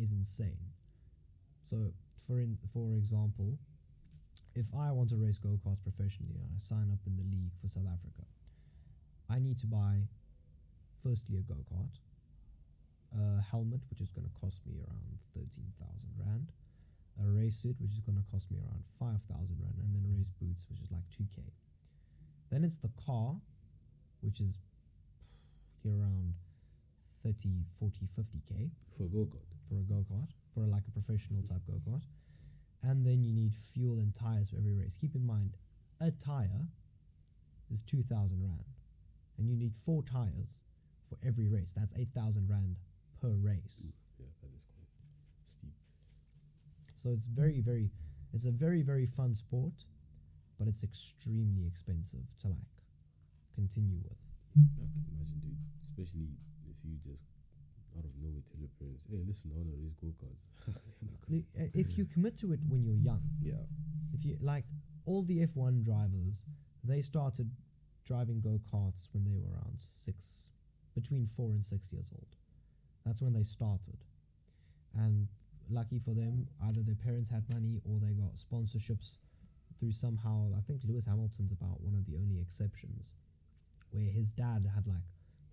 is 0.01 0.13
insane. 0.13 0.57
So, 1.69 1.91
for 2.25 2.39
in, 2.39 2.57
for 2.73 2.95
example, 2.95 3.57
if 4.55 4.65
I 4.77 4.91
want 4.91 5.09
to 5.09 5.15
race 5.17 5.37
go 5.37 5.59
karts 5.65 5.83
professionally 5.83 6.39
and 6.41 6.49
I 6.53 6.59
sign 6.59 6.89
up 6.91 6.99
in 7.05 7.15
the 7.15 7.23
league 7.23 7.53
for 7.61 7.67
South 7.67 7.87
Africa, 7.87 8.25
I 9.29 9.39
need 9.39 9.59
to 9.59 9.67
buy 9.67 10.07
firstly 11.03 11.37
a 11.37 11.45
go 11.45 11.57
kart, 11.69 11.95
a 13.13 13.41
helmet 13.41 13.81
which 13.89 14.01
is 14.01 14.09
going 14.09 14.25
to 14.27 14.33
cost 14.39 14.61
me 14.65 14.79
around 14.81 15.19
thirteen 15.33 15.69
thousand 15.79 16.11
rand, 16.17 16.51
a 17.21 17.27
race 17.29 17.57
suit 17.61 17.75
which 17.79 17.93
is 17.93 18.01
going 18.01 18.17
to 18.17 18.25
cost 18.31 18.49
me 18.51 18.57
around 18.57 18.83
five 18.97 19.21
thousand 19.29 19.57
rand, 19.61 19.77
and 19.79 19.93
then 19.93 20.03
race 20.17 20.31
boots 20.41 20.65
which 20.69 20.81
is 20.81 20.91
like 20.91 21.05
two 21.15 21.25
k. 21.35 21.41
Then 22.51 22.63
it's 22.63 22.77
the 22.77 22.89
car, 23.05 23.35
which 24.21 24.41
is 24.41 24.57
here 25.83 25.93
around 25.93 26.33
30, 27.23 27.49
40, 27.79 28.07
50 28.15 28.41
k 28.47 28.69
For 28.97 29.03
a 29.03 29.07
go 29.07 29.27
kart. 29.29 29.47
for 29.67 29.75
a 29.75 29.85
go 29.85 30.05
kart, 30.11 30.29
for 30.53 30.65
like 30.65 30.83
a 30.87 30.91
professional 30.91 31.43
type 31.43 31.61
go 31.67 31.79
kart. 31.87 32.01
And 32.83 33.05
then 33.05 33.23
you 33.23 33.33
need 33.33 33.53
fuel 33.73 33.99
and 33.99 34.15
tires 34.15 34.49
for 34.49 34.57
every 34.57 34.73
race. 34.73 34.95
Keep 34.99 35.15
in 35.15 35.25
mind, 35.25 35.57
a 35.99 36.11
tire 36.11 36.67
is 37.71 37.83
2,000 37.83 38.41
Rand. 38.41 38.63
And 39.37 39.49
you 39.49 39.55
need 39.55 39.73
four 39.85 40.03
tires 40.03 40.61
for 41.09 41.17
every 41.25 41.47
race. 41.47 41.73
That's 41.75 41.93
8,000 41.97 42.49
Rand 42.49 42.77
per 43.21 43.29
race. 43.29 43.83
Yeah, 44.19 44.27
that 44.41 44.51
is 44.55 44.63
quite 44.63 44.87
steep. 45.57 45.73
So 47.03 47.09
it's 47.11 47.27
very, 47.27 47.59
very, 47.59 47.89
it's 48.33 48.45
a 48.45 48.51
very, 48.51 48.81
very 48.81 49.05
fun 49.05 49.35
sport, 49.35 49.73
but 50.57 50.67
it's 50.67 50.83
extremely 50.83 51.65
expensive 51.65 52.27
to 52.41 52.47
like 52.47 52.75
continue 53.55 53.99
with. 54.03 54.17
I 54.55 54.87
can 54.91 55.03
imagine, 55.11 55.39
dude. 55.39 55.57
Especially 55.83 56.35
if 56.67 56.75
you 56.83 56.95
just 57.03 57.23
out 57.99 58.05
of 58.05 58.15
nowhere 58.15 58.41
tell 58.47 58.59
your 58.59 58.71
parents, 58.79 59.03
"Hey, 59.09 59.23
listen, 59.27 59.51
I 59.51 59.57
want 59.57 59.69
to 59.69 59.75
race 59.75 59.95
go 59.99 60.07
karts." 60.15 60.47
If 61.75 61.97
you 61.97 62.05
commit 62.05 62.37
to 62.37 62.53
it 62.53 62.59
when 62.67 62.83
you're 62.83 62.95
young, 62.95 63.21
yeah, 63.41 63.63
if 64.13 64.23
you 64.23 64.37
like 64.41 64.65
all 65.05 65.23
the 65.23 65.41
F1 65.41 65.83
drivers, 65.83 66.45
they 66.83 67.01
started 67.01 67.51
driving 68.05 68.39
go 68.39 68.59
karts 68.71 69.09
when 69.11 69.23
they 69.23 69.31
were 69.31 69.51
around 69.53 69.79
six, 69.79 70.47
between 70.95 71.27
four 71.27 71.51
and 71.51 71.63
six 71.63 71.91
years 71.91 72.09
old. 72.13 72.35
That's 73.05 73.21
when 73.21 73.33
they 73.33 73.43
started. 73.43 74.03
And 74.95 75.27
lucky 75.69 75.99
for 75.99 76.13
them, 76.13 76.47
either 76.65 76.81
their 76.81 76.95
parents 76.95 77.29
had 77.29 77.47
money 77.49 77.81
or 77.85 77.99
they 77.99 78.13
got 78.13 78.35
sponsorships 78.35 79.17
through 79.77 79.91
somehow. 79.91 80.51
I 80.57 80.61
think 80.61 80.81
Lewis 80.83 81.05
Hamilton's 81.05 81.51
about 81.51 81.81
one 81.81 81.93
of 81.93 82.05
the 82.05 82.17
only 82.17 82.39
exceptions 82.39 83.11
where 83.91 84.09
his 84.09 84.31
dad 84.31 84.65
had 84.73 84.87
like 84.87 85.03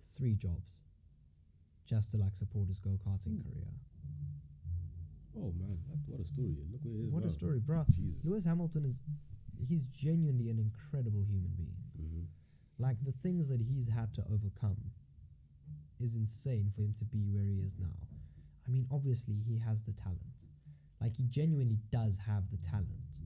three 0.09 0.35
jobs 0.35 0.86
just 1.87 2.11
to 2.11 2.17
like 2.17 2.35
support 2.35 2.67
his 2.67 2.79
go 2.79 2.91
karting 3.05 3.41
career. 3.43 3.71
Oh 5.37 5.53
man, 5.59 5.77
that, 5.89 5.97
what 6.07 6.19
a 6.19 6.25
story! 6.25 6.55
Look 6.71 6.81
where 6.83 6.95
he 6.95 7.07
is 7.07 7.13
What 7.13 7.23
now. 7.23 7.29
a 7.29 7.33
story, 7.33 7.59
bro. 7.59 7.85
Jesus. 7.95 8.19
Lewis 8.23 8.43
Hamilton 8.43 8.85
is, 8.85 9.01
he's 9.67 9.85
genuinely 9.87 10.49
an 10.49 10.57
incredible 10.59 11.23
human 11.23 11.51
being. 11.55 11.77
hmm 11.95 12.25
Like 12.79 12.97
the 13.05 13.11
things 13.11 13.47
that 13.49 13.61
he's 13.61 13.87
had 13.87 14.13
to 14.15 14.23
overcome 14.33 14.77
is 15.99 16.15
insane 16.15 16.71
for 16.75 16.81
him 16.81 16.93
to 16.99 17.05
be 17.05 17.25
where 17.29 17.45
he 17.45 17.59
is 17.65 17.73
now. 17.79 17.93
I 18.67 18.71
mean, 18.71 18.85
obviously, 18.91 19.35
he 19.47 19.57
has 19.59 19.81
the 19.83 19.93
talent. 19.93 20.45
Like, 21.01 21.15
he 21.15 21.23
genuinely 21.29 21.77
does 21.91 22.17
have 22.27 22.49
the 22.51 22.57
talent. 22.57 23.21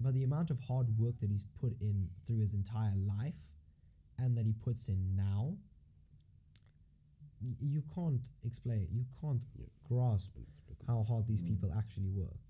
But 0.00 0.14
the 0.14 0.24
amount 0.24 0.50
of 0.50 0.58
hard 0.60 0.86
work 0.98 1.18
that 1.20 1.30
he's 1.30 1.44
put 1.60 1.74
in 1.80 2.08
through 2.26 2.38
his 2.38 2.52
entire 2.52 2.94
life 2.96 3.40
and 4.18 4.36
that 4.36 4.44
he 4.46 4.52
puts 4.52 4.88
in 4.88 5.16
now, 5.16 5.56
you 7.40 7.82
can't 7.94 8.26
explain, 8.44 8.88
you 8.92 9.04
can't 9.20 9.42
Yeah. 9.58 9.66
grasp 9.88 10.32
how 10.86 11.02
hard 11.04 11.26
these 11.26 11.42
mm. 11.42 11.48
people 11.48 11.72
actually 11.72 12.10
work. 12.10 12.40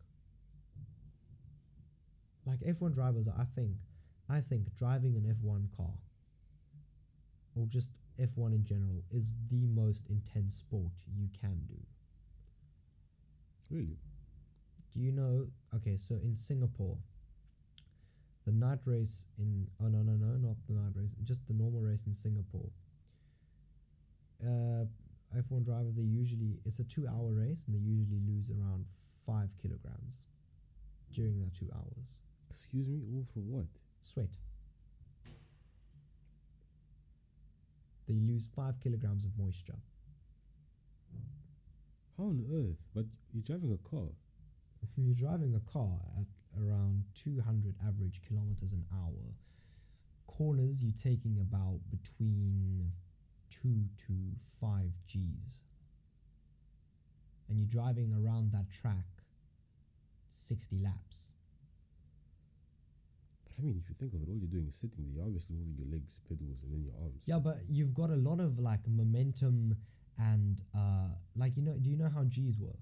Like 2.46 2.60
F1 2.60 2.92
drivers, 2.92 3.28
I 3.28 3.44
think, 3.44 3.76
I 4.28 4.40
think 4.40 4.74
driving 4.74 5.16
an 5.16 5.24
F1 5.24 5.70
car 5.76 5.94
or 7.54 7.66
just 7.66 7.90
F1 8.18 8.52
in 8.54 8.64
general 8.64 9.02
is 9.10 9.34
the 9.50 9.66
most 9.66 10.06
intense 10.08 10.56
sport 10.56 10.92
you 11.16 11.28
can 11.40 11.60
do. 11.66 11.80
Really? 13.70 13.98
Do 14.92 15.00
you 15.00 15.12
know? 15.12 15.48
Okay, 15.74 15.96
so 15.96 16.14
in 16.16 16.34
Singapore, 16.34 16.96
the 18.46 18.52
night 18.52 18.78
race 18.84 19.24
in 19.38 19.66
oh 19.82 19.88
no 19.88 20.02
no 20.02 20.12
no 20.12 20.36
not 20.36 20.56
the 20.68 20.74
night 20.74 20.92
race, 20.94 21.14
just 21.24 21.46
the 21.46 21.54
normal 21.54 21.80
race 21.80 22.04
in 22.06 22.14
Singapore. 22.14 22.70
Uh, 24.42 24.84
F1 25.36 25.64
drivers 25.64 25.94
they 25.96 26.02
usually 26.02 26.58
it's 26.64 26.78
a 26.78 26.84
two-hour 26.84 27.32
race 27.32 27.64
and 27.66 27.74
they 27.74 27.80
usually 27.80 28.20
lose 28.26 28.50
around 28.50 28.84
five 29.26 29.50
kilograms 29.60 30.24
during 31.12 31.40
that 31.40 31.54
two 31.58 31.68
hours. 31.74 32.18
Excuse 32.50 32.86
me. 32.88 33.00
All 33.12 33.26
from 33.32 33.50
what? 33.50 33.66
Sweat. 34.00 34.30
They 38.06 38.14
lose 38.14 38.48
five 38.54 38.78
kilograms 38.80 39.24
of 39.24 39.30
moisture. 39.38 39.78
How 42.16 42.24
on 42.24 42.44
earth? 42.52 42.78
But 42.94 43.06
you're 43.32 43.42
driving 43.42 43.72
a 43.72 43.88
car. 43.88 44.08
You're 44.96 45.14
driving 45.14 45.54
a 45.54 45.72
car 45.72 45.98
at 46.20 46.26
around 46.60 47.04
200 47.24 47.74
average 47.88 48.20
kilometers 48.28 48.72
an 48.72 48.84
hour. 48.92 49.34
Corners, 50.26 50.82
you're 50.82 50.92
taking 50.92 51.38
about 51.40 51.80
between 51.90 52.92
2 53.62 53.68
to 54.06 54.12
5 54.60 54.80
Gs. 55.06 55.62
And 57.48 57.58
you're 57.58 57.68
driving 57.68 58.12
around 58.14 58.52
that 58.52 58.70
track 58.70 59.06
60 60.32 60.78
laps. 60.82 61.28
But 63.44 63.52
I 63.58 63.66
mean, 63.66 63.80
if 63.82 63.88
you 63.88 63.94
think 63.98 64.14
of 64.14 64.22
it, 64.22 64.28
all 64.30 64.38
you're 64.38 64.48
doing 64.48 64.66
is 64.68 64.74
sitting 64.74 64.96
there. 64.98 65.12
You're 65.14 65.24
obviously 65.24 65.56
moving 65.56 65.76
your 65.78 65.92
legs, 65.92 66.18
pedals, 66.28 66.58
and 66.62 66.72
then 66.72 66.84
your 66.84 66.94
arms. 67.00 67.20
Yeah, 67.26 67.38
but 67.38 67.60
you've 67.68 67.94
got 67.94 68.10
a 68.10 68.16
lot 68.16 68.40
of 68.40 68.58
like 68.58 68.80
momentum 68.88 69.76
and 70.18 70.62
uh, 70.74 71.14
like 71.36 71.56
you 71.56 71.62
know, 71.62 71.74
do 71.80 71.90
you 71.90 71.96
know 71.96 72.10
how 72.14 72.24
G's 72.24 72.58
work? 72.58 72.76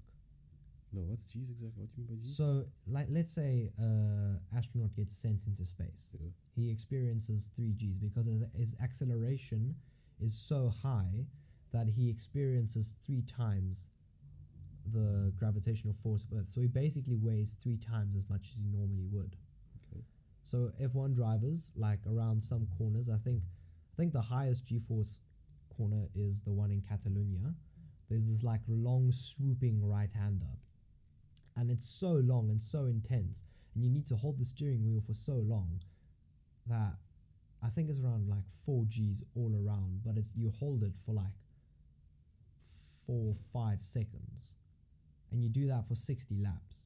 No, 0.93 1.01
what's 1.01 1.25
G's 1.25 1.49
exactly? 1.49 1.81
What 1.81 1.95
do 1.95 2.01
you 2.01 2.07
mean 2.07 2.17
by 2.17 2.23
G's? 2.23 2.37
So, 2.37 2.65
like, 2.87 3.07
let's 3.09 3.33
say 3.33 3.71
uh, 3.81 4.37
astronaut 4.55 4.95
gets 4.95 5.15
sent 5.17 5.41
into 5.47 5.65
space. 5.65 6.09
yeah. 6.13 6.29
he 6.55 6.69
experiences 6.69 7.49
3 7.55 7.73
Gs 7.73 7.97
because 7.97 8.27
his 8.55 8.75
acceleration 8.81 9.75
is 10.19 10.35
so 10.35 10.73
high 10.83 11.25
that 11.71 11.87
he 11.87 12.09
experiences 12.09 12.93
three 13.05 13.23
times 13.23 13.87
the 14.91 15.31
gravitational 15.37 15.95
force 16.03 16.23
of 16.23 16.37
Earth. 16.37 16.49
So 16.53 16.61
he 16.61 16.67
basically 16.67 17.15
weighs 17.15 17.55
three 17.61 17.77
times 17.77 18.15
as 18.15 18.29
much 18.29 18.49
as 18.49 18.55
he 18.55 18.65
normally 18.71 19.07
would. 19.11 19.35
Okay. 19.77 20.03
So 20.43 20.71
F1 20.81 21.15
drivers, 21.15 21.71
like 21.75 21.99
around 22.05 22.43
some 22.43 22.67
corners, 22.77 23.09
I 23.09 23.17
think, 23.17 23.41
I 23.93 23.95
think 23.97 24.13
the 24.13 24.21
highest 24.21 24.65
G-force 24.65 25.21
corner 25.75 26.09
is 26.15 26.41
the 26.41 26.51
one 26.51 26.71
in 26.71 26.81
Catalonia. 26.81 27.53
There's 28.09 28.27
this 28.29 28.43
like 28.43 28.61
long 28.67 29.11
swooping 29.11 29.81
right-hander, 29.87 30.59
and 31.55 31.71
it's 31.71 31.87
so 31.87 32.11
long 32.11 32.49
and 32.49 32.61
so 32.61 32.85
intense, 32.85 33.45
and 33.73 33.83
you 33.83 33.89
need 33.89 34.05
to 34.07 34.15
hold 34.15 34.37
the 34.37 34.45
steering 34.45 34.85
wheel 34.85 35.01
for 35.05 35.13
so 35.13 35.33
long 35.33 35.81
that 36.67 36.93
I 37.63 37.69
think 37.69 37.89
it's 37.89 37.99
around 37.99 38.27
like 38.29 38.43
four 38.65 38.85
Gs 38.85 39.23
all 39.35 39.53
around, 39.55 40.01
but 40.05 40.17
it's 40.17 40.29
you 40.35 40.51
hold 40.59 40.83
it 40.83 40.93
for 41.05 41.13
like 41.13 41.37
four, 43.05 43.35
five 43.51 43.81
seconds, 43.81 44.55
and 45.31 45.41
you 45.41 45.49
do 45.49 45.67
that 45.67 45.87
for 45.87 45.95
60 45.95 46.35
laps. 46.43 46.83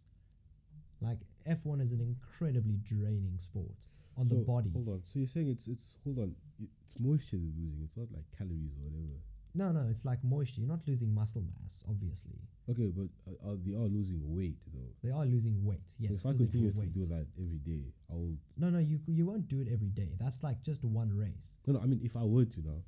Like 1.01 1.19
F1 1.49 1.82
is 1.82 1.91
an 1.91 2.01
incredibly 2.01 2.78
draining 2.84 3.38
sport 3.39 3.75
on 4.17 4.28
the 4.28 4.36
body. 4.36 4.71
Hold 4.73 4.89
on. 4.89 5.01
So 5.05 5.19
you're 5.19 5.28
saying 5.28 5.47
it's 5.47 5.67
it's 5.67 5.97
hold 6.03 6.19
on. 6.19 6.36
It's 6.59 6.99
moisture 6.99 7.38
they're 7.38 7.53
losing. 7.57 7.82
It's 7.84 7.97
not 7.97 8.07
like 8.11 8.25
calories 8.38 8.73
or 8.78 8.89
whatever. 8.89 9.19
No, 9.57 9.71
no, 9.71 9.87
it's 9.89 10.05
like 10.05 10.23
moisture. 10.23 10.61
You're 10.61 10.69
not 10.69 10.87
losing 10.87 11.13
muscle 11.13 11.41
mass, 11.41 11.83
obviously. 11.89 12.37
Okay, 12.69 12.91
but 12.95 13.07
uh, 13.27 13.51
uh, 13.51 13.55
they 13.65 13.73
are 13.73 13.87
losing 13.97 14.21
weight 14.35 14.57
though. 14.73 14.91
They 15.03 15.09
are 15.11 15.25
losing 15.25 15.65
weight. 15.65 15.87
Yes, 15.99 16.11
if 16.11 16.25
I 16.25 16.31
physical 16.31 16.45
continuously 16.51 16.81
weight. 16.81 16.93
do 16.93 17.05
that 17.05 17.25
every 17.41 17.57
day, 17.71 17.83
I'll. 18.11 18.33
No, 18.57 18.69
no, 18.69 18.79
you 18.79 18.99
you 19.07 19.25
won't 19.25 19.47
do 19.47 19.59
it 19.61 19.67
every 19.71 19.89
day. 19.89 20.11
That's 20.19 20.43
like 20.43 20.61
just 20.63 20.83
one 20.83 21.11
race. 21.17 21.55
No, 21.65 21.73
no. 21.73 21.79
I 21.79 21.85
mean, 21.87 22.01
if 22.03 22.15
I 22.15 22.23
were 22.23 22.45
to 22.45 22.59
now, 22.61 22.81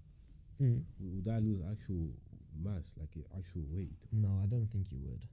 Mm. 0.62 0.84
would 1.00 1.28
I 1.34 1.40
lose 1.40 1.62
actual 1.72 2.10
mass, 2.62 2.92
like 3.00 3.10
uh, 3.18 3.38
actual 3.40 3.64
weight? 3.72 3.96
No, 4.12 4.28
I 4.44 4.46
don't 4.46 4.68
think 4.68 4.92
you 4.92 5.00
would. 5.08 5.24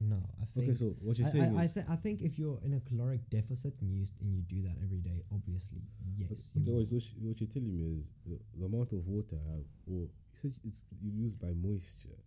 No, 0.00 0.16
I 0.42 0.44
think. 0.46 0.70
Okay, 0.70 0.78
so 0.78 0.94
what 1.00 1.18
you're 1.18 1.28
I, 1.28 1.30
saying 1.30 1.58
I, 1.58 1.64
is, 1.64 1.70
I, 1.70 1.74
th- 1.74 1.86
I 1.88 1.96
think 1.96 2.22
if 2.22 2.38
you're 2.38 2.58
in 2.64 2.74
a 2.74 2.80
caloric 2.80 3.28
deficit 3.30 3.74
and 3.80 3.94
you 3.94 4.06
and 4.20 4.34
you 4.34 4.42
do 4.42 4.62
that 4.62 4.76
every 4.82 4.98
day, 4.98 5.22
obviously, 5.32 5.80
yes. 6.16 6.50
Okay, 6.56 6.70
you 6.70 6.88
so 6.90 6.96
what, 7.20 7.34
you, 7.40 7.46
are 7.46 7.52
telling 7.52 7.72
me 7.72 8.00
is 8.00 8.10
the, 8.26 8.38
the, 8.58 8.66
amount 8.66 8.92
of 8.92 9.06
water 9.06 9.36
I 9.36 9.52
have, 9.52 9.64
or 9.86 10.08
you 10.08 10.36
said 10.40 10.52
it's 10.64 10.84
used 11.00 11.40
by 11.40 11.52
moisture. 11.54 12.18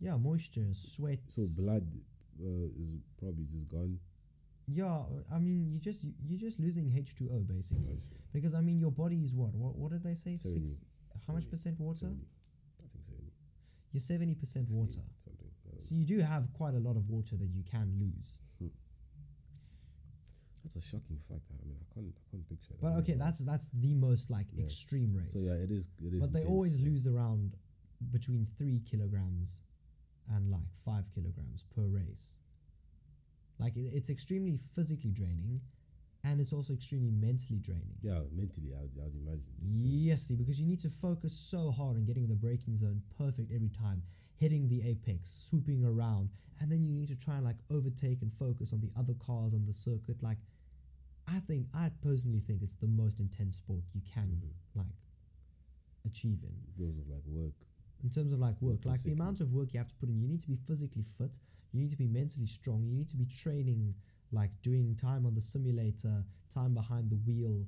Yeah, 0.00 0.16
moisture, 0.16 0.66
sweat. 0.72 1.20
So 1.28 1.46
blood 1.56 1.86
uh, 2.40 2.68
is 2.76 3.00
probably 3.18 3.46
just 3.50 3.68
gone. 3.68 3.98
Yeah, 4.68 5.02
I 5.32 5.38
mean, 5.38 5.70
you 5.70 5.78
just 5.78 6.00
you're 6.26 6.40
just 6.40 6.58
losing 6.58 6.92
H 6.94 7.14
two 7.14 7.30
O 7.32 7.38
basically, 7.38 7.98
oh, 8.02 8.16
because 8.32 8.52
I 8.52 8.60
mean, 8.60 8.80
your 8.80 8.90
body 8.90 9.22
is 9.24 9.32
what? 9.32 9.54
What, 9.54 9.76
what 9.76 9.92
did 9.92 10.02
they 10.02 10.14
say? 10.14 10.36
70, 10.36 10.38
Six, 10.38 10.60
how 11.26 11.32
70, 11.32 11.34
much 11.34 11.50
percent 11.50 11.80
water? 11.80 12.10
70. 12.10 12.26
I 12.82 12.86
think 12.92 13.04
seventy. 13.04 13.32
You're 13.92 14.00
seventy 14.00 14.34
percent 14.34 14.68
water. 14.70 15.06
70. 15.24 15.35
So 15.86 15.94
you 15.94 16.04
do 16.04 16.18
have 16.20 16.52
quite 16.52 16.74
a 16.74 16.78
lot 16.78 16.96
of 16.96 17.08
water 17.08 17.36
that 17.36 17.48
you 17.48 17.62
can 17.70 17.92
lose. 17.98 18.38
Hmm. 18.58 18.68
That's 20.64 20.76
a 20.76 20.80
shocking 20.80 21.18
fact. 21.28 21.42
I 21.50 21.64
mean, 21.66 21.76
I 21.80 21.94
can't, 21.94 22.12
I 22.16 22.30
can't 22.30 22.48
picture 22.48 22.74
that. 22.74 22.82
But 22.82 22.92
okay, 23.00 23.14
that's 23.14 23.38
that's 23.40 23.68
the 23.72 23.94
most 23.94 24.30
like 24.30 24.46
Yeah. 24.52 24.64
extreme 24.64 25.14
race. 25.14 25.32
so 25.32 25.38
yeah, 25.38 25.52
it 25.52 25.70
is. 25.70 25.88
It 26.04 26.12
is. 26.14 26.20
but 26.20 26.32
they 26.32 26.40
intense, 26.40 26.52
always 26.52 26.76
yeah. 26.78 26.88
lose 26.88 27.06
around 27.06 27.54
between 28.10 28.46
three 28.58 28.80
kilograms 28.90 29.62
and 30.34 30.50
like 30.50 30.66
five 30.84 31.04
kilograms 31.14 31.64
per 31.74 31.82
race. 31.86 32.34
Like 33.58 33.76
it, 33.76 33.92
it's 33.94 34.10
extremely 34.10 34.56
physically 34.74 35.12
draining, 35.12 35.60
and 36.24 36.40
it's 36.40 36.52
also 36.52 36.72
extremely 36.72 37.10
mentally 37.10 37.60
draining. 37.60 37.96
Yeah, 38.02 38.20
mentally, 38.32 38.74
I 38.74 38.82
would, 38.82 38.90
I 39.00 39.04
would 39.04 39.14
imagine. 39.14 39.44
Yes, 39.82 40.22
see, 40.22 40.34
because 40.34 40.58
you 40.60 40.66
need 40.66 40.80
to 40.80 40.90
focus 40.90 41.32
so 41.32 41.70
hard 41.70 41.96
on 41.96 42.04
getting 42.04 42.26
the 42.26 42.34
braking 42.34 42.76
zone 42.76 43.02
perfect 43.16 43.52
every 43.54 43.70
time, 43.70 44.02
hitting 44.36 44.68
the 44.68 44.82
apex, 44.86 45.34
swooping 45.48 45.84
around, 45.84 46.30
and 46.60 46.70
then 46.70 46.82
you 46.84 46.92
need 46.92 47.08
to 47.08 47.16
try 47.16 47.36
and 47.36 47.44
like 47.44 47.56
overtake 47.70 48.22
and 48.22 48.32
focus 48.32 48.72
on 48.72 48.80
the 48.80 48.90
other 48.98 49.14
cars 49.14 49.52
on 49.54 49.64
the 49.66 49.74
circuit. 49.74 50.22
Like, 50.22 50.38
I 51.26 51.38
think 51.40 51.66
I 51.74 51.90
personally 52.02 52.40
think 52.40 52.62
it's 52.62 52.76
the 52.76 52.86
most 52.86 53.18
intense 53.20 53.56
sport 53.56 53.82
you 53.92 54.00
can 54.14 54.28
Mhm. 54.42 54.50
like 54.74 54.94
achieve 56.04 56.42
in 56.44 56.54
Those 56.78 56.98
of 56.98 57.08
like 57.08 57.24
work. 57.26 57.54
in 58.04 58.10
terms 58.10 58.32
of 58.32 58.38
like. 58.38 58.60
Work 58.62 58.84
Like 58.84 59.02
the 59.02 59.12
amount 59.12 59.40
of 59.40 59.52
work 59.52 59.72
you 59.74 59.78
have 59.78 59.88
to 59.88 59.94
put 59.96 60.08
in. 60.08 60.20
You 60.20 60.28
need 60.28 60.40
to 60.42 60.46
be 60.48 60.56
physically 60.56 61.02
fit. 61.02 61.38
You 61.72 61.80
need 61.80 61.90
to 61.90 61.96
be 61.96 62.06
mentally 62.06 62.46
strong. 62.46 62.84
You 62.86 62.94
need 62.94 63.08
to 63.08 63.16
be 63.16 63.26
training, 63.26 63.94
like 64.32 64.50
doing 64.62 64.94
time 64.94 65.26
on 65.26 65.34
the 65.34 65.40
simulator, 65.40 66.24
time 66.50 66.74
behind 66.74 67.10
the 67.10 67.16
wheel, 67.16 67.66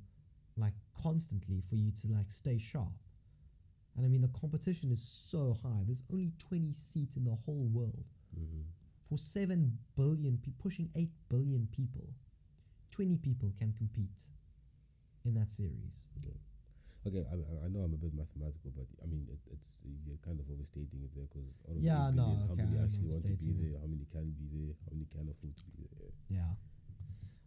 like 0.56 0.74
constantly 0.92 1.60
for 1.60 1.76
you 1.76 1.90
to 1.92 2.08
like 2.08 2.30
stay 2.30 2.58
sharp. 2.58 2.92
And 3.98 4.06
I 4.06 4.08
mean, 4.08 4.22
the 4.22 4.30
competition 4.38 4.92
is 4.94 5.02
so 5.02 5.58
high. 5.60 5.82
There's 5.84 6.04
only 6.12 6.30
20 6.48 6.70
seats 6.72 7.16
in 7.16 7.24
the 7.24 7.34
whole 7.44 7.66
world 7.74 8.06
Mm-hmm. 8.38 8.62
for 9.08 9.18
7 9.18 9.76
billion, 9.96 10.38
pe- 10.38 10.52
pushing 10.62 10.88
8 10.94 11.08
billion 11.28 11.66
people. 11.74 12.06
20 12.92 13.16
people 13.18 13.50
can 13.58 13.72
compete 13.76 14.22
in 15.24 15.34
that 15.34 15.50
series. 15.50 16.06
Okay, 17.06 17.24
I, 17.26 17.34
I- 17.34 17.68
know 17.68 17.80
I'm 17.80 17.94
a 17.94 17.96
bit 17.96 18.14
mathematical, 18.14 18.70
but 18.76 18.86
I 19.02 19.06
mean, 19.06 19.26
it, 19.32 19.40
it's 19.50 19.80
you're 20.06 20.20
kind 20.24 20.38
of 20.38 20.46
overstating 20.52 21.02
it 21.02 21.10
there 21.16 21.26
because 21.26 21.48
Yeah, 21.80 22.10
no, 22.14 22.46
how 22.46 22.52
okay, 22.54 22.62
many 22.62 22.78
I'm 22.78 22.84
actually 22.84 23.08
want 23.10 23.24
to 23.26 23.34
be 23.34 23.50
it. 23.50 23.58
there, 23.72 23.80
how 23.80 23.86
many 23.88 24.06
can 24.12 24.30
be 24.38 24.46
there, 24.52 24.74
how 24.86 24.92
many 24.94 25.06
can 25.10 25.26
afford 25.32 25.56
to 25.56 25.64
be 25.74 25.88
there. 25.98 26.12
Yeah. 26.28 26.52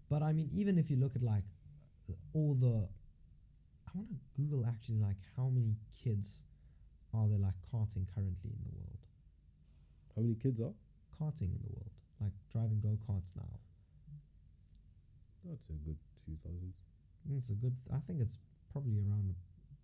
But 0.09 0.23
I 0.23 0.33
mean, 0.33 0.49
even 0.51 0.77
if 0.77 0.89
you 0.89 0.97
look 0.97 1.15
at 1.15 1.21
like 1.23 1.45
all 2.33 2.55
the, 2.59 2.89
I 3.93 3.97
want 3.97 4.09
to 4.09 4.15
Google 4.39 4.65
actually 4.65 4.99
like 4.99 5.17
how 5.35 5.49
many 5.49 5.75
kids 6.03 6.43
are 7.13 7.27
there 7.27 7.39
like 7.39 7.55
karting 7.71 8.07
currently 8.15 8.51
in 8.55 8.63
the 8.63 8.71
world? 8.77 8.99
How 10.15 10.21
many 10.21 10.35
kids 10.35 10.61
are? 10.61 10.73
Karting 11.19 11.51
in 11.51 11.59
the 11.61 11.69
world, 11.75 11.91
like 12.21 12.31
driving 12.51 12.79
go 12.79 12.97
karts 13.07 13.35
now. 13.35 13.49
That's 15.43 15.69
a 15.69 15.73
good 15.85 15.97
few 16.25 16.35
thousand. 16.43 16.73
It's 17.35 17.49
a 17.49 17.53
good. 17.53 17.75
I 17.93 17.99
think 18.07 18.21
it's 18.21 18.37
probably 18.71 18.97
around 18.99 19.33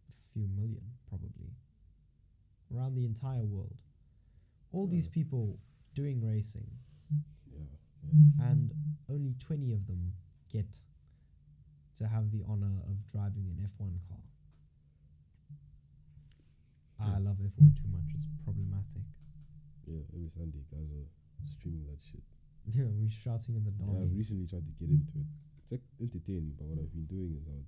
a 0.09 0.13
few 0.33 0.47
million, 0.55 0.83
probably 1.09 1.51
around 2.73 2.95
the 2.95 3.05
entire 3.05 3.43
world. 3.43 3.75
All 4.71 4.87
these 4.87 5.07
people 5.07 5.57
doing 5.95 6.21
racing, 6.23 6.67
Yeah, 7.51 7.63
yeah. 8.03 8.51
and 8.51 8.71
only 9.09 9.33
20 9.39 9.71
of 9.71 9.87
them 9.87 10.11
get 10.51 10.67
to 11.97 12.07
have 12.07 12.31
the 12.31 12.43
honor 12.47 12.81
of 12.87 12.95
driving 13.11 13.47
an 13.49 13.67
F1 13.77 13.97
car. 14.07 14.21
I 16.99 17.19
love 17.19 17.37
F1 17.37 17.77
too 17.77 17.89
much. 17.93 18.09
It's 18.15 18.25
problematic. 18.43 19.05
Yeah, 19.85 20.01
every 20.13 20.29
Sunday 20.33 20.65
guys 20.71 20.89
are 20.91 21.07
streaming 21.47 21.85
that 21.87 22.01
shit. 22.01 22.23
Yeah, 22.75 22.83
we're 22.91 23.07
shouting 23.09 23.55
in 23.55 23.63
the 23.63 23.71
Yeah, 23.79 24.03
I've 24.03 24.11
recently 24.11 24.43
tried 24.45 24.65
to 24.67 24.73
get 24.75 24.89
into 24.91 25.07
it. 25.23 25.27
It's 25.63 25.71
like 25.71 25.85
entertaining, 26.03 26.51
but 26.59 26.67
what 26.67 26.79
I've 26.83 26.91
been 26.91 27.07
doing 27.07 27.31
is 27.39 27.47
I'll 27.47 27.63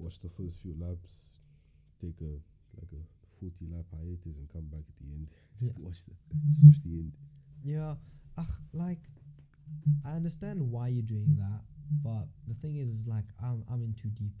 watch 0.00 0.16
the 0.24 0.30
first 0.32 0.56
few 0.64 0.72
laps, 0.80 1.44
take 2.00 2.16
a 2.24 2.40
like 2.80 2.88
a 2.96 3.02
forty 3.36 3.68
lap 3.68 3.84
hiatus, 3.92 4.40
and 4.40 4.48
come 4.48 4.64
back 4.72 4.80
at 4.88 4.96
the 4.96 5.12
end. 5.12 5.28
Just 5.60 5.76
Yeah. 5.76 5.84
watch 5.84 6.00
the 6.08 6.16
just 6.56 6.64
watch 6.64 6.80
the 6.88 6.92
end. 7.04 7.12
Yeah, 7.62 7.94
ugh, 8.38 8.54
like 8.72 9.04
I 10.08 10.16
understand 10.16 10.64
why 10.72 10.88
you're 10.88 11.04
doing 11.04 11.36
that, 11.36 11.60
but 12.02 12.26
the 12.48 12.54
thing 12.54 12.76
is, 12.76 12.88
is 12.88 13.06
like 13.06 13.24
I'm 13.42 13.64
I'm 13.70 13.82
in 13.82 13.94
too 13.94 14.08
deep. 14.10 14.32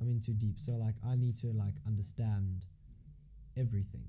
I'm 0.00 0.08
in 0.08 0.20
too 0.20 0.34
deep, 0.34 0.58
so 0.60 0.72
like 0.72 0.94
I 1.06 1.16
need 1.16 1.36
to 1.40 1.48
like 1.52 1.74
understand 1.86 2.66
everything. 3.56 4.04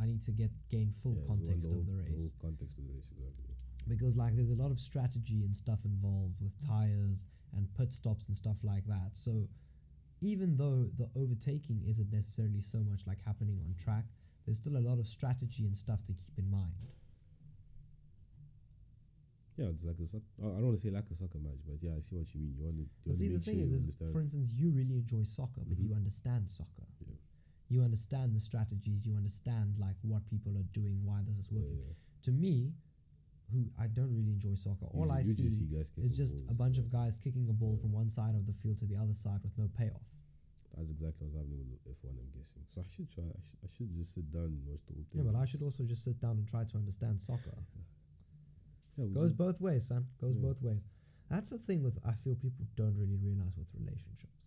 I 0.00 0.06
need 0.06 0.22
to 0.24 0.30
get 0.32 0.50
gain 0.70 0.92
full 1.02 1.14
Yeah, 1.16 1.26
context 1.26 1.64
whole- 1.66 1.80
of 1.80 1.86
the 1.86 1.92
race. 1.94 2.18
whole 2.18 2.32
context 2.40 2.78
of 2.78 2.84
the 2.86 2.92
race, 2.92 3.08
exactly. 3.10 3.54
because 3.88 4.16
like 4.16 4.34
there's 4.36 4.50
a 4.50 4.54
lot 4.54 4.70
of 4.70 4.80
strategy 4.80 5.44
and 5.44 5.56
stuff 5.56 5.84
involved 5.84 6.40
with 6.40 6.52
tires 6.66 7.26
and 7.56 7.72
pit 7.74 7.92
stops 7.92 8.26
and 8.28 8.36
stuff 8.36 8.56
like 8.64 8.84
that. 8.86 9.10
So 9.14 9.48
even 10.20 10.56
though 10.56 10.88
the 10.98 11.08
overtaking 11.14 11.82
isn't 11.86 12.10
necessarily 12.12 12.60
so 12.60 12.78
much 12.78 13.06
like 13.06 13.18
happening 13.24 13.60
on 13.64 13.74
track, 13.76 14.04
there's 14.44 14.56
still 14.58 14.76
a 14.76 14.80
lot 14.80 14.98
of 14.98 15.06
strategy 15.06 15.66
and 15.66 15.76
stuff 15.76 16.02
to 16.06 16.12
keep 16.14 16.38
in 16.38 16.50
mind. 16.50 16.72
Yeah, 19.56 19.72
it's 19.72 19.84
like 19.84 19.96
a 19.98 20.06
I 20.44 20.46
I 20.46 20.60
don't 20.60 20.66
want 20.68 20.76
to 20.78 20.82
say 20.82 20.90
like 20.90 21.08
a 21.10 21.14
soccer 21.16 21.38
match, 21.38 21.60
but 21.66 21.80
yeah, 21.80 21.92
I 21.96 22.00
see 22.00 22.16
what 22.16 22.28
you 22.34 22.40
mean. 22.40 22.54
You 22.58 22.64
want 22.64 22.76
to, 22.76 22.86
you 23.08 23.16
see, 23.16 23.28
the 23.28 23.34
make 23.40 23.44
sure 23.44 23.54
thing 23.54 23.62
is, 23.64 23.72
is 23.72 23.96
for 24.12 24.20
instance, 24.20 24.52
you 24.52 24.68
really 24.70 24.96
enjoy 25.00 25.22
soccer, 25.24 25.62
but 25.66 25.78
you 25.78 25.88
Mhm. 25.90 25.96
understand 25.96 26.50
soccer. 26.50 26.84
Yeah. 27.00 27.16
You 27.68 27.82
understand 27.82 28.34
the 28.36 28.40
strategies. 28.40 29.06
You 29.06 29.16
understand 29.16 29.78
like 29.78 29.96
what 30.02 30.26
people 30.28 30.56
are 30.58 30.68
doing, 30.72 31.02
why 31.04 31.22
this 31.24 31.38
is 31.38 31.50
working. 31.50 31.78
yeah. 31.78 31.94
To 32.28 32.32
me, 32.32 32.74
who 33.50 33.70
I 33.78 33.86
don't 33.86 34.12
really 34.14 34.32
enjoy 34.32 34.56
soccer, 34.56 34.86
all 34.86 35.06
You 35.06 35.10
I 35.12 35.18
you 35.20 35.24
just 35.24 35.36
see 35.38 35.66
guys 35.66 35.86
is 35.96 36.12
just 36.12 36.34
balls, 36.34 36.50
a 36.50 36.54
bunch 36.54 36.78
of 36.78 36.90
guys 36.90 37.16
kicking 37.16 37.48
a 37.48 37.52
ball 37.52 37.74
Yeah. 37.76 37.80
from 37.82 37.92
one 37.92 38.10
side 38.10 38.34
of 38.34 38.44
the 38.46 38.52
field 38.52 38.78
to 38.78 38.86
the 38.86 38.96
other 38.96 39.14
side 39.14 39.42
with 39.42 39.56
no 39.56 39.68
payoff. 39.68 40.04
That's 40.76 40.90
exactly 40.90 41.26
what's 41.26 41.36
happening 41.36 41.64
with 41.70 41.80
F1. 41.88 42.10
I'm 42.18 42.28
guessing. 42.36 42.62
So 42.74 42.82
I 42.82 42.86
should 42.86 43.08
try. 43.10 43.24
I, 43.24 43.40
sh- 43.40 43.56
I 43.64 43.68
should 43.68 43.90
just 43.94 44.12
sit 44.12 44.30
down 44.30 44.52
and 44.52 44.66
watch 44.66 44.84
the 44.86 44.92
whole 44.94 45.04
thing. 45.10 45.24
Yeah, 45.24 45.30
but 45.32 45.38
I 45.38 45.46
should 45.46 45.62
also 45.62 45.84
just 45.84 46.04
sit 46.04 46.20
down 46.20 46.36
and 46.36 46.46
try 46.46 46.64
to 46.64 46.76
understand 46.76 47.22
soccer. 47.22 47.56
Yeah, 48.96 49.06
Goes 49.06 49.32
both 49.32 49.60
ways, 49.60 49.86
son. 49.86 50.06
Goes 50.20 50.36
Yeah. 50.36 50.42
both 50.42 50.62
ways. 50.62 50.86
That's 51.28 51.50
the 51.50 51.58
thing 51.58 51.82
with 51.82 51.98
I 52.04 52.12
feel 52.14 52.34
people 52.36 52.66
don't 52.76 52.96
really 52.96 53.16
realize 53.16 53.56
with 53.56 53.68
relationships. 53.74 54.46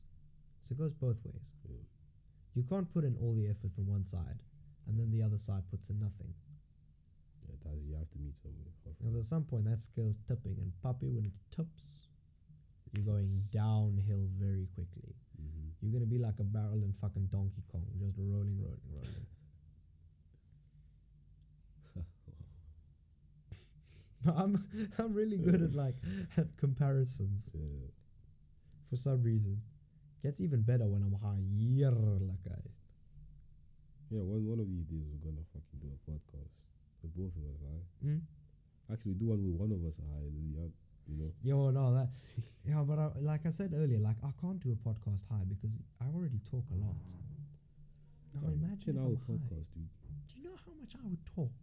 So 0.61 0.73
it 0.73 0.77
goes 0.77 0.93
both 0.93 1.23
ways. 1.25 1.53
Yeah. 1.67 1.75
You 2.55 2.63
can't 2.63 2.91
put 2.91 3.03
in 3.03 3.15
all 3.17 3.35
the 3.35 3.47
effort 3.47 3.71
from 3.73 3.87
one 3.87 4.05
side 4.05 4.41
and 4.87 4.99
then 4.99 5.11
the 5.11 5.21
other 5.21 5.37
side 5.37 5.63
puts 5.69 5.89
in 5.89 5.99
nothing. 5.99 6.33
Yeah, 7.47 7.53
it 7.55 7.61
has, 7.69 7.83
you 7.85 7.95
have 7.95 8.09
to 8.11 8.17
meet 8.19 8.37
somewhere. 8.37 8.71
Because 8.97 9.15
at 9.15 9.25
some 9.25 9.43
point 9.45 9.65
that 9.65 9.81
scale's 9.81 10.17
tipping 10.27 10.57
and 10.59 10.71
puppy 10.81 11.09
when 11.09 11.25
it 11.25 11.31
tips, 11.51 12.07
you're 12.93 13.05
going 13.05 13.43
downhill 13.51 14.27
very 14.39 14.65
quickly. 14.73 15.13
Mhm. 15.39 15.71
You're 15.81 15.91
gonna 15.93 16.05
be 16.09 16.17
like 16.17 16.39
a 16.39 16.43
barrel 16.43 16.83
in 16.83 16.93
fucking 16.93 17.27
Donkey 17.27 17.61
Kong, 17.71 17.85
just 17.99 18.17
rolling, 18.17 18.57
rolling, 18.59 18.81
rolling. 18.91 19.25
I'm 24.35 24.63
I'm 24.97 25.13
really 25.13 25.37
good 25.37 25.61
at 25.61 25.73
like 25.75 25.95
at 26.37 26.47
comparisons 26.57 27.51
Yeah. 27.53 27.87
for 28.89 28.95
some 28.97 29.21
reason. 29.23 29.61
Gets 30.23 30.41
even 30.41 30.61
better 30.61 30.85
when 30.87 31.01
I'm 31.01 31.15
high. 31.23 31.39
Yeah, 31.55 31.89
like 31.95 32.43
I. 32.51 32.59
Yeah, 34.11 34.19
one 34.25 34.43
one 34.45 34.59
of 34.59 34.67
these 34.67 34.83
days 34.85 35.05
we're 35.07 35.23
gonna 35.23 35.45
fucking 35.53 35.79
do 35.79 35.87
a 35.95 35.99
podcast. 36.11 36.73
with 37.03 37.15
both 37.15 37.31
of 37.39 37.43
us 37.47 37.61
high. 37.63 37.85
Mm? 38.09 38.21
Actually, 38.91 39.13
do 39.13 39.27
one 39.27 39.39
with 39.45 39.55
one 39.55 39.71
of 39.71 39.79
us 39.87 39.95
high, 40.01 40.25
and 40.27 40.33
then 40.35 40.45
the 40.51 40.59
other, 40.65 40.73
you 41.07 41.15
know. 41.15 41.31
Yo, 41.45 41.69
no, 41.71 41.93
that. 41.93 42.09
Yeah, 42.67 42.81
but 42.83 42.97
I, 42.99 43.11
like 43.21 43.45
I 43.45 43.51
said 43.51 43.71
earlier, 43.77 43.99
like 43.99 44.17
I 44.25 44.33
can't 44.41 44.59
do 44.59 44.73
a 44.75 44.79
podcast 44.83 45.23
high 45.29 45.45
because 45.47 45.77
I 46.01 46.05
already 46.11 46.41
talk 46.51 46.65
a 46.73 46.77
lot. 46.83 46.97
Now 48.33 48.49
Um, 48.49 48.59
imagine 48.65 48.97
our 48.97 49.13
I'm 49.13 49.15
high. 49.15 49.33
podcast, 49.39 49.67
dude. 49.77 49.87
Do 50.27 50.31
you 50.35 50.43
know 50.43 50.57
how 50.65 50.73
much 50.81 50.93
I 50.99 51.05
would 51.07 51.23
talk? 51.35 51.53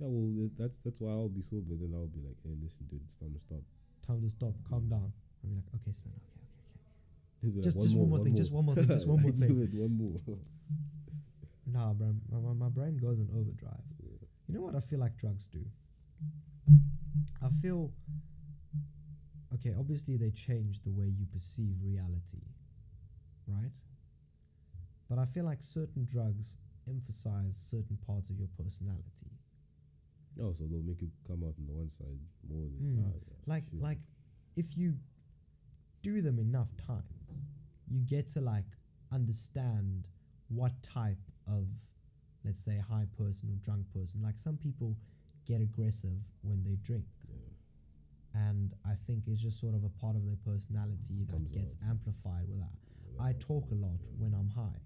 Yeah, 0.00 0.08
well, 0.08 0.48
that's 0.58 0.78
that's 0.84 0.98
why 1.00 1.10
I'll 1.10 1.28
be 1.28 1.42
sober. 1.42 1.76
Then 1.76 1.92
I'll 1.94 2.08
be 2.08 2.20
like, 2.24 2.36
hey, 2.42 2.56
listen, 2.62 2.86
dude, 2.88 3.02
it's 3.06 3.16
time 3.16 3.34
to 3.36 3.40
stop. 3.40 3.60
Time 4.06 4.22
to 4.22 4.28
stop. 4.30 4.54
Calm 4.68 4.88
down. 4.88 5.12
I'll 5.44 5.50
be 5.50 5.56
like, 5.56 5.68
okay, 5.76 5.92
Stan. 5.92 6.12
Okay, 6.16 6.40
okay, 6.40 6.72
okay. 6.72 7.44
He's 7.44 7.52
be 7.52 7.60
Just- 7.60 7.80
just 7.80 7.96
one 7.96 8.08
more 8.08 8.24
thing, 8.24 8.34
just 8.36 8.52
one 8.52 8.64
more 8.68 8.74
thing, 8.74 8.88
just 8.88 9.06
one 9.06 9.20
more 9.22 9.32
thing. 9.32 9.60
it, 9.60 9.74
one 9.74 9.96
more. 9.96 10.16
Nah, 11.72 11.92
bro. 11.92 12.12
My, 12.32 12.38
my, 12.40 12.52
my 12.66 12.68
brain 12.68 12.96
goes 12.96 13.20
in 13.20 13.28
overdrive. 13.30 13.84
Yeah. 14.02 14.26
You 14.48 14.54
know 14.54 14.60
what 14.60 14.74
I 14.74 14.80
feel 14.80 14.98
like 14.98 15.16
drugs 15.16 15.46
do? 15.46 15.60
I 17.42 17.48
feel. 17.62 17.92
Okay, 19.54 19.74
obviously 19.78 20.16
they 20.16 20.30
change 20.30 20.80
the 20.82 20.90
way 20.90 21.06
you 21.06 21.26
perceive 21.32 21.76
reality, 21.84 22.42
right? 23.46 23.76
But 25.08 25.18
I 25.18 25.26
feel 25.26 25.44
like 25.44 25.58
certain 25.62 26.04
drugs 26.10 26.56
emphasize 26.88 27.56
certain 27.70 27.98
parts 28.06 28.30
of 28.30 28.38
your 28.38 28.48
personality. 28.58 29.30
Oh, 30.40 30.52
so 30.54 30.64
they'll 30.64 30.82
make 30.82 31.02
you 31.02 31.10
come 31.26 31.42
out 31.44 31.54
on 31.58 31.66
the 31.66 31.72
one 31.72 31.90
side 31.90 32.18
more 32.48 32.62
than 32.66 32.96
Mm. 32.96 33.04
ah, 33.06 33.12
yeah, 33.28 33.34
Like, 33.46 33.64
shit. 33.70 33.80
like, 33.80 33.98
if 34.56 34.76
you 34.76 34.96
do 36.02 36.22
them 36.22 36.38
enough 36.38 36.74
times, 36.76 37.04
you 37.88 38.00
get 38.00 38.28
to 38.30 38.40
like 38.40 38.64
understand 39.12 40.08
what 40.48 40.82
type 40.82 41.18
of, 41.46 41.66
let's 42.44 42.62
say, 42.62 42.78
high 42.78 43.06
person 43.18 43.50
or 43.50 43.56
drunk 43.56 43.86
person. 43.92 44.22
Like 44.22 44.38
some 44.38 44.56
people 44.56 44.96
get 45.44 45.60
aggressive 45.60 46.16
when 46.42 46.62
they 46.62 46.76
drink. 46.76 47.04
Yeah. 47.28 47.36
and 48.48 48.72
I 48.86 48.94
think 49.06 49.26
it's 49.26 49.40
just 49.42 49.58
sort 49.60 49.74
of 49.74 49.82
a 49.82 49.88
part 49.88 50.14
of 50.14 50.24
their 50.24 50.36
personality 50.46 51.24
that 51.26 51.32
Comes 51.32 51.48
gets 51.50 51.74
amplified 51.88 52.46
with 52.48 52.60
that. 52.60 52.70
Yeah, 53.14 53.22
I 53.24 53.32
talk 53.40 53.70
a 53.72 53.74
lot 53.74 53.98
when 54.18 54.34
I'm 54.34 54.48
high, 54.48 54.78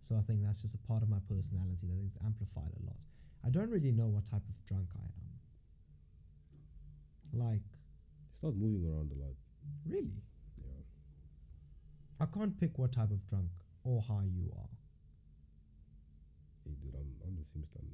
so 0.00 0.16
I 0.16 0.22
think 0.22 0.42
that's 0.42 0.62
just 0.62 0.74
a 0.74 0.78
part 0.88 1.02
of 1.02 1.10
my 1.10 1.18
personality 1.28 1.86
that 1.86 2.00
is 2.02 2.16
amplified 2.24 2.72
a 2.80 2.86
lot. 2.86 2.96
I 3.44 3.50
don't 3.50 3.70
really 3.70 3.92
know 3.92 4.08
what 4.08 4.24
type 4.26 4.42
of 4.48 4.64
drunk 4.66 4.88
I 4.96 5.04
am. 5.04 5.12
Like, 7.48 7.62
Start 8.38 8.56
moving 8.56 8.84
around 8.88 9.10
a 9.12 9.16
lot. 9.24 9.34
really, 9.86 10.22
Yeah. 10.58 10.82
I 12.20 12.26
can't 12.26 12.58
pick 12.58 12.78
what 12.78 12.92
type 12.92 13.10
of 13.10 13.26
drunk 13.28 13.48
or 13.84 14.00
high 14.02 14.24
you 14.34 14.50
are. 14.56 14.68
Hey, 16.64 16.74
dude, 16.82 16.94
I'm 16.94 17.14
I'm 17.26 17.36
the 17.36 17.44
same 17.52 17.64
Stan 17.64 17.84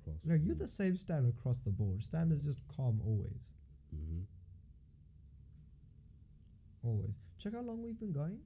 across. 0.00 0.18
No, 0.24 0.34
you're 0.34 0.54
the 0.54 0.68
same 0.68 0.96
Stan 0.96 1.26
across 1.26 1.60
the 1.60 1.70
board. 1.70 2.02
Stan 2.02 2.30
is 2.32 2.42
just 2.42 2.60
calm 2.74 3.00
always, 3.04 3.52
Mm-hmm. 3.94 4.22
always. 6.86 7.14
Check 7.38 7.52
how 7.54 7.62
long 7.62 7.82
we've 7.82 7.98
been 7.98 8.12
going. 8.12 8.38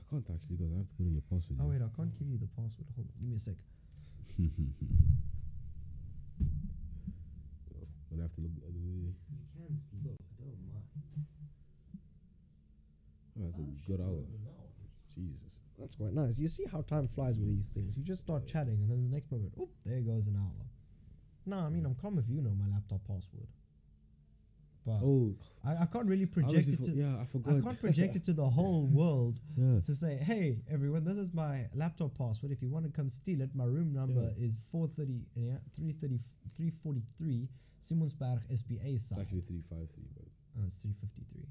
I 0.00 0.04
can't 0.10 0.26
actually 0.32 0.56
because 0.56 0.72
I 0.72 0.76
have 0.78 0.88
to 0.88 0.94
put 0.94 1.06
in 1.06 1.12
your 1.12 1.22
password. 1.30 1.58
Oh 1.60 1.66
wait, 1.68 1.82
I 1.82 1.88
can't 1.96 2.16
give 2.18 2.28
you 2.28 2.38
the 2.38 2.48
password. 2.56 2.86
Hold 2.96 3.08
on, 3.08 3.12
give 3.20 3.28
me 3.28 3.36
a 3.36 3.38
sec. 3.38 3.56
Oh, 8.16 8.22
Gonna 8.22 8.28
have 8.28 8.34
to 8.36 8.40
look 8.40 8.54
the 8.56 8.64
other 8.66 8.80
way. 8.80 8.96
You 9.04 9.76
can 9.90 10.00
look. 10.08 10.18
Don't 10.38 10.56
mind. 10.72 10.84
Oh, 13.38 13.42
that's 13.44 13.58
a 13.58 13.62
oh, 13.62 13.74
good 13.86 14.00
hour. 14.00 14.24
Jesus. 15.14 15.52
That's 15.78 15.94
quite 15.94 16.12
nice. 16.14 16.38
You 16.38 16.48
see 16.48 16.64
how 16.70 16.80
time 16.82 17.06
flies 17.08 17.36
with 17.38 17.48
these 17.48 17.68
things. 17.68 17.96
You 17.96 18.02
just 18.02 18.22
start 18.22 18.46
chatting, 18.46 18.78
and 18.80 18.90
then 18.90 19.02
the 19.10 19.14
next 19.14 19.30
moment, 19.30 19.52
oop, 19.60 19.68
there 19.84 20.00
goes 20.00 20.26
an 20.26 20.36
hour. 20.36 20.64
No, 21.44 21.58
I 21.58 21.68
mean 21.68 21.84
I'm 21.84 21.94
calm 21.94 22.18
if 22.18 22.28
you 22.28 22.40
know 22.40 22.54
my 22.58 22.66
laptop 22.74 23.02
password, 23.06 23.46
but 24.84 24.98
Oh, 25.04 25.34
I, 25.64 25.82
I 25.82 25.86
can't 25.86 26.06
really 26.06 26.26
project 26.26 26.66
it 26.68 26.78
for- 26.78 26.86
to. 26.86 26.90
yeah, 26.92 27.18
I 27.20 27.24
forgot 27.24 27.56
I 27.56 27.60
can't 27.60 27.78
project 27.80 28.16
it 28.16 28.24
to 28.24 28.32
the 28.32 28.48
whole 28.48 28.86
world 28.92 29.38
yeah. 29.56 29.78
to 29.84 29.94
say, 29.94 30.16
"Hey, 30.16 30.62
everyone, 30.68 31.04
this 31.04 31.16
is 31.18 31.32
my 31.32 31.66
laptop 31.74 32.16
password. 32.18 32.50
If 32.52 32.62
you 32.62 32.70
want 32.70 32.84
to 32.86 32.90
come 32.90 33.08
steal 33.10 33.42
it, 33.42 33.50
my 33.54 33.64
room 33.64 33.92
number 33.92 34.32
is 34.38 34.58
430, 34.72 35.20
yeah, 35.36 35.58
330, 35.76 36.18
343 36.56 37.48
Simonsberg 37.86 38.40
SBA 38.52 38.94
It's 38.94 39.12
actually 39.18 39.42
three 39.42 39.62
five 39.70 39.88
three, 39.94 40.08
but 40.14 40.24
Oh, 40.58 40.64
it's 40.66 40.76
353. 40.76 41.44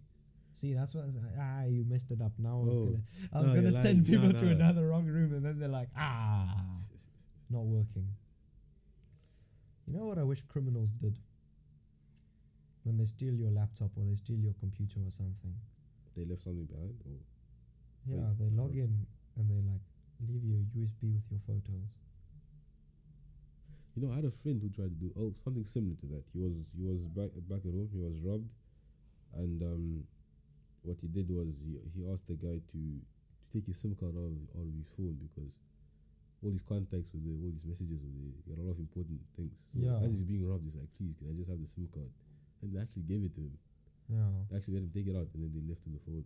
See, 0.54 0.74
that's 0.74 0.96
what 0.96 1.04
I 1.04 1.08
was, 1.08 1.16
ah, 1.40 1.64
you 1.66 1.86
messed 1.88 2.12
it 2.12 2.22
up. 2.22 2.32
Now 2.40 2.62
I 2.62 2.64
was 2.66 2.78
Oh. 2.78 2.86
gonna, 2.86 3.04
I 3.34 3.40
was 3.42 3.50
No, 3.50 3.56
gonna 3.56 3.72
send 3.72 4.06
people 4.06 4.30
No, 4.34 4.40
to 4.40 4.50
another 4.50 4.88
wrong 4.88 5.06
room, 5.06 5.34
and 5.34 5.46
then 5.46 5.60
they're 5.60 5.68
like, 5.70 5.90
ah, 5.98 6.64
not 7.50 7.66
working. 7.66 8.08
You 9.86 9.94
know 9.94 10.06
what 10.06 10.18
I 10.18 10.24
wish 10.24 10.42
criminals 10.48 10.92
did 10.92 11.20
when 12.84 12.98
they 12.98 13.06
steal 13.06 13.34
your 13.34 13.52
laptop 13.52 13.92
or 13.96 14.04
they 14.06 14.16
steal 14.16 14.38
your 14.40 14.54
computer 14.60 15.00
or 15.06 15.12
something? 15.12 15.54
they 16.16 16.24
left 16.26 16.44
something 16.44 16.66
behind. 16.66 16.96
Or 17.06 17.20
Yeah, 18.08 18.32
they 18.40 18.50
log 18.50 18.74
in 18.76 19.06
and 19.38 19.50
they 19.50 19.62
like 19.70 19.82
leave 20.28 20.44
you 20.44 20.56
a 20.56 20.66
USB 20.80 21.14
with 21.14 21.30
your 21.30 21.42
photos. 21.46 21.92
You 23.96 24.04
know, 24.04 24.12
I 24.12 24.16
had 24.20 24.26
a 24.26 24.32
friend 24.44 24.60
who 24.62 24.70
tried 24.70 24.92
to 24.92 25.00
do 25.00 25.12
oh 25.18 25.34
something 25.44 25.64
similar 25.64 25.96
to 26.04 26.08
that. 26.16 26.24
He 26.34 26.40
was 26.40 26.54
he 26.76 26.84
was 26.84 27.02
back 27.16 27.32
back 27.48 27.64
at 27.66 27.72
home. 27.74 27.90
He 27.92 28.00
was 28.00 28.20
robbed, 28.22 28.52
and 29.36 29.62
um, 29.64 30.04
what 30.84 30.98
he 31.02 31.08
did 31.08 31.32
was 31.32 31.56
he 31.64 31.80
he 31.96 32.04
asked 32.12 32.28
the 32.28 32.36
guy 32.36 32.60
to 32.76 32.80
to 33.40 33.46
take 33.54 33.66
his 33.68 33.78
SIM 33.80 33.96
card 33.96 34.16
out 34.20 34.28
of, 34.32 34.38
out 34.60 34.68
of 34.68 34.76
his 34.76 34.90
phone 34.98 35.16
because 35.22 35.56
all 36.44 36.52
his 36.52 36.62
contacts 36.62 37.10
with 37.16 37.24
the, 37.24 37.32
all 37.42 37.50
his 37.56 37.64
messages 37.66 38.04
with 38.04 38.14
the, 38.20 38.28
he 38.46 38.50
had 38.52 38.60
a 38.60 38.66
lot 38.68 38.76
of 38.76 38.82
important 38.84 39.18
things. 39.40 39.56
So 39.72 39.80
Yeah. 39.82 39.98
as 40.04 40.12
he's 40.12 40.28
being 40.28 40.44
robbed, 40.46 40.68
he's 40.68 40.76
like, 40.76 40.92
please, 41.00 41.16
can 41.18 41.32
I 41.32 41.34
just 41.34 41.50
have 41.50 41.58
the 41.58 41.66
SIM 41.66 41.88
card? 41.90 42.12
And 42.62 42.70
they 42.76 42.78
actually 42.78 43.08
gave 43.08 43.24
it 43.24 43.34
to 43.40 43.42
him. 43.42 43.56
Yeah. 44.12 44.30
They 44.52 44.58
actually 44.60 44.76
let 44.78 44.84
him 44.86 44.94
take 44.94 45.08
it 45.10 45.16
out, 45.18 45.26
and 45.34 45.42
then 45.42 45.50
they 45.56 45.64
left 45.66 45.82
him 45.88 45.96
the 45.98 46.04
phone. 46.06 46.22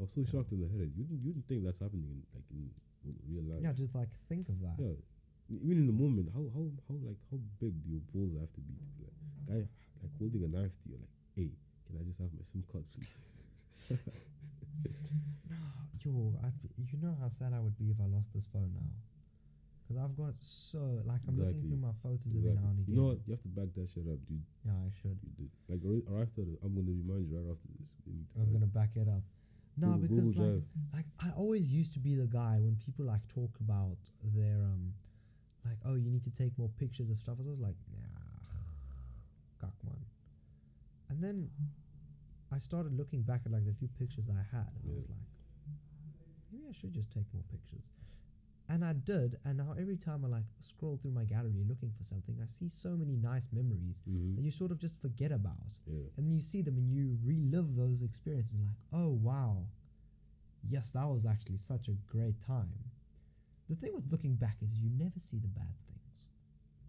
I 0.00 0.08
was 0.08 0.10
so 0.10 0.24
shocked 0.26 0.50
in 0.50 0.58
the 0.64 0.70
head. 0.72 0.90
You 0.96 1.04
didn't, 1.04 1.20
you 1.22 1.30
didn't 1.36 1.46
think 1.46 1.62
that's 1.62 1.78
happening 1.78 2.08
in 2.10 2.18
like 2.34 2.46
in 2.50 3.14
real 3.30 3.44
life. 3.46 3.62
Yeah, 3.62 3.76
just 3.76 3.94
like 3.94 4.08
think 4.26 4.48
of 4.48 4.58
that. 4.66 4.74
Yeah. 4.80 4.98
Even 5.60 5.84
in 5.84 5.86
the 5.86 5.92
moment, 5.92 6.30
how 6.32 6.44
how 6.56 6.64
how 6.88 6.96
like 7.04 7.20
how 7.30 7.36
big 7.60 7.76
do 7.84 7.90
your 7.92 8.04
balls 8.14 8.32
have 8.40 8.52
to 8.56 8.62
be 8.64 8.72
to 8.72 8.86
be 8.96 9.04
like 9.04 9.18
guy 9.44 9.60
like 10.00 10.12
holding 10.18 10.42
a 10.44 10.48
knife 10.48 10.72
to 10.80 10.84
you 10.88 10.96
like, 10.96 11.12
hey, 11.36 11.50
can 11.86 12.00
I 12.00 12.02
just 12.08 12.18
have 12.18 12.32
my 12.32 12.44
SIM 12.48 12.64
card 12.72 12.84
please? 12.94 13.12
Yo, 16.02 16.34
I'd 16.42 16.52
you 16.90 16.98
know 16.98 17.14
how 17.20 17.28
sad 17.28 17.52
I 17.54 17.60
would 17.60 17.78
be 17.78 17.90
if 17.94 18.00
I 18.02 18.06
lost 18.10 18.32
this 18.34 18.46
phone 18.52 18.74
now. 18.74 18.90
Because 19.82 20.02
I've 20.02 20.16
got 20.16 20.34
so, 20.38 20.98
like, 21.06 21.20
I'm 21.28 21.38
looking 21.38 21.62
through 21.68 21.78
my 21.78 21.94
photos 22.02 22.26
every 22.26 22.54
now 22.58 22.74
and 22.74 22.78
again. 22.82 22.90
You 22.90 22.96
know 22.96 23.06
what? 23.14 23.18
You 23.26 23.34
have 23.34 23.42
to 23.42 23.52
back 23.54 23.70
that 23.76 23.86
shit 23.90 24.06
up, 24.10 24.18
dude. 24.26 24.42
Yeah, 24.66 24.72
I 24.82 24.90
should. 24.90 25.18
You 25.22 25.30
did. 25.38 25.50
Like 25.68 25.80
right, 25.84 26.02
right 26.08 26.22
after 26.26 26.42
the, 26.42 26.58
I'm 26.64 26.74
gonna 26.74 26.90
remind 26.90 27.28
you 27.28 27.36
right 27.38 27.46
after 27.50 27.68
this. 27.70 27.86
I'm 28.34 28.50
to 28.58 28.66
back 28.66 28.96
it 28.96 29.06
up. 29.06 29.22
No, 29.76 29.94
Google- 29.94 30.08
because, 30.08 30.32
Google 30.34 30.54
like, 30.92 31.06
like, 31.06 31.08
I 31.22 31.30
always 31.36 31.72
used 31.72 31.92
to 31.94 32.00
be 32.00 32.14
the 32.14 32.26
guy 32.26 32.58
when 32.60 32.76
people, 32.84 33.06
like, 33.06 33.22
talk 33.28 33.50
about 33.60 33.96
their, 34.34 34.66
um, 34.66 34.92
like, 35.64 35.78
oh, 35.86 35.94
you 35.94 36.10
need 36.10 36.24
to 36.24 36.30
take 36.30 36.56
more 36.58 36.68
pictures 36.78 37.10
of 37.10 37.18
stuff. 37.18 37.36
I 37.38 37.48
was 37.48 37.60
like, 37.60 37.76
nah, 37.92 38.00
cock 39.60 39.74
man. 39.84 39.96
And 41.08 41.22
then 41.22 41.50
I 42.52 42.58
started 42.58 42.96
looking 42.96 43.22
back 43.22 43.42
at, 43.46 43.52
like, 43.52 43.64
the 43.64 43.72
few 43.74 43.88
pictures 43.98 44.26
I 44.28 44.42
had, 44.54 44.68
and 44.82 44.90
I 44.92 44.94
was 44.94 45.08
like, 45.08 45.28
maybe 46.52 46.64
I 46.68 46.72
should 46.72 46.92
just 46.92 47.10
take 47.12 47.24
more 47.32 47.44
pictures. 47.50 47.84
And 48.68 48.84
I 48.84 48.92
did, 48.94 49.36
and 49.44 49.58
now 49.58 49.74
every 49.78 49.96
time 49.96 50.24
I 50.24 50.28
like 50.28 50.44
scroll 50.60 50.96
through 50.96 51.10
my 51.10 51.24
gallery 51.24 51.64
looking 51.68 51.90
for 51.96 52.04
something, 52.04 52.38
I 52.42 52.46
see 52.46 52.68
so 52.68 52.96
many 52.96 53.16
nice 53.16 53.48
memories 53.52 54.02
Mhm. 54.08 54.36
that 54.36 54.42
you 54.42 54.50
sort 54.50 54.70
of 54.70 54.78
just 54.78 55.00
forget 55.00 55.32
about. 55.32 55.78
Yeah. 55.86 56.06
And 56.16 56.26
then 56.26 56.32
you 56.32 56.40
see 56.40 56.62
them 56.62 56.78
and 56.78 56.90
you 56.90 57.18
relive 57.22 57.74
those 57.74 58.02
experiences, 58.02 58.54
like, 58.54 58.78
oh 58.92 59.10
wow, 59.10 59.66
yes, 60.66 60.92
that 60.92 61.04
was 61.06 61.26
actually 61.26 61.58
such 61.58 61.88
a 61.88 61.92
great 62.06 62.40
time. 62.40 62.91
The 63.68 63.76
thing 63.76 63.92
with 63.94 64.10
looking 64.10 64.34
back 64.34 64.56
is 64.62 64.72
you 64.74 64.90
never 64.96 65.18
see 65.18 65.38
the 65.38 65.48
bad 65.48 65.72
things. 65.88 66.28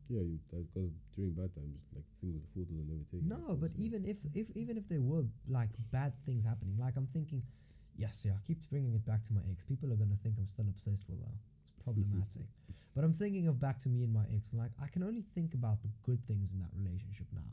Yeah, 0.10 0.22
you 0.22 0.40
because 0.50 0.68
during 1.16 1.32
bad 1.34 1.54
times, 1.56 1.80
like 1.95 2.04
things, 2.20 2.41
the 2.44 2.50
photos 2.54 2.76
are 2.76 2.86
never 2.91 3.06
taken. 3.10 3.30
No, 3.30 3.56
but 3.56 3.72
even 3.78 4.04
if, 4.06 4.18
if 4.34 4.48
even 4.56 4.78
if 4.78 4.88
there 4.90 5.02
were 5.02 5.24
like 5.48 5.70
bad 5.91 6.14
things 6.26 6.44
happening, 6.44 6.76
like 6.78 6.95
I'm 6.98 7.08
thinking, 7.08 7.41
yes, 7.95 8.24
yeah, 8.26 8.34
I 8.34 8.41
keep 8.45 8.60
bringing 8.70 8.94
it 8.95 9.06
back 9.06 9.24
to 9.26 9.34
my 9.34 9.41
ex. 9.50 9.64
People 9.64 9.91
are 9.94 9.95
gonna 9.95 10.20
think 10.22 10.36
I'm 10.38 10.48
still 10.48 10.68
obsessed 10.68 11.08
with 11.10 11.20
her. 11.24 11.32
It's 11.32 11.84
problematic. 11.84 12.45
but 12.94 13.04
I'm 13.06 13.14
thinking 13.14 13.48
of 13.48 13.60
back 13.62 13.80
to 13.84 13.90
me 13.90 14.04
and 14.04 14.14
my 14.14 14.26
ex, 14.36 14.50
and 14.52 14.60
like 14.60 14.72
I 14.82 14.88
can 14.88 15.04
only 15.04 15.24
think 15.34 15.54
about 15.54 15.82
the 15.82 15.90
good 16.04 16.20
things 16.28 16.52
in 16.52 16.60
that 16.60 16.74
relationship 16.76 17.28
now. 17.34 17.48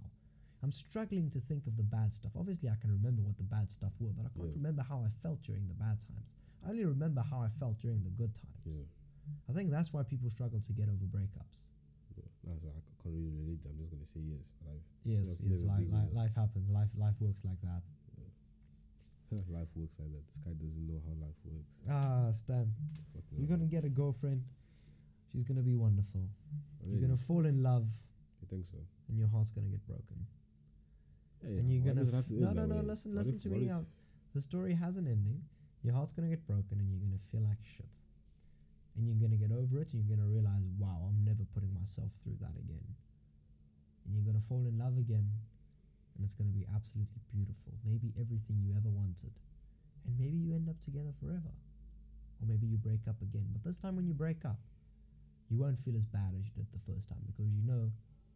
I'm 0.62 0.72
struggling 0.72 1.30
to 1.30 1.40
think 1.40 1.66
of 1.66 1.76
the 1.78 1.82
bad 1.86 2.12
stuff. 2.14 2.32
Obviously, 2.36 2.68
I 2.68 2.76
can 2.82 2.90
remember 2.90 3.22
what 3.22 3.38
the 3.38 3.44
bad 3.48 3.70
stuff 3.72 3.92
were, 4.00 4.10
but 4.12 4.26
I 4.26 4.30
can't 4.36 4.50
Yeah. 4.50 4.60
remember 4.60 4.82
how 4.82 5.00
I 5.06 5.08
felt 5.22 5.40
during 5.42 5.68
the 5.68 5.74
bad 5.74 6.02
times. 6.02 6.28
I 6.66 6.70
only 6.70 6.84
remember 6.84 7.22
how 7.22 7.40
I 7.40 7.48
felt 7.48 7.78
during 7.78 8.02
the 8.02 8.10
good 8.10 8.34
times. 8.34 8.66
yeah, 8.66 8.84
I 9.48 9.52
think 9.52 9.70
that's 9.70 9.92
why 9.92 10.02
people 10.02 10.30
struggle 10.30 10.60
to 10.60 10.72
get 10.72 10.88
over 10.88 11.04
breakups. 11.10 11.70
yeah. 12.16 12.24
No, 12.46 12.52
I 12.54 12.80
can't 13.02 13.14
really 13.14 13.30
relate. 13.34 13.60
I'm 13.68 13.78
just 13.78 13.90
gonna 13.92 14.06
say 14.06 14.20
yes, 14.20 14.46
but 14.60 14.70
I've 14.72 14.84
Yes, 15.04 15.38
yes, 15.42 15.60
never 15.62 15.72
life, 15.72 15.86
life, 15.92 16.12
life 16.14 16.34
happens. 16.36 16.68
Life, 16.70 16.88
life 16.96 17.14
works 17.20 17.40
like 17.44 17.60
that. 17.62 17.82
life 19.48 19.68
works 19.76 19.96
like 19.98 20.10
that. 20.12 20.24
This 20.28 20.38
guy 20.44 20.52
doesn't 20.58 20.86
know 20.86 21.00
how 21.06 21.14
life 21.22 21.38
works. 21.44 21.70
Ah, 21.88 22.32
Stan, 22.32 22.66
Fucking 23.14 23.38
you're 23.38 23.48
gonna 23.48 23.66
get 23.70 23.84
a 23.84 23.88
girlfriend. 23.88 24.42
She's 25.30 25.44
gonna 25.44 25.62
be 25.62 25.74
wonderful. 25.74 26.26
You're 26.86 27.00
gonna 27.00 27.16
fall 27.16 27.46
in 27.46 27.62
love. 27.62 27.86
I 28.42 28.46
think 28.50 28.66
so. 28.66 28.78
and 29.08 29.18
your 29.18 29.28
heart's 29.28 29.50
gonna 29.52 29.68
get 29.68 29.86
broken. 29.86 30.26
Yeah, 31.42 31.60
and 31.60 31.70
you're 31.70 31.82
why 31.82 32.02
gonna 32.02 32.18
f- 32.18 32.30
no 32.30 32.52
no 32.52 32.66
no 32.66 32.76
way? 32.76 32.82
listen 32.82 33.14
listen 33.14 33.38
to 33.38 33.48
me 33.48 33.68
out. 33.70 33.86
The 34.34 34.40
story 34.40 34.74
has 34.74 34.96
an 34.96 35.06
ending. 35.06 35.42
Your 35.82 35.94
heart's 35.94 36.12
gonna 36.12 36.28
get 36.28 36.46
broken, 36.46 36.78
and 36.78 36.90
you're 36.90 37.00
gonna 37.00 37.22
feel 37.30 37.40
like 37.40 37.58
shit. 37.62 37.88
And 39.00 39.08
you're 39.08 39.16
gonna 39.16 39.40
get 39.40 39.48
over 39.50 39.80
it, 39.80 39.88
and 39.96 40.04
you're 40.04 40.12
gonna 40.12 40.28
realize, 40.28 40.68
wow, 40.76 41.08
I'm 41.08 41.24
never 41.24 41.48
putting 41.56 41.72
myself 41.72 42.12
through 42.22 42.36
that 42.44 42.52
again. 42.60 42.84
And 44.04 44.12
you're 44.12 44.28
gonna 44.28 44.44
fall 44.44 44.66
in 44.68 44.76
love 44.76 44.98
again, 44.98 45.24
and 46.14 46.20
it's 46.24 46.34
gonna 46.34 46.52
be 46.52 46.66
absolutely 46.68 47.22
beautiful. 47.32 47.72
Maybe 47.84 48.12
everything 48.20 48.60
you 48.60 48.76
ever 48.76 48.90
wanted, 48.92 49.32
and 50.04 50.12
maybe 50.20 50.36
you 50.36 50.52
end 50.52 50.68
up 50.68 50.76
together 50.84 51.16
forever, 51.16 51.48
or 51.48 52.44
maybe 52.46 52.66
you 52.66 52.76
break 52.76 53.08
up 53.08 53.22
again. 53.22 53.48
But 53.52 53.64
this 53.64 53.78
time, 53.78 53.96
when 53.96 54.04
you 54.06 54.12
break 54.12 54.44
up, 54.44 54.60
you 55.48 55.56
won't 55.58 55.78
feel 55.80 55.96
as 55.96 56.04
bad 56.04 56.34
as 56.38 56.44
you 56.44 56.52
did 56.56 56.68
the 56.72 56.84
first 56.92 57.08
time 57.08 57.24
because 57.26 57.48
you 57.50 57.62
know 57.64 57.90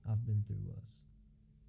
I've 0.09 0.25
been 0.27 0.43
through 0.47 0.65
worse. 0.65 1.05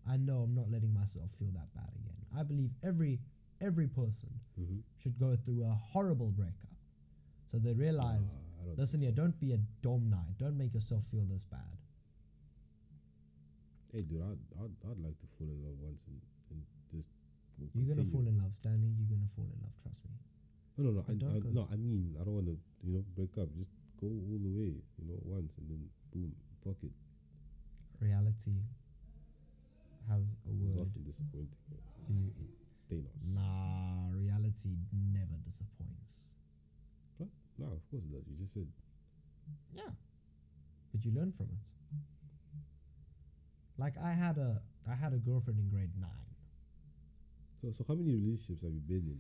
I 0.08 0.18
know 0.18 0.40
I'm 0.48 0.56
not 0.56 0.72
letting 0.72 0.94
myself 0.94 1.32
feel 1.38 1.52
that 1.54 1.74
bad 1.76 1.92
again. 2.00 2.18
I 2.38 2.44
believe 2.44 2.72
every 2.84 3.20
every 3.62 3.88
person 3.88 4.30
Mhm. 4.58 4.84
should 4.98 5.18
go 5.20 5.36
through 5.36 5.64
a 5.66 5.74
horrible 5.74 6.32
breakup. 6.32 6.72
So 7.52 7.58
they 7.60 7.74
realize, 7.74 8.38
Ah, 8.38 8.55
I 8.66 8.70
don't 8.74 8.80
listen 8.80 9.02
here, 9.02 9.12
don't 9.12 9.38
be 9.40 9.54
a 9.54 9.60
dumb 9.86 10.10
knight. 10.10 10.38
Don't 10.38 10.58
make 10.58 10.74
yourself 10.74 11.06
feel 11.12 11.26
this 11.30 11.44
bad. 11.46 11.78
Hey, 13.94 14.02
dude, 14.02 14.22
I'd, 14.26 14.42
I'd, 14.60 14.74
I'd 14.90 15.00
like 15.00 15.16
to 15.22 15.28
fall 15.38 15.48
in 15.48 15.62
love 15.62 15.78
once 15.80 16.02
and, 16.10 16.20
and 16.50 16.60
just. 16.92 17.14
we'll 17.62 17.70
You're 17.78 17.94
gonna 17.96 18.08
fall 18.10 18.26
in 18.28 18.42
love, 18.42 18.58
Stanley. 18.58 18.90
You're 18.98 19.08
gonna 19.14 19.30
fall 19.38 19.46
in 19.46 19.56
love. 19.62 19.72
Trust 19.86 20.02
me. 20.10 20.18
No, 20.76 20.90
no, 20.90 20.92
no. 21.00 21.04
I, 21.08 21.14
don't 21.14 21.32
I, 21.32 21.40
no, 21.54 21.70
I 21.72 21.78
mean, 21.78 22.18
I 22.20 22.26
don't 22.26 22.36
want 22.36 22.48
to, 22.52 22.58
you 22.84 22.92
know, 23.00 23.04
break 23.16 23.38
up. 23.38 23.48
Just 23.56 23.72
go 24.02 24.10
all 24.12 24.42
the 24.42 24.52
way, 24.52 24.76
you 25.00 25.06
know, 25.08 25.16
once 25.24 25.54
and 25.62 25.70
then 25.72 25.82
boom, 26.12 26.34
pocket. 26.66 26.92
Reality 28.02 28.60
has 30.12 30.28
a 30.44 30.52
It's 30.52 30.60
word 30.60 30.84
often 30.84 31.04
disappointing. 31.08 31.56
Yeah. 31.72 31.80
for 32.04 32.12
you. 32.12 32.52
Thanos. 32.92 33.16
Nah, 33.32 34.12
reality 34.12 34.76
never 34.92 35.40
disappoints. 35.48 36.36
No, 37.57 37.68
of 37.68 37.90
course 37.90 38.03
it 38.03 38.11
does. 38.11 38.27
You 38.27 38.36
just 38.40 38.53
said. 38.53 38.68
Yeah, 39.73 39.91
but 40.91 41.06
you 41.06 41.11
learn 41.11 41.32
from 41.32 41.48
it. 41.48 41.65
Like 43.77 43.94
I 44.02 44.11
had 44.11 44.38
a 44.38 44.61
I 44.90 44.95
had 44.95 45.14
a 45.14 45.18
girlfriend 45.18 45.60
in 45.60 45.69
grade 45.69 45.91
nine. 45.99 46.10
So, 47.61 47.72
so 47.72 47.86
how 47.88 47.95
many 47.95 48.14
relationships 48.14 48.61
have 48.61 48.73
you 48.73 48.82
been 48.82 49.07
in? 49.10 49.19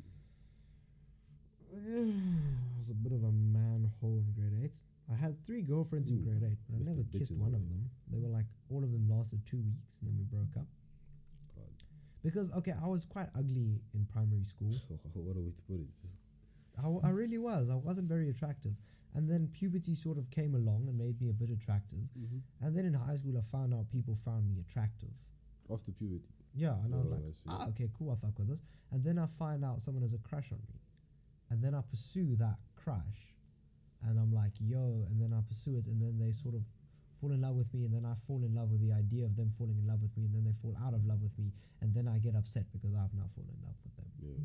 I 1.75 2.79
was 2.79 2.89
a 2.89 2.93
bit 2.93 3.11
of 3.11 3.23
a 3.23 3.31
manhole 3.31 4.19
in 4.19 4.31
grade 4.35 4.53
eight. 4.63 4.75
I 5.11 5.15
had 5.15 5.35
three 5.45 5.61
girlfriends 5.61 6.09
in 6.09 6.23
grade 6.23 6.43
eight, 6.43 6.57
but 6.69 6.81
I 6.81 6.89
never 6.89 7.03
kissed 7.11 7.37
one 7.37 7.53
of 7.53 7.61
them. 7.61 7.89
They 8.11 8.19
were 8.19 8.29
like 8.29 8.45
all 8.69 8.83
of 8.83 8.91
them 8.91 9.07
lasted 9.09 9.41
two 9.45 9.57
weeks 9.57 9.97
and 10.01 10.09
then 10.09 10.17
we 10.17 10.23
broke 10.25 10.55
up. 10.57 10.67
God, 11.55 11.69
Because 12.23 12.51
okay, 12.51 12.73
I 12.81 12.87
was 12.87 13.05
quite 13.05 13.29
ugly 13.37 13.81
in 13.93 14.05
primary 14.11 14.45
school. 14.45 14.73
what 15.13 15.37
a 15.37 15.41
way 15.41 15.51
to 15.51 15.61
put 15.69 15.79
it. 15.79 15.89
Just, 16.01 16.15
I, 16.83 17.07
I 17.07 17.09
really 17.11 17.37
was. 17.37 17.69
I 17.69 17.75
wasn't 17.75 18.07
very 18.07 18.29
attractive. 18.29 18.73
And 19.13 19.29
then 19.29 19.47
puberty 19.53 19.95
sort 19.95 20.17
of 20.17 20.29
came 20.29 20.55
along 20.55 20.87
and 20.89 20.97
made 20.97 21.21
me 21.21 21.29
a 21.29 21.33
bit 21.33 21.49
attractive. 21.49 21.99
And 22.61 22.75
then 22.75 22.85
in 22.85 22.93
high 22.93 23.15
school, 23.15 23.37
I 23.37 23.41
found 23.41 23.73
out 23.73 23.89
people 23.89 24.15
found 24.25 24.47
me 24.47 24.59
attractive. 24.59 25.13
After 25.71 25.91
puberty. 25.91 26.27
Yeah, 26.53 26.75
and 26.83 26.93
I 26.93 26.97
was 26.97 27.07
Oh, 27.07 27.15
like, 27.15 27.23
I 27.47 27.51
ah, 27.63 27.67
okay, 27.69 27.89
cool, 27.97 28.11
I 28.11 28.15
fuck 28.15 28.37
with 28.37 28.49
this. 28.49 28.61
And 28.91 29.03
then 29.03 29.17
I 29.17 29.25
find 29.25 29.63
out 29.63 29.81
someone 29.81 30.03
has 30.03 30.13
a 30.13 30.17
crush 30.19 30.51
on 30.51 30.59
me. 30.67 30.79
And 31.49 31.63
then 31.63 31.73
I 31.73 31.81
pursue 31.81 32.35
that 32.37 32.57
crush. 32.75 33.33
And 34.07 34.19
I'm 34.19 34.33
like, 34.33 34.51
yo, 34.59 35.05
and 35.09 35.19
then 35.19 35.33
I 35.33 35.41
pursue 35.47 35.77
it, 35.77 35.87
and 35.87 35.99
then 36.01 36.19
they 36.19 36.31
sort 36.31 36.53
of 36.53 36.61
fall 37.19 37.31
in 37.31 37.41
love 37.41 37.55
with 37.55 37.73
me, 37.73 37.85
and 37.85 37.93
then 37.93 38.05
I 38.05 38.13
fall 38.27 38.43
in 38.43 38.53
love 38.53 38.69
with 38.69 38.81
the 38.81 38.91
idea 38.91 39.25
of 39.25 39.35
them 39.35 39.49
falling 39.57 39.77
in 39.79 39.87
love 39.87 40.01
with 40.01 40.15
me, 40.17 40.25
and 40.25 40.35
then 40.35 40.43
they 40.43 40.53
fall 40.61 40.75
out 40.85 40.93
of 40.93 41.05
love 41.05 41.21
with 41.21 41.37
me, 41.39 41.51
and 41.81 41.93
then 41.93 42.07
I 42.07 42.19
get 42.19 42.35
upset 42.35 42.65
because 42.71 42.93
I've 42.93 43.13
now 43.15 43.27
fallen 43.33 43.49
in 43.55 43.61
love 43.65 43.75
with 43.83 43.95
them. 43.95 44.05
Yeah. 44.21 44.43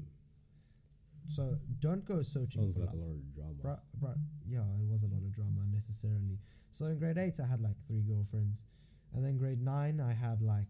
So 1.31 1.57
don't 1.79 2.05
go 2.05 2.23
searching 2.23 2.63
Sounds 2.63 2.75
for 2.75 2.81
like 2.81 2.91
love. 2.91 2.99
a 2.99 3.05
lot 3.07 3.15
of 3.15 3.35
drama. 3.35 3.55
Bruh, 3.63 3.81
bruh, 4.03 4.19
yeah, 4.49 4.67
it 4.83 4.89
was 4.91 5.05
a 5.05 5.07
lot 5.07 5.23
of 5.23 5.33
drama 5.33 5.63
unnecessarily. 5.63 6.39
So 6.71 6.87
in 6.87 6.99
grade 6.99 7.19
eight, 7.19 7.39
I 7.43 7.47
had 7.47 7.61
like 7.61 7.77
three 7.87 8.03
girlfriends, 8.03 8.65
and 9.15 9.25
then 9.25 9.37
grade 9.37 9.63
nine, 9.63 10.01
I 10.01 10.13
had 10.13 10.43
like 10.43 10.67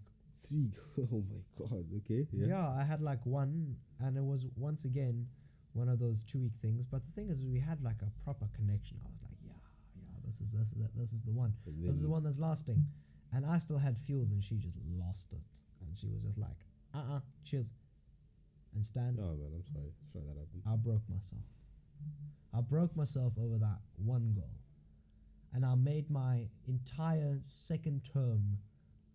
Three. 0.51 0.73
Oh 0.99 1.23
my 1.31 1.43
god. 1.57 1.87
Okay. 1.99 2.27
Yeah. 2.33 2.47
yeah. 2.47 2.69
I 2.69 2.83
had 2.85 3.01
like 3.01 3.25
one, 3.25 3.77
and 4.01 4.17
it 4.17 4.25
was 4.25 4.47
once 4.57 4.85
again 4.85 5.27
one 5.73 5.89
of 5.89 5.99
those 5.99 6.25
two 6.25 6.41
week 6.41 6.55
things. 6.61 6.85
But 6.87 7.07
the 7.07 7.13
thing 7.13 7.31
is, 7.31 7.45
we 7.45 7.61
had 7.61 7.83
like 7.83 8.03
a 8.03 8.11
proper 8.25 8.49
connection. 8.55 8.99
I 9.05 9.09
was 9.09 9.21
like, 9.23 9.39
yeah, 9.45 9.63
yeah, 9.97 10.19
this 10.27 10.41
is 10.41 10.53
this 10.53 10.69
is 10.73 10.85
it. 10.85 10.91
This 10.97 11.13
is 11.13 11.23
the 11.23 11.31
one. 11.31 11.55
This 11.67 11.97
is 11.97 12.03
the 12.03 12.09
one 12.11 12.25
that's 12.25 12.39
lasting. 12.39 12.85
And 13.33 13.47
I 13.47 13.59
still 13.59 13.79
had 13.79 13.97
fuels, 13.97 14.33
and 14.33 14.43
she 14.43 14.57
just 14.57 14.77
lost 14.99 15.29
it, 15.33 15.47
and 15.81 15.97
she 15.97 16.09
was 16.09 16.21
just 16.23 16.37
like, 16.37 16.59
uh, 16.95 17.17
uh 17.17 17.21
cheers, 17.45 17.73
and 18.75 18.87
stand. 18.87 19.19
Oh 19.21 19.37
man. 19.37 19.51
I'm 19.55 19.65
sorry. 19.73 19.93
Sorry 20.13 20.25
that 20.27 20.39
happened. 20.39 20.63
I 20.67 20.77
broke 20.77 21.03
myself. 21.09 21.43
I 22.53 22.61
broke 22.61 22.97
myself 22.97 23.35
over 23.39 23.59
that 23.59 23.79
one 23.97 24.33
goal, 24.35 24.57
And 25.55 25.65
I 25.65 25.75
made 25.75 26.11
my 26.11 26.49
entire 26.67 27.43
second 27.49 28.03
term 28.13 28.59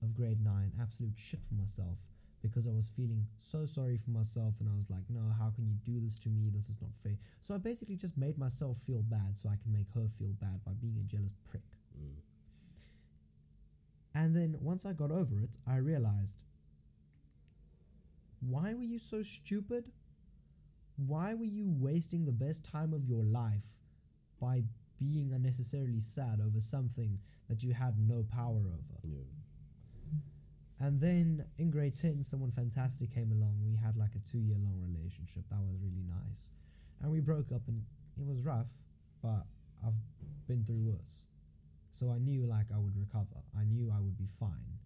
of 0.01 0.13
grade 0.13 0.43
nine 0.43 0.71
absolute 0.79 1.15
shit 1.17 1.41
for 1.47 1.55
myself 1.55 1.97
because 2.41 2.67
I 2.67 2.71
was 2.71 2.87
feeling 2.95 3.25
so 3.37 3.65
sorry 3.65 3.97
for 3.97 4.11
myself 4.11 4.53
and 4.59 4.69
I 4.69 4.75
was 4.75 4.89
like, 4.89 5.03
no, 5.09 5.33
how 5.37 5.49
can 5.49 5.65
you 5.67 5.75
do 5.83 5.99
this 5.99 6.19
to 6.19 6.29
me? 6.29 6.49
This 6.53 6.69
is 6.69 6.77
not 6.79 6.91
fair. 7.01 7.17
So 7.41 7.55
I 7.55 7.57
basically 7.57 7.95
just 7.95 8.17
made 8.17 8.37
myself 8.37 8.77
feel 8.85 9.01
bad 9.01 9.37
so 9.37 9.49
I 9.49 9.57
can 9.61 9.73
make 9.73 9.87
her 9.95 10.07
feel 10.19 10.31
bad 10.39 10.63
by 10.63 10.71
being 10.79 10.95
a 10.99 11.03
jealous 11.03 11.35
prick. 11.49 11.63
Mm. 11.97 12.21
And 14.13 14.35
then 14.35 14.55
once 14.61 14.85
I 14.85 14.93
got 14.93 15.11
over 15.11 15.39
it, 15.39 15.57
I 15.67 15.77
realized 15.77 16.35
why 18.41 18.73
were 18.73 18.83
you 18.83 18.99
so 18.99 19.21
stupid? 19.21 19.85
Why 20.97 21.33
were 21.33 21.45
you 21.45 21.65
wasting 21.67 22.25
the 22.25 22.31
best 22.31 22.63
time 22.63 22.93
of 22.93 23.05
your 23.05 23.23
life 23.23 23.65
by 24.39 24.63
being 24.99 25.33
unnecessarily 25.33 25.99
sad 25.99 26.39
over 26.45 26.61
something 26.61 27.19
that 27.49 27.63
you 27.63 27.73
had 27.73 27.95
no 27.99 28.23
power 28.23 28.59
over? 28.59 28.99
Yeah. 29.03 29.25
And 30.79 30.99
then 30.99 31.45
in 31.57 31.71
grade 31.71 31.95
10, 31.95 32.23
someone 32.23 32.51
fantastic 32.51 33.13
came 33.13 33.31
along. 33.31 33.55
We 33.65 33.75
had 33.75 33.95
like 33.95 34.11
a 34.15 34.29
two 34.29 34.39
year 34.39 34.57
long 34.59 34.79
relationship. 34.81 35.43
That 35.49 35.59
was 35.59 35.77
really 35.81 36.03
nice. 36.07 36.51
And 37.01 37.11
we 37.11 37.19
broke 37.19 37.51
up, 37.53 37.61
and 37.67 37.81
it 38.17 38.25
was 38.25 38.41
rough, 38.41 38.67
but 39.21 39.45
I've 39.85 39.93
been 40.47 40.63
through 40.65 40.91
worse. 40.91 41.25
So 41.91 42.11
I 42.11 42.19
knew 42.19 42.45
like 42.45 42.67
I 42.73 42.77
would 42.77 42.95
recover. 42.97 43.39
I 43.57 43.63
knew 43.63 43.91
I 43.95 43.99
would 43.99 44.17
be 44.17 44.27
fine. 44.39 44.79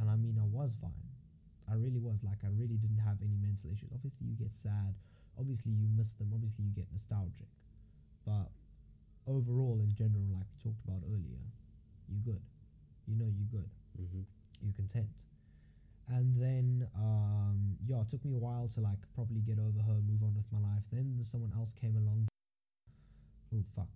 And 0.00 0.10
I 0.10 0.16
mean, 0.16 0.38
I 0.40 0.46
was 0.46 0.72
fine. 0.80 1.09
I 1.70 1.74
really 1.74 1.98
was. 2.00 2.18
Like, 2.24 2.42
I 2.44 2.48
really 2.50 2.76
didn't 2.76 2.98
have 2.98 3.18
any 3.22 3.36
mental 3.38 3.70
issues. 3.70 3.90
Obviously, 3.94 4.26
you 4.26 4.34
get 4.34 4.52
sad. 4.52 4.94
Obviously, 5.38 5.72
you 5.72 5.86
miss 5.96 6.12
them. 6.14 6.30
Obviously, 6.34 6.64
you 6.64 6.72
get 6.74 6.86
nostalgic. 6.90 7.46
But 8.26 8.50
overall, 9.26 9.78
in 9.80 9.94
general, 9.94 10.26
like 10.34 10.46
we 10.50 10.58
talked 10.58 10.82
about 10.84 11.02
earlier, 11.06 11.44
you're 12.10 12.34
good. 12.34 12.42
You 13.06 13.16
know, 13.16 13.30
you're 13.30 13.48
good 13.60 13.70
Mm-hmm. 14.00 14.22
you 14.66 14.72
content. 14.72 15.08
And 16.08 16.34
then, 16.40 16.88
um, 16.96 17.76
yeah, 17.86 18.00
it 18.00 18.08
took 18.08 18.24
me 18.24 18.34
a 18.34 18.38
while 18.38 18.66
to 18.74 18.80
like 18.80 18.98
properly 19.14 19.40
get 19.40 19.58
over 19.58 19.78
her, 19.82 19.98
move 20.06 20.22
on 20.22 20.34
with 20.34 20.46
my 20.50 20.58
life. 20.58 20.82
Then 20.92 21.18
someone 21.22 21.52
else 21.56 21.72
came 21.74 21.96
along. 21.96 22.26
Oh 23.54 23.62
fuck! 23.76 23.88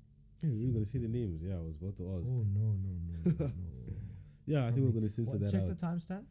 Hey, 0.42 0.50
we're 0.50 0.72
gonna 0.72 0.84
see 0.84 0.98
the 0.98 1.08
names. 1.08 1.40
Yeah, 1.42 1.54
I 1.54 1.60
was 1.62 1.76
about 1.76 1.96
to 1.98 2.04
ask. 2.10 2.26
Oh 2.26 2.44
no 2.52 2.74
no 2.74 2.92
no 3.06 3.18
no! 3.24 3.46
no. 3.46 3.96
Yeah, 4.46 4.66
I 4.66 4.72
think 4.72 4.84
we're 4.84 4.92
gonna 4.92 5.08
censor 5.08 5.32
What, 5.38 5.40
that 5.40 5.52
check 5.52 5.62
out. 5.62 5.68
the 5.68 5.74
timestamp. 5.86 6.24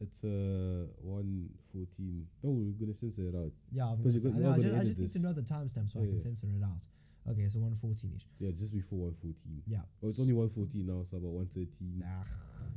It's 0.00 0.24
uh 0.24 0.86
one 1.02 1.48
fourteen. 1.72 2.26
No, 2.42 2.50
we're 2.50 2.72
gonna 2.80 2.94
censor 2.94 3.28
it 3.28 3.34
out. 3.36 3.52
Yeah, 3.70 3.84
I'm 3.92 3.98
Because 4.02 4.24
gonna, 4.24 4.34
you're 4.40 4.40
say- 4.40 4.42
go- 4.42 4.52
I, 4.52 4.62
just, 4.62 4.76
I 4.80 4.84
just 4.84 4.98
need 4.98 5.12
to 5.12 5.18
know 5.20 5.32
the 5.34 5.42
timestamp 5.42 5.92
so 5.92 6.00
I 6.00 6.04
can 6.08 6.14
yeah. 6.16 6.22
censor 6.24 6.46
it 6.48 6.64
out. 6.64 6.82
Okay, 7.30 7.48
so 7.52 7.58
one 7.60 7.76
fourteen 7.76 8.12
ish. 8.16 8.24
Yeah, 8.38 8.50
just 8.56 8.72
before 8.72 8.98
one 9.12 9.14
fourteen. 9.20 9.60
Yeah. 9.66 9.84
Oh, 10.02 10.08
it's 10.08 10.18
only 10.18 10.32
one 10.32 10.48
fourteen 10.48 10.86
now. 10.86 11.04
So 11.04 11.18
about 11.18 11.32
one 11.36 11.48
thirteen. 11.52 12.00
Ah, 12.02 12.24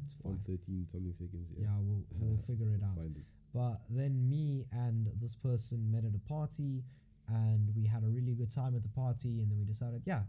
it's 0.04 0.14
fine. 0.22 0.38
thirteen 0.46 0.86
something 0.92 1.14
seconds. 1.14 1.48
Yeah, 1.56 1.68
Yeah. 1.72 1.80
we'll 1.80 2.04
we'll 2.20 2.38
figure 2.48 2.68
it 2.76 2.84
out. 2.84 3.00
It. 3.04 3.24
But 3.54 3.80
then 3.90 4.28
me 4.30 4.66
and 4.74 5.08
this 5.22 5.36
person 5.36 5.90
met 5.92 6.04
at 6.04 6.12
a 6.16 6.24
party 6.28 6.84
and 7.30 7.70
we 7.74 7.86
had 7.86 8.04
a 8.04 8.08
really 8.08 8.34
good 8.36 8.52
time 8.52 8.76
at 8.76 8.84
the 8.84 8.90
party 8.90 9.40
and 9.40 9.50
then 9.50 9.58
we 9.58 9.64
decided, 9.64 10.02
yeah, 10.06 10.24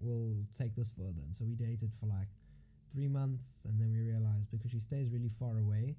we'll 0.00 0.34
take 0.58 0.74
this 0.74 0.90
further. 0.90 1.20
And 1.22 1.36
so 1.36 1.44
we 1.44 1.54
dated 1.54 1.92
for 2.00 2.06
like 2.06 2.26
three 2.92 3.08
months 3.08 3.54
and 3.68 3.78
then 3.78 3.92
we 3.92 4.00
realized 4.00 4.50
because 4.50 4.70
she 4.72 4.80
stays 4.80 5.10
really 5.12 5.28
far 5.28 5.58
away, 5.58 5.94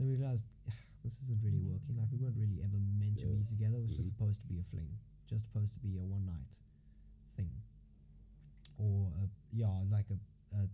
then 0.00 0.08
we 0.08 0.16
realized 0.16 0.46
"Ah, 0.68 0.72
this 1.04 1.20
isn't 1.22 1.40
really 1.44 1.60
working. 1.60 1.96
Like 2.00 2.08
we 2.10 2.16
weren't 2.18 2.36
really 2.40 2.60
ever 2.64 2.80
meant 2.98 3.18
to 3.20 3.26
Yeah. 3.28 3.36
be 3.36 3.44
together. 3.44 3.76
It 3.76 3.82
was 3.84 3.92
just 3.92 4.08
Mhm. 4.08 4.16
supposed 4.16 4.40
to 4.40 4.46
be 4.48 4.58
a 4.58 4.64
fling. 4.64 4.88
Just 5.28 5.44
supposed 5.44 5.74
to 5.74 5.80
be 5.84 5.98
a 6.00 6.04
one 6.04 6.24
night 6.24 6.56
thing. 7.36 7.52
Or 8.78 9.12
a, 9.22 9.28
yeah, 9.52 9.68
like 9.92 10.08
a 10.10 10.18
a 10.56 10.68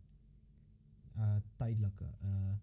a 1.21 1.43
tydelike, 1.59 2.01
uh, 2.03 2.55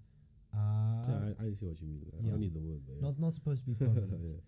uh, 0.56 1.06
yeah, 1.10 1.34
I, 1.40 1.46
I 1.46 1.54
see 1.54 1.66
what 1.66 1.82
you 1.82 1.88
mean. 1.88 2.06
I 2.14 2.22
yeah. 2.24 2.32
don't 2.32 2.40
need 2.40 2.54
the 2.54 2.62
word, 2.62 2.82
but 2.86 2.96
yeah. 2.96 3.02
not 3.02 3.20
not 3.20 3.34
supposed 3.34 3.62
to 3.66 3.68
be 3.68 3.76
permanent. 3.86 4.42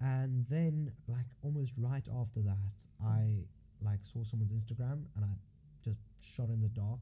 And 0.00 0.46
then, 0.46 0.92
like 1.08 1.26
almost 1.42 1.72
right 1.76 2.06
after 2.20 2.40
that, 2.42 2.74
I 3.00 3.44
like 3.80 4.04
saw 4.04 4.22
someone's 4.24 4.52
Instagram 4.52 5.06
and 5.16 5.24
I 5.24 5.34
just 5.82 6.00
shot 6.20 6.50
in 6.50 6.60
the 6.60 6.68
dark, 6.68 7.00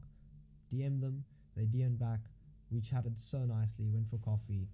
DM 0.70 1.01
them. 1.01 1.24
They 1.56 1.64
DM 1.66 1.97
back, 1.98 2.20
We 2.70 2.80
chatted 2.80 3.18
so 3.18 3.38
nicely, 3.38 3.86
went 3.88 4.09
for 4.09 4.18
coffee. 4.18 4.68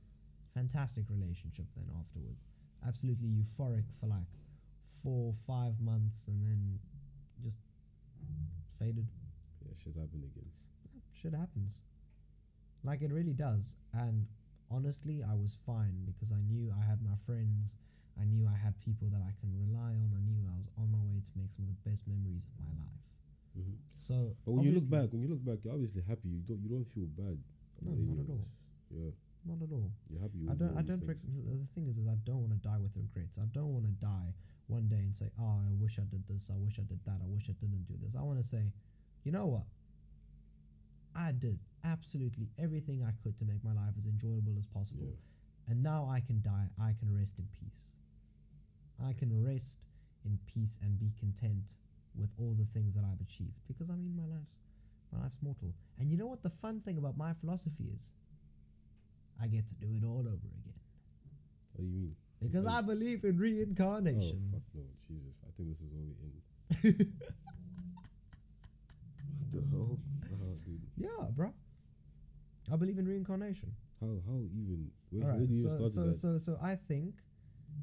Fantastic 0.55 1.05
relationship 1.09 1.67
then 1.77 1.87
afterwards. 1.99 2.45
Absolutely 2.87 3.29
euphoric 3.29 3.85
for 4.01 4.07
like 4.07 4.29
four, 5.03 5.35
five 5.47 5.81
months 5.81 6.25
and 6.29 6.43
then 6.43 6.79
just 7.43 7.59
faded. 8.79 9.07
Yeah, 9.65 9.73
shit 9.83 9.95
happened 9.95 10.25
again. 10.25 10.51
Shit 11.13 11.35
happens. 11.35 11.83
Like 12.85 13.03
it 13.03 13.13
really 13.13 13.33
does. 13.33 13.77
And 13.93 14.27
honestly, 14.71 15.23
I 15.23 15.35
was 15.35 15.57
fine 15.67 16.03
because 16.07 16.33
I 16.33 16.41
knew 16.49 16.73
I 16.73 16.85
had 16.85 17.01
my 17.03 17.15
friends. 17.27 17.77
I 18.21 18.25
knew 18.25 18.47
I 18.47 18.57
had 18.57 18.79
people 18.81 19.09
that 19.13 19.23
I 19.23 19.33
can 19.41 19.51
rely 19.57 19.97
on. 19.97 20.13
I 20.13 20.21
knew 20.21 20.45
I 20.45 20.57
was 20.59 20.69
on 20.77 20.93
my 20.93 21.01
way 21.09 21.23
to 21.25 21.33
make 21.37 21.49
some 21.57 21.65
of 21.65 21.73
the 21.73 21.81
best 21.89 22.05
memories 22.07 22.45
of 22.45 22.55
my 22.61 22.75
life. 22.77 23.03
Mm-hmm. 23.57 23.79
So, 24.01 24.37
But 24.45 24.53
when 24.53 24.65
you 24.65 24.73
look 24.73 24.89
back, 24.89 25.09
when 25.13 25.23
you 25.23 25.29
look 25.29 25.45
back, 25.45 25.65
you're 25.65 25.73
obviously 25.73 26.03
happy. 26.03 26.29
You 26.29 26.43
don't 26.45 26.61
you 26.61 26.69
don't 26.69 26.89
feel 26.93 27.09
bad. 27.17 27.39
No, 27.85 27.93
not 27.95 28.23
at 28.23 28.31
all. 28.31 28.47
Yeah, 28.91 29.11
not 29.47 29.63
at 29.63 29.73
all. 29.73 29.91
you're 30.11 30.21
happy. 30.21 30.47
I 30.51 30.55
don't. 30.55 30.77
I 30.79 30.83
don't. 30.83 31.03
Rec- 31.07 31.23
the 31.23 31.67
thing 31.75 31.89
is, 31.89 31.99
is 31.99 32.07
I 32.07 32.17
don't 32.25 32.41
want 32.41 32.53
to 32.53 32.59
die 32.63 32.79
with 32.79 32.93
regrets. 32.97 33.39
I 33.39 33.47
don't 33.53 33.73
want 33.73 33.85
to 33.87 33.93
die 34.05 34.35
one 34.69 34.89
day 34.89 35.03
and 35.03 35.17
say, 35.17 35.31
"Oh, 35.41 35.61
I 35.67 35.73
wish 35.81 35.99
I 35.99 36.05
did 36.11 36.23
this. 36.29 36.51
I 36.53 36.57
wish 36.59 36.79
I 36.79 36.83
did 36.83 37.01
that. 37.07 37.19
I 37.23 37.27
wish 37.27 37.47
I 37.49 37.55
didn't 37.61 37.85
do 37.87 37.95
this." 38.03 38.15
I 38.19 38.23
want 38.23 38.39
to 38.43 38.47
say, 38.47 38.73
you 39.25 39.33
know 39.33 39.47
what? 39.47 39.67
I 41.15 41.33
did 41.33 41.59
absolutely 41.85 42.49
everything 42.59 43.03
I 43.03 43.13
could 43.23 43.37
to 43.39 43.45
make 43.45 43.63
my 43.65 43.73
life 43.73 43.95
as 43.99 44.07
enjoyable 44.07 44.55
as 44.59 44.67
possible, 44.69 45.05
Yeah. 45.07 45.73
and 45.73 45.83
now 45.83 46.09
I 46.09 46.21
can 46.21 46.41
die. 46.43 46.69
I 46.81 46.93
can 46.95 47.13
rest 47.15 47.39
in 47.39 47.47
peace. 47.61 47.91
I 49.03 49.13
can 49.13 49.29
rest 49.45 49.79
in 50.25 50.39
peace 50.47 50.79
and 50.83 50.99
be 50.99 51.11
content 51.19 51.77
with 52.15 52.31
all 52.39 52.55
the 52.55 52.65
things 52.67 52.95
that 52.95 53.05
I've 53.05 53.21
achieved 53.21 53.59
because 53.67 53.91
I 53.91 53.97
mean, 53.97 54.15
my 54.15 54.25
life's 54.27 54.59
my 55.13 55.23
life's 55.23 55.39
mortal. 55.43 55.75
And 55.99 56.11
you 56.11 56.17
know 56.17 56.27
what 56.27 56.43
the 56.43 56.51
fun 56.51 56.81
thing 56.81 56.99
about 56.99 57.17
my 57.17 57.33
philosophy 57.35 57.85
is? 57.95 58.13
I 59.41 59.47
get 59.47 59.69
to 59.69 59.75
do 59.75 59.89
it 59.97 60.05
all 60.05 60.21
over 60.21 60.49
again. 60.61 60.79
What 61.73 61.83
do 61.83 61.87
you 61.87 61.93
mean? 61.97 62.17
Because. 62.41 62.67
I 62.67 62.81
believe 62.81 63.25
in 63.25 63.39
reincarnation. 63.39 64.51
Oh 64.53 64.57
fuck 64.57 64.63
no, 64.75 64.83
Jesus! 65.09 65.39
I 65.47 65.51
think 65.57 65.69
this 65.69 65.79
is 65.81 65.89
where 65.93 66.03
we 66.03 66.15
end. 66.23 67.07
What 69.53 69.65
the 69.65 69.71
hell? 69.71 69.99
Oh, 70.33 70.57
dude. 70.65 70.81
yeah, 70.97 71.27
bro. 71.37 71.53
I 72.73 72.77
believe 72.77 72.99
in 72.99 73.07
reincarnation. 73.07 73.73
How 74.01 74.07
how 74.27 74.39
even? 74.39 74.91
Where, 75.11 75.31
All 75.31 75.39
where 75.39 75.47
do 75.47 75.55
you 75.55 75.63
so 75.63 75.69
start 75.77 75.91
so, 75.91 76.05
that? 76.07 76.15
so 76.15 76.39
so 76.39 76.59
I 76.63 76.75
think 76.75 77.15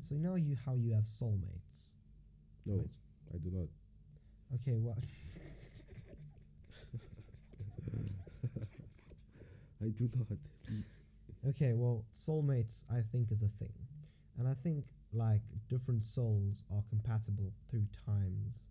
so. 0.07 0.15
You 0.15 0.21
know 0.21 0.35
you 0.35 0.57
how 0.65 0.73
you 0.73 0.93
have 0.93 1.03
soulmates. 1.03 1.93
no, 2.65 2.77
right. 2.77 2.89
I 3.33 3.37
do 3.37 3.49
not. 3.51 3.67
Okay, 4.55 4.77
what? 4.77 4.97
I 9.81 9.89
do 9.89 10.09
not. 10.15 10.27
Please. 10.65 10.97
Okay, 11.47 11.73
well, 11.73 12.03
soulmates 12.13 12.83
I 12.91 13.01
think 13.11 13.31
is 13.31 13.41
a 13.43 13.47
thing, 13.59 13.73
and 14.37 14.47
I 14.47 14.53
think 14.53 14.85
like 15.13 15.41
different 15.69 16.03
souls 16.03 16.63
are 16.71 16.83
compatible 16.89 17.51
through 17.69 17.85
times, 18.05 18.67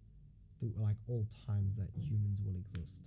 through 0.59 0.72
like 0.76 0.97
all 1.09 1.26
times 1.47 1.76
that 1.76 1.89
humans 1.97 2.40
will 2.44 2.56
exist. 2.56 3.02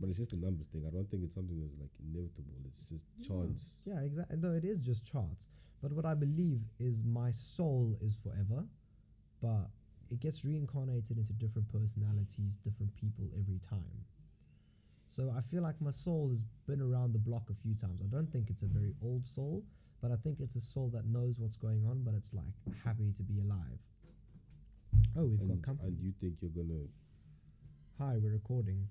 But 0.00 0.08
it's 0.08 0.18
just 0.18 0.32
a 0.34 0.36
numbers 0.36 0.66
thing. 0.68 0.84
I 0.86 0.90
don't 0.90 1.10
think 1.10 1.24
it's 1.24 1.34
something 1.34 1.58
that's 1.60 1.74
like 1.80 1.90
inevitable. 1.98 2.52
It's 2.66 2.84
just 2.84 3.04
chance. 3.26 3.80
Yeah, 3.84 4.00
exactly. 4.00 4.36
Though 4.38 4.52
it 4.52 4.64
is 4.64 4.80
just 4.80 5.04
charts. 5.04 5.48
But 5.82 5.92
what 5.92 6.04
I 6.04 6.14
believe 6.14 6.60
is 6.78 7.02
my 7.02 7.30
soul 7.30 7.96
is 8.00 8.16
forever, 8.16 8.64
but 9.42 9.70
it 10.10 10.20
gets 10.20 10.44
reincarnated 10.44 11.18
into 11.18 11.32
different 11.32 11.68
personalities, 11.68 12.56
different 12.62 12.94
people 12.94 13.28
every 13.38 13.58
time. 13.58 14.04
So 15.08 15.32
I 15.36 15.40
feel 15.40 15.62
like 15.62 15.80
my 15.80 15.90
soul 15.90 16.28
has 16.30 16.42
been 16.66 16.80
around 16.80 17.12
the 17.14 17.18
block 17.18 17.48
a 17.50 17.54
few 17.54 17.74
times. 17.74 18.00
I 18.02 18.06
don't 18.14 18.30
think 18.30 18.50
it's 18.50 18.62
a 18.62 18.66
very 18.66 18.92
old 19.02 19.26
soul, 19.26 19.62
but 20.02 20.10
I 20.10 20.16
think 20.16 20.40
it's 20.40 20.56
a 20.56 20.60
soul 20.60 20.90
that 20.94 21.06
knows 21.06 21.38
what's 21.38 21.56
going 21.56 21.84
on, 21.88 22.02
but 22.04 22.14
it's 22.14 22.32
like 22.34 22.52
happy 22.84 23.12
to 23.16 23.22
be 23.22 23.40
alive. 23.40 23.80
Oh, 25.16 25.24
we've 25.24 25.40
and, 25.40 25.48
got 25.48 25.62
company. 25.62 25.88
and 25.88 25.98
you 26.02 26.12
think 26.20 26.36
you're 26.42 26.50
gonna 26.52 26.84
Hi, 27.98 28.18
we're 28.20 28.32
recording. 28.32 28.86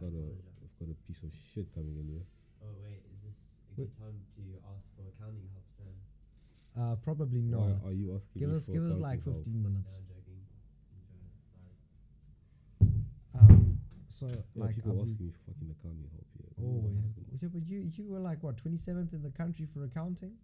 got 0.00 0.10
a 0.10 0.26
you've 0.62 0.76
got 0.80 0.88
a 0.90 0.96
piece 1.06 1.22
of 1.22 1.30
shit 1.54 1.72
coming 1.74 1.94
in 2.00 2.08
here. 2.08 2.26
Oh 2.64 2.74
wait, 2.82 2.98
is 3.14 3.22
this 3.22 3.36
a 3.38 3.80
Wait. 3.80 3.86
good 3.86 3.92
time 4.02 4.18
to 4.34 4.42
ask 4.74 4.82
for 4.98 5.06
accounting 5.14 5.46
help, 5.54 5.66
Sam? 5.78 5.94
Uh, 6.74 6.94
probably 6.96 7.42
Why 7.42 7.70
not. 7.70 7.86
are 7.86 7.94
you 7.94 8.14
asking 8.14 8.40
Give 8.40 8.50
me 8.50 8.56
us, 8.56 8.66
for 8.66 8.72
give 8.72 8.86
us 8.90 8.96
like 8.98 9.20
accounting 9.22 9.32
help? 9.34 9.44
15 9.46 9.62
No, 9.62 9.70
so 14.10 14.26
Yeah, 14.26 14.64
like, 14.66 14.74
people 14.74 14.98
asking 15.00 15.26
me 15.26 15.30
for 15.30 15.52
fucking 15.54 15.70
accounting 15.70 16.10
help 16.10 16.26
here. 16.34 16.50
This 16.58 16.66
is 16.66 16.82
oh, 16.82 16.90
Always. 16.90 17.40
Yeah, 17.40 17.48
but 17.54 17.62
you 17.66 17.78
you 17.94 18.04
were 18.10 18.18
like 18.18 18.42
what 18.42 18.58
twenty 18.58 18.76
seventh 18.76 19.14
in 19.14 19.22
the 19.22 19.30
country 19.30 19.66
for 19.72 19.84
accounting. 19.84 20.34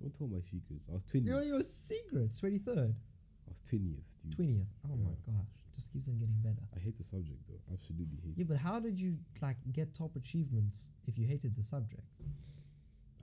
Don't 0.00 0.12
tell 0.16 0.28
my 0.28 0.40
secrets. 0.40 0.86
I 0.90 0.94
was 0.94 1.02
twentieth. 1.02 1.26
You 1.26 1.32
know 1.32 1.42
your 1.42 1.62
secrets. 1.62 2.38
Twenty 2.38 2.58
third, 2.58 2.92
I 2.92 3.48
was 3.48 3.60
twentieth, 3.64 4.04
twentieth. 4.36 4.68
Oh 4.84 4.96
my 4.96 5.16
gosh, 5.24 5.50
just 5.74 5.90
keeps 5.92 6.06
on 6.08 6.18
getting 6.20 6.36
better. 6.44 6.62
I 6.76 6.80
hate 6.80 6.98
the 6.98 7.04
subject 7.04 7.40
though. 7.48 7.60
Absolutely 7.72 8.20
hate. 8.22 8.36
It. 8.36 8.44
Yeah, 8.44 8.48
but 8.48 8.58
how 8.58 8.78
did 8.78 9.00
you 9.00 9.16
like 9.40 9.56
get 9.72 9.94
top 9.96 10.14
achievements 10.16 10.90
if 11.08 11.16
you 11.16 11.26
hated 11.26 11.56
the 11.56 11.62
subject? 11.64 12.28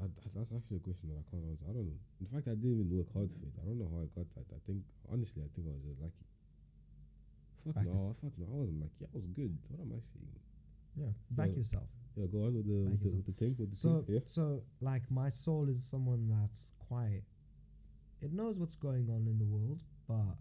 I- 0.02 0.08
that's 0.34 0.52
actually 0.56 0.78
a 0.78 0.86
question 0.88 1.12
that 1.12 1.20
I 1.20 1.26
can't 1.30 1.44
answer. 1.44 1.66
I 1.68 1.74
don't 1.76 1.86
know. 1.86 2.00
In 2.24 2.28
fact, 2.32 2.48
I 2.48 2.56
didn't 2.56 2.80
even 2.80 2.90
work 2.90 3.12
hard 3.12 3.30
for 3.36 3.44
it. 3.44 3.54
I 3.60 3.68
don't 3.68 3.78
know 3.78 3.92
how 3.92 4.00
I 4.00 4.08
got 4.16 4.28
that. 4.36 4.48
I 4.56 4.60
think 4.66 4.80
honestly, 5.12 5.44
I 5.44 5.50
think 5.52 5.68
I 5.68 5.76
was 5.76 5.84
just 5.84 6.00
lucky. 6.00 6.24
Fuck 7.66 7.84
no, 7.86 8.16
fuck 8.22 8.32
no. 8.38 8.46
I 8.52 8.56
wasn't 8.58 8.82
like, 8.82 8.92
yeah, 9.00 9.08
I 9.14 9.18
was 9.18 9.26
good. 9.36 9.58
What 9.70 9.82
am 9.82 9.92
I 9.94 10.00
saying? 10.00 10.40
Yeah, 10.96 11.12
back 11.32 11.50
Yeah. 11.50 11.58
yourself. 11.58 11.88
Yeah, 12.16 12.26
go 12.28 12.46
on 12.46 12.56
with 12.56 12.66
the 12.68 12.90
Back 12.90 12.92
with 13.04 13.12
the, 13.12 13.18
with 13.18 13.26
the 13.26 13.32
thing 13.34 13.56
with 13.60 13.70
the 13.72 13.78
So. 13.78 14.06
Yeah. 14.08 14.20
so 14.26 14.64
like 14.82 15.04
my 15.12 15.30
soul 15.30 15.70
is 15.70 15.84
someone 15.84 16.28
that's 16.28 16.74
quiet. 16.80 17.24
It 18.22 18.34
knows 18.34 18.60
what's 18.60 18.76
going 18.76 19.10
on 19.10 19.28
in 19.28 19.38
the 19.38 19.46
world, 19.46 19.82
but 20.08 20.36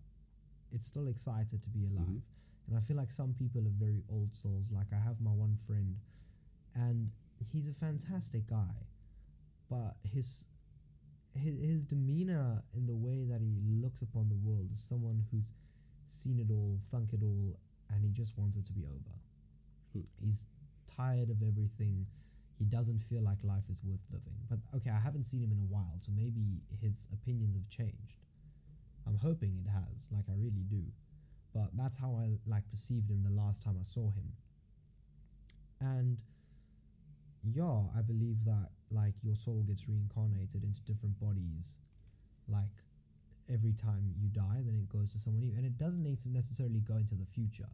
it's 0.73 0.87
still 0.87 1.09
excited 1.09 1.63
to 1.63 1.69
be 1.71 1.85
alive. 1.85 2.07
Mhm. 2.09 2.21
And 2.69 2.77
I 2.77 2.81
feel 2.81 2.97
like 2.97 3.11
some 3.13 3.35
people 3.35 3.61
are 3.67 3.77
very 3.79 4.03
old 4.09 4.35
souls. 4.37 4.71
Like 4.71 4.93
I 4.93 4.99
have 4.99 5.21
my 5.21 5.31
one 5.33 5.57
friend, 5.67 5.97
and 6.75 7.11
he's 7.53 7.69
a 7.69 7.73
fantastic 7.75 8.47
guy, 8.47 8.75
but 9.69 9.97
his 10.03 10.45
his, 11.35 11.57
his 11.61 11.85
demeanor 11.85 12.63
in 12.75 12.87
the 12.87 12.97
way 12.97 13.25
that 13.25 13.41
he 13.41 13.55
looks 13.81 14.03
upon 14.03 14.29
the 14.29 14.35
world 14.37 14.71
is 14.73 14.81
someone 14.81 15.25
who's 15.31 15.53
seen 16.11 16.39
it 16.39 16.51
all, 16.51 16.79
thunk 16.91 17.13
it 17.13 17.23
all, 17.23 17.59
and 17.91 18.05
he 18.05 18.11
just 18.11 18.37
wants 18.37 18.57
it 18.57 18.67
to 18.67 18.73
be 18.73 18.85
over. 18.85 19.15
Hmm. 19.93 20.01
He's 20.25 20.45
tired 20.87 21.31
of 21.31 21.43
everything. 21.43 22.07
He 22.59 22.65
doesn't 22.65 22.99
feel 22.99 23.23
like 23.23 23.39
life 23.45 23.65
is 23.71 23.79
worth 23.85 24.01
living. 24.11 24.35
But 24.49 24.59
okay, 24.77 24.91
I 24.91 24.99
haven't 24.99 25.25
seen 25.25 25.43
him 25.43 25.53
in 25.53 25.59
a 25.59 25.71
while, 25.73 25.99
so 26.01 26.11
maybe 26.15 26.63
his 26.81 27.07
opinions 27.13 27.55
have 27.55 27.69
changed. 27.69 28.19
I'm 29.07 29.17
hoping 29.17 29.57
it 29.65 29.69
has, 29.71 30.09
like 30.11 30.25
I 30.29 30.35
really 30.37 30.65
do. 30.69 30.83
But 31.55 31.71
that's 31.75 31.97
how 31.97 32.19
I 32.21 32.39
like 32.47 32.69
perceived 32.71 33.11
him 33.11 33.23
the 33.23 33.31
last 33.31 33.63
time 33.63 33.77
I 33.81 33.85
saw 33.85 34.11
him. 34.11 34.33
And 35.81 36.21
yeah, 37.43 37.83
I 37.97 38.03
believe 38.03 38.45
that 38.45 38.69
like 38.91 39.15
your 39.23 39.37
soul 39.37 39.65
gets 39.67 39.89
reincarnated 39.89 40.65
into 40.65 40.83
different 40.83 41.19
bodies, 41.21 41.79
like 42.49 42.75
every 43.53 43.73
time 43.73 44.15
you 44.21 44.29
die, 44.29 44.61
then 44.65 44.75
it 44.77 44.89
goes 44.89 45.13
to 45.13 45.19
someone 45.19 45.41
new, 45.43 45.53
and 45.57 45.65
it 45.65 45.79
doesn't 45.79 46.03
nec- 46.03 46.27
necessarily 46.31 46.81
go 46.81 46.97
into 46.97 47.15
the 47.15 47.25
future. 47.27 47.69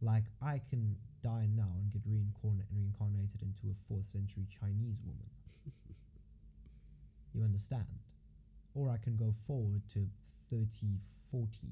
Like 0.00 0.24
I 0.42 0.60
can 0.70 0.96
die 1.22 1.48
now 1.54 1.70
and 1.78 1.90
get 1.90 2.06
reincarn- 2.06 2.62
reincarnated 2.70 3.42
into 3.42 3.70
a 3.70 3.76
fourth 3.88 4.06
century 4.06 4.46
Chinese 4.48 4.98
woman. 5.02 5.30
you 7.34 7.42
understand? 7.42 7.86
Or 8.74 8.90
I 8.90 8.96
can 8.98 9.16
go 9.16 9.34
forward 9.46 9.82
to 9.94 10.06
3014. 10.48 11.70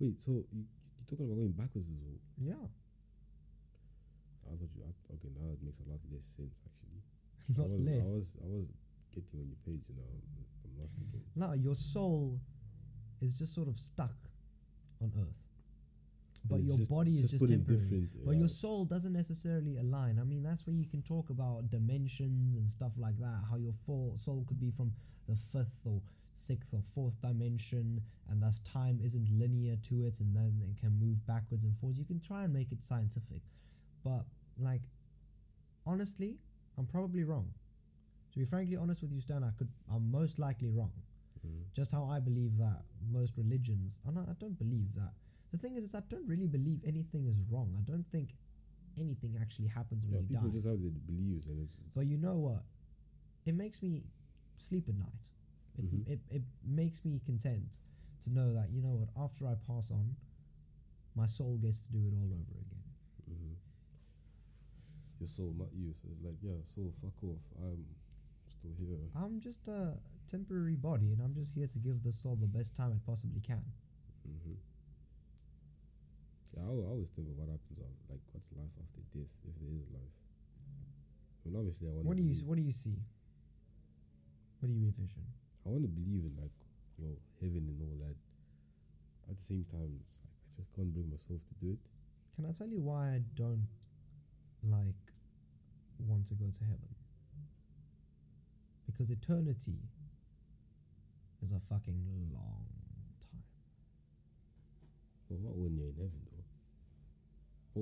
Wait, 0.00 0.20
so 0.20 0.32
you 0.32 0.64
you're 0.98 1.08
talking 1.08 1.26
about 1.26 1.36
going 1.36 1.52
backwards 1.52 1.88
as 1.88 1.98
well? 2.00 2.18
Yeah, 2.38 2.66
I 4.48 4.56
thought 4.56 4.70
you. 4.74 4.82
I, 4.82 4.90
okay, 5.14 5.30
now 5.36 5.52
it 5.52 5.60
makes 5.62 5.80
a 5.80 5.88
lot 5.90 6.00
less 6.10 6.24
sense 6.36 6.56
actually. 6.66 7.02
not 7.58 7.68
I 7.68 7.76
was, 7.76 7.84
less. 7.84 8.06
I 8.06 8.10
was 8.10 8.26
I 8.42 8.48
was 8.48 8.68
getting 9.12 9.40
on 9.40 9.46
your 9.48 9.58
page, 9.64 9.82
you 9.88 9.94
know. 9.94 10.02
I'm, 10.10 10.78
lost 10.80 10.94
again. 10.96 11.22
No, 11.36 11.52
your 11.52 11.74
soul 11.74 12.40
is 13.20 13.34
just 13.34 13.54
sort 13.54 13.68
of 13.68 13.78
stuck 13.78 14.14
on 15.00 15.12
Earth. 15.18 15.36
But 16.48 16.62
your 16.64 16.76
just- 16.78 16.90
body 16.90 17.12
it's 17.12 17.20
is 17.20 17.30
just 17.30 17.46
temporary. 17.46 17.80
different- 17.80 18.24
But 18.24 18.32
yeah. 18.32 18.38
your 18.40 18.48
soul 18.48 18.84
doesn't 18.84 19.12
necessarily 19.12 19.76
align. 19.76 20.18
I 20.18 20.24
mean, 20.24 20.42
that's 20.42 20.66
where 20.66 20.74
you 20.74 20.86
can 20.86 21.02
talk 21.02 21.30
about 21.30 21.70
dimensions 21.70 22.56
and 22.56 22.68
stuff 22.70 22.92
like 22.98 23.16
that. 23.18 23.44
How 23.48 23.56
your 23.56 23.74
soul 24.16 24.44
could 24.48 24.58
be 24.58 24.70
from 24.70 24.92
the 25.28 25.36
fifth 25.36 25.86
or 25.86 26.02
sixth 26.34 26.72
or 26.74 26.82
fourth 26.82 27.20
dimension, 27.20 28.00
and 28.28 28.42
thus 28.42 28.58
time 28.60 28.98
isn't 29.02 29.28
linear 29.38 29.76
to 29.88 30.02
it, 30.02 30.18
and 30.20 30.34
then 30.34 30.60
it 30.68 30.76
can 30.80 30.98
move 30.98 31.24
backwards 31.26 31.62
and 31.62 31.76
forwards. 31.78 31.98
You 31.98 32.06
can 32.06 32.18
try 32.20 32.42
and 32.44 32.52
make 32.52 32.72
it 32.72 32.82
scientific, 32.84 33.42
but 34.02 34.24
like, 34.58 34.82
honestly, 35.86 36.38
I'm 36.78 36.86
probably 36.86 37.22
wrong. 37.22 37.52
To 38.32 38.38
be 38.38 38.44
frankly 38.44 38.76
honest 38.76 39.02
with 39.02 39.12
you, 39.12 39.20
Stan, 39.20 39.44
I 39.44 39.50
could. 39.58 39.68
I'm 39.92 40.10
most 40.10 40.38
likely 40.38 40.68
wrong 40.70 40.92
Mhm. 41.46 41.64
just 41.74 41.90
how 41.92 42.04
I 42.04 42.20
believe 42.20 42.56
that 42.58 42.84
most 43.10 43.36
religions, 43.36 43.98
and 44.06 44.18
I, 44.18 44.22
I 44.22 44.34
don't 44.38 44.58
believe 44.58 44.94
that. 44.94 45.12
The 45.50 45.58
thing 45.58 45.76
is, 45.76 45.84
is 45.84 45.94
I 45.94 46.00
don't 46.08 46.26
really 46.26 46.46
believe 46.46 46.80
anything 46.84 47.26
is 47.26 47.36
wrong. 47.50 47.74
I 47.76 47.82
don't 47.82 48.06
think 48.10 48.36
anything 48.96 49.36
actually 49.40 49.66
happens 49.68 50.04
when 50.04 50.12
Yeah, 50.14 50.20
you 50.20 50.26
people 50.28 50.48
die. 50.48 50.54
just 50.54 50.66
have 50.66 50.80
their 50.80 50.90
beliefs, 50.90 51.46
and 51.46 51.60
it's, 51.60 51.74
But 51.94 52.06
you 52.06 52.16
know 52.16 52.36
what? 52.38 52.64
It 53.44 53.54
makes 53.54 53.82
me 53.82 54.04
sleep 54.56 54.88
at 54.88 54.94
night. 54.94 55.28
It, 55.76 55.84
Mhm. 55.84 56.06
it, 56.08 56.20
it 56.30 56.42
makes 56.64 57.04
me 57.04 57.18
content 57.24 57.80
to 58.22 58.30
know 58.30 58.52
that, 58.54 58.70
you 58.70 58.80
know 58.80 58.94
what, 58.94 59.08
after 59.16 59.46
I 59.46 59.54
pass 59.56 59.90
on, 59.90 60.16
my 61.14 61.26
soul 61.26 61.58
gets 61.58 61.82
to 61.82 61.92
do 61.92 62.06
it 62.06 62.14
all 62.14 62.32
over 62.32 62.58
again. 62.60 62.84
hmm 63.26 63.54
your 65.18 65.28
soul, 65.28 65.54
not 65.56 65.72
you. 65.72 65.92
So 65.94 66.08
it's 66.10 66.22
like, 66.24 66.34
yeah, 66.42 66.58
soul, 66.64 66.92
fuck 67.00 67.14
off. 67.22 67.42
I'm 67.62 67.84
still 68.62 68.74
here. 68.78 69.02
I'm 69.18 69.40
just 69.42 69.66
a 69.66 69.98
temporary 70.30 70.76
body 70.78 71.10
and 71.12 71.20
I'm 71.20 71.34
just 71.34 71.52
here 71.52 71.66
to 71.66 71.78
give 71.78 72.02
the 72.06 72.12
soul 72.12 72.38
the 72.40 72.46
best 72.46 72.76
time 72.78 72.92
it 72.94 73.02
possibly 73.04 73.40
can. 73.42 73.62
hmm 74.22 74.54
Yeah, 76.54 76.62
I, 76.62 76.70
I 76.70 76.86
always 76.94 77.10
think 77.18 77.26
of 77.28 77.34
what 77.36 77.50
happens, 77.50 77.78
af- 77.82 78.06
like 78.10 78.22
what's 78.32 78.46
life 78.54 78.70
after 78.78 79.02
death, 79.10 79.32
if 79.48 79.54
there 79.58 79.74
is 79.74 79.86
life. 79.90 80.14
I 81.42 81.48
mean, 81.50 81.58
obviously, 81.58 81.88
I 81.88 81.92
want. 81.92 82.06
What 82.06 82.16
do 82.16 82.22
you 82.22 82.34
what 82.46 82.54
do 82.56 82.62
you 82.62 82.72
see? 82.72 82.94
What 84.60 84.68
do 84.70 84.74
you 84.78 84.86
envision? 84.94 85.26
I 85.66 85.70
want 85.74 85.82
to 85.82 85.90
believe 85.90 86.22
in 86.22 86.34
like, 86.38 86.54
you 86.98 87.06
know, 87.10 87.16
heaven 87.42 87.66
and 87.66 87.78
all 87.82 87.98
that. 88.06 88.14
At 89.30 89.34
the 89.38 89.46
same 89.50 89.66
time, 89.74 89.90
it's 89.98 90.14
like 90.22 90.30
I 90.30 90.62
just 90.62 90.70
can't 90.78 90.92
bring 90.94 91.10
myself 91.10 91.42
to 91.42 91.54
do 91.58 91.72
it. 91.74 91.80
Can 92.36 92.46
I 92.46 92.52
tell 92.54 92.68
you 92.70 92.78
why 92.80 93.18
I 93.18 93.20
don't 93.34 93.66
like 94.62 95.02
want 96.06 96.26
to 96.28 96.34
go 96.34 96.46
to 96.46 96.62
heaven? 96.64 96.90
Because 98.92 99.10
eternity 99.10 99.80
is 101.42 101.50
a 101.52 101.60
fucking 101.72 101.96
long 102.32 102.68
time. 103.32 103.42
Well, 105.28 105.40
not 105.42 105.56
when 105.56 105.74
you're 105.74 105.88
in 105.88 105.96
heaven, 105.96 106.20
though. 106.28 106.44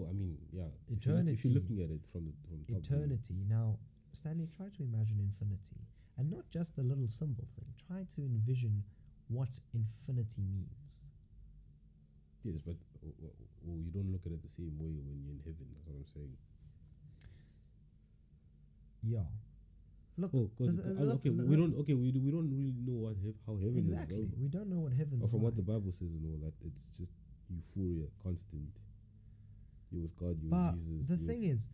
Oh, 0.01 0.07
I 0.09 0.12
mean, 0.15 0.39
yeah. 0.53 0.70
If 0.87 1.05
you're, 1.05 1.19
if 1.19 1.45
you're 1.45 1.55
looking 1.55 1.82
at 1.82 1.91
it 1.91 2.07
from 2.12 2.31
the 2.31 2.35
from 2.47 2.62
top 2.62 2.87
view. 2.87 2.97
Eternity. 2.97 3.35
Now, 3.51 3.77
Stanley, 4.15 4.47
try 4.57 4.66
to 4.66 4.82
imagine 4.87 5.19
infinity. 5.19 5.82
And 6.16 6.31
not 6.31 6.49
just 6.51 6.77
the 6.77 6.82
little 6.82 7.09
symbol 7.09 7.45
thing. 7.59 7.66
Try 7.89 8.07
to 8.15 8.20
envision 8.23 8.85
what 9.28 9.49
infinity 9.74 10.43
means. 10.47 11.11
Yes, 12.45 12.62
but 12.65 12.77
oh, 13.05 13.12
oh, 13.69 13.78
you 13.82 13.91
don't 13.91 14.11
look 14.12 14.24
at 14.27 14.32
it 14.32 14.43
the 14.43 14.49
same 14.49 14.78
way 14.78 14.95
when 14.95 15.19
you're 15.20 15.35
in 15.35 15.43
heaven. 15.45 15.66
That's 15.74 15.87
what 15.89 15.97
I'm 15.99 16.07
saying. 16.07 16.37
Yeah. 19.03 19.27
Look, 20.20 20.34
Oh, 20.34 20.51
'cause 20.56 20.76
the- 20.76 20.82
the- 20.82 21.05
look- 21.05 21.14
okay, 21.20 21.30
look- 21.30 21.48
we 21.48 21.56
don't. 21.56 21.74
Okay, 21.76 21.94
we 21.94 22.12
we 22.12 22.30
don't 22.30 22.51
really 22.51 22.72
know 22.72 22.94
what 23.05 23.16
hev- 23.16 23.40
how 23.47 23.56
heaven 23.56 23.78
exactly. 23.78 24.16
is. 24.16 24.22
Exactly, 24.24 24.42
we 24.42 24.48
don't 24.48 24.68
know 24.68 24.80
what 24.80 24.92
heaven 24.92 25.20
Or 25.22 25.26
is 25.26 25.30
from 25.32 25.42
what 25.42 25.56
the. 25.56 25.62
Bible 25.62 25.92
says 25.92 26.12
and 26.14 26.24
all 26.26 26.38
that, 26.44 26.55
it's 26.64 26.86
just 26.97 27.12
euphoria, 27.48 28.06
constant. 28.22 28.68
You're 29.90 30.02
with 30.02 30.16
God. 30.16 30.36
You're 30.42 30.51
But 30.51 30.74
with 30.74 30.84
Jesus. 30.84 31.09
the 31.09 31.16
thing 31.16 31.42
is, 31.44 31.68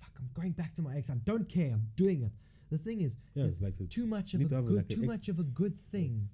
fuck, 0.00 0.18
I'm 0.20 0.28
going 0.34 0.52
back 0.52 0.74
to 0.74 0.82
my 0.82 0.96
ex. 0.96 1.10
I 1.10 1.16
don't 1.16 1.48
care. 1.48 1.72
I'm 1.74 1.88
doing 1.96 2.22
it. 2.22 2.32
The 2.70 2.78
thing 2.78 3.00
is, 3.00 3.16
yeah, 3.34 3.44
is 3.44 3.54
it's 3.54 3.62
like 3.62 3.88
too 3.88 4.06
much 4.06 4.34
of 4.34 4.40
a 4.40 4.44
good, 4.44 4.70
like 4.70 4.88
too 4.88 5.00
ex- 5.02 5.06
much 5.06 5.28
of 5.28 5.38
a 5.38 5.44
good 5.44 5.76
thing. 5.76 6.28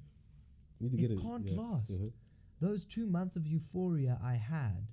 you 0.81 0.90
need 0.90 1.06
to 1.09 1.12
it 1.14 1.20
can't 1.20 1.44
yeah, 1.47 1.55
last. 1.56 1.90
uh-huh. 1.93 2.09
Those 2.60 2.85
two 2.85 3.06
months 3.06 3.36
of 3.36 3.47
euphoria 3.47 4.18
I 4.22 4.35
had, 4.35 4.86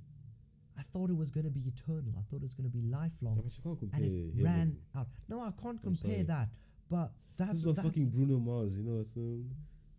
I 0.78 0.84
thought 0.84 1.10
it 1.10 1.18
was 1.18 1.30
going 1.32 1.44
to 1.46 1.52
be 1.52 1.62
eternal. 1.68 2.14
I 2.18 2.22
thought 2.30 2.38
it 2.38 2.44
was 2.44 2.54
going 2.54 2.70
to 2.70 2.76
be 2.76 2.82
lifelong, 2.82 3.36
Yeah, 3.36 3.42
but 3.44 3.56
you 3.58 3.64
can't 3.64 3.80
compare 3.80 4.02
and 4.04 4.06
it 4.06 4.36
heaven. 4.38 4.44
ran 4.44 4.78
out. 4.98 5.08
No, 5.30 5.42
I 5.42 5.52
can't 5.62 5.82
compare 5.82 6.24
that. 6.24 6.50
But 6.90 7.12
that's 7.38 7.52
This 7.52 7.58
is 7.60 7.66
not 7.66 7.76
that's, 7.76 7.88
fucking 7.88 8.10
Bruno 8.10 8.40
Mars, 8.40 8.76
you 8.78 8.84
know. 8.84 9.04
Some 9.04 9.50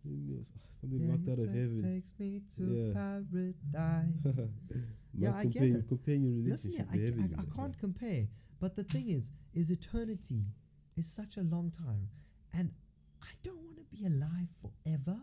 you 0.05 0.33
know, 0.35 0.39
s- 0.39 0.51
something 0.81 0.99
Yeah, 0.99 1.11
locked 1.11 1.29
out 1.29 1.43
of 1.45 1.49
heaven. 1.49 1.81
takes 1.83 2.19
me 2.19 2.41
to 2.57 2.63
Yeah. 2.63 2.93
paradise. 2.93 4.49
Yeah, 5.15 5.35
I 5.35 5.45
get 5.45 5.63
it. 5.63 5.87
comparing 5.87 6.23
your 6.23 6.51
Listen, 6.51 6.71
yeah, 6.71 6.83
to 6.83 6.89
I, 6.91 6.97
heaven. 6.97 7.19
I, 7.37 7.41
you 7.41 7.47
I 7.51 7.55
can't 7.55 7.77
compare. 7.79 8.27
But 8.59 8.75
the 8.75 8.83
thing 8.83 9.09
is, 9.09 9.29
is 9.53 9.69
eternity 9.69 10.45
is 10.97 11.05
such 11.07 11.37
a 11.37 11.41
long 11.41 11.71
time, 11.71 12.09
and 12.53 12.71
I 13.21 13.27
don't 13.43 13.61
want 13.63 13.77
to 13.77 13.83
be 13.83 14.05
alive 14.05 14.47
forever. 14.61 15.19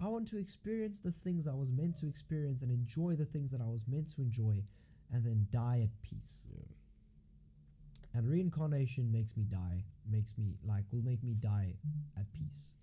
I 0.00 0.08
want 0.08 0.28
to 0.28 0.38
experience 0.38 0.98
the 0.98 1.12
things 1.12 1.46
I 1.46 1.54
was 1.54 1.70
meant 1.70 1.96
to 1.98 2.06
experience 2.06 2.62
and 2.62 2.70
enjoy 2.70 3.14
the 3.14 3.24
things 3.24 3.50
that 3.52 3.60
I 3.60 3.66
was 3.66 3.82
meant 3.88 4.14
to 4.16 4.22
enjoy, 4.22 4.62
and 5.12 5.24
then 5.24 5.46
die 5.50 5.80
at 5.84 6.02
peace. 6.02 6.48
Yeah. 6.52 6.64
And 8.14 8.28
reincarnation 8.28 9.10
makes 9.10 9.36
me 9.36 9.44
die, 9.44 9.84
makes 10.10 10.34
me 10.38 10.54
like 10.66 10.84
will 10.92 11.02
make 11.02 11.22
me 11.22 11.34
die 11.34 11.74
at 12.16 12.32
peace. 12.32 12.74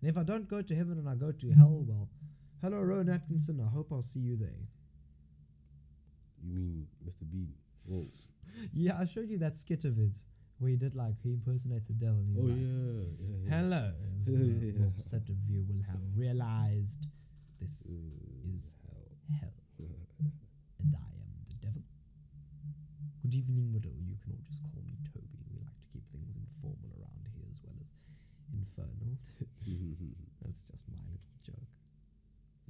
And 0.00 0.10
if 0.10 0.16
I 0.16 0.22
don't 0.22 0.48
go 0.48 0.62
to 0.62 0.74
heaven 0.74 0.98
and 0.98 1.08
I 1.08 1.14
go 1.14 1.32
to 1.32 1.50
hell, 1.52 1.84
well, 1.86 2.08
hello, 2.62 2.80
Rowan 2.80 3.08
Atkinson. 3.08 3.60
I 3.60 3.70
hope 3.72 3.88
I'll 3.92 4.02
see 4.02 4.20
you 4.20 4.36
there. 4.36 4.68
You 6.44 6.54
mean 6.54 6.86
Mr. 7.06 7.30
Bean? 7.30 7.52
Whoa. 7.86 8.06
Yeah, 8.74 8.98
I 8.98 9.06
showed 9.06 9.30
you 9.30 9.38
that 9.38 9.56
skit 9.56 9.84
of 9.86 9.96
his 9.96 10.26
where 10.62 10.70
he 10.70 10.76
did 10.78 10.94
like 10.94 11.18
he 11.26 11.34
impersonates 11.34 11.86
the 11.90 11.98
devil. 11.98 12.22
And 12.22 12.30
he's 12.30 12.38
Oh 12.38 12.46
like, 12.46 12.62
yeah, 12.62 13.02
yeah, 13.18 13.34
yeah. 13.42 13.50
Hello, 13.50 13.84
the 14.30 14.70
Yeah. 14.70 14.78
more 14.78 14.94
set 15.02 15.26
of 15.26 15.36
you 15.50 15.66
will 15.66 15.82
have 15.90 15.98
realized 16.14 17.02
this 17.58 17.90
Uh, 17.90 18.54
is 18.54 18.78
hell. 18.86 19.10
hell, 19.42 19.58
and 20.78 20.94
I 20.94 21.10
am 21.18 21.34
the 21.50 21.58
devil. 21.66 21.82
Good 23.26 23.34
evening, 23.34 23.72
widow. 23.74 23.90
You 24.06 24.14
can 24.22 24.38
all 24.38 24.44
just 24.46 24.62
call 24.62 24.82
me 24.86 24.94
Toby. 25.10 25.42
We 25.50 25.58
like 25.58 25.74
to 25.82 25.86
keep 25.90 26.06
things 26.14 26.30
informal 26.38 26.94
around 26.94 27.26
here 27.34 27.46
as 27.50 27.58
well 27.66 27.74
as 27.82 27.90
infernal. 28.54 29.18
That's 30.46 30.62
just 30.70 30.86
my 30.90 30.98
little 31.10 31.38
joke. 31.42 31.70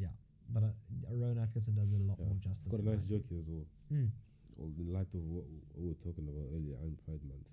Yeah, 0.00 0.12
but 0.48 0.62
uh, 0.64 0.72
Rowan 1.12 1.38
Atkinson 1.44 1.74
does 1.76 1.92
it 1.92 2.00
a 2.00 2.04
lot 2.08 2.16
Yeah. 2.20 2.26
more 2.32 2.40
justice. 2.40 2.68
Got 2.72 2.80
a 2.80 2.88
nice 2.88 3.04
joke 3.04 3.24
here 3.28 3.40
as 3.40 3.48
well. 3.48 3.66
Mm. 3.92 4.08
Well, 4.56 4.70
in 4.78 4.92
light 4.92 5.08
of 5.14 5.24
what, 5.24 5.44
what 5.72 5.82
we 5.82 5.88
were 5.88 6.00
talking 6.04 6.28
about 6.28 6.48
earlier, 6.56 6.76
I'm 6.84 6.96
Pride 7.04 7.24
Month. 7.24 7.48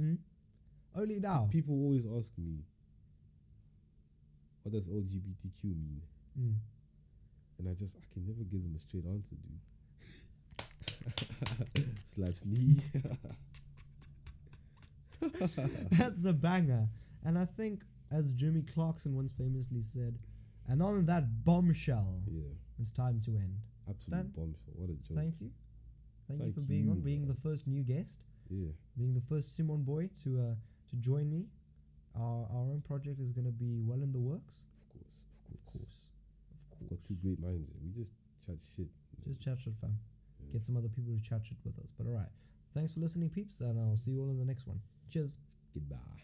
Mm. 0.00 0.18
Only 0.96 1.18
now. 1.20 1.48
People 1.50 1.74
always 1.74 2.06
ask 2.06 2.30
me, 2.38 2.58
what 4.62 4.72
does 4.72 4.86
LGBTQ 4.86 5.64
mean? 5.64 6.00
Mm. 6.38 6.54
And 7.58 7.68
I 7.68 7.74
just, 7.74 7.96
I 7.96 8.00
can 8.12 8.26
never 8.26 8.42
give 8.44 8.62
them 8.62 8.74
a 8.76 8.80
straight 8.80 9.04
answer, 9.06 9.36
dude. 9.36 9.60
Slaps 12.04 12.44
knee. 12.46 12.80
That's 15.92 16.24
a 16.24 16.32
banger. 16.32 16.88
And 17.24 17.38
I 17.38 17.44
think, 17.44 17.82
as 18.10 18.32
Jimmy 18.32 18.62
Clarkson 18.62 19.14
once 19.14 19.32
famously 19.32 19.82
said, 19.82 20.18
and 20.68 20.82
on 20.82 21.06
that 21.06 21.44
bombshell, 21.44 22.20
yeah, 22.30 22.42
it's 22.80 22.90
time 22.90 23.20
to 23.26 23.30
end. 23.32 23.56
absolute 23.88 24.20
Stan? 24.20 24.32
bombshell. 24.34 24.74
What 24.74 24.90
a 24.90 24.94
joke. 24.94 25.16
Thank 25.16 25.34
you. 25.40 25.50
Thank, 26.28 26.40
you 26.40 26.44
Thank 26.46 26.54
for 26.54 26.60
being 26.62 26.88
on, 26.90 26.96
you, 26.96 27.02
being 27.02 27.26
the 27.26 27.34
first 27.34 27.66
new 27.66 27.82
guest, 27.82 28.18
Yeah. 28.50 28.72
being 28.96 29.14
the 29.14 29.20
first 29.28 29.56
Simon 29.56 29.82
boy 29.82 30.08
to 30.22 30.28
uh, 30.40 30.54
to 30.90 30.96
join 30.96 31.30
me. 31.30 31.46
Our 32.16 32.46
our 32.52 32.66
own 32.72 32.82
project 32.86 33.18
is 33.20 33.32
going 33.32 33.46
to 33.46 33.52
be 33.52 33.80
well 33.82 34.02
in 34.02 34.12
the 34.12 34.18
works. 34.20 34.60
Of 34.86 35.00
course, 35.00 35.16
of 35.48 35.54
Of 35.54 35.64
course. 35.66 35.80
course. 35.82 35.94
Of 36.72 36.78
We've 36.80 36.88
course. 36.88 37.00
got 37.00 37.08
two 37.08 37.14
great 37.22 37.40
minds. 37.40 37.66
here. 37.68 37.80
We 37.82 37.90
just 38.02 38.12
chat 38.46 38.56
shit. 38.76 38.88
Just 39.26 39.40
chat 39.40 39.58
shit, 39.58 39.74
fam. 39.80 39.98
Yeah. 40.46 40.52
Get 40.52 40.64
some 40.64 40.76
other 40.76 40.88
people 40.88 41.12
to 41.16 41.22
chat 41.22 41.40
shit 41.44 41.58
with 41.64 41.78
us. 41.82 41.90
But 41.96 42.06
all 42.06 42.14
right. 42.14 42.30
Thanks 42.74 42.92
for 42.92 43.00
listening, 43.00 43.30
peeps, 43.30 43.60
and 43.60 43.78
I'll 43.78 43.96
see 43.96 44.10
you 44.12 44.20
all 44.22 44.30
in 44.30 44.38
the 44.38 44.44
next 44.44 44.66
one. 44.66 44.80
Cheers. 45.10 45.36
Goodbye. 45.72 46.23